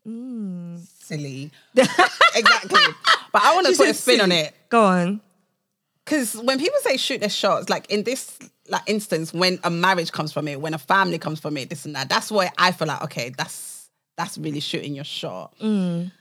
Mm. 0.07 0.81
Silly. 1.03 1.51
exactly. 1.77 2.81
But 3.33 3.43
I 3.43 3.55
want 3.55 3.67
to 3.67 3.77
put 3.77 3.89
a 3.89 3.95
spin 3.95 4.21
on 4.21 4.33
it. 4.33 4.55
Go 4.69 4.83
on. 4.85 5.21
Because 6.05 6.35
when 6.37 6.59
people 6.59 6.79
say 6.83 6.97
shoot 6.97 7.21
their 7.21 7.31
shots, 7.31 7.69
like 7.69 7.91
in 7.91 8.05
this 8.05 8.39
like 8.69 8.83
instance, 8.87 9.33
when 9.33 9.59
a 9.65 9.71
marriage 9.71 10.13
comes 10.13 10.33
from 10.33 10.49
it, 10.49 10.61
when 10.61 10.73
a 10.75 10.79
family 10.79 11.19
comes 11.19 11.41
from 11.41 11.57
it, 11.57 11.69
this 11.69 11.85
and 11.85 11.95
that, 11.95 12.09
that's 12.09 12.31
why 12.31 12.51
I 12.59 12.73
feel 12.73 12.89
like, 12.89 13.03
okay, 13.03 13.31
that's 13.37 13.74
that's 14.17 14.39
really 14.39 14.61
shooting 14.61 14.95
your 14.95 15.05
shot. 15.05 15.55
Mm. 15.61 16.13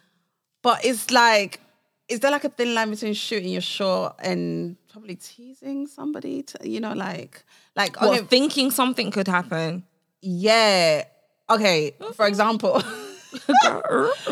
But 0.62 0.84
it's 0.86 1.12
like, 1.12 1.60
is 2.08 2.20
there 2.20 2.32
like 2.32 2.44
a 2.44 2.50
thin 2.50 2.74
line 2.74 2.90
between 2.90 3.14
shooting 3.14 3.50
your 3.50 3.62
shot 3.62 4.20
and 4.24 4.76
probably 4.92 5.16
teasing 5.16 5.88
somebody 5.88 6.44
to, 6.44 6.70
you 6.70 6.80
know, 6.80 6.94
like 6.94 7.44
like 7.76 8.00
What, 8.02 8.18
okay, 8.20 8.26
thinking 8.28 8.72
something 8.72 9.12
could 9.12 9.28
happen. 9.28 9.84
yeah. 10.22 11.04
Okay, 11.50 11.92
for 12.16 12.26
example, 12.26 12.80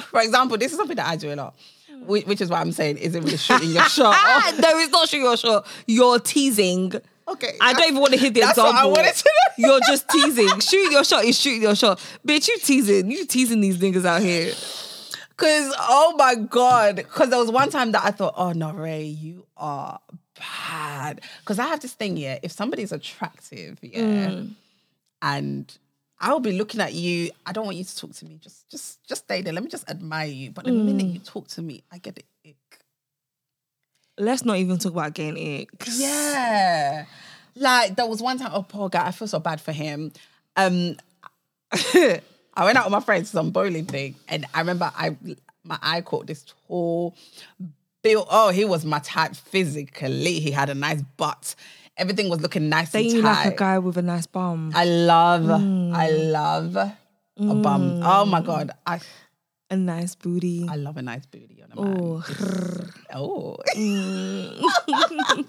for 0.09 0.21
example, 0.21 0.57
this 0.57 0.71
is 0.71 0.77
something 0.77 0.95
that 0.95 1.07
I 1.07 1.15
do 1.17 1.33
a 1.33 1.35
lot. 1.35 1.55
Which, 2.05 2.25
which 2.25 2.41
is 2.41 2.49
why 2.49 2.61
I'm 2.61 2.71
saying, 2.71 2.97
is 2.97 3.13
it 3.13 3.23
really 3.23 3.37
shooting 3.37 3.69
your 3.71 3.83
shot? 3.89 4.15
No, 4.59 4.69
it's 4.79 4.91
not 4.91 5.07
shooting 5.07 5.25
your 5.25 5.37
shot. 5.37 5.67
You're 5.85 6.19
teasing. 6.19 6.93
Okay, 7.31 7.57
I 7.61 7.73
don't 7.73 7.87
even 7.89 8.01
want 8.01 8.13
to 8.13 8.19
hear 8.19 8.29
the 8.29 8.41
that's 8.41 8.57
what 8.57 8.69
example. 8.69 8.91
I 8.91 8.93
wanted 8.93 9.15
to 9.15 9.29
know. 9.57 9.67
You're 9.67 9.79
just 9.81 10.09
teasing. 10.09 10.59
shoot 10.59 10.91
your 10.91 11.03
shot 11.03 11.23
is 11.23 11.39
shoot 11.39 11.61
your 11.61 11.75
shot. 11.75 11.99
Bitch, 12.27 12.47
you 12.47 12.57
teasing. 12.59 13.09
You 13.11 13.25
teasing 13.25 13.61
these 13.61 13.77
niggas 13.77 14.05
out 14.05 14.21
here. 14.21 14.53
Cause 15.37 15.73
oh 15.79 16.13
my 16.17 16.35
god, 16.35 17.03
cause 17.09 17.29
there 17.29 17.39
was 17.39 17.49
one 17.49 17.71
time 17.71 17.93
that 17.93 18.03
I 18.05 18.11
thought, 18.11 18.35
oh 18.37 18.51
no, 18.51 18.73
Rae, 18.73 19.05
you 19.05 19.45
are 19.57 19.99
bad. 20.37 21.21
Cause 21.45 21.57
I 21.57 21.67
have 21.67 21.79
this 21.79 21.93
thing, 21.93 22.15
yeah. 22.15 22.37
If 22.43 22.51
somebody's 22.51 22.91
attractive, 22.91 23.79
yeah, 23.81 24.01
mm. 24.01 24.51
and 25.23 25.77
I'll 26.19 26.39
be 26.39 26.51
looking 26.51 26.79
at 26.79 26.93
you, 26.93 27.31
I 27.43 27.53
don't 27.53 27.65
want 27.65 27.77
you 27.77 27.83
to 27.83 27.97
talk 27.97 28.13
to 28.13 28.25
me. 28.25 28.37
Just, 28.39 28.69
just, 28.69 29.03
just 29.07 29.23
stay 29.23 29.41
there. 29.41 29.53
Let 29.53 29.63
me 29.63 29.69
just 29.69 29.89
admire 29.89 30.27
you. 30.27 30.51
But 30.51 30.65
the 30.65 30.71
minute 30.71 31.07
mm. 31.07 31.13
you 31.13 31.19
talk 31.19 31.47
to 31.49 31.63
me, 31.63 31.83
I 31.91 31.97
get 31.97 32.15
the 32.15 32.23
ick. 32.47 32.80
Let's 34.21 34.45
not 34.45 34.57
even 34.57 34.77
talk 34.77 34.91
about 34.91 35.13
getting 35.13 35.35
icks. 35.35 35.99
Yeah. 35.99 37.05
Like 37.55 37.95
there 37.95 38.05
was 38.05 38.21
one 38.21 38.37
time, 38.37 38.51
oh 38.53 38.63
poor 38.63 38.87
guy, 38.87 39.07
I 39.07 39.11
feel 39.11 39.27
so 39.27 39.39
bad 39.39 39.59
for 39.59 39.71
him. 39.71 40.11
Um 40.55 40.95
I 42.53 42.65
went 42.65 42.77
out 42.77 42.85
with 42.85 42.91
my 42.91 42.99
friends 42.99 43.29
to 43.31 43.37
some 43.37 43.51
bowling 43.51 43.85
thing, 43.85 44.15
and 44.27 44.45
I 44.53 44.59
remember 44.59 44.91
I 44.95 45.15
my 45.63 45.77
eye 45.81 46.01
caught 46.01 46.27
this 46.27 46.43
tall 46.67 47.15
Bill. 48.03 48.27
Oh, 48.29 48.49
he 48.49 48.65
was 48.65 48.83
my 48.85 48.99
type 48.99 49.35
physically. 49.35 50.39
He 50.39 50.51
had 50.51 50.69
a 50.69 50.75
nice 50.75 51.01
butt. 51.17 51.55
Everything 51.97 52.29
was 52.29 52.41
looking 52.41 52.67
nice 52.69 52.91
They 52.91 53.09
and 53.11 53.21
tight. 53.21 53.43
like 53.45 53.53
a 53.53 53.57
guy 53.57 53.79
with 53.79 53.97
a 53.97 54.01
nice 54.01 54.25
bum. 54.25 54.71
I 54.73 54.85
love, 54.85 55.49
I 55.49 56.09
love 56.09 56.75
a 56.75 56.95
bum. 57.37 58.01
Oh 58.03 58.25
my 58.25 58.41
god, 58.41 58.71
I 58.85 58.99
a 59.69 59.77
nice 59.77 60.15
booty. 60.15 60.67
I 60.69 60.75
love 60.75 60.97
a 60.97 61.01
nice 61.01 61.25
booty 61.25 61.60
on 61.60 61.60
a 61.60 61.60
man. 61.60 61.60
Oh, 61.77 62.23
Oh. 63.13 63.57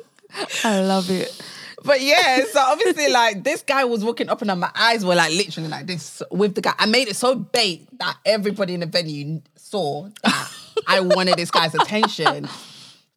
I 0.65 0.81
love 0.81 1.11
it. 1.11 1.41
But 1.85 2.01
yeah, 2.01 2.45
so 2.51 2.61
obviously, 2.61 3.09
like 3.11 3.43
this 3.43 3.63
guy 3.63 3.85
was 3.85 4.05
walking 4.05 4.29
up 4.29 4.41
and 4.41 4.49
down. 4.49 4.61
My 4.61 4.71
eyes 4.75 5.05
were 5.05 5.15
like 5.15 5.33
literally 5.33 5.69
like 5.69 5.87
this 5.87 6.23
with 6.31 6.55
the 6.55 6.61
guy. 6.61 6.75
I 6.79 6.87
made 6.87 7.09
it 7.09 7.17
so 7.17 7.35
bait 7.35 7.89
that 7.99 8.17
everybody 8.25 8.75
in 8.75 8.81
the 8.81 8.87
venue 8.87 9.43
saw 9.57 10.09
that 10.23 10.51
I 10.87 11.01
wanted 11.01 11.37
this 11.37 11.51
guy's 11.51 11.75
attention. 11.75 12.49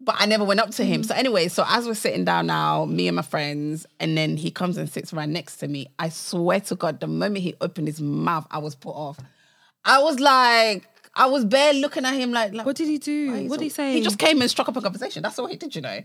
But 0.01 0.15
I 0.19 0.25
never 0.25 0.43
went 0.43 0.59
up 0.59 0.71
to 0.71 0.83
him. 0.83 1.03
So 1.03 1.15
anyway, 1.15 1.47
so 1.47 1.63
as 1.67 1.87
we're 1.87 1.93
sitting 1.95 2.25
down 2.25 2.47
now, 2.47 2.85
me 2.85 3.07
and 3.07 3.15
my 3.15 3.21
friends, 3.21 3.85
and 3.99 4.17
then 4.17 4.35
he 4.37 4.51
comes 4.51 4.77
and 4.77 4.89
sits 4.89 5.13
right 5.13 5.29
next 5.29 5.57
to 5.57 5.67
me. 5.67 5.87
I 5.97 6.09
swear 6.09 6.59
to 6.61 6.75
God, 6.75 6.99
the 6.99 7.07
moment 7.07 7.43
he 7.43 7.55
opened 7.61 7.87
his 7.87 8.01
mouth, 8.01 8.45
I 8.51 8.57
was 8.59 8.75
put 8.75 8.91
off. 8.91 9.19
I 9.83 10.01
was 10.03 10.19
like, 10.19 10.87
I 11.15 11.27
was 11.27 11.45
bare 11.45 11.73
looking 11.73 12.05
at 12.05 12.13
him 12.13 12.31
like, 12.31 12.53
like 12.53 12.65
What 12.65 12.75
did 12.75 12.87
he 12.87 12.97
do? 12.97 13.47
What 13.47 13.59
did 13.59 13.65
he 13.65 13.69
say? 13.69 13.93
He 13.93 14.01
just 14.01 14.19
came 14.19 14.41
and 14.41 14.49
struck 14.51 14.67
up 14.67 14.75
a 14.75 14.81
conversation. 14.81 15.23
That's 15.23 15.39
all 15.39 15.47
he 15.47 15.55
did, 15.55 15.75
you 15.75 15.81
know. 15.81 16.01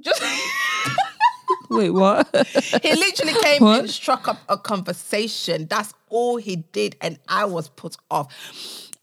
Just 0.00 0.22
wait. 1.70 1.90
What? 1.90 2.28
he 2.82 2.94
literally 2.94 3.32
came 3.42 3.62
What? 3.62 3.80
and 3.80 3.90
struck 3.90 4.28
up 4.28 4.38
a 4.48 4.56
conversation. 4.58 5.66
That's 5.66 5.94
all 6.08 6.36
he 6.36 6.56
did, 6.56 6.96
and 7.00 7.18
I 7.28 7.46
was 7.46 7.68
put 7.68 7.96
off. 8.10 8.32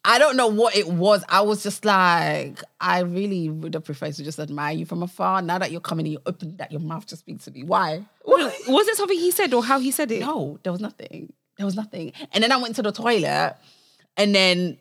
I 0.08 0.20
don't 0.20 0.38
know 0.38 0.48
what 0.48 0.76
it 0.76 0.88
was. 0.88 1.24
I 1.30 1.42
was 1.42 1.64
just 1.64 1.84
like, 1.84 2.62
I 2.80 3.00
really 3.00 3.50
would 3.50 3.74
have 3.74 3.84
preferred 3.84 4.14
to 4.14 4.24
just 4.24 4.38
admire 4.40 4.76
you 4.76 4.86
from 4.86 5.02
afar. 5.02 5.42
Now 5.42 5.58
that 5.58 5.72
you're 5.72 5.82
coming 5.82 6.06
and 6.06 6.14
you 6.14 6.20
open 6.28 6.58
that 6.58 6.72
your 6.72 6.82
mouth 6.82 7.08
to 7.08 7.18
speak 7.18 7.42
to 7.42 7.52
me, 7.52 7.64
why? 7.64 8.06
was 8.24 8.88
it 8.88 8.96
something 8.98 9.18
he 9.18 9.32
said 9.32 9.52
or 9.54 9.64
how 9.64 9.80
he 9.80 9.90
said 9.90 10.12
it? 10.12 10.20
No, 10.20 10.60
there 10.62 10.72
was 10.72 10.82
nothing. 10.82 11.34
There 11.58 11.66
was 11.66 11.76
nothing. 11.76 12.14
And 12.34 12.44
then 12.44 12.52
I 12.52 12.58
went 12.58 12.76
to 12.76 12.84
the 12.84 12.92
toilet, 12.92 13.56
and 14.16 14.36
then 14.36 14.78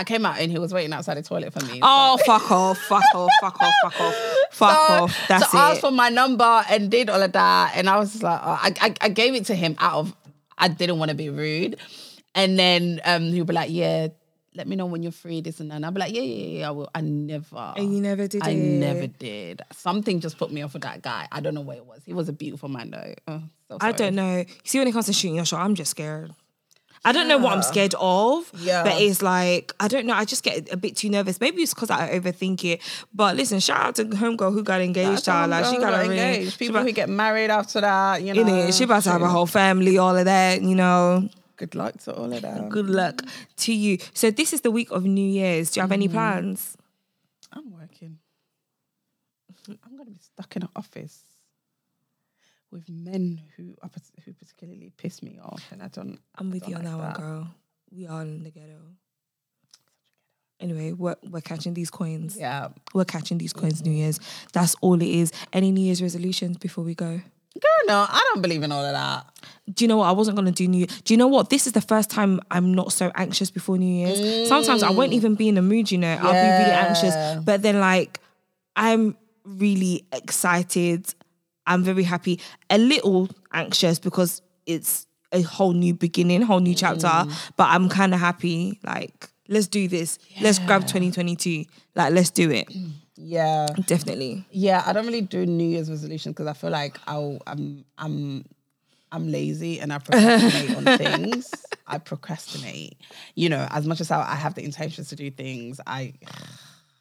I 0.00 0.04
came 0.04 0.24
out 0.26 0.38
and 0.38 0.50
he 0.50 0.58
was 0.58 0.72
waiting 0.74 0.92
outside 0.92 1.16
the 1.16 1.22
toilet 1.22 1.52
for 1.52 1.64
me. 1.66 1.78
Oh, 1.82 2.18
fuck 2.26 2.50
off, 2.50 2.78
fuck 2.78 3.02
off, 3.14 3.30
fuck 3.40 3.60
off, 3.62 3.72
fuck 3.82 4.00
off, 4.00 4.14
fuck 4.50 4.76
So- 4.88 4.92
off. 5.04 5.18
That's 5.28 5.50
so 5.50 5.58
asked 5.58 5.78
it. 5.78 5.80
for 5.82 5.90
my 5.90 6.08
number 6.08 6.64
and 6.70 6.90
did 6.90 7.10
all 7.10 7.22
of 7.22 7.32
that, 7.32 7.72
and 7.76 7.88
I 7.88 7.98
was 7.98 8.12
just 8.12 8.22
like, 8.22 8.40
oh, 8.42 8.58
I, 8.62 8.74
I, 8.80 8.94
I 9.02 9.08
gave 9.10 9.34
it 9.34 9.46
to 9.46 9.54
him 9.54 9.76
out 9.78 9.94
of 10.00 10.16
I 10.58 10.68
didn't 10.68 10.98
want 10.98 11.10
to 11.10 11.14
be 11.14 11.30
rude, 11.30 11.76
and 12.34 12.58
then 12.58 13.00
um 13.04 13.24
he'll 13.32 13.44
be 13.44 13.54
like, 13.54 13.70
yeah, 13.70 14.08
let 14.54 14.66
me 14.66 14.74
know 14.76 14.86
when 14.86 15.02
you're 15.02 15.12
free, 15.12 15.40
this 15.40 15.60
and 15.60 15.70
that. 15.70 15.76
And 15.76 15.86
I'll 15.86 15.92
be 15.92 16.00
like, 16.00 16.12
yeah, 16.12 16.22
yeah, 16.22 16.58
yeah, 16.58 16.68
I 16.68 16.70
will. 16.72 16.90
I 16.94 17.00
never, 17.02 17.72
And 17.76 17.94
you 17.94 18.00
never 18.00 18.26
did 18.26 18.42
I 18.42 18.50
it. 18.50 18.56
never 18.56 19.06
did. 19.06 19.62
Something 19.72 20.18
just 20.20 20.38
put 20.38 20.50
me 20.52 20.60
off 20.62 20.72
with 20.72 20.82
that 20.82 21.02
guy. 21.02 21.28
I 21.30 21.40
don't 21.40 21.54
know 21.54 21.60
what 21.60 21.76
it 21.76 21.86
was. 21.86 22.02
He 22.04 22.12
was 22.12 22.28
a 22.28 22.32
beautiful 22.32 22.68
man 22.68 22.90
though. 22.90 23.14
Oh, 23.28 23.42
so 23.70 23.78
I 23.80 23.92
don't 23.92 24.14
know. 24.16 24.38
You 24.38 24.46
see, 24.64 24.78
when 24.80 24.88
it 24.88 24.92
comes 24.92 25.06
to 25.06 25.12
shooting 25.12 25.36
your 25.36 25.44
shot, 25.44 25.60
I'm 25.64 25.74
just 25.76 25.92
scared. 25.92 26.32
I 27.04 27.12
don't 27.12 27.28
know 27.28 27.38
what 27.38 27.52
I'm 27.54 27.62
scared 27.62 27.94
of. 27.98 28.50
Yeah. 28.58 28.82
But 28.84 29.00
it's 29.00 29.22
like, 29.22 29.72
I 29.80 29.88
don't 29.88 30.04
know. 30.06 30.12
I 30.14 30.24
just 30.26 30.42
get 30.42 30.70
a 30.72 30.76
bit 30.76 30.96
too 30.96 31.08
nervous. 31.08 31.40
Maybe 31.40 31.62
it's 31.62 31.72
because 31.72 31.88
I 31.90 32.18
overthink 32.18 32.62
it. 32.64 32.82
But 33.14 33.36
listen, 33.36 33.58
shout 33.60 33.80
out 33.80 33.94
to 33.96 34.04
Homegirl 34.04 34.52
who 34.52 34.62
got 34.62 34.80
engaged, 34.82 35.24
child. 35.24 35.50
Like, 35.50 35.64
she 35.64 35.76
how 35.76 35.80
got 35.80 35.94
I'm 35.94 36.08
ring. 36.10 36.18
engaged. 36.18 36.58
People 36.58 36.76
about, 36.76 36.86
who 36.86 36.92
get 36.92 37.08
married 37.08 37.50
after 37.50 37.80
that, 37.80 38.22
you 38.22 38.34
know. 38.34 38.44
innit? 38.44 38.76
She 38.76 38.84
about 38.84 39.02
to 39.04 39.10
have 39.12 39.22
a 39.22 39.28
whole 39.28 39.46
family, 39.46 39.96
all 39.96 40.14
of 40.16 40.26
that, 40.26 40.60
you 40.60 40.74
know. 40.74 41.28
Good 41.56 41.74
luck 41.74 41.96
to 42.04 42.14
all 42.14 42.30
of 42.32 42.42
them. 42.42 42.68
Good 42.68 42.90
luck 42.90 43.22
to 43.58 43.72
you. 43.72 43.96
So 44.14 44.30
this 44.30 44.52
is 44.52 44.60
the 44.60 44.70
week 44.70 44.90
of 44.90 45.04
New 45.04 45.26
Year's. 45.26 45.70
Do 45.70 45.80
you 45.80 45.82
have 45.82 45.90
Mm. 45.90 45.94
any 45.94 46.08
plans? 46.08 46.76
I'm 47.52 47.70
working. 47.70 48.18
I'm 49.68 49.96
gonna 49.96 50.10
be 50.10 50.18
stuck 50.20 50.54
in 50.56 50.62
an 50.62 50.68
office 50.74 51.22
with 52.70 52.88
men 52.88 53.40
who 53.56 53.76
are 53.82 53.90
who 54.24 54.32
particularly 54.32 54.92
piss 54.96 55.22
me 55.22 55.38
off, 55.42 55.64
and 55.70 55.82
I 55.82 55.88
don't. 55.88 56.18
I'm 56.36 56.50
with 56.50 56.62
don't 56.62 56.70
you 56.70 56.76
on 56.76 56.84
like 56.84 56.92
that 56.92 57.20
one, 57.20 57.30
girl. 57.30 57.48
We 57.90 58.06
are 58.06 58.22
in 58.22 58.42
the 58.42 58.50
ghetto. 58.50 58.80
Anyway, 60.60 60.92
we're, 60.92 61.16
we're 61.30 61.40
catching 61.40 61.72
these 61.72 61.90
coins. 61.90 62.36
Yeah, 62.38 62.68
We're 62.92 63.06
catching 63.06 63.38
these 63.38 63.54
coins 63.54 63.82
New 63.82 63.90
Year's. 63.90 64.20
That's 64.52 64.76
all 64.82 65.00
it 65.00 65.08
is. 65.08 65.32
Any 65.54 65.72
New 65.72 65.80
Year's 65.80 66.02
resolutions 66.02 66.58
before 66.58 66.84
we 66.84 66.94
go? 66.94 67.22
girl, 67.58 67.70
no, 67.86 68.06
I 68.08 68.22
don't 68.32 68.42
believe 68.42 68.62
in 68.62 68.70
all 68.70 68.84
of 68.84 68.92
that. 68.92 69.26
Do 69.72 69.84
you 69.84 69.88
know 69.88 69.98
what? 69.98 70.06
I 70.06 70.12
wasn't 70.12 70.36
gonna 70.36 70.52
do 70.52 70.68
New 70.68 70.78
Year. 70.78 70.86
Do 71.04 71.14
you 71.14 71.18
know 71.18 71.26
what? 71.28 71.50
This 71.50 71.66
is 71.66 71.72
the 71.72 71.80
first 71.80 72.10
time 72.10 72.40
I'm 72.50 72.74
not 72.74 72.92
so 72.92 73.10
anxious 73.14 73.50
before 73.50 73.78
New 73.78 73.92
Year's. 73.92 74.48
Sometimes 74.48 74.82
I 74.82 74.90
won't 74.90 75.12
mm. 75.12 75.16
even 75.16 75.34
be 75.34 75.48
in 75.48 75.56
the 75.56 75.62
mood, 75.62 75.90
you 75.90 75.98
know. 75.98 76.12
I'll 76.12 76.32
be 76.32 76.64
really 76.64 76.72
anxious. 76.72 77.14
But 77.44 77.62
then 77.62 77.80
like 77.80 78.20
I'm 78.76 79.16
really 79.44 80.06
excited. 80.12 81.12
I'm 81.70 81.84
very 81.84 82.02
happy. 82.02 82.40
A 82.68 82.78
little 82.78 83.28
anxious 83.52 83.98
because 83.98 84.42
it's 84.66 85.06
a 85.32 85.42
whole 85.42 85.72
new 85.72 85.94
beginning, 85.94 86.42
whole 86.42 86.60
new 86.60 86.74
chapter. 86.74 87.06
Mm. 87.06 87.50
But 87.56 87.68
I'm 87.68 87.88
kind 87.88 88.12
of 88.12 88.20
happy. 88.20 88.80
Like, 88.84 89.28
let's 89.48 89.68
do 89.68 89.86
this. 89.86 90.18
Let's 90.40 90.58
grab 90.58 90.82
2022. 90.82 91.64
Like, 91.94 92.12
let's 92.12 92.30
do 92.30 92.50
it. 92.50 92.68
Yeah, 93.16 93.66
Definitely. 93.86 94.44
yeah. 94.50 94.82
I 94.84 94.92
don't 94.92 95.06
really 95.06 95.20
do 95.20 95.46
New 95.46 95.68
Year's 95.68 95.90
resolutions 95.90 96.32
because 96.34 96.46
I 96.46 96.54
feel 96.54 96.70
like 96.70 96.98
I'll, 97.06 97.38
I'm 97.46 97.84
I'm 97.98 98.44
I'm 99.12 99.30
lazy 99.30 99.78
and 99.78 99.92
I 99.92 99.98
procrastinate 100.04 100.76
on 100.76 100.98
things. 100.98 101.52
I 101.86 101.98
procrastinate. 101.98 102.96
You 103.34 103.50
know, 103.50 103.68
as 103.70 103.86
much 103.86 104.00
as 104.00 104.10
I, 104.10 104.22
I 104.22 104.34
have 104.36 104.54
the 104.54 104.64
intentions 104.64 105.08
to 105.10 105.16
do 105.16 105.30
things, 105.30 105.80
I 105.86 106.14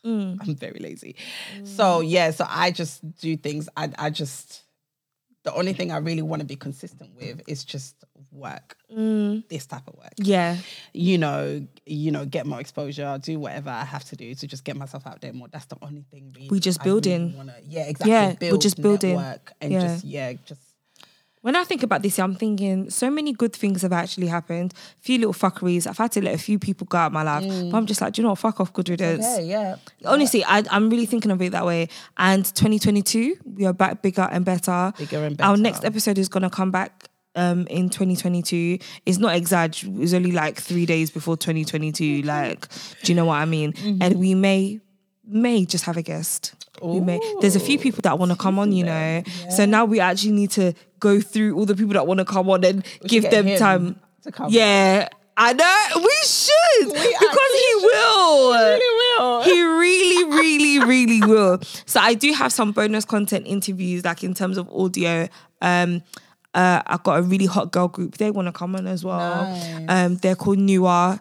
Mm. 0.06 0.38
I'm 0.42 0.56
very 0.56 0.80
lazy. 0.80 1.16
So 1.64 2.02
mm. 2.02 2.10
yeah, 2.10 2.32
so 2.32 2.46
I 2.48 2.72
just 2.72 3.18
do 3.20 3.36
things. 3.36 3.68
I 3.76 3.90
I 3.98 4.10
just 4.10 4.64
the 5.44 5.54
only 5.54 5.74
thing 5.74 5.92
I 5.92 5.98
really 5.98 6.22
want 6.22 6.42
to 6.42 6.46
be 6.46 6.56
consistent 6.56 7.16
with 7.16 7.42
is 7.48 7.64
just 7.64 7.96
work. 8.32 8.76
Mm. 8.94 9.48
This 9.48 9.66
type 9.66 9.88
of 9.88 9.96
work. 9.96 10.14
Yeah. 10.18 10.58
You 10.94 11.18
know, 11.18 11.66
you 11.86 12.12
know, 12.12 12.26
get 12.26 12.46
more 12.46 12.60
exposure, 12.60 13.18
do 13.22 13.40
whatever 13.40 13.70
I 13.70 13.86
have 13.86 14.04
to 14.06 14.16
do 14.16 14.36
to 14.36 14.48
just 14.48 14.64
get 14.64 14.76
myself 14.76 15.08
out 15.08 15.22
there 15.22 15.34
more. 15.34 15.48
That's 15.48 15.66
the 15.66 15.78
only 15.82 16.04
thing 16.12 16.34
really. 16.36 16.50
We 16.50 16.60
just 16.60 16.80
really 16.80 16.92
building. 16.92 17.38
wanna, 17.38 17.56
yeah, 17.64 17.84
exactly. 17.84 18.48
Yeah, 18.48 18.52
we're 18.54 18.58
just 18.58 18.82
building. 18.82 19.16
network 19.16 19.54
and 19.62 19.72
Yeah. 19.72 19.80
just 19.82 20.04
yeah, 20.04 20.34
just 20.46 20.62
When 21.41 21.56
I 21.56 21.64
think 21.64 21.84
about 21.84 22.02
this, 22.02 22.20
I'm 22.20 22.36
thinking 22.36 22.90
so 22.90 23.10
many 23.10 23.32
good 23.32 23.53
things 23.53 23.82
have 23.84 23.94
actually 23.94 24.28
happened. 24.28 24.74
A 24.74 25.02
few 25.02 25.20
little 25.20 25.34
fuckeries. 25.34 25.88
I've 25.88 25.98
had 25.98 26.11
to 26.14 26.22
let 26.22 26.36
a 26.36 26.38
few 26.38 26.60
people 26.60 26.86
go 26.86 26.98
out 26.98 27.07
of 27.07 27.14
my 27.14 27.24
life. 27.24 27.45
But 27.72 27.78
I'm 27.78 27.86
just 27.86 28.02
like, 28.02 28.14
do 28.14 28.22
you 28.22 28.24
know 28.24 28.32
what? 28.32 28.40
Fuck 28.40 28.60
off, 28.60 28.74
good 28.74 28.90
riddance. 28.90 29.24
Yeah, 29.24 29.40
yeah. 29.40 29.76
Honestly, 30.06 30.44
I, 30.44 30.64
I'm 30.70 30.90
really 30.90 31.06
thinking 31.06 31.32
of 31.32 31.41
it 31.41 31.53
that 31.53 31.66
way. 31.66 31.88
And 32.18 32.44
2022, 32.44 33.38
we 33.56 33.66
are 33.66 33.74
back 33.74 34.02
bigger 34.02 34.28
and 34.30 34.44
better. 34.44 34.91
Bigger 34.98 35.24
and 35.24 35.38
better. 35.38 35.49
Our 35.49 35.56
next 35.56 35.86
episode 35.86 36.18
is 36.18 36.28
going 36.28 36.44
to 36.44 36.49
come 36.49 36.72
back 36.72 37.07
um, 37.36 37.68
in 37.68 37.90
2022. 37.90 38.80
It's 39.06 39.18
not 39.18 39.36
exact. 39.36 39.84
It's 39.84 40.14
only 40.14 40.34
like 40.34 40.60
three 40.60 40.86
days 40.86 41.10
before 41.10 41.38
2022. 41.38 42.24
Like, 42.24 42.68
do 43.03 43.11
you 43.11 43.16
know 43.16 43.26
what 43.26 43.36
I 43.36 43.45
mean? 43.45 43.74
Mm-hmm. 43.74 44.02
And 44.02 44.20
we 44.20 44.36
may 44.36 44.82
may 45.30 45.66
just 45.66 45.86
have 45.86 45.98
a 45.98 46.02
guest. 46.02 46.54
We 46.82 47.00
may. 47.00 47.20
There's 47.42 47.56
a 47.56 47.60
few 47.60 47.78
people 47.78 48.02
that 48.04 48.18
want 48.18 48.32
to 48.32 48.38
come 48.38 48.58
on, 48.60 48.72
you 48.72 48.86
know. 48.86 49.24
So 49.50 49.66
now 49.66 49.86
we 49.86 50.00
actually 50.00 50.32
need 50.32 50.52
to 50.52 50.74
go 51.00 51.20
through 51.20 51.56
all 51.56 51.66
the 51.66 51.76
people 51.76 51.94
that 51.94 52.08
want 52.08 52.20
to 52.20 52.26
come 52.26 52.50
on 52.50 52.64
and 52.64 52.86
give 53.08 53.30
them 53.30 53.58
time. 53.58 54.00
to 54.24 54.32
come 54.32 54.52
yeah. 54.52 55.10
I 55.42 55.54
know 55.54 56.02
we 56.04 56.18
should 56.26 56.94
because 56.94 57.52
he 57.54 57.76
will. 57.82 58.52
really 58.52 59.18
will. 59.18 59.42
He 59.44 59.64
really, 59.64 60.24
really, 60.38 60.86
really 60.86 61.22
will. 61.26 61.60
So 61.86 62.02
I 62.02 62.14
do 62.14 62.34
have 62.34 62.52
some 62.52 62.74
bonus 62.74 63.06
content 63.06 63.48
interviews, 63.48 64.04
like 64.04 64.22
in 64.22 64.34
terms 64.34 64.58
of 64.58 64.70
audio. 64.70 65.30
Um, 65.62 66.04
uh, 66.54 66.82
I've 66.86 67.04
got 67.04 67.20
a 67.20 67.22
really 67.22 67.46
hot 67.46 67.72
girl 67.72 67.88
group. 67.88 68.18
They 68.18 68.32
want 68.32 68.48
to 68.48 68.52
come 68.52 68.76
on 68.76 68.86
as 68.86 69.06
well. 69.06 69.46
Nice. 69.46 69.86
Um, 69.88 70.16
they're 70.18 70.36
called 70.36 70.60
Newer. 70.60 71.20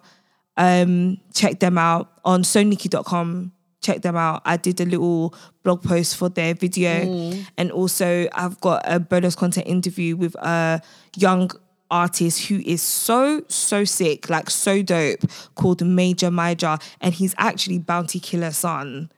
Um, 0.56 1.18
check 1.32 1.60
them 1.60 1.78
out 1.78 2.10
on 2.24 2.42
sonicky.com. 2.42 3.52
Check 3.80 4.02
them 4.02 4.16
out. 4.16 4.42
I 4.44 4.56
did 4.56 4.80
a 4.80 4.84
little 4.84 5.34
blog 5.62 5.82
post 5.82 6.16
for 6.16 6.28
their 6.28 6.54
video, 6.54 7.04
mm. 7.04 7.46
and 7.56 7.70
also 7.70 8.28
I've 8.32 8.60
got 8.60 8.82
a 8.84 8.98
bonus 8.98 9.36
content 9.36 9.66
interview 9.66 10.16
with 10.16 10.34
a 10.34 10.82
young 11.16 11.50
artist 11.90 12.48
who 12.48 12.60
is 12.66 12.82
so 12.82 13.42
so 13.48 13.84
sick, 13.84 14.28
like 14.28 14.50
so 14.50 14.82
dope, 14.82 15.20
called 15.54 15.84
Major 15.86 16.30
Major, 16.30 16.76
and 17.00 17.14
he's 17.14 17.34
actually 17.38 17.78
Bounty 17.78 18.20
Killer 18.20 18.50
son. 18.50 19.10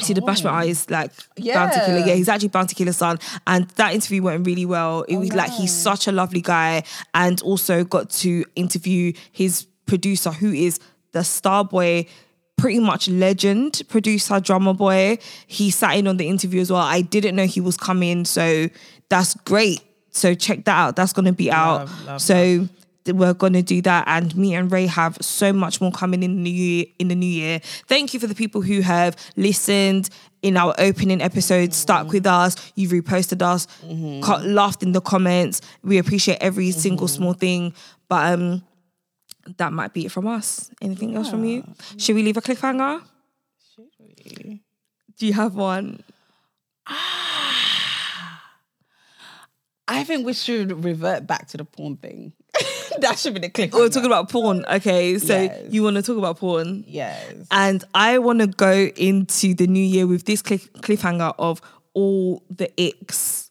See 0.00 0.14
the 0.14 0.20
bashment 0.20 0.52
oh. 0.52 0.54
art 0.54 0.66
is 0.66 0.88
like 0.88 1.10
Bounty 1.36 1.80
Killer. 1.80 1.98
Yeah. 1.98 2.06
Yeah, 2.06 2.14
he's 2.14 2.28
actually 2.28 2.48
Bounty 2.48 2.74
Killer 2.74 2.92
son, 2.92 3.18
and 3.46 3.68
that 3.70 3.94
interview 3.94 4.22
went 4.22 4.46
really 4.46 4.64
well. 4.64 5.02
It 5.02 5.16
oh, 5.16 5.20
was 5.20 5.32
like 5.34 5.50
he's 5.50 5.72
such 5.72 6.06
a 6.06 6.12
lovely 6.12 6.40
guy, 6.40 6.84
and 7.14 7.42
also 7.42 7.84
got 7.84 8.10
to 8.10 8.44
interview 8.56 9.12
his 9.32 9.66
producer, 9.86 10.30
who 10.30 10.52
is 10.52 10.78
the 11.12 11.24
Star 11.24 11.64
Boy, 11.64 12.06
pretty 12.58 12.80
much 12.80 13.08
legend 13.08 13.82
producer, 13.88 14.40
drummer 14.40 14.74
boy. 14.74 15.18
He 15.46 15.70
sat 15.70 15.96
in 15.96 16.06
on 16.06 16.18
the 16.18 16.28
interview 16.28 16.60
as 16.60 16.70
well. 16.70 16.82
I 16.82 17.00
didn't 17.00 17.36
know 17.36 17.46
he 17.46 17.60
was 17.60 17.76
coming, 17.76 18.24
so 18.26 18.68
that's 19.08 19.34
great. 19.34 19.80
So 20.10 20.34
check 20.34 20.64
that 20.64 20.76
out. 20.76 20.96
That's 20.96 21.12
gonna 21.14 21.32
be 21.32 21.50
out. 21.50 21.86
Love, 21.86 22.06
love, 22.06 22.20
so 22.20 22.68
we're 23.06 23.34
gonna 23.34 23.62
do 23.62 23.80
that, 23.82 24.04
and 24.06 24.36
me 24.36 24.54
and 24.54 24.70
Rae 24.70 24.86
have 24.86 25.16
so 25.20 25.52
much 25.52 25.80
more 25.80 25.92
coming 25.92 26.22
in 26.22 26.36
the 26.36 26.42
new 26.42 26.50
year. 26.50 26.84
In 26.98 27.08
the 27.08 27.14
new 27.14 27.26
year, 27.26 27.60
thank 27.86 28.12
you 28.12 28.20
for 28.20 28.26
the 28.26 28.34
people 28.34 28.60
who 28.60 28.80
have 28.80 29.16
listened 29.36 30.10
in 30.42 30.56
our 30.56 30.74
opening 30.78 31.20
episodes, 31.20 31.76
stuck 31.76 32.02
mm-hmm. 32.02 32.12
with 32.12 32.26
us. 32.26 32.72
You've 32.74 32.92
reposted 32.92 33.42
us, 33.42 33.66
mm-hmm. 33.84 34.20
co- 34.20 34.42
laughed 34.44 34.82
in 34.82 34.92
the 34.92 35.00
comments. 35.00 35.60
We 35.82 35.98
appreciate 35.98 36.38
every 36.40 36.70
single 36.70 37.06
mm-hmm. 37.06 37.16
small 37.16 37.32
thing. 37.32 37.74
But 38.08 38.34
um, 38.34 38.62
that 39.56 39.72
might 39.72 39.92
be 39.94 40.06
it 40.06 40.12
from 40.12 40.26
us. 40.26 40.70
Anything 40.82 41.16
else 41.16 41.30
from 41.30 41.44
you? 41.44 41.64
Should 41.96 42.14
we 42.16 42.22
leave 42.22 42.36
a 42.36 42.42
cliffhanger? 42.42 43.02
Should 43.74 43.86
we? 43.98 44.62
Do 45.18 45.26
you 45.26 45.32
have 45.32 45.54
one? 45.54 46.02
I 49.90 50.04
think 50.04 50.26
we 50.26 50.34
should 50.34 50.84
revert 50.84 51.26
back 51.26 51.48
to 51.48 51.56
the 51.56 51.64
porn 51.64 51.96
thing. 51.96 52.32
that 53.00 53.18
should 53.18 53.34
be 53.34 53.40
the 53.40 53.48
clip. 53.48 53.72
We're 53.72 53.88
talking 53.88 54.06
about 54.06 54.28
porn. 54.30 54.64
Okay, 54.70 55.18
so 55.18 55.34
Yes. 55.42 55.72
you 55.72 55.82
want 55.82 55.96
to 55.96 56.02
talk 56.02 56.18
about 56.18 56.38
porn? 56.38 56.84
Yes. 56.86 57.46
And 57.50 57.82
I 57.94 58.18
want 58.18 58.40
to 58.40 58.48
go 58.48 58.90
into 58.96 59.54
the 59.54 59.66
new 59.66 59.82
year 59.82 60.06
with 60.06 60.24
this 60.26 60.42
cliff- 60.42 60.70
cliffhanger 60.74 61.34
of 61.38 61.62
all 61.94 62.42
the 62.50 62.70
icks 62.80 63.47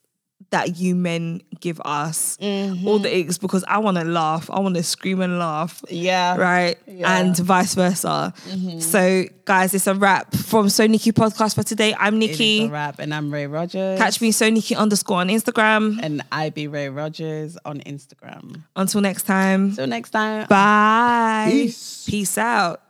that 0.50 0.78
you 0.78 0.96
men 0.96 1.42
give 1.60 1.82
us. 1.84 2.38
Mm-hmm. 2.38 2.88
All 2.88 3.00
the 3.00 3.10
icks 3.14 3.38
because 3.38 3.64
I 3.68 3.80
want 3.80 3.98
to 3.98 4.06
laugh. 4.06 4.50
I 4.50 4.60
want 4.60 4.76
to 4.76 4.84
scream 4.84 5.22
and 5.22 5.38
laugh. 5.40 5.84
Yeah. 5.90 6.38
Right. 6.38 6.78
Yeah. 6.88 7.20
And 7.20 7.36
vice 7.36 7.76
versa. 7.76 8.34
Mm-hmm. 8.48 8.80
So, 8.80 9.26
guys, 9.44 9.74
it's 9.74 9.88
a 9.88 9.94
wrap 9.94 10.34
from 10.34 10.68
SoNicky 10.68 11.12
Podcast 11.12 11.56
for 11.56 11.64
today. 11.64 11.94
I'm 12.00 12.22
It 12.22 12.30
is 12.32 12.40
Nicky. 12.40 12.66
a 12.66 12.70
wrap, 12.70 13.00
and 13.00 13.14
I'm 13.14 13.32
Rae 13.34 13.48
Rodgers. 13.48 14.00
Catch 14.00 14.22
me 14.22 14.32
SoNicky 14.32 14.78
underscore 14.78 15.18
on 15.20 15.28
Instagram. 15.28 16.00
and 16.02 16.22
I 16.32 16.50
be 16.50 16.68
Rae 16.68 16.90
Rodgers 16.90 17.58
on 17.66 17.80
Instagram. 17.82 18.64
Until 18.76 19.02
next 19.02 19.24
time. 19.24 19.74
Till 19.76 19.88
next 19.88 20.12
time. 20.12 20.48
Bye. 20.48 21.50
Peace. 21.52 22.06
Peace 22.08 22.38
out. 22.38 22.82